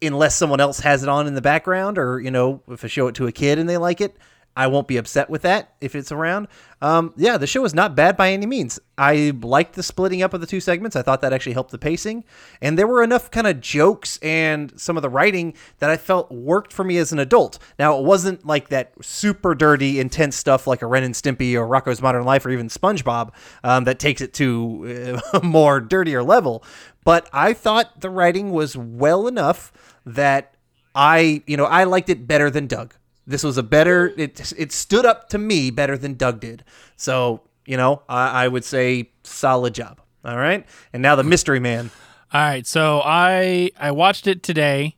unless 0.00 0.34
someone 0.36 0.60
else 0.60 0.80
has 0.80 1.02
it 1.02 1.08
on 1.08 1.26
in 1.26 1.34
the 1.34 1.42
background, 1.42 1.98
or 1.98 2.20
you 2.20 2.30
know, 2.30 2.62
if 2.68 2.84
I 2.84 2.88
show 2.88 3.08
it 3.08 3.14
to 3.16 3.26
a 3.26 3.32
kid 3.32 3.58
and 3.58 3.68
they 3.68 3.76
like 3.76 4.00
it, 4.00 4.16
I 4.60 4.66
won't 4.66 4.86
be 4.86 4.98
upset 4.98 5.30
with 5.30 5.40
that 5.40 5.72
if 5.80 5.94
it's 5.94 6.12
around. 6.12 6.46
Um, 6.82 7.14
yeah, 7.16 7.38
the 7.38 7.46
show 7.46 7.64
is 7.64 7.72
not 7.72 7.94
bad 7.94 8.14
by 8.14 8.30
any 8.30 8.44
means. 8.44 8.78
I 8.98 9.32
liked 9.40 9.72
the 9.74 9.82
splitting 9.82 10.20
up 10.20 10.34
of 10.34 10.42
the 10.42 10.46
two 10.46 10.60
segments. 10.60 10.96
I 10.96 11.00
thought 11.00 11.22
that 11.22 11.32
actually 11.32 11.54
helped 11.54 11.70
the 11.70 11.78
pacing, 11.78 12.24
and 12.60 12.78
there 12.78 12.86
were 12.86 13.02
enough 13.02 13.30
kind 13.30 13.46
of 13.46 13.62
jokes 13.62 14.18
and 14.18 14.78
some 14.78 14.98
of 14.98 15.02
the 15.02 15.08
writing 15.08 15.54
that 15.78 15.88
I 15.88 15.96
felt 15.96 16.30
worked 16.30 16.74
for 16.74 16.84
me 16.84 16.98
as 16.98 17.10
an 17.10 17.18
adult. 17.18 17.58
Now, 17.78 17.98
it 17.98 18.04
wasn't 18.04 18.44
like 18.44 18.68
that 18.68 18.92
super 19.00 19.54
dirty, 19.54 19.98
intense 19.98 20.36
stuff 20.36 20.66
like 20.66 20.82
a 20.82 20.86
Ren 20.86 21.04
and 21.04 21.14
Stimpy 21.14 21.54
or 21.54 21.66
Rocko's 21.66 22.02
Modern 22.02 22.24
Life 22.24 22.44
or 22.44 22.50
even 22.50 22.68
SpongeBob 22.68 23.30
um, 23.64 23.84
that 23.84 23.98
takes 23.98 24.20
it 24.20 24.34
to 24.34 25.20
uh, 25.32 25.38
a 25.38 25.42
more 25.42 25.80
dirtier 25.80 26.22
level. 26.22 26.62
But 27.02 27.30
I 27.32 27.54
thought 27.54 28.02
the 28.02 28.10
writing 28.10 28.50
was 28.50 28.76
well 28.76 29.26
enough 29.26 29.72
that 30.04 30.54
I, 30.94 31.42
you 31.46 31.56
know, 31.56 31.64
I 31.64 31.84
liked 31.84 32.10
it 32.10 32.26
better 32.26 32.50
than 32.50 32.66
Doug. 32.66 32.94
This 33.30 33.44
was 33.44 33.56
a 33.56 33.62
better. 33.62 34.12
It 34.16 34.52
it 34.56 34.72
stood 34.72 35.06
up 35.06 35.28
to 35.30 35.38
me 35.38 35.70
better 35.70 35.96
than 35.96 36.14
Doug 36.14 36.40
did. 36.40 36.64
So 36.96 37.42
you 37.64 37.76
know, 37.76 38.02
I, 38.08 38.44
I 38.44 38.48
would 38.48 38.64
say 38.64 39.10
solid 39.22 39.74
job. 39.74 40.00
All 40.24 40.36
right, 40.36 40.66
and 40.92 41.02
now 41.02 41.14
the 41.16 41.24
mystery 41.24 41.60
man. 41.60 41.90
All 42.32 42.40
right, 42.40 42.66
so 42.66 43.00
I 43.04 43.70
I 43.78 43.92
watched 43.92 44.26
it 44.26 44.42
today. 44.42 44.96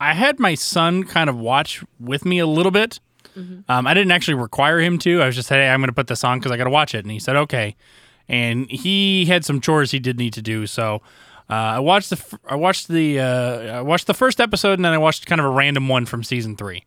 I 0.00 0.14
had 0.14 0.38
my 0.38 0.54
son 0.54 1.04
kind 1.04 1.28
of 1.28 1.36
watch 1.36 1.84
with 2.00 2.24
me 2.24 2.38
a 2.38 2.46
little 2.46 2.72
bit. 2.72 3.00
Um, 3.68 3.86
I 3.86 3.94
didn't 3.94 4.10
actually 4.10 4.34
require 4.34 4.80
him 4.80 4.98
to. 4.98 5.22
I 5.22 5.26
was 5.26 5.36
just 5.36 5.46
said, 5.48 5.58
"Hey, 5.58 5.68
I'm 5.68 5.80
going 5.80 5.88
to 5.88 5.94
put 5.94 6.08
this 6.08 6.24
on 6.24 6.38
because 6.38 6.50
I 6.50 6.56
got 6.56 6.64
to 6.64 6.70
watch 6.70 6.94
it," 6.94 7.04
and 7.04 7.12
he 7.12 7.20
said, 7.20 7.36
"Okay." 7.36 7.76
And 8.28 8.68
he 8.70 9.26
had 9.26 9.44
some 9.44 9.60
chores 9.60 9.90
he 9.92 10.00
did 10.00 10.18
need 10.18 10.32
to 10.32 10.42
do, 10.42 10.66
so 10.66 11.02
uh, 11.50 11.54
I 11.54 11.78
watched 11.78 12.10
the 12.10 12.38
I 12.48 12.56
watched 12.56 12.88
the 12.88 13.20
uh, 13.20 13.78
I 13.78 13.80
watched 13.80 14.06
the 14.06 14.14
first 14.14 14.40
episode, 14.40 14.74
and 14.74 14.84
then 14.84 14.92
I 14.92 14.98
watched 14.98 15.26
kind 15.26 15.40
of 15.40 15.46
a 15.46 15.50
random 15.50 15.88
one 15.88 16.04
from 16.04 16.22
season 16.24 16.56
three. 16.56 16.84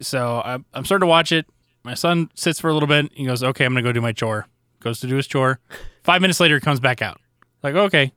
So 0.00 0.42
I, 0.44 0.58
I'm 0.74 0.84
starting 0.84 1.06
to 1.06 1.10
watch 1.10 1.32
it. 1.32 1.46
My 1.84 1.94
son 1.94 2.30
sits 2.34 2.58
for 2.60 2.68
a 2.68 2.72
little 2.74 2.88
bit. 2.88 3.10
He 3.14 3.24
goes, 3.24 3.42
"Okay, 3.42 3.64
I'm 3.64 3.72
going 3.72 3.84
to 3.84 3.88
go 3.88 3.92
do 3.92 4.00
my 4.00 4.12
chore." 4.12 4.46
Goes 4.80 5.00
to 5.00 5.06
do 5.06 5.16
his 5.16 5.26
chore. 5.26 5.58
Five 6.02 6.20
minutes 6.20 6.40
later, 6.40 6.56
he 6.56 6.60
comes 6.60 6.80
back 6.80 7.00
out. 7.00 7.20
Like, 7.62 7.74
okay, 7.74 8.12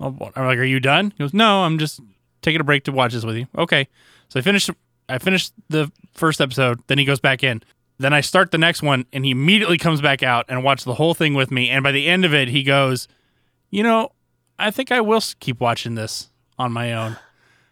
I'm 0.00 0.18
like, 0.18 0.36
"Are 0.36 0.64
you 0.64 0.80
done?" 0.80 1.12
He 1.12 1.24
goes, 1.24 1.34
"No, 1.34 1.64
I'm 1.64 1.78
just 1.78 2.00
taking 2.42 2.60
a 2.60 2.64
break 2.64 2.84
to 2.84 2.92
watch 2.92 3.12
this 3.12 3.24
with 3.24 3.36
you." 3.36 3.46
Okay, 3.56 3.88
so 4.28 4.38
I 4.38 4.42
finished. 4.42 4.70
I 5.08 5.18
finished 5.18 5.52
the 5.68 5.90
first 6.14 6.40
episode. 6.40 6.80
Then 6.86 6.98
he 6.98 7.04
goes 7.04 7.20
back 7.20 7.42
in. 7.42 7.62
Then 7.98 8.12
I 8.12 8.20
start 8.20 8.50
the 8.50 8.58
next 8.58 8.82
one, 8.82 9.06
and 9.12 9.24
he 9.24 9.30
immediately 9.30 9.78
comes 9.78 10.00
back 10.00 10.22
out 10.22 10.46
and 10.48 10.64
watches 10.64 10.84
the 10.84 10.94
whole 10.94 11.14
thing 11.14 11.34
with 11.34 11.50
me. 11.50 11.70
And 11.70 11.82
by 11.82 11.92
the 11.92 12.08
end 12.08 12.24
of 12.24 12.34
it, 12.34 12.48
he 12.48 12.62
goes, 12.62 13.08
"You 13.70 13.82
know, 13.82 14.10
I 14.58 14.70
think 14.70 14.92
I 14.92 15.00
will 15.00 15.22
keep 15.40 15.60
watching 15.60 15.94
this 15.94 16.30
on 16.58 16.72
my 16.72 16.92
own." 16.92 17.16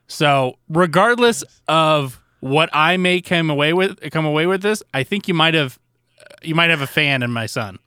So, 0.07 0.59
regardless 0.69 1.43
of 1.69 2.22
what 2.43 2.69
I 2.73 2.97
may 2.97 3.21
come 3.21 3.51
away 3.51 3.73
with 3.73 4.01
come 4.11 4.27
away 4.27 4.47
with 4.47 4.63
this, 4.63 4.83
I 4.93 5.05
think 5.05 5.29
you 5.29 5.35
might 5.35 5.55
have 5.55 5.79
you 6.43 6.57
might 6.57 6.71
have 6.71 6.81
a 6.81 6.89
fan 6.89 7.23
in 7.23 7.31
my 7.31 7.47
son. 7.47 7.79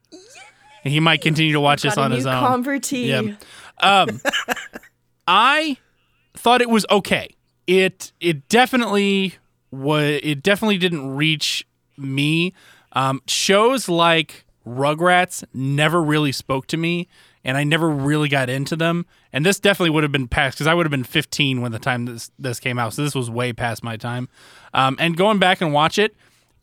And 0.86 0.94
he 0.94 1.02
might 1.02 1.22
continue 1.22 1.52
to 1.52 1.60
watch 1.60 1.82
this 1.82 1.98
on 1.98 2.12
his 2.12 2.26
own. 2.26 2.64
convertee. 2.64 3.08
Yeah. 3.08 3.36
Um, 3.80 4.22
I 5.28 5.78
thought 6.38 6.62
it 6.62 6.70
was 6.70 6.86
okay. 6.90 7.28
It 7.68 8.14
it 8.22 8.48
definitely 8.48 9.36
was. 9.72 10.22
It 10.24 10.42
definitely 10.42 10.78
didn't 10.78 11.16
reach 11.16 11.68
me. 11.98 12.54
Um, 12.94 13.22
shows 13.28 13.90
like 13.90 14.46
Rugrats 14.66 15.44
never 15.54 16.02
really 16.02 16.32
spoke 16.32 16.68
to 16.68 16.78
me, 16.78 17.10
and 17.46 17.56
I 17.56 17.64
never 17.64 17.88
really 17.88 18.28
got 18.28 18.50
into 18.50 18.76
them. 18.76 19.06
And 19.32 19.46
this 19.46 19.60
definitely 19.60 19.92
would 19.92 20.04
have 20.04 20.12
been 20.12 20.28
past 20.28 20.58
because 20.58 20.68
I 20.68 20.74
would 20.74 20.86
have 20.86 20.92
been 20.92 21.04
15 21.04 21.62
when 21.62 21.72
the 21.72 21.80
time 21.80 22.06
this 22.06 22.32
this 22.38 22.60
came 22.60 22.80
out. 22.80 22.94
So 22.94 23.04
this 23.04 23.16
was 23.16 23.30
way 23.30 23.54
past 23.54 23.84
my 23.84 23.96
time. 23.96 24.28
Um, 24.74 24.98
and 25.00 25.16
going 25.16 25.38
back 25.38 25.62
and 25.62 25.72
watch 25.72 26.00
it, 26.00 26.16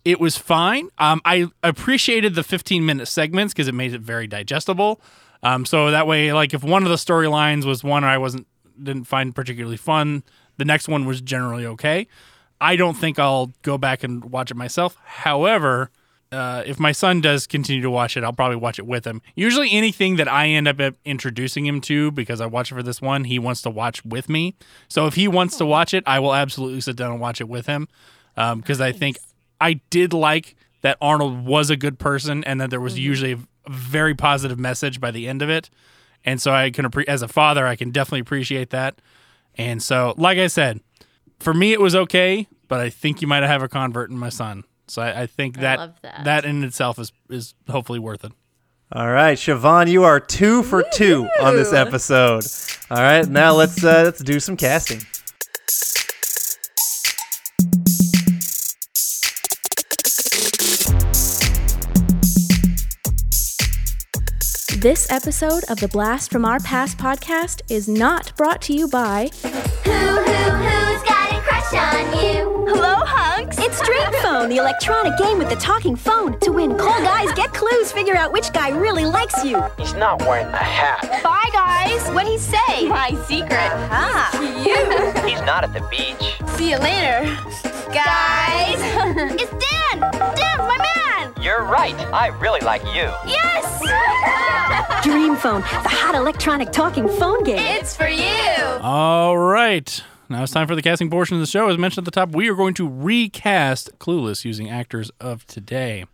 it 0.04 0.20
was 0.20 0.36
fine. 0.36 0.88
Um, 0.98 1.22
I 1.24 1.46
appreciated 1.62 2.34
the 2.34 2.42
15 2.42 2.84
minute 2.84 3.06
segments 3.06 3.54
because 3.54 3.68
it 3.68 3.74
made 3.74 3.94
it 3.94 4.00
very 4.00 4.26
digestible. 4.26 5.00
Um, 5.44 5.64
so 5.64 5.92
that 5.92 6.06
way, 6.06 6.32
like 6.32 6.52
if 6.52 6.64
one 6.64 6.82
of 6.82 6.88
the 6.88 6.96
storylines 6.96 7.64
was 7.64 7.82
one 7.82 8.04
I 8.04 8.18
wasn't 8.18 8.46
didn't 8.82 9.04
find 9.04 9.34
particularly 9.34 9.76
fun, 9.76 10.24
the 10.56 10.64
next 10.64 10.88
one 10.88 11.06
was 11.06 11.20
generally 11.20 11.64
okay. 11.64 12.08
I 12.60 12.76
don't 12.76 12.94
think 12.94 13.18
I'll 13.18 13.52
go 13.62 13.78
back 13.78 14.02
and 14.02 14.24
watch 14.24 14.50
it 14.50 14.56
myself. 14.56 14.96
However, 15.04 15.90
uh, 16.32 16.62
if 16.64 16.80
my 16.80 16.92
son 16.92 17.20
does 17.20 17.46
continue 17.46 17.82
to 17.82 17.90
watch 17.90 18.16
it, 18.16 18.24
I'll 18.24 18.32
probably 18.32 18.56
watch 18.56 18.78
it 18.78 18.86
with 18.86 19.06
him. 19.06 19.20
Usually, 19.34 19.70
anything 19.70 20.16
that 20.16 20.28
I 20.28 20.48
end 20.48 20.66
up 20.66 20.80
introducing 21.04 21.66
him 21.66 21.80
to 21.82 22.10
because 22.10 22.40
I 22.40 22.46
watch 22.46 22.72
it 22.72 22.74
for 22.74 22.82
this 22.82 23.02
one, 23.02 23.24
he 23.24 23.38
wants 23.38 23.60
to 23.62 23.70
watch 23.70 24.04
with 24.04 24.28
me. 24.28 24.54
So 24.88 25.06
if 25.06 25.14
he 25.14 25.28
wants 25.28 25.56
to 25.58 25.66
watch 25.66 25.92
it, 25.92 26.02
I 26.06 26.18
will 26.18 26.34
absolutely 26.34 26.80
sit 26.80 26.96
down 26.96 27.12
and 27.12 27.20
watch 27.20 27.40
it 27.40 27.48
with 27.48 27.66
him 27.66 27.86
because 28.34 28.80
I 28.80 28.92
think 28.92 29.18
I 29.60 29.74
did 29.90 30.12
like 30.12 30.56
that 30.80 30.96
Arnold 31.00 31.44
was 31.44 31.70
a 31.70 31.76
good 31.76 31.98
person 31.98 32.42
and 32.44 32.60
that 32.60 32.70
there 32.70 32.80
was 32.80 32.98
usually 32.98 33.32
a 33.32 33.70
very 33.70 34.14
positive 34.14 34.58
message 34.58 35.00
by 35.00 35.10
the 35.10 35.28
end 35.28 35.42
of 35.42 35.50
it. 35.50 35.70
And 36.24 36.40
so 36.40 36.52
I 36.52 36.70
can, 36.70 36.88
as 37.06 37.22
a 37.22 37.28
father, 37.28 37.66
I 37.66 37.76
can 37.76 37.90
definitely 37.90 38.20
appreciate 38.20 38.70
that. 38.70 39.00
And 39.56 39.82
so, 39.82 40.14
like 40.16 40.38
I 40.38 40.46
said, 40.46 40.80
for 41.38 41.52
me, 41.52 41.72
it 41.72 41.80
was 41.80 41.94
okay, 41.94 42.48
but 42.68 42.80
I 42.80 42.90
think 42.90 43.20
you 43.20 43.28
might 43.28 43.42
have 43.42 43.62
a 43.62 43.68
convert 43.68 44.10
in 44.10 44.18
my 44.18 44.28
son. 44.28 44.64
So 44.92 45.00
I, 45.00 45.22
I 45.22 45.26
think 45.26 45.56
that, 45.60 45.78
love 45.78 45.94
that. 46.02 46.24
that 46.24 46.44
in 46.44 46.62
itself 46.64 46.98
is 46.98 47.12
is 47.30 47.54
hopefully 47.66 47.98
worth 47.98 48.26
it. 48.26 48.32
All 48.92 49.10
right, 49.10 49.38
Siobhan, 49.38 49.90
you 49.90 50.04
are 50.04 50.20
two 50.20 50.62
for 50.62 50.84
two 50.92 51.26
on 51.40 51.56
this 51.56 51.72
episode. 51.72 52.44
All 52.90 53.02
right, 53.02 53.26
now 53.26 53.54
let's 53.54 53.82
uh, 53.82 54.02
let's 54.04 54.22
do 54.22 54.38
some 54.38 54.54
casting. 54.54 54.98
This 64.78 65.10
episode 65.10 65.64
of 65.70 65.80
the 65.80 65.88
Blast 65.90 66.30
from 66.30 66.44
Our 66.44 66.60
Past 66.60 66.98
podcast 66.98 67.62
is 67.70 67.88
not 67.88 68.36
brought 68.36 68.60
to 68.62 68.74
you 68.74 68.88
by 68.88 69.30
Who, 69.42 69.48
who, 69.48 69.92
who's 69.94 71.02
got 71.04 71.32
a 71.32 71.40
crush 71.40 71.72
on 71.72 72.22
you? 72.22 72.66
Hello, 72.66 72.91
hunks. 72.91 72.91
It's 72.91 72.91
Dream 72.91 72.91
Phone, 74.42 74.50
the 74.50 74.56
electronic 74.56 75.16
game 75.18 75.38
with 75.38 75.48
the 75.50 75.54
talking 75.56 75.94
phone. 75.94 76.36
To 76.40 76.50
win, 76.50 76.76
call 76.76 77.00
guys, 77.00 77.30
get 77.34 77.52
clues, 77.52 77.92
figure 77.92 78.16
out 78.16 78.32
which 78.32 78.52
guy 78.52 78.70
really 78.70 79.04
likes 79.04 79.44
you. 79.44 79.62
He's 79.78 79.94
not 79.94 80.20
wearing 80.22 80.48
a 80.48 80.56
hat. 80.56 81.22
Bye, 81.22 81.48
guys. 81.52 82.08
What'd 82.10 82.28
he 82.28 82.38
say? 82.38 82.88
My 82.88 83.10
secret. 83.28 83.70
Ah, 83.92 84.32
You. 84.64 84.74
He's 85.28 85.40
not 85.42 85.62
at 85.62 85.72
the 85.72 85.86
beach. 85.88 86.40
See 86.56 86.70
you 86.70 86.78
later. 86.78 87.22
Guys. 87.94 88.80
it's 89.40 89.52
Dan. 89.52 90.00
Dan, 90.34 90.58
my 90.58 90.90
man. 90.96 91.32
You're 91.40 91.62
right. 91.62 91.94
I 92.12 92.28
really 92.40 92.60
like 92.62 92.82
you. 92.86 93.12
Yes. 93.24 93.80
Dream 95.04 95.36
Phone, 95.36 95.60
the 95.60 95.88
hot 95.88 96.16
electronic 96.16 96.72
talking 96.72 97.06
phone 97.08 97.44
game. 97.44 97.58
it's 97.60 97.96
for 97.96 98.08
you. 98.08 98.80
All 98.80 99.38
right. 99.38 100.02
Now 100.32 100.42
it's 100.42 100.52
time 100.52 100.66
for 100.66 100.74
the 100.74 100.80
casting 100.80 101.10
portion 101.10 101.36
of 101.36 101.42
the 101.42 101.46
show. 101.46 101.68
As 101.68 101.76
mentioned 101.76 102.08
at 102.08 102.12
the 102.14 102.18
top, 102.18 102.30
we 102.30 102.48
are 102.48 102.54
going 102.54 102.72
to 102.74 102.88
recast 102.88 103.90
Clueless 103.98 104.46
using 104.46 104.70
actors 104.70 105.10
of 105.20 105.46
today. 105.46 106.06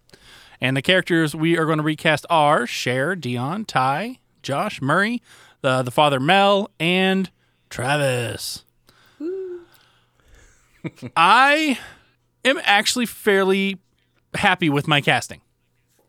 And 0.61 0.77
the 0.77 0.83
characters 0.83 1.37
we 1.37 1.57
are 1.57 1.65
going 1.65 1.79
to 1.79 1.85
recast 1.85 2.27
are 2.29 2.67
Cher, 2.67 3.15
Dion, 3.15 3.65
Tai, 3.65 4.19
Josh, 4.43 4.83
Murray, 4.83 5.23
the, 5.61 5.85
the 5.85 5.93
father 5.93 6.19
Mel, 6.19 6.69
and 6.81 7.31
Travis. 7.71 8.65
I 11.17 11.79
am 12.45 12.61
actually 12.65 13.07
fairly 13.07 13.79
happy 14.35 14.69
with 14.69 14.89
my 14.89 15.01
casting. 15.01 15.43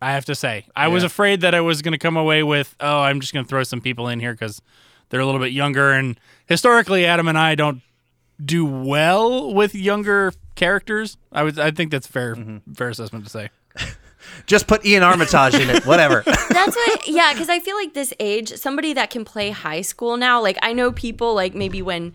I 0.02 0.14
have 0.14 0.26
to 0.26 0.34
say. 0.34 0.65
I 0.76 0.88
was 0.88 1.03
afraid 1.03 1.41
that 1.41 1.53
I 1.53 1.61
was 1.61 1.84
going 1.84 1.91
to 1.91 1.99
come 1.99 2.18
away 2.18 2.41
with, 2.41 2.76
oh, 2.80 3.02
I'm 3.02 3.19
just 3.19 3.36
going 3.36 3.45
to 3.45 3.49
throw 3.49 3.61
some 3.61 3.81
people 3.81 4.07
in 4.07 4.19
here 4.19 4.31
because 4.34 4.64
they're 5.10 5.19
a 5.19 5.27
little 5.27 5.41
bit 5.41 5.52
younger. 5.52 5.91
And 5.91 6.19
historically, 6.48 7.06
Adam 7.06 7.27
and 7.27 7.38
I 7.38 7.53
don't 7.53 7.84
do 8.44 8.66
well 8.66 9.53
with 9.53 9.76
younger 9.76 10.34
characters. 10.56 11.18
I 11.32 11.44
would, 11.44 11.60
I 11.60 11.72
think 11.72 11.91
that's 11.91 12.07
fair, 12.07 12.36
fair 12.74 12.90
assessment 12.90 13.26
to 13.26 13.30
say. 13.30 13.49
Just 14.45 14.68
put 14.68 14.86
Iain 14.86 15.02
Armitage 15.02 15.56
in 15.56 15.70
it, 15.70 15.86
whatever. 15.86 16.24
That's 16.49 16.76
what, 16.76 17.07
yeah, 17.07 17.32
because 17.34 17.48
I 17.49 17.60
feel 17.60 17.76
like 17.78 17.94
this 17.94 18.14
age, 18.20 18.53
somebody 18.57 18.94
that 18.94 19.10
can 19.10 19.24
play 19.24 19.49
high 19.49 19.82
school 19.82 20.18
now, 20.18 20.41
like 20.41 20.57
I 20.61 20.74
know 20.74 20.91
people 20.91 21.34
like 21.34 21.56
maybe 21.56 21.82
when, 21.82 22.14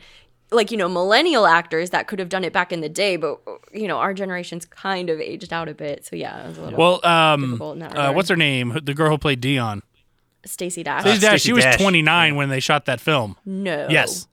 like, 0.50 0.70
you 0.70 0.76
know, 0.76 0.88
millennial 0.88 1.46
actors 1.46 1.90
that 1.90 2.06
could 2.06 2.18
have 2.18 2.28
done 2.28 2.44
it 2.44 2.52
back 2.52 2.72
in 2.72 2.82
the 2.82 2.90
day, 2.90 3.16
but, 3.16 3.40
you 3.72 3.88
know, 3.88 3.96
our 3.96 4.12
generation's 4.12 4.66
kind 4.66 5.08
of 5.08 5.18
aged 5.18 5.52
out 5.52 5.68
a 5.68 5.74
bit. 5.74 6.04
So 6.04 6.14
yeah, 6.14 6.44
it 6.44 6.48
was 6.48 6.58
a 6.58 6.62
little. 6.64 6.78
Well, 6.78 7.06
um, 7.06 7.40
difficult 7.40 7.72
in 7.74 7.78
that 7.80 7.96
uh, 7.96 8.12
what's 8.12 8.28
her 8.28 8.36
name? 8.36 8.78
The 8.82 8.94
girl 8.94 9.08
who 9.08 9.18
played 9.18 9.40
Dion. 9.40 9.82
Stacey 10.44 10.82
Dash. 10.82 11.00
Stacey 11.02 11.20
Dash, 11.20 11.30
Stacey 11.30 11.48
she 11.48 11.52
was 11.54 11.64
Dash. 11.64 11.80
29 11.80 12.36
when 12.36 12.50
they 12.50 12.60
shot 12.60 12.84
that 12.84 13.00
film. 13.00 13.36
no. 13.46 13.88
Yes. 13.90 14.28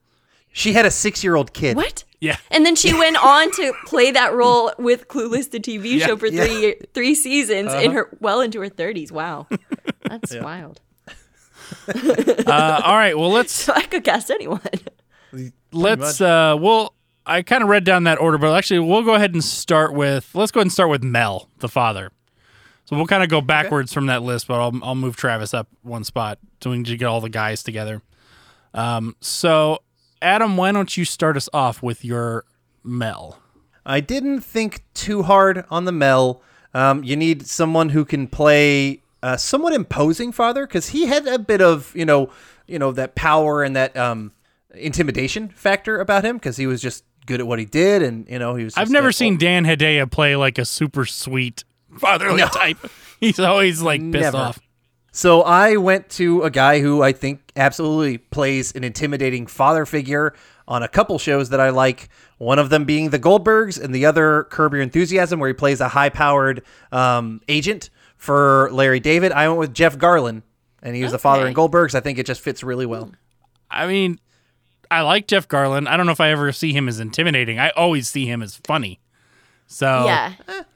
She 0.52 0.72
had 0.74 0.84
a 0.86 0.90
six-year-old 0.90 1.52
kid. 1.52 1.76
What? 1.76 2.04
Yeah. 2.20 2.36
And 2.50 2.64
then 2.64 2.76
she 2.76 2.92
went 2.94 3.16
on 3.22 3.50
to 3.52 3.72
play 3.86 4.10
that 4.12 4.32
role 4.34 4.72
with 4.78 5.08
Clueless, 5.08 5.50
the 5.50 5.58
TV 5.58 5.98
Yeah, 5.98 6.06
show, 6.06 6.16
for 6.16 6.26
yeah. 6.28 6.44
three 6.44 6.76
three 6.94 7.14
seasons 7.14 7.72
in 7.74 7.90
her 7.92 8.08
well 8.20 8.40
into 8.40 8.60
her 8.60 8.68
thirties. 8.68 9.10
Wow, 9.10 9.48
that's 10.02 10.34
wild. 10.36 10.80
Uh, 11.88 12.80
all 12.84 12.96
right. 12.96 13.16
Well, 13.18 13.30
let's 13.30 13.52
So 13.64 13.72
I 13.72 13.82
could 13.82 14.04
cast 14.04 14.30
anyone. 14.30 14.60
let's 15.72 16.20
uh 16.20 16.54
well 16.60 16.94
i 17.24 17.40
kind 17.40 17.62
of 17.62 17.68
read 17.70 17.84
down 17.84 18.04
that 18.04 18.20
order 18.20 18.36
but 18.36 18.52
actually 18.54 18.78
we'll 18.80 19.02
go 19.02 19.14
ahead 19.14 19.32
and 19.32 19.42
start 19.42 19.94
with 19.94 20.28
let's 20.34 20.52
go 20.52 20.58
ahead 20.60 20.66
and 20.66 20.72
start 20.72 20.90
with 20.90 21.02
mel 21.02 21.48
the 21.60 21.68
father 21.68 22.10
so 22.84 22.94
we'll 22.96 23.06
kind 23.06 23.22
of 23.22 23.30
go 23.30 23.40
backwards 23.40 23.94
from 23.94 24.06
that 24.06 24.22
list 24.22 24.46
but 24.46 24.60
I'll, 24.60 24.78
I'll 24.84 24.94
move 24.94 25.16
travis 25.16 25.54
up 25.54 25.68
one 25.80 26.04
spot 26.04 26.38
so 26.60 26.68
we 26.70 26.76
can 26.76 26.84
just 26.84 26.98
get 26.98 27.06
all 27.06 27.22
the 27.22 27.30
guys 27.30 27.62
together 27.62 28.02
um 28.74 29.16
so 29.22 29.78
adam 30.22 30.56
why 30.56 30.72
don't 30.72 30.96
you 30.96 31.04
start 31.04 31.36
us 31.36 31.48
off 31.52 31.82
with 31.82 32.04
your 32.04 32.44
mel 32.82 33.38
I 33.84 33.98
didn't 33.98 34.42
think 34.42 34.84
too 34.94 35.24
hard 35.24 35.64
on 35.68 35.86
the 35.86 35.90
Mel. 35.90 36.40
Um, 36.72 37.02
you 37.02 37.16
need 37.16 37.48
someone 37.48 37.88
who 37.88 38.04
can 38.04 38.28
play 38.28 39.02
a 39.24 39.36
somewhat 39.36 39.72
imposing 39.72 40.30
father 40.30 40.68
because 40.68 40.90
he 40.90 41.06
had 41.06 41.26
a 41.26 41.36
bit 41.36 41.60
of 41.60 41.90
you 41.96 42.04
know 42.06 42.30
you 42.68 42.78
know 42.78 42.92
that 42.92 43.16
power 43.16 43.64
and 43.64 43.74
that 43.74 43.96
um, 43.96 44.30
intimidation 44.72 45.48
factor 45.48 45.98
about 46.00 46.24
him 46.24 46.36
because 46.36 46.56
he 46.56 46.66
was 46.68 46.80
just 46.80 47.02
good 47.26 47.40
at 47.40 47.46
what 47.48 47.58
he 47.58 47.64
did 47.64 48.02
and 48.02 48.28
you 48.28 48.38
know 48.38 48.54
he 48.54 48.62
was. 48.62 48.76
i've 48.76 48.88
never 48.90 49.08
that- 49.08 49.12
seen 49.14 49.36
dan 49.36 49.64
hedaya 49.64 50.08
play 50.08 50.36
like 50.36 50.58
a 50.58 50.64
super 50.64 51.04
sweet 51.04 51.64
fatherly 51.98 52.36
No. 52.38 52.46
type 52.46 52.78
he's 53.20 53.40
always 53.40 53.82
like 53.82 54.00
pissed 54.00 54.22
Never. 54.32 54.36
off 54.36 54.60
So 55.14 55.42
I 55.42 55.76
went 55.76 56.08
to 56.10 56.42
a 56.42 56.50
guy 56.50 56.80
who 56.80 57.02
I 57.02 57.12
think 57.12 57.52
absolutely 57.54 58.16
plays 58.16 58.72
an 58.74 58.82
intimidating 58.82 59.46
father 59.46 59.84
figure 59.84 60.34
on 60.66 60.82
a 60.82 60.88
couple 60.88 61.18
shows 61.18 61.50
that 61.50 61.60
I 61.60 61.68
like. 61.68 62.08
One 62.38 62.58
of 62.58 62.70
them 62.70 62.86
being 62.86 63.10
The 63.10 63.18
Goldbergs, 63.18 63.78
and 63.80 63.94
the 63.94 64.06
other 64.06 64.44
Curb 64.44 64.72
Your 64.72 64.82
Enthusiasm, 64.82 65.38
where 65.38 65.48
he 65.48 65.54
plays 65.54 65.80
a 65.82 65.88
high-powered 65.88 66.62
um, 66.90 67.42
agent 67.46 67.90
for 68.16 68.70
Larry 68.72 69.00
David. 69.00 69.32
I 69.32 69.46
went 69.48 69.60
with 69.60 69.74
Jeff 69.74 69.98
Garlin, 69.98 70.42
and 70.82 70.96
he 70.96 71.02
was 71.02 71.12
the 71.12 71.18
father 71.18 71.46
in 71.46 71.54
Goldbergs. 71.54 71.94
I 71.94 72.00
think 72.00 72.18
it 72.18 72.24
just 72.24 72.40
fits 72.40 72.62
really 72.64 72.86
well. 72.86 73.12
I 73.70 73.86
mean, 73.86 74.18
I 74.90 75.02
like 75.02 75.26
Jeff 75.26 75.46
Garland. 75.46 75.88
I 75.88 75.96
don't 75.96 76.06
know 76.06 76.12
if 76.12 76.20
I 76.20 76.30
ever 76.30 76.52
see 76.52 76.72
him 76.72 76.88
as 76.88 77.00
intimidating. 77.00 77.58
I 77.58 77.70
always 77.70 78.08
see 78.08 78.26
him 78.26 78.42
as 78.42 78.56
funny. 78.56 78.98
So 79.66 80.04
Yeah. 80.06 80.32
But 80.46 80.66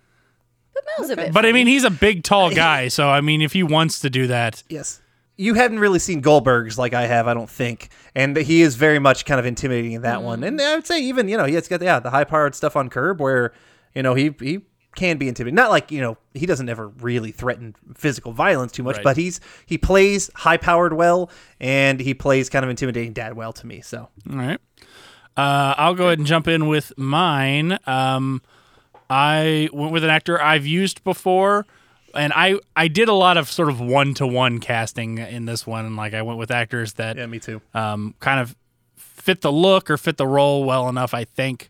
Mel's 0.99 1.11
a 1.11 1.17
bit. 1.17 1.33
But 1.33 1.45
I 1.47 1.53
mean, 1.53 1.67
he's 1.67 1.85
a 1.85 1.91
big, 1.91 2.23
tall 2.23 2.51
guy. 2.55 2.89
So 2.89 3.09
I 3.09 3.21
mean, 3.21 3.43
if 3.43 3.53
he 3.53 3.63
wants 3.63 4.01
to 4.01 4.11
do 4.11 4.27
that, 4.29 4.63
Yes. 4.69 5.01
You 5.39 5.53
haven't 5.53 5.81
really 5.81 5.99
seen 5.99 6.23
Goldbergs 6.23 6.79
like 6.79 6.95
I 6.95 7.07
have, 7.07 7.29
I 7.29 7.35
don't 7.35 7.51
think, 7.51 7.91
and 8.15 8.35
he 8.39 8.63
is 8.63 8.75
very 8.77 8.99
much 8.99 9.27
kind 9.27 9.39
of 9.39 9.45
intimidating 9.45 9.93
in 9.93 10.01
that 10.01 10.23
one. 10.23 10.43
And 10.43 10.59
I 10.59 10.75
would 10.77 10.87
say 10.87 10.99
even 11.03 11.29
you 11.29 11.37
know 11.37 11.45
he 11.45 11.53
has 11.55 11.69
got 11.69 11.83
yeah 11.83 12.01
the 12.01 12.09
high 12.09 12.25
powered 12.25 12.55
stuff 12.55 12.75
on 12.75 12.89
Curb 12.89 13.21
where 13.21 13.53
you 13.95 14.03
know 14.03 14.15
he 14.15 14.35
he 14.41 14.61
can 14.95 15.19
be 15.19 15.29
intimidating. 15.29 15.55
Not 15.57 15.69
like 15.69 15.93
you 15.93 16.01
know 16.01 16.17
he 16.33 16.47
doesn't 16.47 16.71
ever 16.71 16.89
really 16.89 17.33
threaten 17.33 17.75
physical 17.95 18.33
violence 18.33 18.73
too 18.73 18.83
much, 18.83 18.97
Right. 18.97 19.05
but 19.05 19.19
he's 19.19 19.41
he 19.67 19.77
plays 19.77 20.31
high 20.35 20.57
powered 20.57 20.95
well 20.95 21.31
and 21.61 22.01
he 22.01 22.15
plays 22.15 22.49
kind 22.49 22.65
of 22.65 22.71
intimidating 22.71 23.13
dad 23.13 23.35
well 23.37 23.53
to 23.53 23.67
me. 23.67 23.83
So 23.83 24.09
all 24.31 24.37
right. 24.39 24.59
Uh, 25.37 25.75
I'll 25.77 25.95
go 25.95 26.07
ahead 26.07 26.17
and 26.19 26.27
jump 26.27 26.49
in 26.49 26.67
with 26.67 26.95
mine. 26.97 27.79
Um, 27.87 28.41
I 29.09 29.69
went 29.73 29.93
with 29.93 30.05
an 30.05 30.11
actor 30.11 30.41
I've 30.41 30.67
used 30.67 31.05
before, 31.05 31.67
and 32.15 32.33
I 32.35 32.59
I 32.75 32.89
did 32.89 33.09
a 33.09 33.13
lot 33.15 33.37
of 33.37 33.49
sort 33.51 33.69
of 33.69 33.81
one 33.81 34.15
to 34.15 34.27
one 34.27 34.59
casting 34.59 35.19
in 35.19 35.45
this 35.47 35.67
one. 35.67 35.85
And 35.87 35.97
like 35.97 36.15
I 36.15 36.23
went 36.23 36.39
with 36.39 36.51
actors 36.51 36.95
that 36.95 37.17
Yeah, 37.17 37.27
me 37.27 37.39
too. 37.39 37.61
um, 37.75 38.15
kind 38.21 38.41
of 38.41 38.57
fit 38.97 39.41
the 39.41 39.53
look 39.53 39.91
or 39.91 39.97
fit 39.97 40.17
the 40.17 40.27
role 40.27 40.65
well 40.65 40.89
enough, 40.89 41.15
I 41.15 41.25
think. 41.25 41.69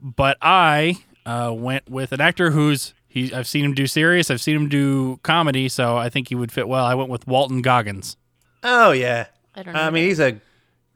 But 0.00 0.36
I 0.42 0.98
uh, 1.24 1.52
went 1.56 1.88
with 1.88 2.12
an 2.12 2.20
actor 2.20 2.50
who's 2.50 2.94
he. 3.06 3.32
I've 3.32 3.46
seen 3.46 3.64
him 3.64 3.74
do 3.74 3.86
serious. 3.86 4.30
I've 4.30 4.40
seen 4.40 4.56
him 4.56 4.68
do 4.68 5.18
comedy, 5.22 5.68
so 5.68 5.96
I 5.96 6.08
think 6.08 6.28
he 6.28 6.34
would 6.34 6.50
fit 6.52 6.66
well. 6.68 6.84
I 6.84 6.94
went 6.94 7.10
with 7.10 7.26
Walton 7.26 7.62
Goggins. 7.62 8.16
Oh 8.62 8.90
yeah. 8.92 9.26
I 9.54 9.62
don't 9.62 9.74
know. 9.74 9.80
I 9.80 9.90
mean, 9.90 10.08
he's 10.08 10.18
a 10.20 10.40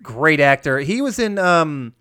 great 0.02 0.40
actor. 0.40 0.80
He 0.80 1.00
was 1.00 1.18
in 1.20 1.38
um, 1.38 1.94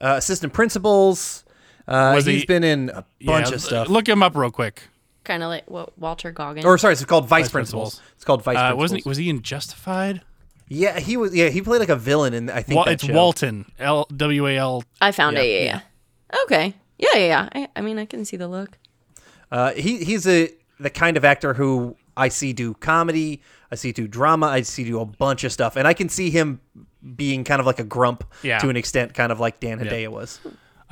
uh, 0.00 0.14
Assistant 0.16 0.52
Principals. 0.54 1.41
Uh, 1.88 2.12
Was 2.14 2.26
he's 2.26 2.40
he- 2.42 2.46
been 2.46 2.64
in 2.64 2.90
a 2.90 3.04
bunch 3.24 3.48
Yeah, 3.48 3.54
of 3.54 3.60
stuff. 3.62 3.88
Look 3.88 4.08
him 4.08 4.22
up 4.22 4.36
real 4.36 4.50
quick. 4.50 4.82
kind 5.24 5.42
of 5.42 5.48
like 5.48 5.70
what 5.70 5.96
Walter 5.98 6.32
Goggins. 6.32 6.64
or 6.64 6.76
sorry, 6.78 6.92
it's 6.94 7.04
called 7.04 7.28
Vice, 7.28 7.44
Vice 7.46 7.50
Principals. 7.52 7.94
Principals. 7.94 8.12
It's 8.16 8.24
called 8.24 8.42
Vice 8.44 8.56
Uh, 8.56 8.60
Principals. 8.60 8.78
wasn't 8.80 9.02
he, 9.04 9.08
was 9.08 9.18
he 9.18 9.28
in 9.30 9.42
Justified? 9.42 10.22
Yeah, 10.68 10.98
he 11.00 11.16
was. 11.16 11.34
Yeah, 11.34 11.48
he 11.50 11.60
played 11.60 11.80
like 11.80 11.88
a 11.90 11.96
villain 11.96 12.32
in. 12.34 12.48
I 12.50 12.62
think 12.62 12.76
Wa- 12.78 12.84
that 12.84 12.92
it's 12.94 13.04
show. 13.04 13.12
Walton. 13.12 13.66
L 13.78 14.06
W 14.16 14.46
A 14.48 14.56
L. 14.56 14.84
I 15.00 15.12
found 15.12 15.36
Yeah. 15.36 15.42
it. 15.42 15.64
Yeah, 15.64 15.80
yeah. 16.32 16.40
Okay. 16.44 16.74
Yeah, 16.98 17.08
yeah, 17.14 17.26
yeah. 17.26 17.48
I, 17.54 17.68
I 17.76 17.80
mean, 17.82 17.98
I 17.98 18.06
can 18.06 18.24
see 18.24 18.36
the 18.36 18.48
look. 18.48 18.78
Uh, 19.50 19.72
he 19.72 20.02
he's 20.04 20.26
a 20.26 20.50
the 20.80 20.88
kind 20.90 21.16
of 21.16 21.24
actor 21.24 21.54
who 21.54 21.96
I 22.16 22.28
see 22.28 22.52
do 22.52 22.74
comedy, 22.74 23.42
I 23.70 23.74
see 23.74 23.92
do 23.92 24.08
drama, 24.08 24.46
I 24.46 24.62
see 24.62 24.84
do 24.84 24.98
a 25.00 25.04
bunch 25.04 25.44
of 25.44 25.52
stuff, 25.52 25.76
and 25.76 25.86
I 25.86 25.92
can 25.94 26.08
see 26.08 26.30
him 26.30 26.60
being 27.16 27.44
kind 27.44 27.60
of 27.60 27.66
like 27.66 27.78
a 27.78 27.84
grump 27.84 28.24
Yeah. 28.42 28.58
to 28.58 28.68
an 28.68 28.76
extent, 28.76 29.12
kind 29.14 29.30
of 29.32 29.40
like 29.40 29.60
Dan 29.60 29.78
Hedaya 29.78 30.08
was. 30.08 30.40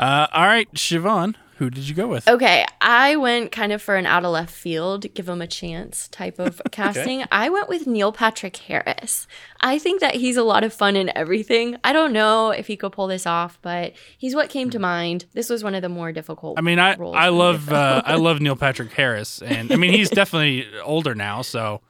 Uh, 0.00 0.26
all 0.32 0.46
right, 0.46 0.72
Siobhan, 0.72 1.34
who 1.58 1.68
did 1.68 1.86
you 1.86 1.94
go 1.94 2.08
with? 2.08 2.26
Okay, 2.26 2.64
I 2.80 3.16
went 3.16 3.52
kind 3.52 3.70
of 3.70 3.82
for 3.82 3.96
an 3.96 4.06
out 4.06 4.24
of 4.24 4.32
left 4.32 4.50
field, 4.54 5.04
give 5.12 5.28
him 5.28 5.42
a 5.42 5.46
chance 5.46 6.08
type 6.08 6.38
of 6.38 6.62
casting. 6.70 7.22
I 7.30 7.50
went 7.50 7.68
with 7.68 7.86
Neil 7.86 8.10
Patrick 8.10 8.56
Harris. 8.56 9.26
I 9.60 9.78
think 9.78 10.00
that 10.00 10.14
he's 10.14 10.38
a 10.38 10.42
lot 10.42 10.64
of 10.64 10.72
fun 10.72 10.96
in 10.96 11.14
everything. 11.14 11.76
I 11.84 11.92
don't 11.92 12.14
know 12.14 12.48
if 12.50 12.66
he 12.66 12.78
could 12.78 12.92
pull 12.92 13.08
this 13.08 13.26
off, 13.26 13.58
but 13.60 13.92
he's 14.16 14.34
what 14.34 14.48
came 14.48 14.70
to 14.70 14.78
mind. 14.78 15.26
This 15.34 15.50
was 15.50 15.62
one 15.62 15.74
of 15.74 15.82
the 15.82 15.90
more 15.90 16.12
difficult. 16.12 16.58
I 16.58 16.62
mean, 16.62 16.78
I 16.78 16.96
roles 16.96 17.14
I 17.14 17.26
for 17.26 17.32
me 17.32 17.36
to 17.36 17.38
love 17.38 17.68
uh, 17.70 18.02
I 18.06 18.14
love 18.14 18.40
Neil 18.40 18.56
Patrick 18.56 18.92
Harris, 18.92 19.42
and 19.42 19.70
I 19.70 19.76
mean 19.76 19.92
he's 19.92 20.08
definitely 20.08 20.66
older 20.82 21.14
now, 21.14 21.42
so 21.42 21.82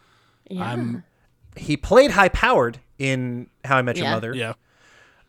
yeah. 0.48 0.64
I'm 0.64 1.04
He 1.54 1.76
played 1.76 2.10
high 2.10 2.28
powered 2.30 2.80
in 2.98 3.48
How 3.64 3.76
I 3.76 3.82
Met 3.82 3.96
Your 3.98 4.06
Yeah. 4.06 4.14
Mother. 4.14 4.34
yeah. 4.34 4.54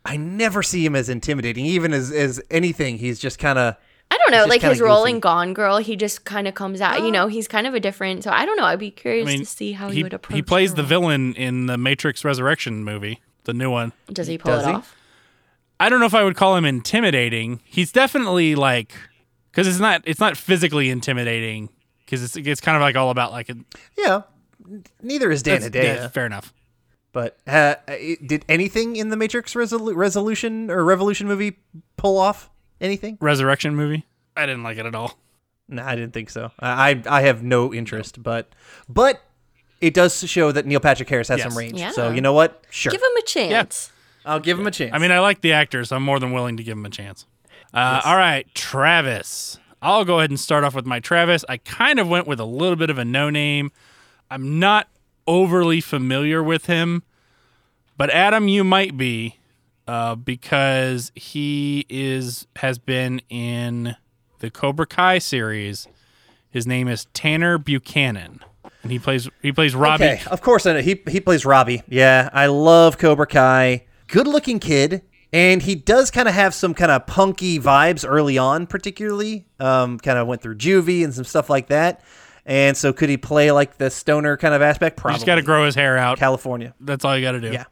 I 0.06 0.18
never 0.18 0.64
see 0.64 0.86
him 0.86 0.96
as 0.96 1.10
intimidating, 1.10 1.66
even 1.66 1.94
as 1.94 2.12
as 2.12 2.42
anything. 2.50 2.98
He's 2.98 3.20
just 3.20 3.38
kind 3.40 3.60
of 3.60 3.76
I 4.10 4.18
don't 4.18 4.32
know, 4.32 4.46
like 4.46 4.62
kinda 4.62 4.74
his 4.74 4.82
role 4.82 5.04
goofy. 5.04 5.12
in 5.16 5.20
Gone 5.22 5.54
Girl, 5.54 5.78
he 5.78 5.96
just 5.96 6.26
kind 6.26 6.48
of 6.48 6.54
comes 6.54 6.82
out. 6.82 7.02
You 7.02 7.12
know, 7.12 7.26
uh, 7.26 7.28
he's 7.28 7.48
kind 7.48 7.66
of 7.68 7.74
a 7.76 7.80
different. 7.80 8.24
So 8.24 8.32
I 8.32 8.46
don't 8.46 8.58
know. 8.58 8.66
I'd 8.66 8.80
be 8.80 8.88
I 8.88 8.90
curious 8.92 9.28
mean 9.28 9.40
to 9.40 9.46
see 9.46 9.72
how 9.74 9.90
he, 9.90 9.98
he 9.98 10.04
would 10.04 10.14
approach. 10.14 10.36
he 10.36 10.42
plays 10.42 10.74
the 10.74 10.82
role. 10.82 10.90
villain 10.90 11.34
in 11.36 11.68
the 11.68 11.78
Matrix 11.78 12.26
Resurrection 12.26 12.84
movie, 12.84 13.22
the 13.46 13.54
new 13.54 13.70
one. 13.72 13.94
Does 14.12 14.28
he 14.28 14.38
pull 14.38 14.52
Does 14.54 14.66
it 14.66 14.70
he? 14.70 14.76
off? 14.76 14.96
I 15.80 15.90
don't 15.90 16.00
know 16.00 16.06
if 16.06 16.14
I 16.14 16.24
would 16.24 16.36
call 16.36 16.56
him 16.56 16.66
intimidating. 16.66 17.62
He's 17.64 17.92
definitely 17.92 18.56
like 18.56 18.94
because 19.52 19.68
it's 19.68 19.80
not 19.80 20.02
it's 20.06 20.20
not 20.20 20.36
physically 20.36 20.90
intimidating 20.90 21.70
because 22.06 22.24
it's 22.24 22.36
it's 22.36 22.60
kind 22.62 22.76
of 22.76 22.82
like 22.82 22.96
all 22.96 23.12
about 23.12 23.32
like 23.32 23.50
a, 23.50 23.56
yeah. 23.98 24.24
Neither 25.02 25.32
is 25.32 25.42
Dan 25.42 25.62
that's- 25.62 25.84
yeah, 26.02 26.08
fair 26.10 26.26
enough. 26.26 26.54
But 27.14 27.38
uh, 27.46 27.76
did 28.26 28.46
anything 28.48 28.96
in 28.96 29.10
the 29.10 29.18
Matrix 29.18 29.54
Resolu- 29.54 29.96
Resolution 29.96 30.72
or 30.72 30.84
Revolution 30.86 31.28
movie 31.28 31.58
pull 31.98 32.18
off 32.18 32.50
anything? 32.80 33.18
Resurrection 33.20 33.76
movie. 33.76 34.06
I 34.38 34.46
didn't 34.46 34.64
like 34.64 34.78
it 34.78 34.86
at 34.86 34.96
all. 34.96 35.18
No, 35.68 35.84
I 35.84 35.96
didn't 35.96 36.14
think 36.14 36.30
so. 36.30 36.52
I 36.60 36.92
I 36.92 37.04
I 37.18 37.22
have 37.24 37.44
no 37.44 37.74
interest, 37.74 38.22
but 38.24 38.54
but 38.90 39.22
it 39.82 39.94
does 39.94 40.18
show 40.30 40.52
that 40.52 40.66
Neil 40.66 40.80
Patrick 40.80 41.10
Harris 41.10 41.28
has 41.28 41.40
Yes. 41.40 41.50
some 41.50 41.58
range. 41.58 41.80
Yeah. 41.80 41.92
So 41.92 42.12
you 42.12 42.22
know 42.22 42.34
what? 42.34 42.64
Sure, 42.70 42.92
Give 42.92 43.02
him 43.02 43.18
a 43.18 43.22
chance. 43.24 43.92
Yeah. 44.26 44.32
I'll 44.32 44.40
give 44.40 44.60
him 44.60 44.68
a 44.68 44.72
chance. 44.72 44.92
I 44.94 44.98
mean, 45.00 45.12
I 45.12 45.20
like 45.20 45.42
the 45.42 45.54
actor, 45.54 45.84
so 45.84 45.96
I'm 45.96 46.04
more 46.04 46.20
than 46.20 46.32
willing 46.32 46.58
to 46.58 46.64
give 46.64 46.78
him 46.78 46.86
a 46.86 46.90
chance. 46.92 47.26
Uh, 47.74 48.02
All 48.06 48.18
right, 48.18 48.46
Travis. 48.54 49.58
I'll 49.82 50.06
go 50.06 50.20
ahead 50.20 50.30
and 50.30 50.40
start 50.40 50.64
off 50.64 50.76
with 50.76 50.86
my 50.86 51.00
Travis. 51.00 51.44
I 51.50 51.58
kind 51.58 52.00
of 52.00 52.08
went 52.08 52.28
with 52.28 52.40
a 52.40 52.46
little 52.46 52.76
bit 52.76 52.90
of 52.92 52.98
a 53.00 53.06
no 53.06 53.30
name. 53.32 53.72
I'm 54.30 54.60
not 54.60 54.88
overly 55.32 55.80
familiar 55.80 56.44
with 56.44 56.66
him, 56.66 57.04
but 57.98 58.10
Adam, 58.10 58.50
you 58.50 58.66
might 58.66 58.98
be 58.98 59.38
uh, 59.88 60.14
because 60.16 61.14
he 61.16 61.86
is 61.88 62.48
has 62.58 62.78
been 62.78 63.22
in 63.30 63.96
the 64.40 64.52
Cobra 64.52 64.86
Kai 64.86 65.20
series. 65.20 65.88
His 66.50 66.68
name 66.68 66.90
is 66.90 67.06
Tanner 67.14 67.58
Buchanan, 67.58 68.42
and 68.84 68.92
he 68.92 69.00
plays 69.00 69.30
he 69.42 69.54
plays 69.54 69.74
Robby. 69.74 70.04
Okay, 70.04 70.22
of 70.30 70.42
course 70.42 70.66
I 70.66 70.74
know. 70.74 70.82
He 70.82 71.02
he 71.08 71.22
plays 71.22 71.46
Robby. 71.46 71.82
Yeah, 71.88 72.30
I 72.34 72.48
love 72.48 72.98
Cobra 72.98 73.28
Kai. 73.28 73.86
Good 74.08 74.28
looking 74.28 74.60
kid, 74.60 75.02
and 75.32 75.62
he 75.62 75.76
does 75.76 76.12
kind 76.12 76.28
of 76.28 76.34
have 76.34 76.54
some 76.54 76.74
kind 76.74 76.92
of 76.92 77.08
punky 77.08 77.58
vibes 77.58 78.06
early 78.06 78.38
on, 78.38 78.68
particularly. 78.68 79.46
Um, 79.62 79.98
kind 79.98 80.20
of 80.20 80.28
went 80.28 80.42
through 80.42 80.58
juvie 80.58 81.06
and 81.06 81.14
some 81.14 81.24
stuff 81.24 81.50
like 81.50 81.68
that. 81.68 82.02
And 82.46 82.76
so, 82.76 82.92
could 82.94 83.10
he 83.10 83.18
play 83.18 83.52
like 83.52 83.78
the 83.78 83.90
stoner 83.90 84.36
kind 84.38 84.54
of 84.54 84.62
aspect? 84.62 84.98
You 84.98 85.02
Probably. 85.02 85.18
just 85.18 85.26
got 85.26 85.36
to 85.36 85.42
grow 85.44 85.66
his 85.66 85.76
hair 85.76 85.98
out. 85.98 86.18
California. 86.18 86.74
That's 86.80 87.06
all 87.06 87.16
you 87.16 87.24
got 87.24 87.34
to 87.34 87.42
do. 87.42 87.52
Yeah. 87.52 87.66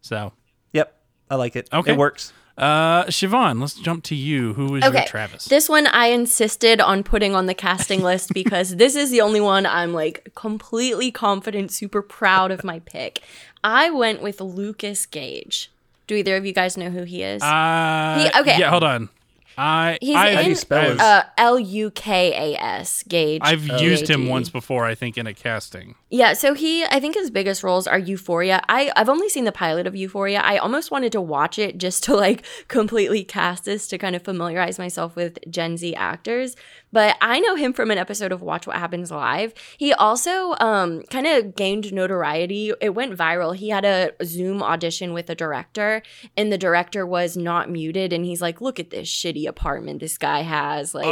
So, 0.00 0.32
Yep, 0.72 0.94
I 1.30 1.34
like 1.36 1.56
it. 1.56 1.68
Okay. 1.72 1.92
it 1.92 1.98
works. 1.98 2.32
uh, 2.56 3.04
Siobhan, 3.04 3.60
let's 3.60 3.74
jump 3.74 4.04
to 4.04 4.14
you. 4.14 4.54
Who 4.54 4.64
is 4.76 4.82
was 4.82 4.84
Okay. 4.84 4.98
your 5.00 5.06
Travis? 5.06 5.44
This 5.46 5.68
one 5.68 5.86
I 5.88 6.06
insisted 6.06 6.80
on 6.80 7.02
putting 7.02 7.34
on 7.34 7.44
the 7.46 7.52
casting 7.54 8.02
list 8.10 8.32
because 8.32 8.76
this 8.76 8.96
is 8.96 9.10
the 9.10 9.20
only 9.20 9.40
one 9.42 9.66
I'm 9.66 9.92
like 9.92 10.30
completely 10.34 11.10
confident, 11.10 11.70
super 11.70 12.00
proud 12.00 12.50
of 12.50 12.64
my 12.64 12.78
pick. 12.80 13.20
I 13.62 13.90
went 13.90 14.22
with 14.22 14.40
Lukas 14.40 15.04
Gage. 15.06 15.70
Do 16.06 16.14
either 16.14 16.36
of 16.36 16.46
you 16.46 16.52
guys 16.52 16.76
know 16.78 16.88
who 16.88 17.02
he 17.02 17.22
is? 17.22 17.42
Uh, 17.42 18.30
He- 18.32 18.40
okay. 18.40 18.58
Yeah, 18.58 18.70
hold 18.70 18.84
on. 18.84 19.10
I 19.58 19.98
He's 20.00 20.14
I, 20.16 20.28
in 20.30 20.44
do 20.44 20.48
you 20.50 20.54
spell 20.54 20.90
his- 20.90 21.00
uh, 21.00 21.22
L 21.38 21.58
U 21.58 21.90
K 21.90 22.54
A 22.54 22.60
S 22.62 23.02
Gage. 23.04 23.40
I've 23.44 23.66
used 23.80 24.08
him 24.08 24.28
once 24.28 24.48
before, 24.50 24.84
I 24.84 24.94
think, 24.94 25.16
in 25.16 25.26
a 25.26 25.34
casting. 25.34 25.94
Yeah, 26.10 26.34
so 26.34 26.54
he, 26.54 26.84
I 26.84 27.00
think 27.00 27.14
his 27.14 27.30
biggest 27.30 27.62
roles 27.62 27.86
are 27.86 27.98
Euphoria. 27.98 28.62
I, 28.68 28.92
I've 28.96 29.08
only 29.08 29.28
seen 29.28 29.44
the 29.44 29.52
pilot 29.52 29.86
of 29.86 29.96
Euphoria. 29.96 30.40
I 30.40 30.58
almost 30.58 30.90
wanted 30.90 31.12
to 31.12 31.20
watch 31.20 31.58
it 31.58 31.78
just 31.78 32.04
to 32.04 32.14
like 32.14 32.44
completely 32.68 33.24
cast 33.24 33.64
this 33.64 33.88
to 33.88 33.98
kind 33.98 34.14
of 34.14 34.22
familiarize 34.22 34.78
myself 34.78 35.16
with 35.16 35.38
Gen 35.50 35.76
Z 35.76 35.94
actors. 35.94 36.54
But 36.92 37.16
I 37.20 37.40
know 37.40 37.56
him 37.56 37.72
from 37.72 37.90
an 37.90 37.98
episode 37.98 38.32
of 38.32 38.40
Watch 38.40 38.66
What 38.66 38.76
Happens 38.76 39.10
Live. 39.10 39.52
He 39.76 39.92
also 39.92 40.54
um, 40.60 41.02
kind 41.10 41.26
of 41.26 41.54
gained 41.56 41.92
notoriety. 41.92 42.72
It 42.80 42.94
went 42.94 43.16
viral. 43.16 43.54
He 43.54 43.68
had 43.70 43.84
a 43.84 44.12
Zoom 44.24 44.62
audition 44.62 45.12
with 45.12 45.28
a 45.28 45.34
director, 45.34 46.00
and 46.36 46.52
the 46.52 46.56
director 46.56 47.04
was 47.04 47.36
not 47.36 47.68
muted. 47.68 48.12
And 48.12 48.24
he's 48.24 48.40
like, 48.40 48.60
Look 48.60 48.78
at 48.78 48.90
this 48.90 49.08
shitty 49.08 49.46
apartment 49.46 50.00
this 50.00 50.16
guy 50.16 50.42
has. 50.42 50.94
Like, 50.94 51.06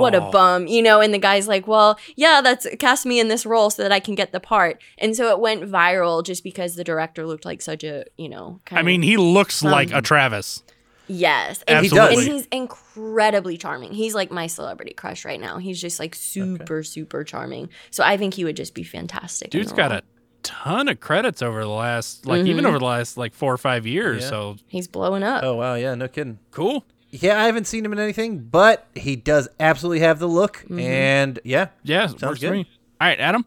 what 0.00 0.14
a 0.14 0.20
bum, 0.20 0.66
you 0.66 0.82
know? 0.82 1.00
And 1.00 1.14
the 1.14 1.18
guy's 1.18 1.46
like, 1.48 1.66
Well, 1.66 1.98
yeah, 2.16 2.40
that's 2.42 2.66
cast 2.78 3.06
me 3.06 3.20
in 3.20 3.28
this 3.28 3.46
role 3.46 3.70
so 3.70 3.82
that 3.82 3.92
I 3.92 4.00
can 4.00 4.16
get 4.16 4.32
the 4.32 4.40
part. 4.40 4.82
And 4.98 5.16
so 5.16 5.30
it 5.30 5.38
went 5.38 5.62
viral 5.62 6.24
just 6.24 6.42
because 6.42 6.74
the 6.74 6.84
director 6.84 7.24
looked 7.24 7.44
like 7.44 7.62
such 7.62 7.84
a, 7.84 8.04
you 8.18 8.28
know, 8.28 8.60
kind 8.64 8.80
I 8.80 8.82
mean, 8.82 9.02
he 9.02 9.16
looks 9.16 9.62
like 9.62 9.92
Um, 9.92 9.98
a 9.98 10.02
Travis. 10.02 10.63
Yes. 11.06 11.62
And, 11.68 11.84
he 11.84 11.90
does. 11.90 12.18
and 12.18 12.32
he's 12.32 12.46
incredibly 12.46 13.56
charming. 13.56 13.92
He's 13.92 14.14
like 14.14 14.30
my 14.30 14.46
celebrity 14.46 14.94
crush 14.94 15.24
right 15.24 15.40
now. 15.40 15.58
He's 15.58 15.80
just 15.80 15.98
like 15.98 16.14
super, 16.14 16.82
super 16.82 17.24
charming. 17.24 17.68
So 17.90 18.02
I 18.04 18.16
think 18.16 18.34
he 18.34 18.44
would 18.44 18.56
just 18.56 18.74
be 18.74 18.82
fantastic. 18.84 19.50
Dude's 19.50 19.72
got 19.72 19.92
a 19.92 20.02
ton 20.42 20.88
of 20.88 21.00
credits 21.00 21.42
over 21.42 21.60
the 21.62 21.68
last, 21.68 22.26
like, 22.26 22.40
Mm-hmm. 22.40 22.48
even 22.48 22.66
over 22.66 22.78
the 22.78 22.84
last, 22.84 23.16
like, 23.16 23.34
four 23.34 23.52
or 23.52 23.58
five 23.58 23.86
years. 23.86 24.22
Yeah. 24.22 24.28
So 24.30 24.56
He's 24.66 24.88
blowing 24.88 25.22
up. 25.22 25.42
Oh 25.44 25.54
wow, 25.56 25.74
yeah, 25.74 25.94
no 25.94 26.08
kidding. 26.08 26.38
cool. 26.50 26.84
Yeah, 27.10 27.40
I 27.40 27.44
haven't 27.44 27.66
seen 27.66 27.84
him 27.84 27.92
in 27.92 27.98
anything, 28.00 28.38
but 28.40 28.86
he 28.94 29.14
does 29.14 29.48
absolutely 29.60 30.00
have 30.00 30.18
the 30.18 30.26
look, 30.26 30.58
Mm-hmm. 30.64 30.80
and 30.80 31.38
yeah, 31.44 31.68
Yeah, 31.82 32.08
Sounds 32.08 32.40
good. 32.40 32.48
for. 32.48 32.54
All 32.56 33.08
right, 33.08 33.20
Adam. 33.20 33.44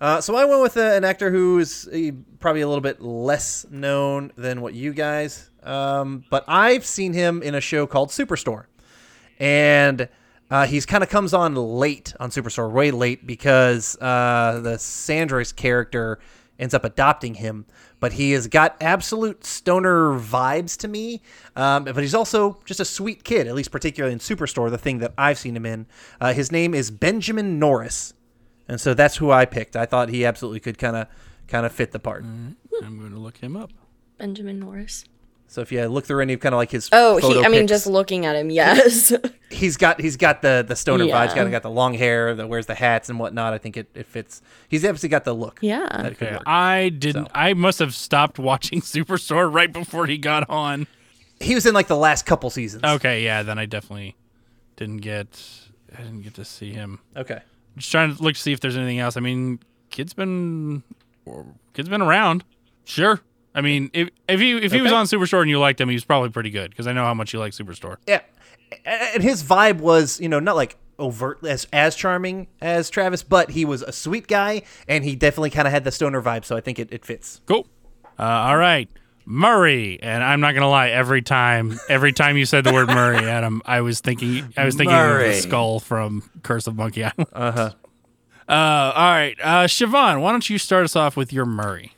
Uh, 0.00 0.20
so 0.20 0.34
I 0.36 0.44
went 0.44 0.62
with 0.62 0.76
uh, 0.76 0.80
an 0.80 1.04
actor 1.04 1.30
who 1.30 1.58
is 1.60 1.88
uh, 1.88 2.10
probably 2.40 2.60
a 2.60 2.66
little 2.68 2.80
bit 2.82 3.00
less 3.00 3.64
known 3.70 4.32
than 4.36 4.60
what 4.60 4.74
you 4.74 4.92
guys, 4.92 5.48
um, 5.64 6.24
but 6.30 6.44
I've 6.48 6.84
seen 6.84 7.12
him 7.12 7.42
in 7.42 7.54
a 7.54 7.60
show 7.60 7.86
called 7.86 8.10
Superstore, 8.10 8.66
and 9.38 10.08
uh, 10.50 10.66
he's 10.66 10.86
kind 10.86 11.02
of 11.02 11.10
comes 11.10 11.32
on 11.32 11.54
late 11.54 12.14
on 12.20 12.30
Superstore, 12.30 12.70
way 12.70 12.90
late 12.90 13.26
because 13.26 13.96
uh, 14.00 14.60
the 14.62 14.78
Sandra's 14.78 15.52
character 15.52 16.18
ends 16.58 16.74
up 16.74 16.84
adopting 16.84 17.34
him, 17.34 17.66
but 18.00 18.12
he 18.12 18.32
has 18.32 18.46
got 18.46 18.76
absolute 18.80 19.44
stoner 19.44 20.12
vibes 20.18 20.76
to 20.78 20.88
me. 20.88 21.22
Um, 21.56 21.84
but 21.84 21.98
he's 21.98 22.14
also 22.14 22.60
just 22.64 22.80
a 22.80 22.84
sweet 22.84 23.24
kid, 23.24 23.46
at 23.46 23.54
least 23.54 23.70
particularly 23.72 24.12
in 24.12 24.18
Superstore, 24.18 24.70
the 24.70 24.78
thing 24.78 24.98
that 24.98 25.12
I've 25.18 25.38
seen 25.38 25.56
him 25.56 25.66
in. 25.66 25.86
Uh, 26.20 26.32
his 26.32 26.52
name 26.52 26.74
is 26.74 26.90
Benjamin 26.90 27.58
Norris. 27.58 28.14
And 28.68 28.80
so 28.80 28.94
that's 28.94 29.16
who 29.16 29.30
I 29.30 29.44
picked. 29.44 29.74
I 29.74 29.86
thought 29.86 30.08
he 30.08 30.24
absolutely 30.24 30.60
could 30.60 30.78
kind 30.78 30.96
of 30.96 31.08
kind 31.48 31.66
of 31.66 31.72
fit 31.72 31.90
the 31.90 31.98
part. 31.98 32.22
I'm 32.24 32.56
going 32.98 33.10
to 33.10 33.18
look 33.18 33.38
him 33.38 33.56
up. 33.56 33.70
Benjamin 34.18 34.60
Norris. 34.60 35.04
So 35.52 35.60
if 35.60 35.70
you 35.70 35.84
look 35.86 36.06
through 36.06 36.22
any 36.22 36.34
kind 36.38 36.54
of 36.54 36.56
like 36.56 36.70
his 36.70 36.88
Oh, 36.92 37.20
photo 37.20 37.40
he, 37.40 37.44
I 37.44 37.48
mean, 37.50 37.60
pics, 37.64 37.68
just 37.72 37.86
looking 37.86 38.24
at 38.24 38.36
him, 38.36 38.48
yes. 38.48 39.12
he's 39.50 39.76
got 39.76 40.00
he's 40.00 40.16
got 40.16 40.40
the 40.40 40.64
the 40.66 40.74
stoner 40.74 41.04
Yeah. 41.04 41.26
vibes. 41.26 41.34
Got 41.34 41.50
got 41.50 41.62
the 41.62 41.68
long 41.68 41.92
hair, 41.92 42.34
that 42.34 42.48
wears 42.48 42.64
the 42.64 42.74
hats 42.74 43.10
and 43.10 43.18
whatnot. 43.18 43.52
I 43.52 43.58
think 43.58 43.76
it, 43.76 43.90
it 43.94 44.06
fits. 44.06 44.40
He's 44.70 44.82
obviously 44.82 45.10
got 45.10 45.24
the 45.24 45.34
look. 45.34 45.58
Yeah. 45.60 46.04
Okay. 46.12 46.38
I 46.46 46.88
didn't. 46.88 47.28
I 47.34 47.52
must 47.52 47.80
have 47.80 47.94
stopped 47.94 48.38
watching 48.38 48.80
Superstore 48.82 49.52
right 49.52 49.70
before 49.70 50.06
he 50.06 50.16
got 50.16 50.48
on. 50.48 50.86
He 51.38 51.54
was 51.54 51.66
in 51.66 51.74
like 51.74 51.86
the 51.88 51.96
last 51.98 52.24
couple 52.24 52.48
seasons. 52.48 52.82
Okay, 52.84 53.22
yeah, 53.22 53.42
then 53.42 53.58
I 53.58 53.66
definitely 53.66 54.16
didn't 54.76 55.02
get. 55.02 55.38
I 55.94 56.00
didn't 56.00 56.22
get 56.22 56.32
to 56.36 56.46
see 56.46 56.72
him. 56.72 56.98
Okay. 57.14 57.40
Just 57.76 57.90
trying 57.92 58.16
to 58.16 58.22
look 58.22 58.36
to 58.36 58.40
see 58.40 58.52
if 58.52 58.60
there's 58.60 58.78
anything 58.78 59.00
else. 59.00 59.18
I 59.18 59.20
mean, 59.20 59.58
kid's 59.90 60.14
been 60.14 60.82
kid's 61.74 61.90
been 61.90 62.00
around. 62.00 62.42
Sure. 62.84 63.20
I 63.54 63.60
mean, 63.60 63.90
if 63.92 64.08
if 64.28 64.40
he 64.40 64.52
if 64.56 64.72
he 64.72 64.80
was 64.80 64.92
Okay. 64.92 64.98
on 64.98 65.06
Superstore 65.06 65.40
and 65.42 65.50
you 65.50 65.58
liked 65.58 65.80
him, 65.80 65.88
he 65.88 65.94
was 65.94 66.04
probably 66.04 66.30
pretty 66.30 66.50
good 66.50 66.70
because 66.70 66.86
I 66.86 66.92
know 66.92 67.04
how 67.04 67.14
much 67.14 67.32
you 67.32 67.38
like 67.38 67.52
Superstore. 67.52 67.96
Yeah, 68.06 68.20
and 68.84 69.22
his 69.22 69.42
vibe 69.42 69.78
was 69.78 70.20
you 70.20 70.28
know 70.28 70.40
not 70.40 70.56
like 70.56 70.76
overt 70.98 71.38
as 71.44 71.66
as 71.72 71.94
charming 71.96 72.46
as 72.60 72.88
Travis, 72.90 73.22
but 73.22 73.50
he 73.50 73.64
was 73.64 73.82
a 73.82 73.92
sweet 73.92 74.26
guy, 74.26 74.62
and 74.88 75.04
he 75.04 75.14
definitely 75.16 75.50
kind 75.50 75.66
of 75.68 75.72
had 75.72 75.84
the 75.84 75.90
stoner 75.92 76.22
vibe. 76.22 76.44
So 76.44 76.56
I 76.56 76.60
think 76.60 76.78
it, 76.78 76.88
it 76.92 77.04
fits. 77.04 77.40
Cool. 77.46 77.66
Uh, 78.18 78.22
all 78.22 78.56
right, 78.56 78.88
Murray, 79.26 79.98
and 80.02 80.22
I'm 80.24 80.40
not 80.40 80.54
gonna 80.54 80.68
lie. 80.70 80.88
Every 80.90 81.20
time, 81.22 81.78
every 81.88 82.12
time 82.12 82.36
you 82.36 82.44
said 82.46 82.64
the 82.64 82.72
word 82.72 82.88
Murray, 82.88 83.16
Adam, 83.28 83.60
I 83.66 83.80
was 83.82 84.00
thinking, 84.00 84.52
I 84.56 84.64
was 84.64 84.76
thinking 84.76 84.96
of 84.96 85.18
the 85.18 85.34
skull 85.34 85.78
from 85.80 86.30
Curse 86.42 86.66
of 86.66 86.76
Monkey 86.76 87.04
Island. 87.04 87.28
Uh 87.32 87.52
huh. 87.52 87.70
Uh, 88.48 88.52
all 88.94 89.10
right, 89.12 89.36
uh, 89.42 89.64
Siobhan, 89.64 90.20
why 90.20 90.30
don't 90.32 90.48
you 90.50 90.58
start 90.58 90.84
us 90.84 90.96
off 90.96 91.16
with 91.16 91.32
your 91.32 91.46
Murray? 91.46 91.92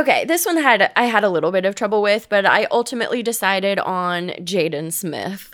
Okay, 0.00 0.24
this 0.24 0.46
one 0.46 0.56
had 0.56 0.90
I 0.96 1.04
had 1.04 1.24
a 1.24 1.28
little 1.28 1.52
bit 1.52 1.66
of 1.66 1.74
trouble 1.74 2.00
with, 2.00 2.26
but 2.30 2.46
I 2.46 2.66
ultimately 2.70 3.22
decided 3.22 3.78
on 3.78 4.28
Jaden 4.38 4.94
Smith, 4.94 5.50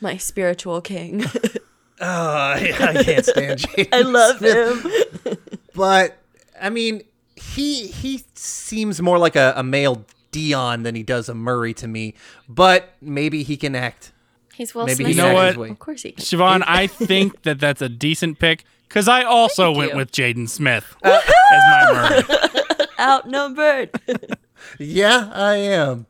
my 0.00 0.16
spiritual 0.16 0.80
king. 0.80 1.24
Uh, 2.02 2.56
I 2.58 3.02
can't 3.04 3.26
stand 3.26 3.60
Jaden. 3.60 3.88
I 3.92 4.00
love 4.00 4.38
Smith. 4.38 5.26
him. 5.26 5.36
but 5.74 6.16
I 6.58 6.70
mean, 6.70 7.02
he 7.36 7.88
he 7.88 8.24
seems 8.34 9.02
more 9.02 9.18
like 9.18 9.36
a, 9.36 9.52
a 9.54 9.62
male 9.62 10.06
Dion 10.32 10.82
than 10.82 10.94
he 10.94 11.02
does 11.02 11.28
a 11.28 11.34
Murray 11.34 11.74
to 11.74 11.86
me. 11.86 12.14
But 12.48 12.94
maybe 13.02 13.42
he 13.42 13.58
can 13.58 13.74
act. 13.74 14.12
He's 14.54 14.74
well. 14.74 14.86
Maybe 14.86 15.04
Smith. 15.04 15.10
You 15.10 15.22
know 15.22 15.34
what? 15.34 15.58
Of 15.70 15.78
course 15.78 16.02
he 16.04 16.12
can. 16.12 16.24
Siobhan, 16.24 16.64
I 16.66 16.86
think 16.86 17.42
that 17.42 17.60
that's 17.60 17.82
a 17.82 17.90
decent 17.90 18.38
pick 18.38 18.64
because 18.88 19.06
I 19.06 19.22
also 19.24 19.66
Thank 19.66 19.76
went 19.76 19.90
you. 19.90 19.96
with 19.98 20.10
Jaden 20.10 20.48
Smith 20.48 20.96
as 21.04 21.22
my 21.52 21.92
Murray. 21.92 22.59
Outnumbered. 23.00 23.90
Yeah, 24.78 25.30
I 25.32 25.54
am. 25.54 26.04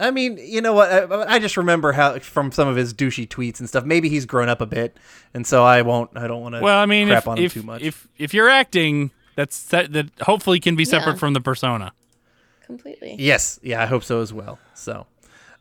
I 0.00 0.10
mean, 0.10 0.38
you 0.42 0.60
know 0.60 0.72
what? 0.72 0.90
I, 0.90 1.34
I 1.34 1.38
just 1.38 1.56
remember 1.56 1.92
how 1.92 2.18
from 2.18 2.50
some 2.50 2.66
of 2.66 2.74
his 2.74 2.92
douchey 2.92 3.28
tweets 3.28 3.60
and 3.60 3.68
stuff. 3.68 3.84
Maybe 3.84 4.08
he's 4.08 4.26
grown 4.26 4.48
up 4.48 4.60
a 4.60 4.66
bit, 4.66 4.96
and 5.32 5.46
so 5.46 5.62
I 5.64 5.82
won't. 5.82 6.10
I 6.16 6.26
don't 6.26 6.42
want 6.42 6.56
to. 6.56 6.60
Well, 6.60 6.76
I 6.76 6.86
mean, 6.86 7.06
crap 7.06 7.22
if 7.22 7.28
on 7.28 7.38
him 7.38 7.44
if, 7.44 7.52
too 7.54 7.62
much. 7.62 7.82
if 7.82 8.08
if 8.18 8.34
you're 8.34 8.48
acting, 8.48 9.12
that's 9.36 9.62
that, 9.68 9.92
that 9.92 10.10
hopefully 10.22 10.58
can 10.58 10.74
be 10.74 10.84
separate 10.84 11.12
Yeah. 11.12 11.18
from 11.18 11.32
the 11.34 11.40
persona. 11.40 11.92
Completely. 12.66 13.14
Yes, 13.20 13.60
yeah, 13.62 13.80
I 13.80 13.86
hope 13.86 14.02
so 14.02 14.20
as 14.20 14.32
well. 14.32 14.58
So, 14.74 15.06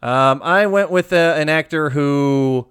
um, 0.01 0.41
I 0.43 0.65
went 0.65 0.89
with 0.89 1.13
uh, 1.13 1.35
an 1.37 1.47
actor 1.47 1.91
who, 1.91 2.67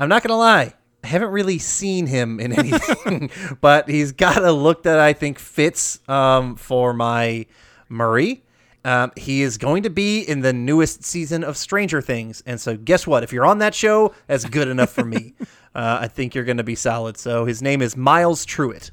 I'm 0.00 0.08
not 0.08 0.24
gonna 0.24 0.36
lie, 0.36 0.74
I 1.06 1.08
haven't 1.08 1.30
really 1.30 1.60
seen 1.60 2.08
him 2.08 2.40
in 2.40 2.52
anything, 2.58 3.30
but 3.60 3.88
he's 3.88 4.10
got 4.10 4.42
a 4.42 4.50
look 4.50 4.82
that 4.82 4.98
I 4.98 5.12
think 5.12 5.38
fits 5.38 6.00
um, 6.08 6.56
for 6.56 6.92
my 6.92 7.46
Murray. 7.88 8.42
Um, 8.84 9.12
he 9.16 9.42
is 9.42 9.56
going 9.56 9.84
to 9.84 9.90
be 9.90 10.22
in 10.22 10.40
the 10.40 10.52
newest 10.52 11.04
season 11.04 11.44
of 11.44 11.56
Stranger 11.56 12.02
Things, 12.02 12.42
and 12.44 12.60
so 12.60 12.76
guess 12.76 13.06
what? 13.06 13.22
If 13.22 13.32
you're 13.32 13.46
on 13.46 13.58
that 13.58 13.72
show, 13.72 14.14
that's 14.26 14.44
good 14.44 14.66
enough 14.66 14.90
for 14.90 15.04
me. 15.04 15.34
Uh, 15.76 15.98
I 16.00 16.08
think 16.08 16.34
you're 16.34 16.44
going 16.44 16.56
to 16.56 16.64
be 16.64 16.74
solid. 16.74 17.18
So 17.18 17.44
his 17.44 17.60
name 17.60 17.82
is 17.82 17.98
Myles 17.98 18.46
Truitt. 18.46 18.92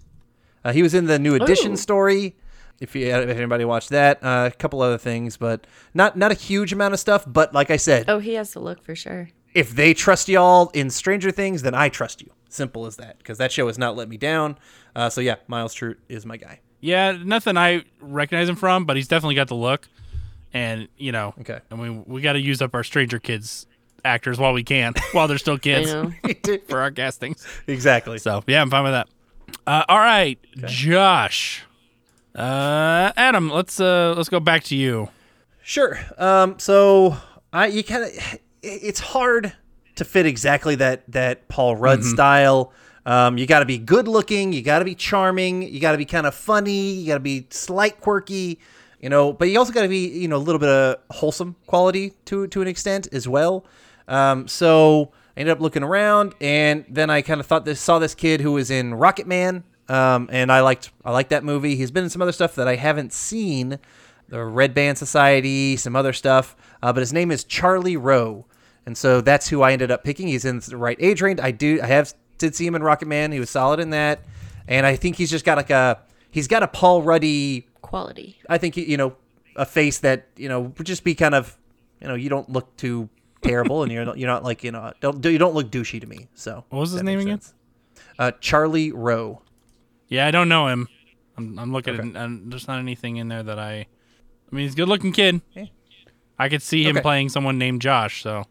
Uh, 0.65 0.73
he 0.73 0.83
was 0.83 0.93
in 0.93 1.05
the 1.05 1.17
New 1.17 1.33
Edition 1.33 1.71
Ooh. 1.71 1.77
story. 1.77 2.35
If 2.81 2.93
you 2.93 3.07
if 3.07 3.37
anybody 3.37 3.63
watched 3.63 3.91
that, 3.91 4.21
uh, 4.21 4.49
a 4.51 4.55
couple 4.57 4.81
other 4.81 4.97
things, 4.97 5.37
but 5.37 5.65
not 5.93 6.17
not 6.17 6.33
a 6.33 6.35
huge 6.35 6.73
amount 6.73 6.93
of 6.93 6.99
stuff. 6.99 7.23
But 7.25 7.53
like 7.53 7.71
I 7.71 7.77
said, 7.77 8.09
Oh, 8.09 8.19
he 8.19 8.33
has 8.33 8.51
to 8.51 8.59
look 8.59 8.83
for 8.83 8.95
sure. 8.95 9.29
If 9.53 9.75
they 9.75 9.93
trust 9.93 10.27
y'all 10.29 10.69
in 10.73 10.89
Stranger 10.89 11.31
Things, 11.31 11.61
then 11.61 11.75
I 11.75 11.89
trust 11.89 12.21
you. 12.21 12.31
Simple 12.49 12.85
as 12.85 12.95
that. 12.97 13.17
Because 13.17 13.37
that 13.39 13.51
show 13.51 13.67
has 13.67 13.77
not 13.77 13.95
let 13.95 14.09
me 14.09 14.17
down. 14.17 14.57
Uh, 14.95 15.09
so 15.09 15.21
yeah, 15.21 15.35
Myles 15.47 15.75
Truitt 15.75 15.97
is 16.09 16.25
my 16.25 16.37
guy. 16.37 16.59
Yeah, 16.79 17.11
nothing 17.13 17.55
I 17.57 17.83
recognize 18.01 18.49
him 18.49 18.55
from, 18.55 18.85
but 18.85 18.95
he's 18.95 19.07
definitely 19.07 19.35
got 19.35 19.47
the 19.47 19.55
look, 19.55 19.87
and 20.53 20.87
you 20.97 21.11
know, 21.13 21.33
Okay. 21.41 21.59
I 21.71 21.75
mean, 21.75 22.03
we 22.05 22.19
got 22.21 22.33
to 22.33 22.39
use 22.41 22.61
up 22.61 22.75
our 22.75 22.83
Stranger 22.83 23.19
Kids 23.19 23.65
actors 24.03 24.37
while 24.37 24.51
we 24.53 24.63
can, 24.63 24.93
while 25.13 25.27
they're 25.29 25.37
still 25.37 25.57
kids 25.57 25.91
for 26.67 26.81
our 26.81 26.91
castings. 26.91 27.47
exactly. 27.67 28.17
So 28.17 28.43
yeah, 28.47 28.61
I'm 28.61 28.69
fine 28.69 28.83
with 28.83 28.91
that. 28.93 29.07
Uh, 29.65 29.85
all 29.87 29.97
right, 29.99 30.37
Josh. 30.65 31.63
Uh, 32.35 33.11
Adam, 33.15 33.49
let's 33.49 33.79
uh 33.79 34.13
let's 34.17 34.29
go 34.29 34.39
back 34.39 34.63
to 34.65 34.75
you. 34.75 35.09
Sure. 35.63 35.97
Um, 36.17 36.59
so 36.59 37.15
I 37.53 37.67
you 37.67 37.83
kind 37.83 38.03
of 38.03 38.39
it's 38.63 38.99
hard 38.99 39.53
to 39.95 40.05
fit 40.05 40.25
exactly 40.25 40.75
that 40.75 41.03
that 41.11 41.47
Paul 41.47 41.75
Rudd 41.75 42.03
style. 42.03 42.73
Um, 43.05 43.37
you 43.37 43.45
got 43.45 43.59
to 43.59 43.65
be 43.65 43.77
good 43.77 44.07
looking, 44.07 44.53
you 44.53 44.61
got 44.61 44.79
to 44.79 44.85
be 44.85 44.95
charming, 44.95 45.61
you 45.61 45.81
got 45.81 45.91
to 45.91 45.97
be 45.97 46.05
kind 46.05 46.25
of 46.25 46.33
funny, 46.33 46.93
you 46.93 47.07
got 47.07 47.15
to 47.15 47.19
be 47.19 47.45
slight 47.49 47.99
quirky, 47.99 48.59
you 49.01 49.09
know, 49.09 49.33
but 49.33 49.49
you 49.49 49.59
also 49.59 49.73
got 49.73 49.81
to 49.81 49.89
be 49.89 50.07
you 50.07 50.27
know 50.29 50.37
a 50.37 50.39
little 50.39 50.59
bit 50.59 50.69
of 50.69 50.97
wholesome 51.11 51.55
quality 51.67 52.13
to 52.25 52.47
to 52.47 52.61
an 52.61 52.67
extent 52.67 53.07
as 53.11 53.27
well. 53.27 53.65
Um, 54.07 54.47
so 54.47 55.11
I 55.35 55.41
ended 55.41 55.51
up 55.51 55.59
looking 55.59 55.83
around, 55.83 56.33
and 56.39 56.85
then 56.87 57.09
I 57.09 57.21
kind 57.21 57.39
of 57.39 57.45
thought 57.45 57.65
this 57.65 57.81
saw 57.81 57.99
this 57.99 58.15
kid 58.15 58.39
who 58.41 58.53
was 58.53 58.71
in 58.71 58.93
Rocket 58.93 59.27
Man, 59.27 59.63
um, 59.89 60.29
and 60.31 60.51
I 60.51 60.61
liked 60.61 60.91
I 61.03 61.11
liked 61.11 61.29
that 61.31 61.43
movie. 61.43 61.75
He's 61.75 61.91
been 61.91 62.05
in 62.05 62.09
some 62.09 62.21
other 62.21 62.31
stuff 62.31 62.55
that 62.55 62.67
I 62.67 62.77
haven't 62.77 63.11
seen 63.11 63.79
the 64.29 64.43
Red 64.43 64.73
Band 64.73 64.97
Society, 64.97 65.75
some 65.75 65.95
other 65.95 66.13
stuff. 66.13 66.55
Uh, 66.81 66.93
but 66.93 67.01
his 67.01 67.13
name 67.13 67.31
is 67.31 67.43
Charlie 67.43 67.97
Rowe, 67.97 68.45
and 68.85 68.97
so 68.97 69.21
that's 69.21 69.47
who 69.49 69.61
I 69.61 69.71
ended 69.73 69.91
up 69.91 70.03
picking. 70.03 70.27
He's 70.27 70.45
in 70.45 70.59
the 70.59 70.77
right 70.77 70.97
age 70.99 71.21
range. 71.21 71.39
I 71.39 71.51
do, 71.51 71.79
I 71.81 71.87
have 71.87 72.13
did 72.37 72.55
see 72.55 72.65
him 72.65 72.75
in 72.75 72.83
Rocket 72.83 73.07
Man. 73.07 73.31
He 73.31 73.39
was 73.39 73.49
solid 73.49 73.79
in 73.79 73.91
that, 73.91 74.21
and 74.67 74.85
I 74.85 74.95
think 74.95 75.15
he's 75.15 75.29
just 75.31 75.45
got 75.45 75.57
like 75.57 75.69
a 75.69 75.99
he's 76.31 76.47
got 76.47 76.63
a 76.63 76.67
Paul 76.67 77.01
Ruddy. 77.03 77.67
Quality. 77.81 78.39
I 78.49 78.57
think 78.57 78.75
you 78.77 78.97
know 78.97 79.15
a 79.55 79.65
face 79.65 79.99
that 79.99 80.27
you 80.35 80.49
know 80.49 80.61
would 80.61 80.85
just 80.85 81.03
be 81.03 81.13
kind 81.15 81.35
of 81.35 81.57
you 82.01 82.07
know 82.07 82.15
you 82.15 82.29
don't 82.29 82.49
look 82.49 82.75
too 82.77 83.09
terrible, 83.41 83.83
and 83.83 83.91
you're 83.91 84.05
not, 84.05 84.17
you're 84.17 84.29
not 84.29 84.43
like 84.43 84.63
you 84.63 84.71
know 84.71 84.91
don't 84.99 85.23
you 85.25 85.37
don't 85.37 85.53
look 85.53 85.69
douchey 85.69 85.99
to 86.01 86.07
me. 86.07 86.27
So 86.33 86.65
What 86.69 86.79
was 86.79 86.91
his 86.91 86.99
that 86.99 87.03
name 87.05 87.19
again? 87.19 87.41
sense. 87.41 87.53
Uh, 88.19 88.31
Charlie 88.39 88.91
Rowe. 88.91 89.41
Yeah, 90.07 90.27
I 90.27 90.31
don't 90.31 90.49
know 90.49 90.67
him. 90.67 90.87
I'm, 91.37 91.57
I'm 91.57 91.71
looking 91.73 91.95
at 91.95 92.01
and 92.23 92.51
there's 92.51 92.67
not 92.67 92.77
anything 92.79 93.17
in 93.17 93.27
there 93.27 93.41
that 93.43 93.57
I. 93.59 93.71
I 94.51 94.55
mean, 94.55 94.65
he's 94.65 94.73
a 94.73 94.77
good 94.77 94.87
looking 94.87 95.11
kid. 95.11 95.41
Yeah. 95.55 95.65
I 96.37 96.47
could 96.49 96.61
see 96.61 96.83
him 96.83 96.97
Okay. 96.97 97.01
playing 97.01 97.29
someone 97.29 97.57
named 97.57 97.81
Josh, 97.81 98.21
so 98.21 98.43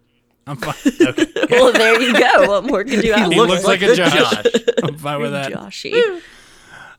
I'm 0.46 0.56
fine. 0.56 0.74
Well, 1.50 1.70
there 1.72 2.00
you 2.00 2.14
go. 2.18 2.48
What 2.48 2.64
more 2.64 2.82
could 2.82 3.04
you 3.04 3.12
ask? 3.14 3.30
he 3.30 3.38
looks, 3.38 3.64
like, 3.64 3.82
a 3.82 3.94
Josh. 3.94 4.12
Josh. 4.14 4.46
I'm 4.82 4.96
fine 4.96 5.20
with 5.20 5.32
that. 5.32 5.52
Joshy. 5.52 5.92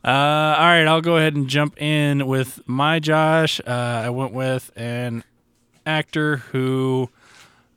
Uh, 0.06 0.08
all 0.08 0.12
right, 0.68 0.86
I'll 0.86 1.02
go 1.02 1.18
ahead 1.18 1.36
and 1.36 1.48
jump 1.48 1.82
in 1.82 2.28
with 2.28 2.60
my 2.68 3.00
Josh. 3.00 3.60
Uh, 3.66 3.72
I 4.06 4.10
went 4.12 4.34
with 4.34 4.72
an 4.76 5.24
actor 5.88 6.38
who 6.38 7.10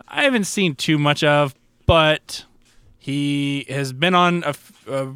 I 0.07 0.25
haven't 0.25 0.45
seen 0.45 0.75
too 0.75 0.99
much 0.99 1.25
of, 1.25 1.55
but 1.87 2.45
he 2.99 3.65
has 3.71 3.93
been 3.95 4.15
on 4.15 4.43
a, 4.45 4.49
f- 4.49 4.87
a 4.89 5.15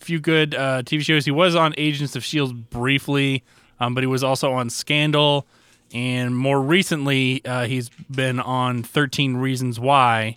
few 0.00 0.18
good 0.18 0.54
uh, 0.56 0.82
TV 0.82 1.02
shows. 1.02 1.24
He 1.24 1.30
was 1.30 1.54
on 1.54 1.72
Agents 1.76 2.16
of 2.16 2.24
Shield 2.24 2.70
briefly, 2.70 3.44
um, 3.78 3.94
but 3.94 4.02
he 4.02 4.08
was 4.08 4.24
also 4.24 4.50
on 4.52 4.70
Scandal, 4.70 5.46
and 5.92 6.36
more 6.36 6.60
recently, 6.60 7.44
uh, 7.44 7.66
he's 7.66 7.88
been 8.10 8.38
on 8.40 8.82
Thirteen 8.82 9.36
Reasons 9.36 9.78
Why. 9.80 10.36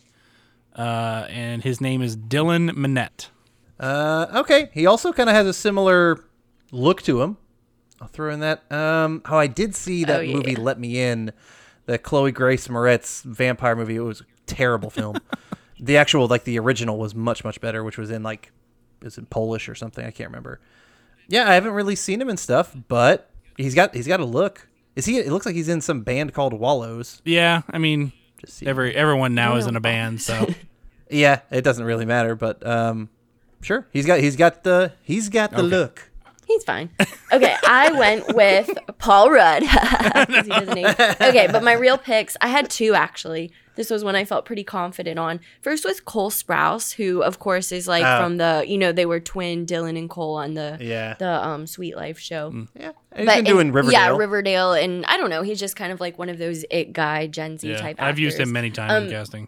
Uh, 0.76 1.28
and 1.30 1.62
his 1.64 1.80
name 1.80 2.02
is 2.02 2.18
Dylan 2.18 2.72
Minnette. 2.72 3.28
Uh, 3.80 4.26
okay. 4.38 4.70
He 4.74 4.86
also 4.88 5.14
kind 5.14 5.30
of 5.30 5.36
has 5.36 5.46
a 5.46 5.54
similar 5.54 6.24
look 6.72 7.04
to 7.04 7.22
him. 7.22 7.38
I'll 8.02 8.08
throw 8.08 8.34
in 8.34 8.40
that. 8.40 8.72
Um, 8.72 9.22
how 9.26 9.38
I 9.38 9.46
did 9.48 9.76
see 9.76 10.04
that 10.06 10.20
Oh, 10.22 10.24
yeah. 10.24 10.36
movie 10.36 10.56
"Let 10.56 10.80
Me 10.80 11.00
In," 11.00 11.32
the 11.86 11.98
Chloe 12.00 12.32
Grace 12.32 12.68
Moretz 12.68 13.24
vampire 13.24 13.76
movie. 13.76 13.96
It 13.96 14.00
was 14.02 14.22
a 14.22 14.26
terrible 14.48 14.90
film. 14.90 15.18
the 15.80 15.98
actual, 15.98 16.28
like 16.28 16.44
the 16.44 16.58
original, 16.60 16.98
was 16.98 17.14
much 17.14 17.44
much 17.44 17.62
better, 17.62 17.84
which 17.84 17.98
was 18.00 18.10
in 18.10 18.24
like, 18.24 18.52
is 19.04 19.18
it 19.20 19.30
Polish 19.30 19.70
or 19.70 19.76
something? 19.76 20.04
I 20.06 20.12
can't 20.12 20.30
remember. 20.30 20.60
Yeah, 21.28 21.48
I 21.50 21.54
haven't 21.54 21.74
really 21.74 21.96
seen 21.96 22.20
him 22.20 22.30
and 22.30 22.40
stuff, 22.40 22.76
but 22.88 23.30
he's 23.58 23.76
got 23.76 23.94
he's 23.96 24.08
got 24.08 24.20
a 24.20 24.26
look. 24.26 24.68
Is 24.96 25.06
he? 25.06 25.18
It 25.18 25.32
looks 25.32 25.46
like 25.46 25.56
he's 25.56 25.70
in 25.70 25.82
some 25.82 26.02
band 26.02 26.34
called 26.34 26.54
Wallows. 26.54 27.22
Yeah, 27.26 27.62
I 27.70 27.78
mean, 27.80 28.12
Just 28.38 28.64
every 28.64 28.96
everyone 28.96 29.34
now 29.36 29.56
is 29.56 29.66
in 29.68 29.76
a 29.76 29.80
band, 29.82 30.22
so 30.22 30.48
Yeah, 31.10 31.42
it 31.52 31.64
doesn't 31.64 31.86
really 31.86 32.06
matter, 32.06 32.36
but 32.36 32.66
um, 32.66 33.10
sure. 33.62 33.88
He's 33.92 34.06
got 34.06 34.20
he's 34.20 34.36
got 34.36 34.64
the 34.64 34.94
he's 35.04 35.30
got 35.30 35.52
the 35.52 35.58
Okay. 35.58 35.68
look. 35.68 36.10
He's 36.46 36.64
fine. 36.64 36.90
Okay, 37.32 37.56
I 37.66 37.92
went 37.98 38.36
with 38.36 38.70
Paul 39.00 39.32
Rudd. 39.32 39.64
'Cause 39.68 40.46
he 40.46 40.50
doesn't 40.50 40.78
age. 40.78 40.96
okay, 41.00 41.48
but 41.52 41.64
my 41.64 41.74
real 41.74 41.98
picks, 41.98 42.36
I 42.42 42.48
had 42.50 42.70
two 42.70 42.94
actually. 42.94 43.52
This 43.76 43.90
was 43.90 44.04
one 44.04 44.16
I 44.16 44.24
felt 44.26 44.46
pretty 44.46 44.64
confident 44.64 45.18
on. 45.20 45.40
First 45.62 45.84
was 45.86 46.00
Cole 46.00 46.30
Sprouse, 46.30 46.94
who 46.94 47.22
of 47.24 47.40
course 47.40 47.72
is 47.72 47.88
like 47.88 48.04
Oh. 48.06 48.24
from 48.24 48.38
the, 48.38 48.64
you 48.68 48.78
know, 48.78 48.92
they 48.92 49.06
were 49.06 49.20
twin 49.20 49.66
Dylan 49.66 49.98
and 49.98 50.10
Cole 50.10 50.36
on 50.36 50.54
the 50.54 50.78
Yeah. 50.80 51.16
the 51.20 51.30
um 51.48 51.66
Sweet 51.68 51.96
Life 51.96 52.20
show. 52.20 52.68
Yeah. 52.80 52.92
He's 53.16 53.26
been 53.26 53.44
doing 53.44 53.68
and- 53.68 53.76
Riverdale. 53.76 54.00
Yeah, 54.14 54.18
Riverdale, 54.18 54.74
and 54.74 55.06
I 55.06 55.18
don't 55.18 55.30
know. 55.30 55.42
He's 55.44 55.60
just 55.60 55.76
kind 55.76 55.92
of 55.92 56.00
like 56.00 56.18
one 56.18 56.30
of 56.30 56.38
those 56.38 56.66
it 56.72 56.94
guy 56.94 57.28
Gen 57.28 57.58
Z 57.58 57.70
Yeah, 57.70 57.78
type. 57.78 57.98
I've 58.00 58.20
used 58.20 58.40
him 58.40 58.52
many 58.52 58.70
times 58.72 58.92
Um, 58.94 59.04
in 59.06 59.10
casting. 59.12 59.48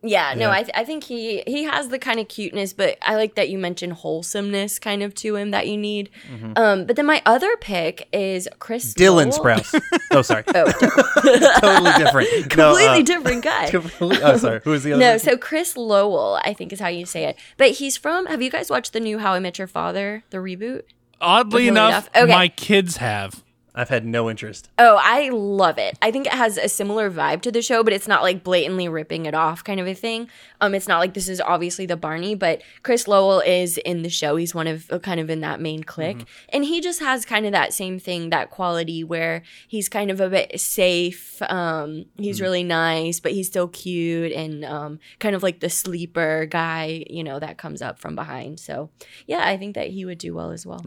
Yeah, 0.00 0.32
no, 0.34 0.42
Yeah. 0.42 0.50
I, 0.52 0.58
th- 0.62 0.70
I 0.76 0.84
think 0.84 1.02
he 1.04 1.42
he 1.46 1.64
has 1.64 1.88
the 1.88 1.98
kind 1.98 2.20
of 2.20 2.28
cuteness, 2.28 2.72
but 2.72 2.98
I 3.02 3.16
like 3.16 3.34
that 3.34 3.48
you 3.48 3.58
mentioned 3.58 3.94
wholesomeness 3.94 4.78
kind 4.78 5.02
of 5.02 5.12
to 5.16 5.34
him 5.34 5.50
that 5.50 5.66
you 5.66 5.76
need. 5.76 6.08
Um, 6.54 6.84
but 6.86 6.94
then 6.94 7.04
my 7.06 7.20
other 7.26 7.56
pick 7.56 8.06
is 8.12 8.48
Chris 8.60 8.94
Dylan 8.94 9.32
Lowell. 9.36 9.58
Sprouse. 9.60 9.80
Oh, 10.10 10.22
sorry. 10.22 10.42
Oh, 10.54 10.64
totally 11.60 11.92
different. 11.98 12.28
No, 12.56 12.74
completely 12.74 13.00
uh, 13.00 13.02
different 13.02 13.44
guy. 13.44 13.70
completely- 13.70 14.22
oh, 14.22 14.36
sorry. 14.36 14.60
Who 14.64 14.72
is 14.72 14.84
the 14.84 14.92
other? 14.92 15.00
No, 15.00 15.12
person? 15.12 15.30
so 15.32 15.36
Chris 15.36 15.76
Lowell, 15.76 16.40
I 16.44 16.54
think 16.54 16.72
is 16.72 16.80
how 16.80 16.88
you 16.88 17.04
say 17.04 17.24
it. 17.24 17.36
But 17.56 17.72
he's 17.72 17.96
from. 17.96 18.26
Have 18.26 18.40
you 18.40 18.50
guys 18.50 18.70
watched 18.70 18.92
the 18.92 19.00
new 19.00 19.18
How 19.18 19.32
I 19.34 19.38
Met 19.40 19.58
Your 19.58 19.66
Father, 19.68 20.24
the 20.30 20.38
reboot? 20.38 20.82
Oddly 21.20 21.64
Hilary 21.64 21.88
enough, 21.88 22.08
Okay. 22.14 22.26
my 22.32 22.48
kids 22.48 22.98
have. 22.98 23.42
I've 23.74 23.88
had 23.88 24.04
no 24.04 24.28
interest. 24.28 24.68
Oh, 24.78 24.98
I 25.00 25.28
love 25.28 25.78
it. 25.78 25.96
I 26.02 26.10
think 26.10 26.26
it 26.26 26.32
has 26.32 26.56
a 26.56 26.68
similar 26.68 27.10
vibe 27.10 27.42
to 27.42 27.52
the 27.52 27.62
show, 27.62 27.84
but 27.84 27.92
it's 27.92 28.08
not 28.08 28.22
like 28.22 28.42
blatantly 28.42 28.88
ripping 28.88 29.26
it 29.26 29.34
off 29.34 29.62
kind 29.62 29.78
of 29.78 29.86
a 29.86 29.94
thing. 29.94 30.28
Um, 30.60 30.74
it's 30.74 30.88
not 30.88 30.98
like 30.98 31.14
this 31.14 31.28
is 31.28 31.40
obviously 31.40 31.86
the 31.86 31.96
Barney, 31.96 32.34
but 32.34 32.62
Chris 32.82 33.06
Lowell 33.06 33.40
is 33.40 33.78
in 33.78 34.02
the 34.02 34.08
show. 34.08 34.36
He's 34.36 34.54
one 34.54 34.66
of 34.66 34.90
uh, 34.90 34.98
kind 34.98 35.20
of 35.20 35.30
in 35.30 35.40
that 35.40 35.60
main 35.60 35.84
clique, 35.84 36.26
and 36.48 36.64
he 36.64 36.80
just 36.80 37.00
has 37.00 37.24
kind 37.24 37.46
of 37.46 37.52
that 37.52 37.72
same 37.72 37.98
thing, 37.98 38.30
that 38.30 38.50
quality 38.50 39.04
where 39.04 39.42
he's 39.68 39.88
kind 39.88 40.10
of 40.10 40.20
a 40.20 40.28
bit 40.28 40.58
safe. 40.60 41.40
Um, 41.42 42.06
he's 42.16 42.40
really 42.40 42.64
nice, 42.64 43.20
but 43.20 43.32
he's 43.32 43.46
still 43.46 43.68
cute 43.68 44.32
and 44.32 44.64
um, 44.64 44.98
kind 45.20 45.36
of 45.36 45.42
like 45.42 45.60
the 45.60 45.70
sleeper 45.70 46.46
guy, 46.46 47.04
you 47.08 47.22
know, 47.22 47.38
that 47.38 47.58
comes 47.58 47.80
up 47.80 47.98
from 47.98 48.14
behind. 48.14 48.58
So, 48.58 48.90
yeah, 49.26 49.46
I 49.46 49.56
think 49.56 49.74
that 49.76 49.88
he 49.88 50.04
would 50.04 50.18
do 50.18 50.34
well 50.34 50.50
as 50.50 50.66
well. 50.66 50.84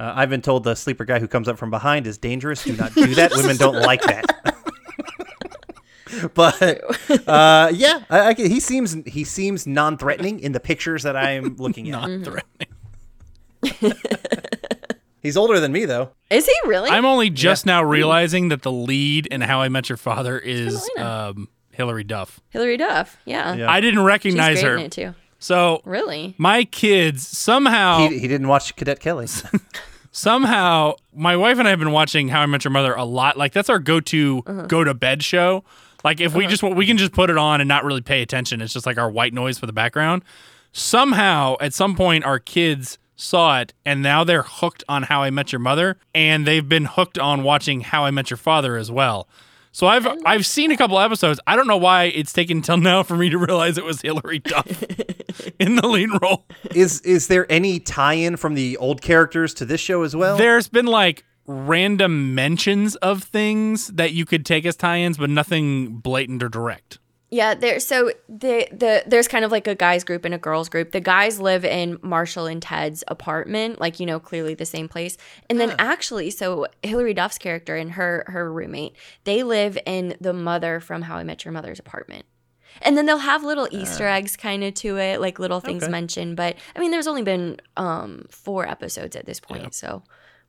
Uh, 0.00 0.14
I've 0.16 0.30
been 0.30 0.40
told 0.40 0.64
the 0.64 0.74
sleeper 0.74 1.04
guy 1.04 1.18
who 1.18 1.28
comes 1.28 1.46
up 1.46 1.58
from 1.58 1.68
behind 1.70 2.06
is 2.06 2.16
dangerous. 2.16 2.64
Do 2.64 2.74
not 2.74 2.94
do 2.94 3.14
that. 3.16 3.32
Women 3.36 3.58
don't 3.58 3.82
like 3.82 4.00
that. 4.02 4.24
but 6.34 6.62
uh, 7.28 7.70
yeah, 7.74 8.04
I, 8.08 8.28
I, 8.28 8.34
he 8.34 8.60
seems 8.60 8.96
he 9.06 9.24
seems 9.24 9.66
non-threatening 9.66 10.40
in 10.40 10.52
the 10.52 10.60
pictures 10.60 11.02
that 11.02 11.18
I'm 11.18 11.56
looking 11.56 11.90
at. 11.90 12.00
Non-threatening. 12.00 12.68
He's 15.22 15.36
older 15.36 15.60
than 15.60 15.70
me 15.70 15.84
though. 15.84 16.12
Is 16.30 16.46
he 16.46 16.54
really? 16.64 16.88
I'm 16.88 17.04
only 17.04 17.28
just 17.28 17.66
now 17.66 17.84
realizing 17.84 18.48
that 18.48 18.62
the 18.62 18.72
lead 18.72 19.26
in 19.26 19.42
How 19.42 19.60
I 19.60 19.68
Met 19.68 19.90
Your 19.90 19.98
Father 19.98 20.38
is 20.38 20.88
um, 20.96 21.46
Hilary 21.72 22.04
Duff. 22.04 22.40
Hilary 22.48 22.78
Duff. 22.78 23.18
Yeah. 23.26 23.52
Yeah. 23.54 23.70
I 23.70 23.82
didn't 23.82 24.00
She's 24.00 24.06
recognize 24.06 24.62
great 24.62 24.70
her. 24.70 24.76
in 24.78 24.86
it 24.86 24.92
too. 24.92 25.14
So 25.38 25.82
Really? 25.84 26.34
my 26.38 26.64
kids 26.64 27.26
somehow 27.26 28.08
He, 28.08 28.18
he 28.18 28.28
didn't 28.28 28.48
watch 28.48 28.74
Cadet 28.76 29.00
Kelly. 29.00 29.26
Somehow 30.10 30.94
my 31.14 31.36
wife 31.36 31.58
and 31.58 31.66
I 31.66 31.70
have 31.70 31.78
been 31.78 31.92
watching 31.92 32.28
How 32.28 32.40
I 32.40 32.46
Met 32.46 32.64
Your 32.64 32.70
Mother 32.72 32.94
a 32.94 33.04
lot. 33.04 33.36
Like 33.36 33.52
that's 33.52 33.70
our 33.70 33.78
go-to 33.78 34.42
Uh-huh. 34.46 34.66
go 34.66 34.84
to 34.84 34.94
bed 34.94 35.22
show. 35.22 35.64
Like 36.04 36.20
if 36.20 36.34
we 36.34 36.46
just 36.46 36.62
we 36.62 36.86
can 36.86 36.96
just 36.96 37.12
put 37.12 37.30
it 37.30 37.36
on 37.36 37.60
and 37.60 37.68
not 37.68 37.84
really 37.84 38.00
pay 38.00 38.22
attention. 38.22 38.60
It's 38.62 38.72
just 38.72 38.86
like 38.86 38.98
our 38.98 39.10
white 39.10 39.34
noise 39.34 39.58
for 39.58 39.66
the 39.66 39.72
background. 39.72 40.22
Somehow 40.72 41.56
at 41.60 41.74
some 41.74 41.94
point 41.96 42.24
our 42.24 42.38
kids 42.38 42.98
saw 43.16 43.60
it 43.60 43.74
and 43.84 44.02
now 44.02 44.24
they're 44.24 44.42
hooked 44.44 44.82
on 44.88 45.02
How 45.04 45.22
I 45.22 45.30
Met 45.30 45.52
Your 45.52 45.58
Mother 45.58 45.98
and 46.14 46.46
they've 46.46 46.66
been 46.68 46.86
hooked 46.86 47.18
on 47.18 47.42
watching 47.42 47.82
How 47.82 48.04
I 48.06 48.10
Met 48.10 48.30
Your 48.30 48.38
Father 48.38 48.76
as 48.76 48.90
well. 48.90 49.28
So 49.72 49.86
I've 49.86 50.06
I've 50.24 50.46
seen 50.46 50.70
a 50.70 50.76
couple 50.76 50.98
episodes. 50.98 51.40
I 51.46 51.56
don't 51.56 51.66
know 51.66 51.76
why 51.76 52.04
it's 52.04 52.32
taken 52.32 52.58
until 52.58 52.76
now 52.76 53.02
for 53.02 53.16
me 53.16 53.30
to 53.30 53.38
realize 53.38 53.78
it 53.78 53.84
was 53.84 54.00
Hilary 54.00 54.40
Duff 54.40 54.82
in 55.60 55.76
the 55.76 55.86
lead 55.86 56.10
role. 56.20 56.44
is 56.74 57.00
is 57.02 57.28
there 57.28 57.50
any 57.50 57.78
tie-in 57.78 58.36
from 58.36 58.54
the 58.54 58.76
old 58.76 59.00
characters 59.02 59.54
to 59.54 59.64
this 59.64 59.80
show 59.80 60.02
as 60.02 60.14
well? 60.16 60.36
There's 60.36 60.68
been 60.68 60.86
like 60.86 61.24
random 61.46 62.34
mentions 62.34 62.94
of 62.96 63.24
things 63.24 63.88
that 63.88 64.12
you 64.12 64.24
could 64.24 64.46
take 64.46 64.64
as 64.64 64.76
tie-ins, 64.76 65.18
but 65.18 65.30
nothing 65.30 65.96
blatant 65.96 66.42
or 66.42 66.48
direct. 66.48 66.99
Yeah, 67.32 67.54
there. 67.54 67.78
So 67.78 68.10
the 68.28 68.66
the 68.72 69.04
there's 69.06 69.28
kind 69.28 69.44
of 69.44 69.52
like 69.52 69.68
a 69.68 69.74
guys 69.76 70.02
group 70.02 70.24
and 70.24 70.34
a 70.34 70.38
girls 70.38 70.68
group. 70.68 70.90
The 70.90 71.00
guys 71.00 71.40
live 71.40 71.64
in 71.64 71.98
Marshall 72.02 72.46
and 72.46 72.60
Ted's 72.60 73.04
apartment, 73.06 73.80
like 73.80 74.00
you 74.00 74.06
know, 74.06 74.18
clearly 74.18 74.54
the 74.54 74.66
same 74.66 74.88
place. 74.88 75.16
And 75.48 75.60
then 75.60 75.74
actually, 75.78 76.30
so 76.30 76.66
Hilary 76.82 77.14
Duff's 77.14 77.38
character 77.38 77.76
and 77.76 77.92
her 77.92 78.24
her 78.26 78.52
roommate, 78.52 78.96
they 79.24 79.44
live 79.44 79.78
in 79.86 80.16
the 80.20 80.32
mother 80.32 80.80
from 80.80 81.02
How 81.02 81.16
I 81.18 81.22
Met 81.22 81.44
Your 81.44 81.52
Mother's 81.52 81.78
apartment. 81.78 82.24
And 82.82 82.96
then 82.96 83.06
they'll 83.06 83.18
have 83.18 83.44
little 83.44 83.68
Easter 83.70 84.06
eggs 84.08 84.36
kind 84.36 84.64
of 84.64 84.74
to 84.74 84.96
it, 84.96 85.20
like 85.20 85.38
little 85.38 85.60
things 85.60 85.82
Okay. 85.84 85.90
mentioned. 85.90 86.36
But 86.36 86.56
I 86.74 86.80
mean, 86.80 86.90
there's 86.90 87.06
only 87.06 87.22
been 87.22 87.60
um 87.76 88.26
four 88.30 88.66
episodes 88.66 89.14
at 89.14 89.26
this 89.26 89.38
point, 89.38 89.74
so 89.74 90.02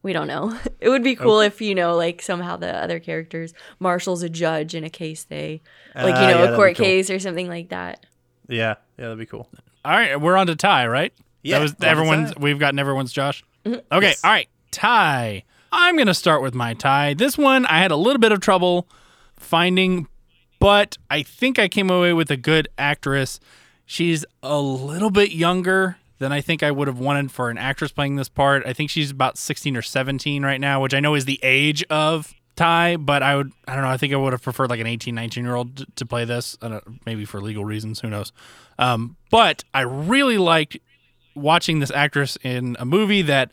we 0.04 0.14
don't 0.14 0.28
know. 0.28 0.58
It 0.82 0.90
would 0.90 1.04
be 1.04 1.16
cool 1.16 1.42
if 1.42 1.62
you 1.62 1.76
know, 1.76 1.96
like 1.96 2.22
somehow 2.24 2.58
the 2.58 2.76
other 2.76 3.00
characters, 3.00 3.54
Marshall's 3.80 4.24
a 4.24 4.30
judge 4.30 4.74
in 4.74 4.84
a 4.84 4.90
case 4.90 5.24
they, 5.26 5.62
like 5.96 6.16
Ah, 6.16 6.28
you 6.28 6.34
know, 6.34 6.44
yeah, 6.44 6.50
a 6.52 6.56
court 6.56 6.76
cool. 6.76 6.86
case 6.86 7.10
or 7.12 7.20
something 7.20 7.48
like 7.48 7.70
that. 7.70 8.06
yeah, 8.50 8.76
yeah, 8.98 9.04
that'd 9.06 9.20
be 9.20 9.26
cool. 9.28 9.48
All 9.86 9.92
right, 9.92 10.20
we're 10.20 10.36
on 10.38 10.48
to 10.48 10.56
Tai, 10.56 10.88
right? 10.88 11.14
Yeah, 11.44 11.58
that 11.60 11.62
was 11.62 11.72
we're 11.72 11.76
on 11.76 11.82
to 11.82 11.88
everyone's. 11.90 12.34
Tai. 12.34 12.42
We've 12.42 12.60
gotten 12.60 12.80
everyone's 12.80 13.12
Josh. 13.14 13.44
Mm-hmm. 13.66 13.80
Okay, 13.92 14.08
Yes. 14.08 14.24
all 14.24 14.32
right, 14.32 14.48
Tai. 14.72 15.44
I'm 15.72 15.96
gonna 15.98 16.14
start 16.16 16.42
with 16.42 16.56
my 16.56 16.74
Tai. 16.74 17.14
This 17.14 17.38
one 17.38 17.66
I 17.68 17.78
had 17.80 17.92
a 17.92 17.96
little 17.96 18.20
bit 18.20 18.32
of 18.32 18.40
trouble 18.40 18.88
finding, 19.38 20.08
but 20.60 20.98
I 21.10 21.24
think 21.24 21.60
I 21.60 21.68
came 21.68 21.90
away 21.90 22.14
with 22.14 22.32
a 22.32 22.38
good 22.38 22.68
actress. 22.78 23.40
She's 23.86 24.26
a 24.42 24.60
little 24.60 25.12
bit 25.12 25.32
younger 25.32 25.98
than 26.22 26.32
I 26.32 26.40
think 26.40 26.62
I 26.62 26.70
would 26.70 26.88
have 26.88 27.00
wanted 27.00 27.32
for 27.32 27.50
an 27.50 27.58
actress 27.58 27.92
playing 27.92 28.16
this 28.16 28.30
part. 28.30 28.64
I 28.64 28.74
think 28.74 28.92
she's 28.92 29.10
about 29.10 29.40
16 29.40 29.76
or 29.76 29.82
17 29.82 30.46
right 30.46 30.62
now, 30.62 30.80
which 30.80 30.94
I 30.94 31.00
know 31.00 31.16
is 31.16 31.26
the 31.26 31.40
age 31.42 31.84
of 31.90 32.32
Tai, 32.56 32.98
but 32.98 33.24
I 33.24 33.36
would, 33.36 33.52
I 33.68 33.74
don't 33.74 33.84
know, 33.84 33.90
I 33.90 33.98
think 33.98 34.14
I 34.14 34.18
would 34.18 34.32
have 34.32 34.44
preferred 34.44 34.70
like 34.70 34.80
an 34.80 34.86
18, 34.86 35.16
19 35.16 35.44
year 35.44 35.56
old 35.56 35.78
to, 35.78 35.86
to 35.96 36.06
play 36.06 36.24
this, 36.26 36.56
maybe 37.08 37.26
for 37.26 37.42
legal 37.42 37.66
reasons, 37.66 38.02
who 38.02 38.10
knows. 38.10 38.32
Um, 38.78 39.18
but 39.32 39.64
I 39.74 39.82
really 39.82 40.38
liked 40.38 40.78
watching 41.34 41.80
this 41.80 41.90
actress 41.90 42.38
in 42.44 42.78
a 42.80 42.86
movie 42.86 43.24
that 43.24 43.50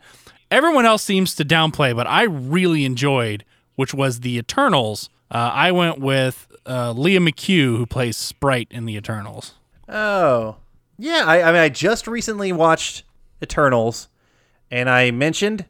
everyone 0.51 0.85
else 0.85 1.01
seems 1.01 1.33
to 1.35 1.43
downplay, 1.45 1.95
but 1.95 2.05
I 2.05 2.23
really 2.23 2.85
enjoyed, 2.85 3.45
which 3.77 3.95
was 3.95 4.19
The 4.19 4.37
Eternals. 4.37 5.09
Uh, 5.31 5.49
I 5.55 5.71
went 5.71 5.97
with 5.99 6.47
uh, 6.67 6.91
Lia 6.91 7.19
McHugh, 7.19 7.77
who 7.77 7.87
plays 7.87 8.15
Sprite 8.15 8.67
in 8.69 8.85
The 8.85 8.95
Eternals. 8.95 9.55
Oh, 9.87 10.57
yeah. 10.99 11.23
I, 11.25 11.41
I 11.41 11.51
mean, 11.51 11.61
I 11.61 11.69
just 11.69 12.07
recently 12.07 12.51
watched 12.51 13.03
Eternals, 13.41 14.09
and 14.69 14.89
I 14.89 15.11
mentioned 15.11 15.65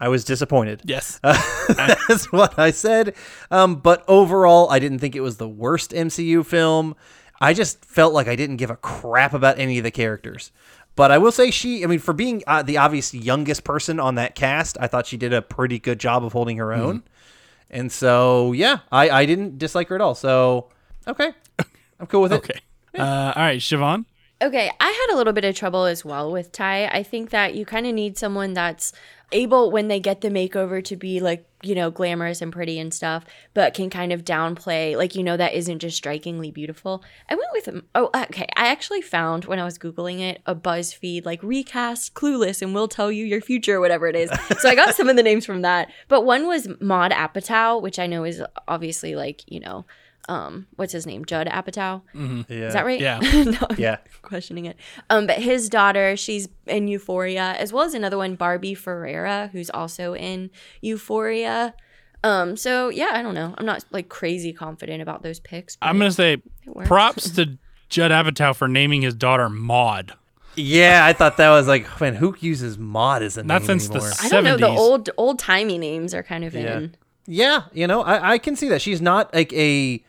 I 0.00 0.08
was 0.08 0.24
disappointed. 0.24 0.82
Yes. 0.84 1.20
That's 1.22 2.32
what 2.32 2.58
I 2.58 2.72
said. 2.72 3.14
Um, 3.50 3.76
but 3.76 4.04
overall, 4.08 4.68
I 4.70 4.80
didn't 4.80 4.98
think 4.98 5.14
it 5.14 5.20
was 5.20 5.36
the 5.36 5.48
worst 5.48 5.92
MCU 5.92 6.44
film. 6.44 6.96
I 7.40 7.54
just 7.54 7.84
felt 7.84 8.12
like 8.12 8.26
I 8.26 8.36
didn't 8.36 8.56
give 8.56 8.70
a 8.70 8.76
crap 8.76 9.32
about 9.32 9.58
any 9.58 9.78
of 9.78 9.84
the 9.84 9.90
characters. 9.90 10.50
But 10.94 11.10
I 11.10 11.18
will 11.18 11.32
say 11.32 11.50
she, 11.50 11.84
I 11.84 11.86
mean, 11.86 12.00
for 12.00 12.12
being 12.12 12.42
uh, 12.46 12.62
the 12.62 12.76
obvious 12.78 13.14
youngest 13.14 13.64
person 13.64 13.98
on 13.98 14.16
that 14.16 14.34
cast, 14.34 14.76
I 14.80 14.88
thought 14.88 15.06
she 15.06 15.16
did 15.16 15.32
a 15.32 15.40
pretty 15.40 15.78
good 15.78 15.98
job 15.98 16.24
of 16.24 16.32
holding 16.32 16.58
her 16.58 16.72
own. 16.72 17.04
And 17.70 17.90
so, 17.90 18.52
yeah, 18.52 18.80
I, 18.90 19.08
I 19.08 19.24
didn't 19.24 19.56
dislike 19.58 19.88
her 19.88 19.94
at 19.94 20.00
all. 20.00 20.14
So, 20.14 20.68
okay. 21.08 21.32
I'm 21.98 22.06
cool 22.08 22.22
with 22.22 22.32
it. 22.32 22.38
Okay. 22.38 22.60
Uh, 22.94 23.32
all 23.34 23.42
right, 23.42 23.58
Siobhan. 23.60 24.04
Okay, 24.42 24.72
I 24.80 24.90
had 24.90 25.14
a 25.14 25.16
little 25.16 25.32
bit 25.32 25.44
of 25.44 25.54
trouble 25.54 25.84
as 25.84 26.04
well 26.04 26.32
with 26.32 26.50
Tai. 26.50 26.86
I 26.86 27.04
think 27.04 27.30
that 27.30 27.54
you 27.54 27.64
kind 27.64 27.86
of 27.86 27.94
need 27.94 28.18
someone 28.18 28.54
that's 28.54 28.92
able 29.30 29.70
when 29.70 29.86
they 29.86 30.00
get 30.00 30.20
the 30.20 30.30
makeover 30.30 30.84
to 30.84 30.96
be 30.96 31.20
like, 31.20 31.46
you 31.62 31.76
know, 31.76 31.92
glamorous 31.92 32.42
and 32.42 32.52
pretty 32.52 32.76
and 32.80 32.92
stuff, 32.92 33.24
but 33.54 33.72
can 33.72 33.88
kind 33.88 34.12
of 34.12 34.24
downplay 34.24 34.96
like, 34.96 35.14
you 35.14 35.22
know, 35.22 35.36
that 35.36 35.54
isn't 35.54 35.78
just 35.78 35.96
strikingly 35.96 36.50
beautiful. 36.50 37.04
I 37.30 37.36
went 37.36 37.50
with 37.52 37.82
oh, 37.94 38.10
uh, 38.12 38.26
okay. 38.30 38.48
I 38.56 38.66
actually 38.66 39.00
found 39.00 39.44
when 39.44 39.60
I 39.60 39.64
was 39.64 39.78
googling 39.78 40.18
it 40.18 40.42
a 40.44 40.56
BuzzFeed 40.56 41.24
like 41.24 41.40
recast 41.44 42.14
Clueless 42.14 42.62
and 42.62 42.74
we'll 42.74 42.88
tell 42.88 43.12
you 43.12 43.24
your 43.24 43.40
future 43.40 43.76
or 43.76 43.80
whatever 43.80 44.08
it 44.08 44.16
is. 44.16 44.30
so 44.58 44.68
I 44.68 44.74
got 44.74 44.96
some 44.96 45.08
of 45.08 45.14
the 45.14 45.22
names 45.22 45.46
from 45.46 45.62
that. 45.62 45.88
But 46.08 46.24
one 46.24 46.48
was 46.48 46.68
Maud 46.80 47.12
Apatow, 47.12 47.80
which 47.80 48.00
I 48.00 48.08
know 48.08 48.24
is 48.24 48.42
obviously 48.66 49.14
like, 49.14 49.44
you 49.46 49.60
know, 49.60 49.86
um 50.28 50.66
what's 50.76 50.92
his 50.92 51.06
name? 51.06 51.24
Judd 51.24 51.46
Apatow. 51.48 52.02
mm-hmm. 52.14 52.42
Yeah. 52.52 52.66
Is 52.68 52.74
that 52.74 52.84
right? 52.86 53.00
Yeah. 53.00 53.18
no, 53.60 53.66
Yeah. 53.76 53.96
questioning 54.22 54.66
it. 54.66 54.76
Um, 55.10 55.26
but 55.26 55.38
his 55.38 55.68
daughter, 55.68 56.16
she's 56.16 56.48
in 56.66 56.86
Euphoria, 56.88 57.54
as 57.58 57.72
well 57.72 57.84
as 57.84 57.94
another 57.94 58.16
one, 58.18 58.36
Barbie 58.36 58.74
Ferreira, 58.74 59.50
who's 59.52 59.68
also 59.70 60.14
in 60.14 60.50
Euphoria. 60.80 61.74
Um, 62.24 62.56
so 62.56 62.88
yeah, 62.88 63.10
I 63.14 63.22
don't 63.22 63.34
know. 63.34 63.54
I'm 63.58 63.66
not 63.66 63.84
like 63.90 64.08
crazy 64.08 64.52
confident 64.52 65.02
about 65.02 65.22
those 65.22 65.40
picks. 65.40 65.76
I'm 65.82 65.98
going 65.98 66.10
to 66.10 66.14
say 66.14 66.36
props 66.84 67.30
to 67.32 67.58
Judd 67.88 68.10
Apatow 68.10 68.54
for 68.54 68.68
naming 68.68 69.02
his 69.02 69.14
daughter 69.14 69.48
Maud. 69.48 70.12
Yeah, 70.54 71.04
I 71.06 71.14
thought 71.14 71.38
that 71.38 71.48
was 71.50 71.66
like, 71.66 72.00
man, 72.00 72.14
who 72.14 72.36
uses 72.38 72.78
Maud 72.78 73.22
as 73.22 73.38
a 73.38 73.42
Not 73.42 73.62
name 73.62 73.66
since 73.66 73.88
the 73.88 73.94
anymore? 73.94 74.12
I 74.22 74.28
don't 74.28 74.44
know. 74.44 74.56
The 74.58 74.68
old 74.68 75.08
old 75.16 75.38
timey 75.38 75.78
names 75.78 76.12
are 76.14 76.22
kind 76.22 76.44
of 76.44 76.54
Yeah. 76.54 76.76
in. 76.78 76.94
Yeah, 77.26 77.62
you 77.72 77.86
know, 77.86 78.02
I, 78.02 78.32
I 78.32 78.38
can 78.38 78.54
see 78.56 78.68
that. 78.68 78.82
She's 78.82 79.00
not 79.00 79.32
like 79.32 79.52
a 79.54 80.02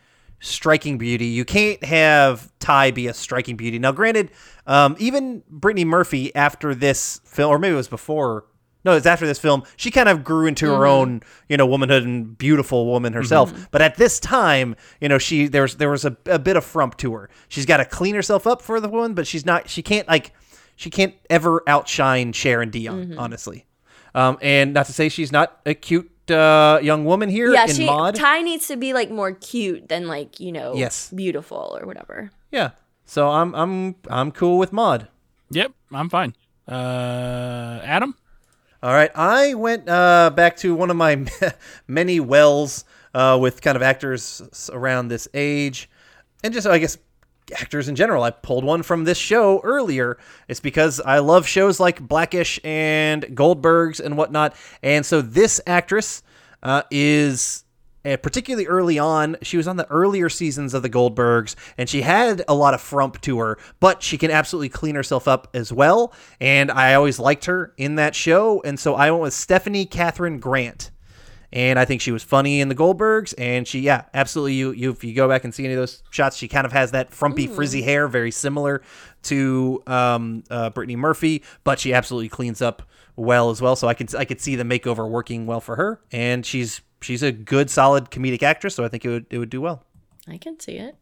striking 0.43 0.97
beauty. 0.97 1.27
You 1.27 1.45
can't 1.45 1.83
have 1.83 2.51
Tai 2.59 2.91
be 2.91 3.07
a 3.07 3.13
striking 3.13 3.55
beauty. 3.55 3.79
Now, 3.79 3.93
granted, 3.93 4.29
um, 4.67 4.95
even 4.99 5.41
Brittany 5.49 5.85
Murphy 5.85 6.35
after 6.35 6.75
this 6.75 7.21
film, 7.25 7.49
or 7.49 7.57
maybe 7.57 7.73
it 7.73 7.77
was 7.77 7.87
before. 7.87 8.45
No, 8.85 8.91
it's 8.91 9.05
after 9.05 9.25
this 9.25 9.39
film. 9.39 9.63
She 9.77 9.91
kind 9.91 10.09
of 10.09 10.25
grew 10.25 10.45
into 10.45 10.65
her 10.65 10.85
own, 10.85 11.21
you 11.47 11.55
know, 11.55 11.65
womanhood 11.65 12.03
and 12.03 12.37
beautiful 12.37 12.85
woman 12.85 13.13
herself. 13.13 13.53
But 13.71 13.81
at 13.81 13.95
this 13.95 14.19
time, 14.19 14.75
you 14.99 15.07
know, 15.07 15.17
she 15.17 15.47
there 15.47 15.61
was 15.61 15.77
there 15.77 15.89
was 15.89 16.03
a, 16.03 16.17
a 16.25 16.37
bit 16.37 16.57
of 16.57 16.65
frump 16.65 16.97
to 16.97 17.13
her. 17.13 17.29
She's 17.47 17.65
got 17.65 17.77
to 17.77 17.85
clean 17.85 18.13
herself 18.13 18.45
up 18.45 18.61
for 18.61 18.81
the 18.81 18.89
woman, 18.89 19.13
but 19.13 19.25
she's 19.25 19.45
not. 19.45 19.69
She 19.69 19.81
can't 19.81 20.05
like 20.09 20.33
she 20.75 20.89
can't 20.89 21.15
ever 21.29 21.63
outshine 21.65 22.33
Cher 22.33 22.61
and 22.61 22.73
Dion, 22.73 23.15
honestly. 23.17 23.65
Um, 24.15 24.37
and 24.41 24.73
not 24.73 24.87
to 24.87 24.93
say 24.93 25.07
she's 25.07 25.31
not 25.31 25.61
a 25.65 25.73
cute 25.73 26.11
uh, 26.31 26.79
young 26.81 27.05
woman 27.05 27.29
here 27.29 27.51
Yeah, 27.53 27.63
in 27.65 27.75
she 27.75 27.85
Maud. 27.85 28.15
Tai 28.15 28.41
needs 28.41 28.67
to 28.67 28.77
be 28.77 28.93
like 28.93 29.09
more 29.11 29.31
cute 29.33 29.89
than 29.89 30.07
like 30.07 30.39
you 30.39 30.51
know 30.51 30.73
Yes. 30.75 31.11
beautiful 31.13 31.77
or 31.79 31.85
whatever. 31.85 32.31
yeah. 32.51 32.71
So 33.05 33.29
I'm 33.29 33.53
I'm 33.55 33.95
I'm 34.09 34.31
cool 34.31 34.57
with 34.57 34.71
Maud. 34.71 35.07
Yep, 35.51 35.71
I'm 35.91 36.09
fine. 36.09 36.33
Uh, 36.67 37.79
Adam. 37.83 38.15
All 38.81 38.91
right, 38.93 39.11
I 39.15 39.53
went 39.53 39.87
uh, 39.87 40.29
back 40.35 40.57
to 40.57 40.75
one 40.75 40.89
of 40.89 40.97
my 40.97 41.25
many 41.87 42.19
wells 42.19 42.83
uh, 43.13 43.37
with 43.39 43.61
kind 43.61 43.75
of 43.77 43.81
actors 43.81 44.41
around 44.73 45.07
this 45.07 45.27
age, 45.33 45.89
and 46.43 46.53
just 46.53 46.67
I 46.67 46.79
guess 46.79 46.97
actors 47.59 47.87
in 47.87 47.95
general. 47.95 48.23
I 48.23 48.31
pulled 48.31 48.63
one 48.63 48.83
from 48.83 49.03
this 49.03 49.17
show 49.17 49.61
earlier. 49.63 50.17
It's 50.47 50.59
because 50.59 50.99
I 51.01 51.19
love 51.19 51.47
shows 51.47 51.79
like 51.79 52.07
Blackish 52.07 52.59
and 52.63 53.23
Goldbergs 53.35 53.99
and 53.99 54.17
whatnot, 54.17 54.55
and 54.81 55.05
so 55.05 55.21
this 55.21 55.61
actress 55.67 56.23
uh, 56.61 56.83
is. 56.91 57.63
uh, 58.05 58.17
particularly 58.17 58.67
early 58.67 58.99
on, 58.99 59.37
she 59.41 59.57
was 59.57 59.67
on 59.67 59.77
the 59.77 59.89
earlier 59.89 60.29
seasons 60.29 60.73
of 60.73 60.81
the 60.81 60.89
Goldbergs, 60.89 61.55
and 61.77 61.87
she 61.87 62.01
had 62.01 62.43
a 62.47 62.53
lot 62.53 62.73
of 62.73 62.81
frump 62.81 63.21
to 63.21 63.39
her, 63.39 63.57
but 63.79 64.03
she 64.03 64.17
can 64.17 64.31
absolutely 64.31 64.69
clean 64.69 64.95
herself 64.95 65.27
up 65.27 65.47
as 65.53 65.71
well. 65.71 66.13
And 66.41 66.69
I 66.69 66.95
always 66.95 67.19
liked 67.19 67.45
her 67.45 67.73
in 67.77 67.95
that 67.95 68.15
show, 68.15 68.61
and 68.63 68.79
so 68.79 68.95
I 68.95 69.09
went 69.11 69.23
with 69.23 69.33
Stephanie 69.33 69.85
Katherine 69.85 70.39
Grant. 70.39 70.91
And 71.53 71.77
I 71.77 71.85
think 71.85 72.01
she 72.01 72.11
was 72.11 72.23
funny 72.23 72.61
in 72.61 72.67
the 72.67 72.73
Goldbergs, 72.73 73.35
and 73.37 73.67
she, 73.67 73.81
yeah, 73.81 74.05
absolutely. 74.15 74.55
You, 74.55 74.71
you, 74.71 74.89
if 74.91 75.03
you 75.03 75.13
go 75.13 75.27
back 75.27 75.43
and 75.43 75.53
see 75.53 75.63
any 75.63 75.75
of 75.75 75.79
those 75.79 76.01
shots, 76.09 76.35
she 76.35 76.47
kind 76.47 76.65
of 76.65 76.71
has 76.71 76.89
that 76.91 77.13
frumpy, 77.13 77.45
frizzy 77.45 77.83
hair, 77.83 78.07
very 78.07 78.31
similar 78.31 78.81
to 79.23 79.83
um, 79.85 80.43
uh, 80.49 80.71
Brittany 80.71 80.95
Murphy, 80.95 81.43
but 81.63 81.79
she 81.79 81.93
absolutely 81.93 82.27
cleans 82.27 82.59
up 82.59 82.81
well 83.15 83.51
as 83.51 83.61
well. 83.61 83.75
So 83.75 83.87
I 83.87 83.93
can, 83.93 84.07
I 84.17 84.25
could 84.25 84.41
see 84.41 84.55
the 84.55 84.63
makeover 84.63 85.07
working 85.07 85.45
well 85.45 85.61
for 85.61 85.75
her, 85.75 86.01
and 86.11 86.43
she's, 86.43 86.81
she's 87.01 87.21
a 87.21 87.31
good, 87.31 87.69
solid 87.69 88.09
comedic 88.09 88.41
actress. 88.41 88.73
So 88.73 88.83
I 88.83 88.87
think 88.87 89.05
it 89.05 89.09
would, 89.09 89.25
it 89.29 89.37
would 89.37 89.51
do 89.51 89.61
well. 89.61 89.83
I 90.27 90.37
can 90.37 90.59
see 90.59 90.77
it. 90.77 90.95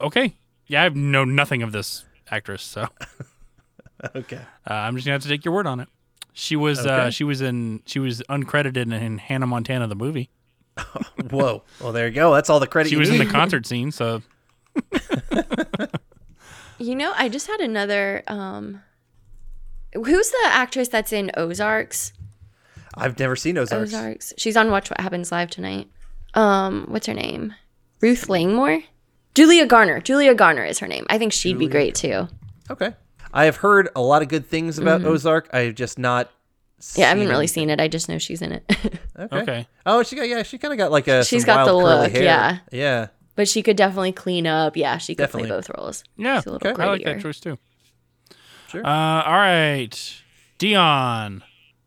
Okay. 0.00 0.34
Yeah, 0.66 0.82
I 0.82 0.88
know 0.88 1.24
nothing 1.24 1.62
of 1.62 1.70
this 1.70 2.04
actress, 2.28 2.62
so 2.62 2.88
Okay. 4.16 4.40
uh, 4.68 4.74
I'm 4.74 4.96
just 4.96 5.06
gonna 5.06 5.14
have 5.14 5.22
to 5.22 5.28
take 5.28 5.44
your 5.44 5.54
word 5.54 5.68
on 5.68 5.78
it. 5.78 5.88
She 6.32 6.56
was 6.56 6.86
uh, 6.86 7.10
she 7.10 7.24
was 7.24 7.40
in 7.40 7.82
she 7.86 7.98
was 7.98 8.22
uncredited 8.28 8.92
in 8.92 9.18
Hannah 9.18 9.46
Montana 9.46 9.86
the 9.86 9.94
movie. 9.94 10.30
Whoa. 11.30 11.62
Well, 11.80 11.92
there 11.92 12.08
you 12.08 12.14
go. 12.14 12.32
That's 12.34 12.48
all 12.48 12.60
the 12.60 12.66
credit 12.66 12.88
She 12.88 12.94
you 12.94 13.00
was 13.00 13.10
in 13.10 13.18
the 13.18 13.26
concert 13.26 13.66
scene, 13.66 13.90
so 13.92 14.22
You 16.78 16.94
know, 16.96 17.12
I 17.16 17.28
just 17.28 17.46
had 17.46 17.60
another. 17.60 18.22
um 18.26 18.82
Who's 19.94 20.30
the 20.30 20.46
actress 20.46 20.88
that's 20.88 21.12
in 21.12 21.30
Ozarks? 21.36 22.14
I've 22.94 23.18
never 23.18 23.36
seen 23.36 23.58
Ozarks. 23.58 23.92
Ozarks. 23.92 24.32
She's 24.38 24.56
on 24.56 24.70
Watch 24.70 24.88
What 24.90 25.00
Happens 25.00 25.30
Live 25.30 25.50
tonight. 25.50 25.88
Um, 26.34 26.86
what's 26.88 27.06
her 27.06 27.14
name? 27.14 27.54
Ruth 28.00 28.28
Langmore. 28.30 28.82
Julia 29.34 29.66
Garner. 29.66 30.00
Julia 30.00 30.34
Garner 30.34 30.64
is 30.64 30.78
her 30.78 30.86
name. 30.86 31.06
I 31.10 31.18
think 31.18 31.32
she'd 31.32 31.58
be 31.58 31.68
great 31.68 31.94
too. 31.94 32.26
Okay. 32.70 32.94
I 33.32 33.44
have 33.46 33.56
heard 33.56 33.88
a 33.96 34.00
lot 34.02 34.22
of 34.22 34.28
good 34.28 34.46
things 34.46 34.78
about 34.78 35.04
Ozark. 35.04 35.48
I've 35.52 35.74
just 35.74 35.98
not. 35.98 36.26
Mm-hmm. 36.28 37.00
Yeah, 37.00 37.06
I 37.06 37.08
haven't 37.10 37.24
really 37.28 37.38
anything. 37.40 37.48
seen 37.62 37.70
it. 37.70 37.80
I 37.80 37.88
just 37.88 38.08
know 38.08 38.18
she's 38.18 38.42
in 38.42 38.52
it. 38.52 38.64
Okay. 39.18 39.36
Okay. 39.42 39.66
Oh, 39.86 40.02
she 40.02 40.16
got 40.16 40.26
yeah. 40.28 40.42
She 40.42 40.56
kind 40.58 40.72
of 40.72 40.78
got 40.78 40.90
like 40.90 41.06
a. 41.06 41.22
She's 41.24 41.44
got 41.44 41.66
the 41.66 41.74
wild 41.76 41.84
curly 41.86 42.02
look, 42.04 42.12
hair. 42.12 42.22
yeah. 42.22 42.58
Yeah. 42.72 43.06
but 43.36 43.46
she 43.46 43.62
could 43.62 43.76
definitely 43.76 44.10
clean 44.12 44.46
up. 44.46 44.76
Yeah, 44.76 44.96
she 44.98 45.14
could 45.14 45.22
Definitely. 45.24 45.48
play 45.50 45.56
both 45.58 45.70
roles. 45.78 46.02
yeah, 46.16 46.38
She's 46.40 46.46
a 46.46 46.50
little 46.52 46.68
okay. 46.70 46.82
I 46.82 46.86
like 46.86 47.04
that 47.04 47.18
grittier. 47.18 47.22
choice 47.22 47.38
too. 47.40 47.58
Sure. 48.68 48.84
Uh, 48.86 49.22
all 49.22 49.32
right, 49.32 50.22
Dion. 50.58 51.42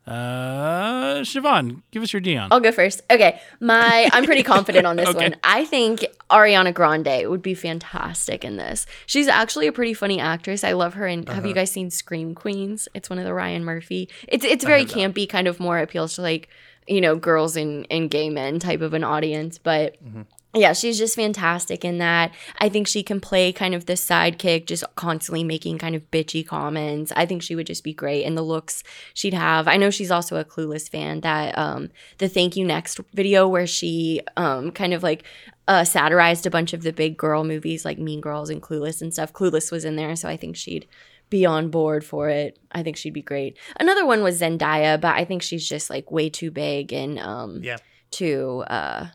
Uh, 0.07 1.21
Siobhan, 1.21 1.81
give 1.91 2.03
us 2.03 2.13
your 2.13 2.19
Dion. 2.19 2.49
I'll 2.51 2.59
go 2.59 2.71
first. 2.71 3.01
Okay, 3.09 3.39
my 3.59 4.09
I'm 4.13 4.23
pretty 4.25 4.43
confident 4.43 4.85
on 4.85 4.95
this 5.01 5.09
Okay. 5.09 5.29
one. 5.29 5.35
I 5.43 5.65
think 5.65 6.05
Ariana 6.29 6.73
Grande 6.73 7.27
would 7.29 7.41
be 7.41 7.53
fantastic 7.53 8.45
in 8.45 8.57
this. 8.57 8.85
She's 9.07 9.27
actually 9.27 9.67
a 9.67 9.71
pretty 9.71 9.93
funny 9.93 10.19
actress. 10.19 10.63
I 10.63 10.73
love 10.73 10.93
her. 10.95 11.07
And 11.07 11.27
Uh-huh. 11.27 11.35
have 11.35 11.45
you 11.45 11.53
guys 11.53 11.71
seen 11.71 11.89
Scream 11.89 12.35
Queens? 12.35 12.87
It's 12.93 13.09
one 13.09 13.17
of 13.19 13.25
the 13.25 13.33
Ryan 13.33 13.63
Murphy. 13.65 14.09
It's 14.27 14.45
it's 14.45 14.63
very 14.63 14.85
campy, 14.85 15.27
kind 15.27 15.47
of 15.47 15.59
more 15.59 15.79
appeals 15.79 16.15
to 16.15 16.21
like 16.21 16.49
you 16.87 17.01
know 17.01 17.15
girls 17.15 17.55
and 17.57 17.87
and 17.89 18.09
gay 18.11 18.29
men 18.29 18.59
type 18.59 18.81
of 18.81 18.93
an 18.93 19.03
audience, 19.03 19.57
but. 19.57 20.03
Mm-hmm. 20.03 20.21
Yeah, 20.55 20.71
she's 20.71 20.97
just 20.97 21.17
fantastic 21.17 21.83
in 21.83 21.97
that. 21.97 22.33
I 22.59 22.69
think 22.69 22.87
she 22.87 23.03
can 23.03 23.19
play 23.19 23.51
kind 23.51 23.75
of 23.75 23.87
the 23.87 23.93
sidekick, 23.93 24.65
just 24.67 24.85
constantly 24.95 25.43
making 25.43 25.77
kind 25.79 25.95
of 25.95 26.09
bitchy 26.11 26.47
comments. 26.47 27.11
I 27.15 27.25
think 27.25 27.43
she 27.43 27.55
would 27.55 27.67
just 27.67 27.83
be 27.83 27.93
great. 27.93 28.23
And 28.23 28.37
the 28.37 28.41
looks 28.41 28.81
she'd 29.13 29.33
have. 29.33 29.67
I 29.67 29.75
know 29.75 29.89
she's 29.89 30.11
also 30.11 30.37
a 30.37 30.45
clueless 30.45 30.89
fan. 30.89 31.19
That 31.21 31.57
um 31.57 31.89
the 32.19 32.29
Thank 32.29 32.55
You 32.55 32.65
Next 32.65 33.01
video 33.13 33.47
where 33.49 33.67
she 33.67 34.21
um 34.37 34.71
kind 34.71 34.93
of 34.93 35.03
like 35.03 35.23
uh 35.67 35.83
satirized 35.83 36.45
a 36.45 36.49
bunch 36.51 36.71
of 36.71 36.83
the 36.83 36.93
big 36.93 37.17
girl 37.17 37.43
movies 37.43 37.83
like 37.83 37.99
Mean 37.99 38.21
Girls 38.21 38.49
and 38.49 38.61
Clueless 38.61 39.01
and 39.01 39.11
stuff. 39.13 39.33
Clueless 39.33 39.71
was 39.73 39.83
in 39.83 39.97
there, 39.97 40.15
so 40.15 40.29
I 40.29 40.37
think 40.37 40.55
she'd 40.55 40.87
be 41.29 41.45
on 41.45 41.69
board 41.69 42.05
for 42.05 42.29
it. 42.29 42.57
I 42.71 42.81
think 42.81 42.95
she'd 42.95 43.13
be 43.13 43.21
great. 43.21 43.57
Another 43.77 44.05
one 44.05 44.23
was 44.23 44.39
Zendaya, 44.39 45.01
but 45.01 45.15
I 45.15 45.25
think 45.25 45.41
she's 45.41 45.67
just 45.67 45.89
like 45.89 46.11
way 46.11 46.29
too 46.29 46.49
big 46.51 46.93
and 46.93 47.19
um 47.19 47.59
Yeah. 47.61 47.77
too 48.11 48.63
uh 48.67 49.07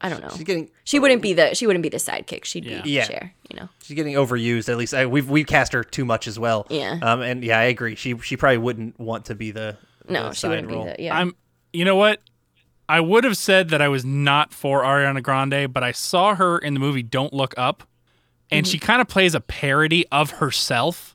I 0.00 0.08
don't 0.08 0.20
know. 0.22 0.28
She's 0.30 0.44
getting 0.44 0.70
She 0.84 0.98
wouldn't 0.98 1.22
be 1.22 1.32
the 1.32 1.54
she 1.54 1.66
wouldn't 1.66 1.82
be 1.82 1.88
the 1.88 1.96
sidekick. 1.96 2.44
She'd 2.44 2.64
Yeah. 2.64 2.82
be 2.82 2.90
Yeah. 2.90 3.04
Cher, 3.04 3.32
you 3.50 3.56
know. 3.56 3.68
she's 3.82 3.96
getting 3.96 4.14
overused. 4.14 4.68
At 4.68 4.76
least 4.76 4.94
I, 4.94 5.06
we've 5.06 5.28
we've 5.28 5.46
cast 5.46 5.72
her 5.72 5.82
too 5.82 6.04
much 6.04 6.26
as 6.28 6.38
well. 6.38 6.66
Yeah. 6.70 6.98
Um. 7.02 7.20
And 7.20 7.42
yeah, 7.42 7.58
I 7.58 7.64
agree. 7.64 7.94
She 7.96 8.16
she 8.18 8.36
probably 8.36 8.58
wouldn't 8.58 8.98
want 9.00 9.24
to 9.26 9.34
be 9.34 9.50
the 9.50 9.76
No, 10.08 10.28
the 10.28 10.34
she 10.34 10.40
side 10.42 10.48
wouldn't 10.50 10.68
role. 10.68 10.84
be 10.84 10.90
the 10.92 11.02
yeah. 11.02 11.18
I'm. 11.18 11.34
You 11.72 11.84
know 11.84 11.96
what? 11.96 12.20
I 12.88 13.00
would 13.00 13.24
have 13.24 13.36
said 13.36 13.68
that 13.70 13.82
I 13.82 13.88
was 13.88 14.04
not 14.04 14.54
for 14.54 14.82
Ariana 14.82 15.22
Grande, 15.22 15.70
but 15.72 15.82
I 15.84 15.92
saw 15.92 16.34
her 16.36 16.56
in 16.58 16.72
the 16.74 16.80
movie 16.80 17.02
Don't 17.02 17.34
Look 17.34 17.52
Up, 17.58 17.82
and 18.50 18.64
Mm-hmm. 18.64 18.70
she 18.70 18.78
kind 18.78 19.00
of 19.02 19.08
plays 19.08 19.34
a 19.34 19.40
parody 19.40 20.06
of 20.10 20.30
herself, 20.32 21.14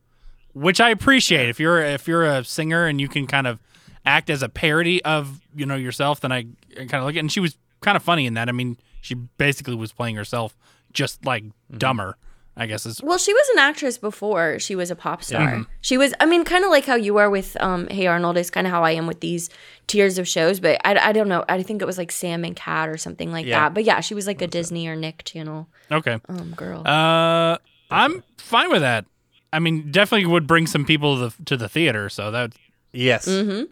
which 0.54 0.80
I 0.80 0.90
appreciate. 0.92 1.50
If 1.50 1.60
you're 1.60 1.82
if 1.84 2.08
you're 2.08 2.26
a 2.26 2.44
singer 2.44 2.86
and 2.86 3.00
you 3.02 3.08
can 3.08 3.26
kind 3.28 3.48
of 3.48 3.60
act 4.06 4.30
as 4.30 4.44
a 4.44 4.50
parody 4.50 5.04
of 5.06 5.40
you 5.56 5.66
know 5.66 5.76
yourself, 5.76 6.20
then 6.20 6.32
I 6.32 6.44
kind 6.76 6.94
of 6.96 7.06
look 7.06 7.16
at. 7.16 7.20
And 7.20 7.32
she 7.32 7.40
was 7.40 7.58
kind 7.84 7.96
of 7.96 8.04
funny 8.04 8.26
in 8.26 8.34
that. 8.34 8.50
I 8.50 8.52
mean, 8.52 8.78
she 9.02 9.14
basically 9.16 9.76
was 9.76 9.92
playing 9.92 10.16
herself, 10.16 10.56
just 10.92 11.26
like 11.26 11.44
Mm-hmm. 11.44 11.78
dumber. 11.78 12.18
I 12.56 12.68
guess 12.68 12.86
is 12.86 13.02
well, 13.02 13.18
she 13.18 13.34
was 13.34 13.50
an 13.54 13.58
actress 13.60 13.98
before 13.98 14.60
she 14.60 14.76
was 14.76 14.92
a 14.92 14.96
pop 14.96 15.24
star. 15.24 15.42
Mm-hmm. 15.42 15.62
She 15.82 15.98
was, 15.98 16.14
I 16.20 16.28
mean, 16.28 16.44
kind 16.44 16.64
of 16.64 16.70
like 16.70 16.86
how 16.86 16.94
you 16.94 17.18
are 17.18 17.28
with 17.28 17.60
um, 17.60 17.88
Hey 17.88 18.06
Arnold 18.06 18.38
is 18.38 18.52
kind 18.52 18.68
of 18.68 18.72
how 18.72 18.84
I 18.84 18.92
am 18.92 19.08
with 19.08 19.22
these 19.22 19.50
tiers 19.88 20.20
of 20.20 20.28
shows. 20.28 20.60
But 20.60 20.80
I, 20.86 21.10
I 21.10 21.12
don't 21.14 21.28
know. 21.28 21.44
I 21.50 21.64
think 21.64 21.82
it 21.82 21.86
was 21.86 21.98
like 21.98 22.12
Sam 22.12 22.46
and 22.46 22.56
Cat 22.56 22.90
or 22.90 22.98
something 22.98 23.32
like 23.32 23.48
Yeah. 23.48 23.62
that. 23.62 23.74
But 23.74 23.86
yeah, 23.86 24.02
she 24.02 24.14
was 24.14 24.28
like 24.28 24.40
a 24.44 24.46
Disney 24.46 24.88
or 24.88 24.96
Nick 24.96 25.24
Channel 25.24 25.68
okay. 25.92 26.20
um, 26.30 26.54
girl. 26.56 26.88
Uh, 26.88 27.58
I'm 27.90 28.24
fine 28.38 28.70
with 28.70 28.82
that. 28.82 29.06
I 29.52 29.58
mean, 29.58 29.90
definitely 29.90 30.28
would 30.28 30.46
bring 30.46 30.68
some 30.68 30.86
people 30.86 31.18
to 31.18 31.36
the, 31.36 31.44
to 31.46 31.58
the 31.58 31.68
theater, 31.70 32.08
so 32.08 32.30
that's 32.30 32.56
Yes. 32.92 33.28
mm-hmm. 33.28 33.64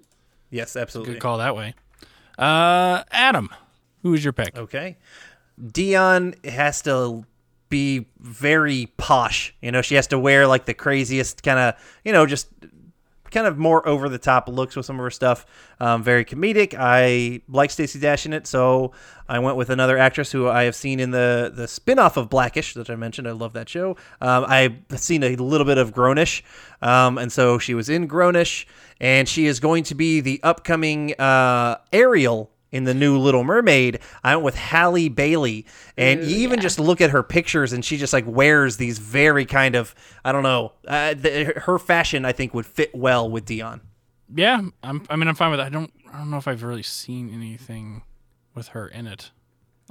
Yes. 0.49 0.75
Absolutely. 0.75 1.13
good 1.13 1.21
call 1.21 1.37
that 1.37 1.55
way. 1.55 1.75
Uh, 2.39 3.03
Adam, 3.11 3.49
who 4.01 4.13
is 4.13 4.23
your 4.23 4.33
pick? 4.33 4.57
Okay. 4.57 4.97
Dion 5.71 6.35
has 6.43 6.81
to 6.83 7.25
be 7.69 8.07
very 8.19 8.91
posh. 8.97 9.55
You 9.61 9.71
know, 9.71 9.81
she 9.81 9.95
has 9.95 10.07
to 10.07 10.19
wear 10.19 10.47
like 10.47 10.65
the 10.65 10.73
craziest 10.73 11.43
kind 11.43 11.59
of, 11.59 11.99
you 12.03 12.11
know, 12.11 12.25
just 12.25 12.47
kind 13.31 13.47
of 13.47 13.57
more 13.57 13.87
over 13.87 14.09
the 14.09 14.17
top 14.17 14.49
looks 14.49 14.75
with 14.75 14.85
some 14.85 14.97
of 14.97 15.03
her 15.03 15.09
stuff. 15.09 15.45
Um, 15.79 16.03
very 16.03 16.25
comedic. 16.25 16.75
I 16.77 17.41
like 17.47 17.71
Stacey 17.71 17.97
Dash 17.99 18.25
in 18.25 18.33
it, 18.33 18.45
so 18.45 18.91
I 19.27 19.39
went 19.39 19.55
with 19.55 19.69
another 19.69 19.97
actress 19.97 20.31
who 20.31 20.49
I 20.49 20.63
have 20.63 20.75
seen 20.75 20.99
in 20.99 21.11
the 21.11 21.51
the 21.53 21.67
spin-off 21.67 22.17
of 22.17 22.29
Blackish 22.29 22.73
that 22.73 22.89
I 22.89 22.95
mentioned. 22.95 23.27
I 23.27 23.31
love 23.31 23.53
that 23.53 23.69
show. 23.69 23.95
Um, 24.19 24.45
I've 24.47 24.75
seen 24.97 25.23
a 25.23 25.35
little 25.37 25.65
bit 25.65 25.77
of 25.77 25.93
Grownish, 25.93 26.43
um, 26.81 27.17
and 27.17 27.31
so 27.31 27.57
she 27.57 27.73
was 27.73 27.89
in 27.89 28.07
Grownish, 28.07 28.65
and 28.99 29.27
she 29.27 29.45
is 29.45 29.59
going 29.59 29.85
to 29.85 29.95
be 29.95 30.19
the 30.19 30.41
upcoming 30.43 31.13
uh, 31.13 31.77
Ariel 31.93 32.51
in 32.71 32.85
the 32.85 32.93
new 32.93 33.17
Little 33.17 33.43
Mermaid, 33.43 33.99
I 34.23 34.35
went 34.35 34.45
with 34.45 34.55
Halle 34.55 35.09
Bailey. 35.09 35.65
And 35.97 36.23
you 36.23 36.37
even 36.37 36.61
just 36.61 36.79
look 36.79 37.01
at 37.01 37.09
her 37.09 37.23
pictures, 37.23 37.73
and 37.73 37.83
she 37.83 37.97
just 37.97 38.13
like 38.13 38.25
wears 38.27 38.77
these 38.77 38.97
very 38.97 39.45
kind 39.45 39.75
of 39.75 39.93
I 40.23 40.31
don't 40.31 40.43
know. 40.43 40.73
Uh, 40.87 41.13
the, 41.13 41.53
her 41.65 41.77
fashion, 41.77 42.25
I 42.25 42.31
think, 42.31 42.53
would 42.53 42.65
fit 42.65 42.93
well 42.95 43.29
with 43.29 43.45
Dion. 43.45 43.81
Yeah, 44.33 44.61
I'm, 44.83 45.03
I 45.09 45.15
mean, 45.15 45.27
I'm 45.27 45.35
fine 45.35 45.51
with 45.51 45.59
it. 45.59 45.63
I 45.63 45.69
don't, 45.69 45.91
I 46.11 46.17
don't 46.17 46.31
know 46.31 46.37
if 46.37 46.47
I've 46.47 46.63
really 46.63 46.83
seen 46.83 47.33
anything 47.33 48.03
with 48.55 48.69
her 48.69 48.87
in 48.87 49.07
it. 49.07 49.31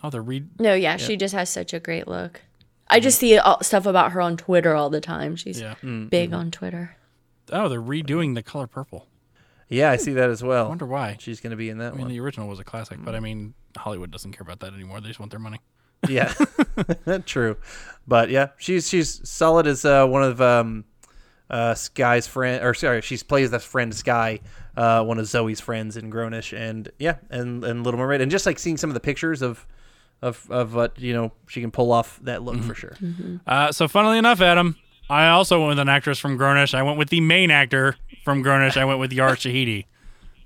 Oh, 0.03 0.11
the 0.11 0.21
read. 0.21 0.49
No, 0.59 0.73
yeah, 0.75 0.97
she 0.97 1.17
just 1.17 1.35
has 1.35 1.51
such 1.51 1.75
a 1.75 1.81
great 1.81 2.09
look. 2.09 2.41
I 2.89 2.97
mm-hmm. 2.97 3.03
just 3.03 3.19
see 3.19 3.39
all, 3.39 3.63
stuff 3.63 3.87
about 3.87 4.13
her 4.13 4.21
on 4.21 4.37
Twitter 4.37 4.75
all 4.75 4.89
the 4.89 5.01
time. 5.01 5.37
She's 5.37 5.61
Yeah. 5.61 5.75
Mm, 5.83 6.09
big 6.09 6.31
mm-hmm. 6.31 6.39
on 6.39 6.51
Twitter. 6.51 6.97
Oh, 7.53 7.69
they're 7.69 7.83
redoing 7.83 8.35
the 8.35 8.43
color 8.43 8.67
purple. 8.67 9.07
Yeah, 9.71 9.91
I 9.91 9.97
see 9.97 10.13
that 10.15 10.29
as 10.31 10.43
well. 10.43 10.67
I 10.67 10.69
wonder 10.69 10.85
why. 10.87 11.17
She's 11.21 11.41
going 11.41 11.53
to 11.53 11.57
be 11.57 11.71
in 11.71 11.79
that 11.79 11.93
I 11.93 11.97
mean, 11.97 12.01
one. 12.03 12.09
the 12.11 12.21
original 12.21 12.49
was 12.49 12.59
a 12.59 12.65
classic, 12.65 12.99
but 13.03 13.15
I 13.15 13.21
mean, 13.21 13.55
Hollywood 13.77 14.11
doesn't 14.11 14.33
care 14.33 14.43
about 14.43 14.61
that 14.61 14.75
anymore. 14.75 15.01
They 15.01 15.09
just 15.09 15.21
want 15.21 15.31
their 15.31 15.41
money. 15.41 15.61
yeah, 16.09 16.35
true. 17.27 17.57
But 18.07 18.31
yeah, 18.31 18.49
she's 18.59 18.89
she's 18.89 19.27
solid 19.29 19.67
as 19.67 19.85
uh, 19.85 20.07
one 20.07 20.25
of 20.25 20.41
um, 20.41 20.85
uh, 21.49 21.75
Sky's 21.75 22.27
friend, 22.27 22.65
or 22.65 22.75
sorry, 22.75 23.01
she 23.03 23.17
plays 23.19 23.51
that 23.53 23.63
friend 23.63 23.95
Sky, 23.95 24.41
uh, 24.77 25.05
one 25.05 25.19
of 25.19 25.27
Zoe's 25.27 25.61
friends 25.61 25.97
in 25.97 26.11
Grownish, 26.11 26.57
and 26.57 26.91
yeah, 26.99 27.17
and 27.31 27.65
and 27.65 27.85
Little 27.85 27.99
Mermaid, 28.01 28.21
and 28.21 28.31
just 28.31 28.47
like 28.47 28.59
seeing 28.59 28.77
some 28.77 28.91
of 28.91 28.95
the 28.95 29.01
pictures 29.01 29.41
of 29.43 29.67
of 30.23 30.51
of 30.51 30.75
what 30.75 30.99
you 30.99 31.13
know 31.13 31.33
she 31.47 31.61
can 31.61 31.71
pull 31.71 31.93
off 31.93 32.19
that 32.23 32.43
look 32.43 32.61
for 32.63 32.75
sure. 32.75 32.97
Uh, 33.47 33.71
so, 33.71 33.87
funnily 33.87 34.19
enough, 34.19 34.41
Adam, 34.41 34.77
I 35.11 35.31
also 35.31 35.59
went 35.59 35.71
with 35.71 35.79
an 35.81 35.89
actress 35.89 36.19
from 36.19 36.39
Grownish. 36.39 36.73
I 36.73 36.83
went 36.85 36.97
with 36.97 37.09
the 37.09 37.21
main 37.21 37.51
actor 37.51 37.97
from 38.25 38.45
Grownish. 38.45 38.77
I 38.77 38.85
went 38.85 39.01
with 39.01 39.13
Yara 39.13 39.37
Shahidi 39.37 39.87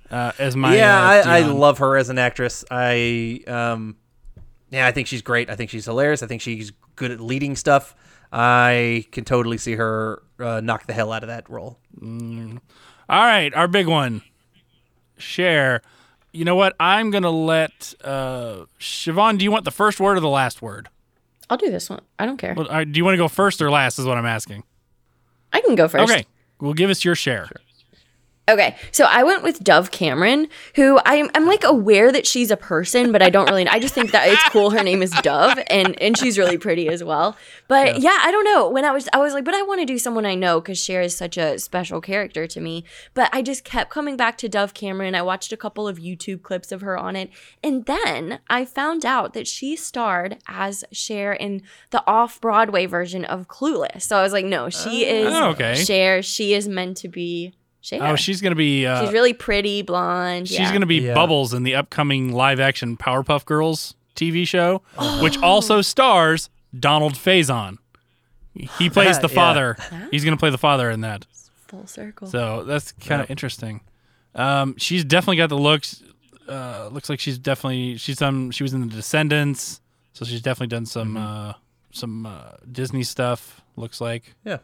uh, 0.09 0.31
as 0.39 0.55
my. 0.55 0.75
yeah, 0.75 0.97
uh, 0.99 1.29
I, 1.29 1.37
I 1.37 1.39
love 1.41 1.77
her 1.77 1.97
as 1.97 2.09
an 2.09 2.17
actress. 2.17 2.65
I 2.71 3.41
um, 3.47 3.95
yeah, 4.71 4.87
I 4.87 4.91
think 4.91 5.07
she's 5.07 5.21
great. 5.21 5.49
I 5.49 5.55
think 5.55 5.69
she's 5.69 5.85
hilarious. 5.85 6.23
I 6.23 6.27
think 6.27 6.41
she's 6.41 6.71
good 6.95 7.11
at 7.11 7.19
leading 7.19 7.55
stuff. 7.55 7.95
I 8.31 9.05
can 9.11 9.23
totally 9.23 9.57
see 9.57 9.75
her 9.75 10.23
uh, 10.39 10.61
knock 10.61 10.87
the 10.87 10.93
hell 10.93 11.11
out 11.13 11.23
of 11.23 11.27
that 11.27 11.49
role. 11.49 11.77
All 12.01 12.59
right, 13.09 13.53
our 13.53 13.67
big 13.67 13.87
one. 13.87 14.23
Cher. 15.17 15.81
You 16.31 16.43
know 16.43 16.55
what? 16.55 16.75
I'm 16.79 17.11
gonna 17.11 17.29
let 17.29 17.93
uh, 18.03 18.65
Siobhan. 18.79 19.37
Do 19.37 19.45
you 19.45 19.51
want 19.51 19.63
the 19.63 19.71
first 19.71 19.99
word 19.99 20.17
or 20.17 20.21
the 20.21 20.27
last 20.27 20.61
word? 20.61 20.89
I'll 21.49 21.57
do 21.57 21.69
this 21.69 21.89
one. 21.89 22.01
I 22.17 22.25
don't 22.25 22.37
care. 22.37 22.53
Well, 22.55 22.67
uh, 22.69 22.83
do 22.83 22.97
you 22.97 23.05
want 23.05 23.13
to 23.13 23.17
go 23.17 23.27
first 23.27 23.61
or 23.61 23.69
last? 23.69 23.99
Is 23.99 24.05
what 24.05 24.17
I'm 24.17 24.25
asking. 24.25 24.63
I 25.53 25.61
can 25.61 25.75
go 25.75 25.87
first. 25.87 26.11
Okay, 26.11 26.25
well, 26.59 26.73
give 26.73 26.89
us 26.89 27.05
your 27.05 27.15
Cher. 27.15 27.49
Okay, 28.47 28.75
so 28.91 29.05
I 29.05 29.23
went 29.23 29.41
with 29.41 29.63
Dove 29.63 29.89
Cameron, 29.89 30.47
who 30.75 30.99
I'm 31.03 31.31
I'm 31.33 31.47
like 31.47 31.63
aware 31.63 32.11
that 32.11 32.27
she's 32.27 32.51
a 32.51 32.57
person, 32.57 33.11
but 33.11 33.23
I 33.23 33.29
don't 33.29 33.49
really. 33.49 33.67
I 33.67 33.79
just 33.79 33.95
think 33.95 34.11
that 34.11 34.27
it's 34.27 34.49
cool. 34.49 34.69
Her 34.69 34.83
name 34.83 35.01
is 35.01 35.09
Dove, 35.23 35.57
and 35.67 35.99
and 35.99 36.15
she's 36.15 36.37
really 36.37 36.57
pretty 36.57 36.87
as 36.87 37.03
well. 37.03 37.35
But 37.67 37.99
yeah, 37.99 38.19
I 38.21 38.31
don't 38.31 38.43
know. 38.43 38.69
When 38.69 38.85
I 38.85 38.91
was 38.91 39.09
I 39.13 39.17
was 39.17 39.33
like, 39.33 39.45
but 39.45 39.55
I 39.55 39.63
want 39.63 39.79
to 39.79 39.85
do 39.85 39.97
someone 39.97 40.25
I 40.25 40.35
know 40.35 40.61
because 40.61 40.77
Cher 40.77 41.01
is 41.01 41.17
such 41.17 41.37
a 41.37 41.57
special 41.57 42.01
character 42.01 42.45
to 42.45 42.61
me. 42.61 42.83
But 43.15 43.29
I 43.33 43.41
just 43.41 43.63
kept 43.63 43.89
coming 43.89 44.15
back 44.15 44.37
to 44.39 44.49
Dove 44.49 44.75
Cameron. 44.75 45.15
I 45.15 45.23
watched 45.23 45.51
a 45.51 45.57
couple 45.57 45.87
of 45.87 45.97
YouTube 45.97 46.43
clips 46.43 46.71
of 46.71 46.81
her 46.81 46.95
on 46.97 47.15
it, 47.15 47.31
and 47.63 47.85
then 47.85 48.39
I 48.47 48.65
found 48.65 49.05
out 49.05 49.33
that 49.33 49.47
she 49.47 49.75
starred 49.75 50.37
as 50.47 50.83
Cher 50.91 51.33
in 51.33 51.63
the 51.89 52.03
off 52.05 52.39
Broadway 52.39 52.85
version 52.85 53.25
of 53.25 53.47
Clueless. 53.47 54.03
So 54.03 54.17
I 54.17 54.21
was 54.21 54.33
like, 54.33 54.45
no, 54.45 54.69
she 54.69 55.05
oh, 55.05 55.09
is 55.09 55.33
Oh, 55.33 55.49
okay. 55.49 55.75
Cher. 55.75 56.21
She 56.21 56.53
is 56.53 56.67
meant 56.67 56.97
to 56.97 57.07
be. 57.07 57.53
Cher. 57.85 57.99
Oh, 58.01 58.15
she's 58.15 58.41
gonna 58.41 58.55
be. 58.55 58.85
Uh, 58.87 59.03
She's 59.03 59.13
really 59.13 59.33
pretty, 59.33 59.83
blonde. 59.83 60.47
She's 60.47 60.57
yeah. 60.59 60.73
gonna 60.73 60.87
be 60.87 61.01
Yeah. 61.01 61.13
Bubbles 61.13 61.53
in 61.53 61.61
the 61.63 61.75
upcoming 61.75 62.33
live-action 62.33 62.97
Powerpuff 62.97 63.45
Girls 63.45 63.93
TV 64.15 64.47
show, 64.47 64.81
Oh. 64.97 65.21
which 65.23 65.37
also 65.37 65.81
stars 65.81 66.49
Donald 66.77 67.13
Faison. 67.13 67.77
He 68.53 68.89
plays 68.89 69.19
the 69.19 69.27
Yeah. 69.27 69.35
father. 69.35 69.77
He's 70.09 70.23
gonna 70.25 70.35
play 70.37 70.49
the 70.49 70.57
father 70.57 70.89
in 70.89 71.01
that. 71.01 71.25
full 71.67 71.85
circle. 71.87 72.27
So 72.27 72.63
that's 72.63 72.91
kind 72.93 73.21
of 73.21 73.25
Yep. 73.25 73.31
interesting. 73.31 73.81
Um, 74.35 74.75
she's 74.77 75.03
definitely 75.05 75.37
got 75.37 75.49
the 75.49 75.57
looks. 75.57 76.01
Uh, 76.47 76.89
looks 76.91 77.09
like 77.09 77.19
she's 77.19 77.37
definitely 77.37 77.97
she's 77.97 78.17
done. 78.17 78.51
She 78.51 78.63
was 78.63 78.73
in 78.73 78.81
the 78.81 78.87
Descendants, 78.95 79.79
so 80.13 80.25
she's 80.25 80.41
definitely 80.41 80.75
done 80.75 80.85
some 80.85 81.15
Mm-hmm. 81.15 81.49
uh, 81.49 81.53
some 81.91 82.25
uh, 82.25 82.51
Disney 82.71 83.03
stuff. 83.03 83.61
Looks 83.75 83.99
like. 84.01 84.33
Yeah. 84.43 84.57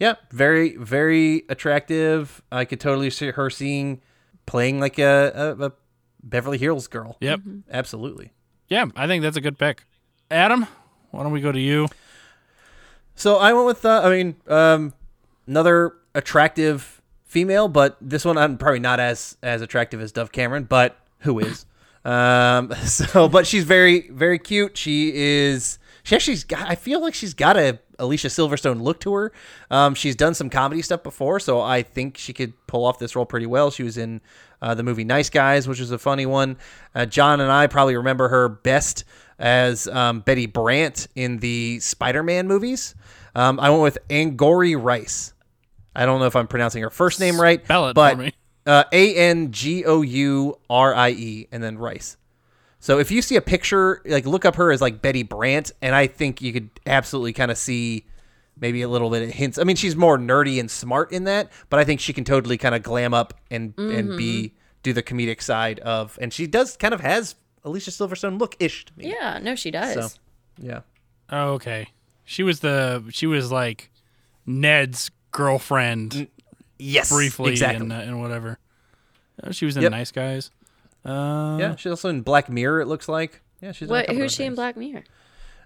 Yeah. 0.00 0.14
Very, 0.32 0.76
very 0.76 1.44
attractive. 1.48 2.42
I 2.50 2.64
could 2.64 2.80
totally 2.80 3.10
see 3.10 3.30
her 3.30 3.50
seeing 3.50 4.00
playing 4.46 4.80
like 4.80 4.98
a, 4.98 5.56
a, 5.60 5.66
a 5.66 5.72
Beverly 6.22 6.58
Hills 6.58 6.88
girl. 6.88 7.16
Yep. 7.20 7.40
Absolutely. 7.70 8.32
Yeah, 8.68 8.86
I 8.96 9.06
think 9.06 9.22
that's 9.22 9.36
a 9.36 9.40
good 9.40 9.58
pick. 9.58 9.84
Adam, 10.30 10.66
why 11.10 11.22
don't 11.22 11.32
we 11.32 11.40
go 11.40 11.52
to 11.52 11.60
you? 11.60 11.88
So 13.14 13.36
I 13.36 13.52
went 13.52 13.66
with, 13.66 13.84
uh, 13.84 14.00
I 14.02 14.10
mean, 14.10 14.36
um, 14.46 14.94
another 15.46 15.94
attractive 16.14 17.02
female, 17.24 17.68
but 17.68 17.96
this 18.00 18.24
one 18.24 18.38
I'm 18.38 18.56
probably 18.56 18.80
not 18.80 18.98
as 18.98 19.36
as 19.42 19.60
attractive 19.60 20.00
as 20.00 20.12
Dove 20.12 20.32
Cameron, 20.32 20.64
but 20.64 20.96
who 21.20 21.38
is? 21.38 21.66
um, 22.04 22.72
so, 22.84 23.28
but 23.28 23.46
she's 23.46 23.64
very, 23.64 24.08
very 24.08 24.38
cute. 24.38 24.78
She 24.78 25.12
is. 25.14 25.78
She 26.02 26.16
actually's 26.16 26.44
got. 26.44 26.68
I 26.68 26.76
feel 26.76 27.00
like 27.00 27.14
she's 27.14 27.34
got 27.34 27.56
a 27.56 27.78
Alicia 28.00 28.28
Silverstone 28.28 28.80
look 28.82 28.98
to 29.00 29.14
her. 29.14 29.32
Um, 29.70 29.94
she's 29.94 30.16
done 30.16 30.34
some 30.34 30.50
comedy 30.50 30.82
stuff 30.82 31.02
before, 31.04 31.38
so 31.38 31.60
I 31.60 31.82
think 31.82 32.16
she 32.18 32.32
could 32.32 32.54
pull 32.66 32.84
off 32.84 32.98
this 32.98 33.14
role 33.14 33.26
pretty 33.26 33.46
well. 33.46 33.70
She 33.70 33.82
was 33.84 33.96
in 33.96 34.20
uh, 34.60 34.74
the 34.74 34.82
movie 34.82 35.04
Nice 35.04 35.30
Guys, 35.30 35.68
which 35.68 35.78
was 35.80 35.90
a 35.92 35.98
funny 35.98 36.26
one. 36.26 36.56
Uh, 36.94 37.06
John 37.06 37.40
and 37.40 37.52
I 37.52 37.66
probably 37.68 37.96
remember 37.96 38.28
her 38.28 38.48
best 38.48 39.04
as 39.38 39.86
um, 39.88 40.20
Betty 40.20 40.46
Brant 40.46 41.06
in 41.14 41.38
the 41.38 41.78
Spider-Man 41.80 42.48
movies. 42.48 42.94
Um, 43.34 43.60
I 43.60 43.70
went 43.70 43.82
with 43.82 43.98
Angourie 44.10 44.74
Rice. 44.76 45.32
I 45.94 46.04
don't 46.06 46.20
know 46.20 46.26
if 46.26 46.36
I'm 46.36 46.46
pronouncing 46.46 46.82
her 46.82 46.90
first 46.90 47.20
name 47.20 47.40
right, 47.40 47.64
Spell 47.64 47.88
it 47.88 47.94
but 47.94 48.16
for 48.16 48.22
me. 48.22 48.32
uh, 48.66 48.84
A 48.92 49.14
N 49.16 49.50
G 49.52 49.84
O 49.84 50.02
U 50.02 50.58
R 50.68 50.94
I 50.94 51.10
E 51.10 51.48
and 51.52 51.62
then 51.62 51.78
Rice. 51.78 52.16
So 52.80 52.98
if 52.98 53.10
you 53.10 53.20
see 53.22 53.36
a 53.36 53.40
picture, 53.42 54.00
like 54.06 54.26
look 54.26 54.44
up 54.44 54.56
her 54.56 54.72
as 54.72 54.80
like 54.80 55.02
Betty 55.02 55.22
Brant, 55.22 55.70
and 55.82 55.94
I 55.94 56.06
think 56.06 56.40
you 56.42 56.52
could 56.52 56.70
absolutely 56.86 57.32
kind 57.34 57.50
of 57.50 57.58
see 57.58 58.06
maybe 58.58 58.82
a 58.82 58.88
little 58.88 59.10
bit 59.10 59.22
of 59.22 59.30
hints. 59.30 59.58
I 59.58 59.64
mean, 59.64 59.76
she's 59.76 59.94
more 59.96 60.18
nerdy 60.18 60.58
and 60.58 60.70
smart 60.70 61.12
in 61.12 61.24
that, 61.24 61.50
but 61.68 61.78
I 61.78 61.84
think 61.84 62.00
she 62.00 62.12
can 62.12 62.24
totally 62.24 62.56
kind 62.58 62.74
of 62.74 62.82
glam 62.82 63.12
up 63.14 63.34
and 63.50 63.74
and 63.78 64.16
be 64.16 64.54
do 64.82 64.92
the 64.94 65.02
comedic 65.02 65.42
side 65.42 65.78
of, 65.80 66.18
and 66.22 66.32
she 66.32 66.46
does 66.46 66.76
kind 66.78 66.94
of 66.94 67.00
has 67.02 67.34
Alicia 67.64 67.90
Silverstone 67.90 68.38
look 68.40 68.56
ish 68.58 68.86
to 68.86 68.92
me. 68.96 69.10
Yeah, 69.10 69.38
no, 69.42 69.54
she 69.54 69.70
does. 69.70 70.12
So, 70.14 70.18
yeah. 70.58 70.80
Oh, 71.28 71.52
okay. 71.52 71.88
She 72.24 72.42
was 72.42 72.60
the 72.60 73.04
she 73.10 73.26
was 73.26 73.52
like 73.52 73.90
Ned's 74.46 75.10
girlfriend 75.32 76.28
Yes. 76.78 77.10
briefly 77.10 77.50
Exactly. 77.50 77.82
and, 77.82 77.92
uh, 77.92 77.96
and 77.96 78.20
whatever. 78.22 78.58
Uh, 79.42 79.52
she 79.52 79.66
was 79.66 79.76
in 79.76 79.82
Yep. 79.82 79.90
Nice 79.92 80.10
Guys. 80.12 80.50
Uh, 81.04 81.56
yeah. 81.58 81.76
She's 81.76 81.90
also 81.90 82.08
in 82.08 82.22
Black 82.22 82.48
Mirror. 82.48 82.82
It 82.82 82.86
looks 82.86 83.08
like. 83.08 83.42
Yeah. 83.60 83.72
She's. 83.72 83.88
in 83.88 83.94
a 83.94 83.98
What? 83.98 84.08
Who's 84.08 84.18
other 84.18 84.28
she 84.28 84.44
in. 84.44 84.54
Black 84.54 84.76
Mirror? 84.76 85.04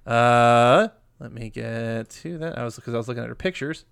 Uh, 0.07 0.89
let 1.19 1.33
me 1.33 1.51
get 1.51 2.11
to 2.11 2.39
that. 2.39 2.59
I 2.59 2.65
was 2.65 2.77
because 2.77 2.95
I 2.95 2.97
was 2.97 3.09
looking 3.09 3.23
at 3.23 3.29
her 3.29 3.35
pictures. 3.35 3.85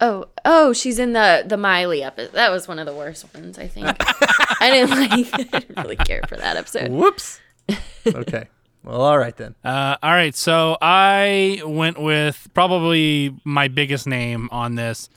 Oh, 0.00 0.26
oh, 0.44 0.72
she's 0.72 0.98
in 0.98 1.14
the 1.14 1.44
the 1.46 1.56
Miley 1.56 2.02
episode. 2.02 2.32
That 2.32 2.50
was 2.50 2.68
one 2.68 2.78
of 2.78 2.86
the 2.86 2.94
worst 2.94 3.24
ones, 3.34 3.58
I 3.58 3.66
think. 3.66 3.86
I 4.60 4.70
didn't 4.70 4.90
like. 4.90 5.10
I 5.54 5.58
didn't 5.58 5.76
really 5.76 5.96
care 5.96 6.22
for 6.28 6.36
that 6.36 6.56
episode. 6.56 6.90
Whoops. 6.90 7.40
okay. 8.06 8.48
Well, 8.84 9.00
all 9.00 9.18
right 9.18 9.36
then. 9.36 9.56
Uh, 9.64 9.96
all 10.00 10.12
right, 10.12 10.34
so 10.34 10.76
I 10.80 11.60
went 11.64 12.00
with 12.00 12.46
probably 12.54 13.34
my 13.42 13.66
biggest 13.66 14.06
name 14.06 14.48
on 14.52 14.76
this. 14.76 15.08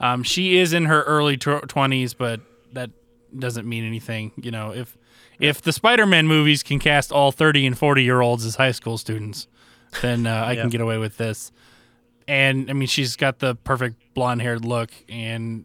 Um, 0.00 0.24
she 0.24 0.56
is 0.58 0.72
in 0.72 0.86
her 0.86 1.02
early 1.02 1.36
twenties, 1.36 2.14
but 2.14 2.40
that 2.72 2.90
doesn't 3.38 3.68
mean 3.68 3.84
anything. 3.84 4.32
You 4.36 4.50
know, 4.50 4.72
if 4.72 4.96
if 5.38 5.60
the 5.62 5.72
Spider-Man 5.72 6.26
movies 6.26 6.62
can 6.62 6.78
cast 6.78 7.10
all 7.12 7.32
thirty 7.32 7.66
and 7.66 7.76
forty 7.76 8.02
year 8.04 8.20
olds 8.20 8.44
as 8.44 8.56
high 8.56 8.72
school 8.72 8.98
students, 8.98 9.46
then 10.00 10.26
uh, 10.26 10.30
I 10.46 10.52
Yeah. 10.52 10.62
can 10.62 10.70
get 10.70 10.80
away 10.80 10.98
with 10.98 11.16
this. 11.16 11.52
And 12.28 12.70
I 12.70 12.72
mean, 12.72 12.88
she's 12.88 13.16
got 13.16 13.40
the 13.40 13.56
perfect 13.56 13.96
blonde-haired 14.14 14.64
look, 14.64 14.90
and 15.08 15.64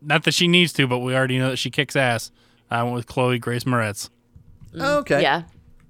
not 0.00 0.22
that 0.24 0.34
she 0.34 0.46
needs 0.46 0.72
to, 0.74 0.86
but 0.86 0.98
we 1.00 1.14
already 1.14 1.38
know 1.38 1.50
that 1.50 1.56
she 1.56 1.70
kicks 1.70 1.96
ass. 1.96 2.30
I 2.70 2.82
went 2.82 2.94
with 2.94 3.06
Chloe 3.06 3.38
Grace 3.38 3.64
Moretz. 3.64 4.08
Oh, 4.78 4.98
okay. 4.98 5.22
Yeah, 5.22 5.42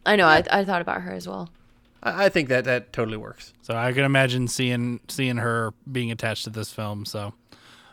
I 0.06 0.16
know. 0.16 0.26
I, 0.26 0.42
I 0.50 0.64
thought 0.64 0.80
about 0.80 1.02
her 1.02 1.12
as 1.12 1.26
well. 1.28 1.50
I, 2.02 2.26
I 2.26 2.28
think 2.30 2.48
that 2.48 2.64
that 2.64 2.92
totally 2.92 3.16
works. 3.18 3.52
So 3.62 3.74
I 3.76 3.92
can 3.92 4.04
imagine 4.04 4.48
seeing 4.48 5.00
seeing 5.08 5.36
her 5.38 5.74
being 5.90 6.10
attached 6.10 6.44
to 6.44 6.50
this 6.50 6.72
film. 6.72 7.04
So, 7.04 7.34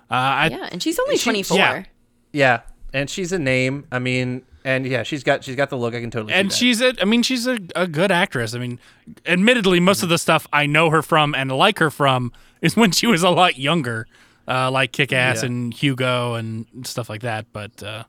uh, 0.10 0.14
I, 0.14 0.48
Yeah, 0.52 0.70
and 0.72 0.82
she's 0.82 1.00
only 1.00 1.18
She- 1.18 1.24
twenty 1.24 1.44
four. 1.44 1.58
yeah. 1.58 1.84
Yeah, 2.32 2.62
and 2.94 3.10
she's 3.10 3.32
a 3.32 3.40
name. 3.40 3.86
I 3.92 4.00
mean, 4.00 4.44
and 4.64 4.86
yeah, 4.86 5.04
she's 5.04 5.24
got 5.24 5.44
she's 5.44 5.56
got 5.56 5.70
the 5.70 5.78
look. 5.78 5.94
I 5.94 6.02
can 6.02 6.12
totally. 6.12 6.34
and 6.34 6.52
see 6.52 6.74
that. 6.74 6.96
she's 6.96 7.00
a, 7.00 7.02
I 7.02 7.06
mean, 7.06 7.24
she's 7.24 7.48
a, 7.48 7.58
a 7.76 7.88
good 7.88 8.12
actress. 8.12 8.54
I 8.54 8.60
mean, 8.60 8.80
admittedly, 9.26 9.80
most 9.80 10.04
of 10.04 10.10
the 10.10 10.18
stuff 10.18 10.48
I 10.54 10.66
know 10.66 10.90
her 10.90 11.02
from 11.02 11.36
and 11.36 11.52
like 11.52 11.80
her 11.80 11.90
from 11.90 12.32
is 12.62 12.76
when 12.78 12.92
she 12.92 13.08
was 13.08 13.24
a 13.24 13.30
lot 13.30 13.58
younger, 13.58 14.08
uh, 14.48 14.72
like 14.72 14.92
Kick 14.92 15.12
Ass 15.12 15.42
Yeah. 15.42 15.48
and 15.48 15.74
Hugo 15.74 16.36
and 16.36 16.66
stuff 16.84 17.10
like 17.10 17.22
that. 17.22 17.48
But 17.52 17.82
uh, 17.84 18.04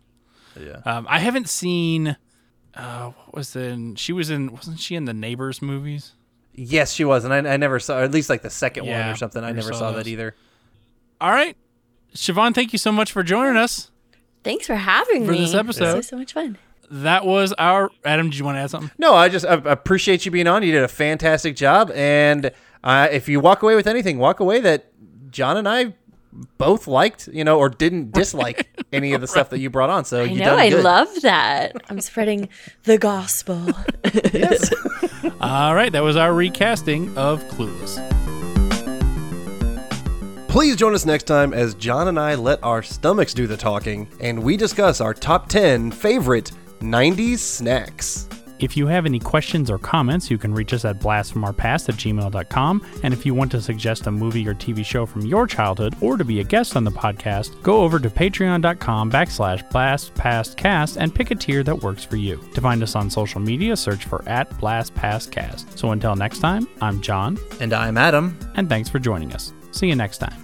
Yeah. 0.61 0.81
um, 0.85 1.07
I 1.09 1.19
haven't 1.19 1.49
seen 1.49 2.17
uh, 2.77 3.11
what 3.11 3.35
was 3.35 3.57
in? 3.57 3.95
She 3.97 4.13
was 4.13 4.31
in. 4.31 4.53
Wasn't 4.53 4.81
she 4.81 4.95
in 4.97 5.05
the 5.05 5.15
Neighbors 5.15 5.63
movies? 5.63 6.13
Yes, 6.57 6.93
she 6.93 7.05
was, 7.05 7.25
and 7.25 7.35
I, 7.35 7.39
I 7.55 7.57
never 7.57 7.81
saw, 7.81 8.01
at 8.03 8.13
least 8.13 8.31
like 8.31 8.43
the 8.43 8.51
second 8.51 8.87
one 8.87 9.09
or 9.09 9.17
something. 9.17 9.43
I 9.43 9.51
never 9.51 9.73
saw 9.73 9.79
saw, 9.79 9.93
that 9.93 10.07
either. 10.07 10.37
All 11.21 11.31
right, 11.33 11.57
Siobhan, 12.15 12.55
thank 12.55 12.73
you 12.73 12.79
so 12.79 12.93
much 12.93 13.11
for 13.11 13.25
joining 13.25 13.57
us. 13.57 13.91
Thanks 14.45 14.67
for 14.67 14.77
having 14.77 15.25
For 15.25 15.33
me. 15.33 15.39
For 15.39 15.43
this 15.43 15.55
episode. 15.55 15.87
This 15.87 15.95
was 15.95 16.09
so 16.09 16.19
much 16.19 16.33
fun. 16.33 16.59
That 16.91 17.25
was 17.25 17.53
our 17.55 17.91
Adam. 18.05 18.31
Did 18.31 18.39
you 18.39 18.45
want 18.45 18.57
to 18.57 18.61
add 18.61 18.71
something? 18.71 18.91
No, 18.99 19.15
I 19.15 19.29
just 19.29 19.47
I 19.47 19.55
appreciate 19.55 20.25
you 20.25 20.31
being 20.31 20.47
on. 20.47 20.63
You 20.63 20.71
did 20.71 20.85
a 20.85 20.89
fantastic 20.89 21.57
job, 21.57 21.91
and 21.93 22.53
uh, 22.85 23.09
if 23.11 23.29
you 23.29 23.41
walk 23.41 23.63
away 23.63 23.75
with 23.75 23.87
anything, 23.87 24.19
walk 24.19 24.39
away 24.39 24.61
that 24.61 24.93
John 25.31 25.57
and 25.57 25.67
I 25.67 25.95
both 26.59 26.87
liked, 26.87 27.29
you 27.29 27.45
know, 27.45 27.59
or 27.59 27.69
didn't 27.69 28.13
dislike 28.13 28.69
any 28.93 29.13
of 29.13 29.21
the 29.21 29.27
stuff 29.27 29.51
that 29.51 29.61
you 29.61 29.71
brought 29.71 29.91
on. 29.91 30.05
So 30.05 30.21
I 30.21 30.25
you 30.25 30.39
know. 30.41 30.45
done 30.45 30.59
I 30.59 30.69
love 30.69 31.09
that. 31.23 31.77
I'm 31.89 32.01
spreading 32.01 32.49
the 32.85 32.99
gospel. 32.99 33.61
All 35.41 35.75
right, 35.75 35.93
that 35.93 36.03
was 36.03 36.17
our 36.17 36.35
recasting 36.35 37.17
of 37.17 37.43
Clueless. 37.45 38.24
Please 40.55 40.77
join 40.77 40.95
us 40.95 41.05
next 41.05 41.25
time 41.25 41.53
as 41.53 41.75
John 41.75 42.07
and 42.07 42.17
I 42.17 42.37
let 42.37 42.63
our 42.63 42.81
stomachs 42.81 43.35
do 43.35 43.49
the 43.49 43.57
talking 43.57 44.09
and 44.21 44.41
we 44.41 44.57
discuss 44.57 45.01
our 45.01 45.13
top 45.13 45.49
10 45.49 45.91
favorite 45.91 46.53
90s 46.79 47.39
snacks. 47.39 48.29
If 48.61 48.77
you 48.77 48.87
have 48.87 49.05
any 49.05 49.19
questions 49.19 49.69
or 49.69 49.79
comments, 49.79 50.31
you 50.31 50.39
can 50.39 50.55
reach 50.55 50.73
us 50.73 50.85
at 50.85 51.01
blastfromourpast 51.01 51.89
at 51.89 51.97
gmail.com. 51.97 52.87
And 53.03 53.13
if 53.13 53.27
you 53.27 53.35
want 53.35 53.51
to 53.51 53.61
suggest 53.61 54.07
a 54.07 54.13
movie 54.13 54.47
or 54.47 54.55
TV 54.55 54.87
show 54.87 55.07
from 55.07 55.23
your 55.23 55.49
childhood 55.49 55.97
or 56.01 56.17
to 56.17 56.25
be 56.25 56.39
a 56.39 56.45
guest 56.45 56.77
on 56.77 56.85
the 56.85 56.93
podcast, 56.93 57.61
go 57.65 57.81
over 57.81 57.99
to 57.99 58.09
patreon.com 58.09 59.11
backslash 59.11 59.69
blastpastcast 59.71 60.99
and 60.99 61.13
pick 61.13 61.33
a 61.33 61.35
tier 61.35 61.65
that 61.65 61.83
works 61.83 62.05
for 62.05 62.15
you. 62.15 62.37
To 62.55 62.61
find 62.61 62.81
us 62.81 62.95
on 62.95 63.11
social 63.11 63.41
media, 63.41 63.77
search 63.77 64.05
for 64.05 64.23
at 64.29 64.49
blastpastcast. 64.51 65.77
So 65.77 65.91
until 65.91 66.15
next 66.15 66.39
time, 66.39 66.69
I'm 66.81 67.01
John. 67.01 67.41
And 67.59 67.73
I'm 67.73 67.99
Adam. 67.99 68.39
And 68.55 68.69
thanks 68.69 68.89
for 68.89 69.01
joining 69.01 69.33
us. 69.33 69.53
See 69.73 69.89
you 69.89 69.97
next 69.97 70.19
time. 70.19 70.44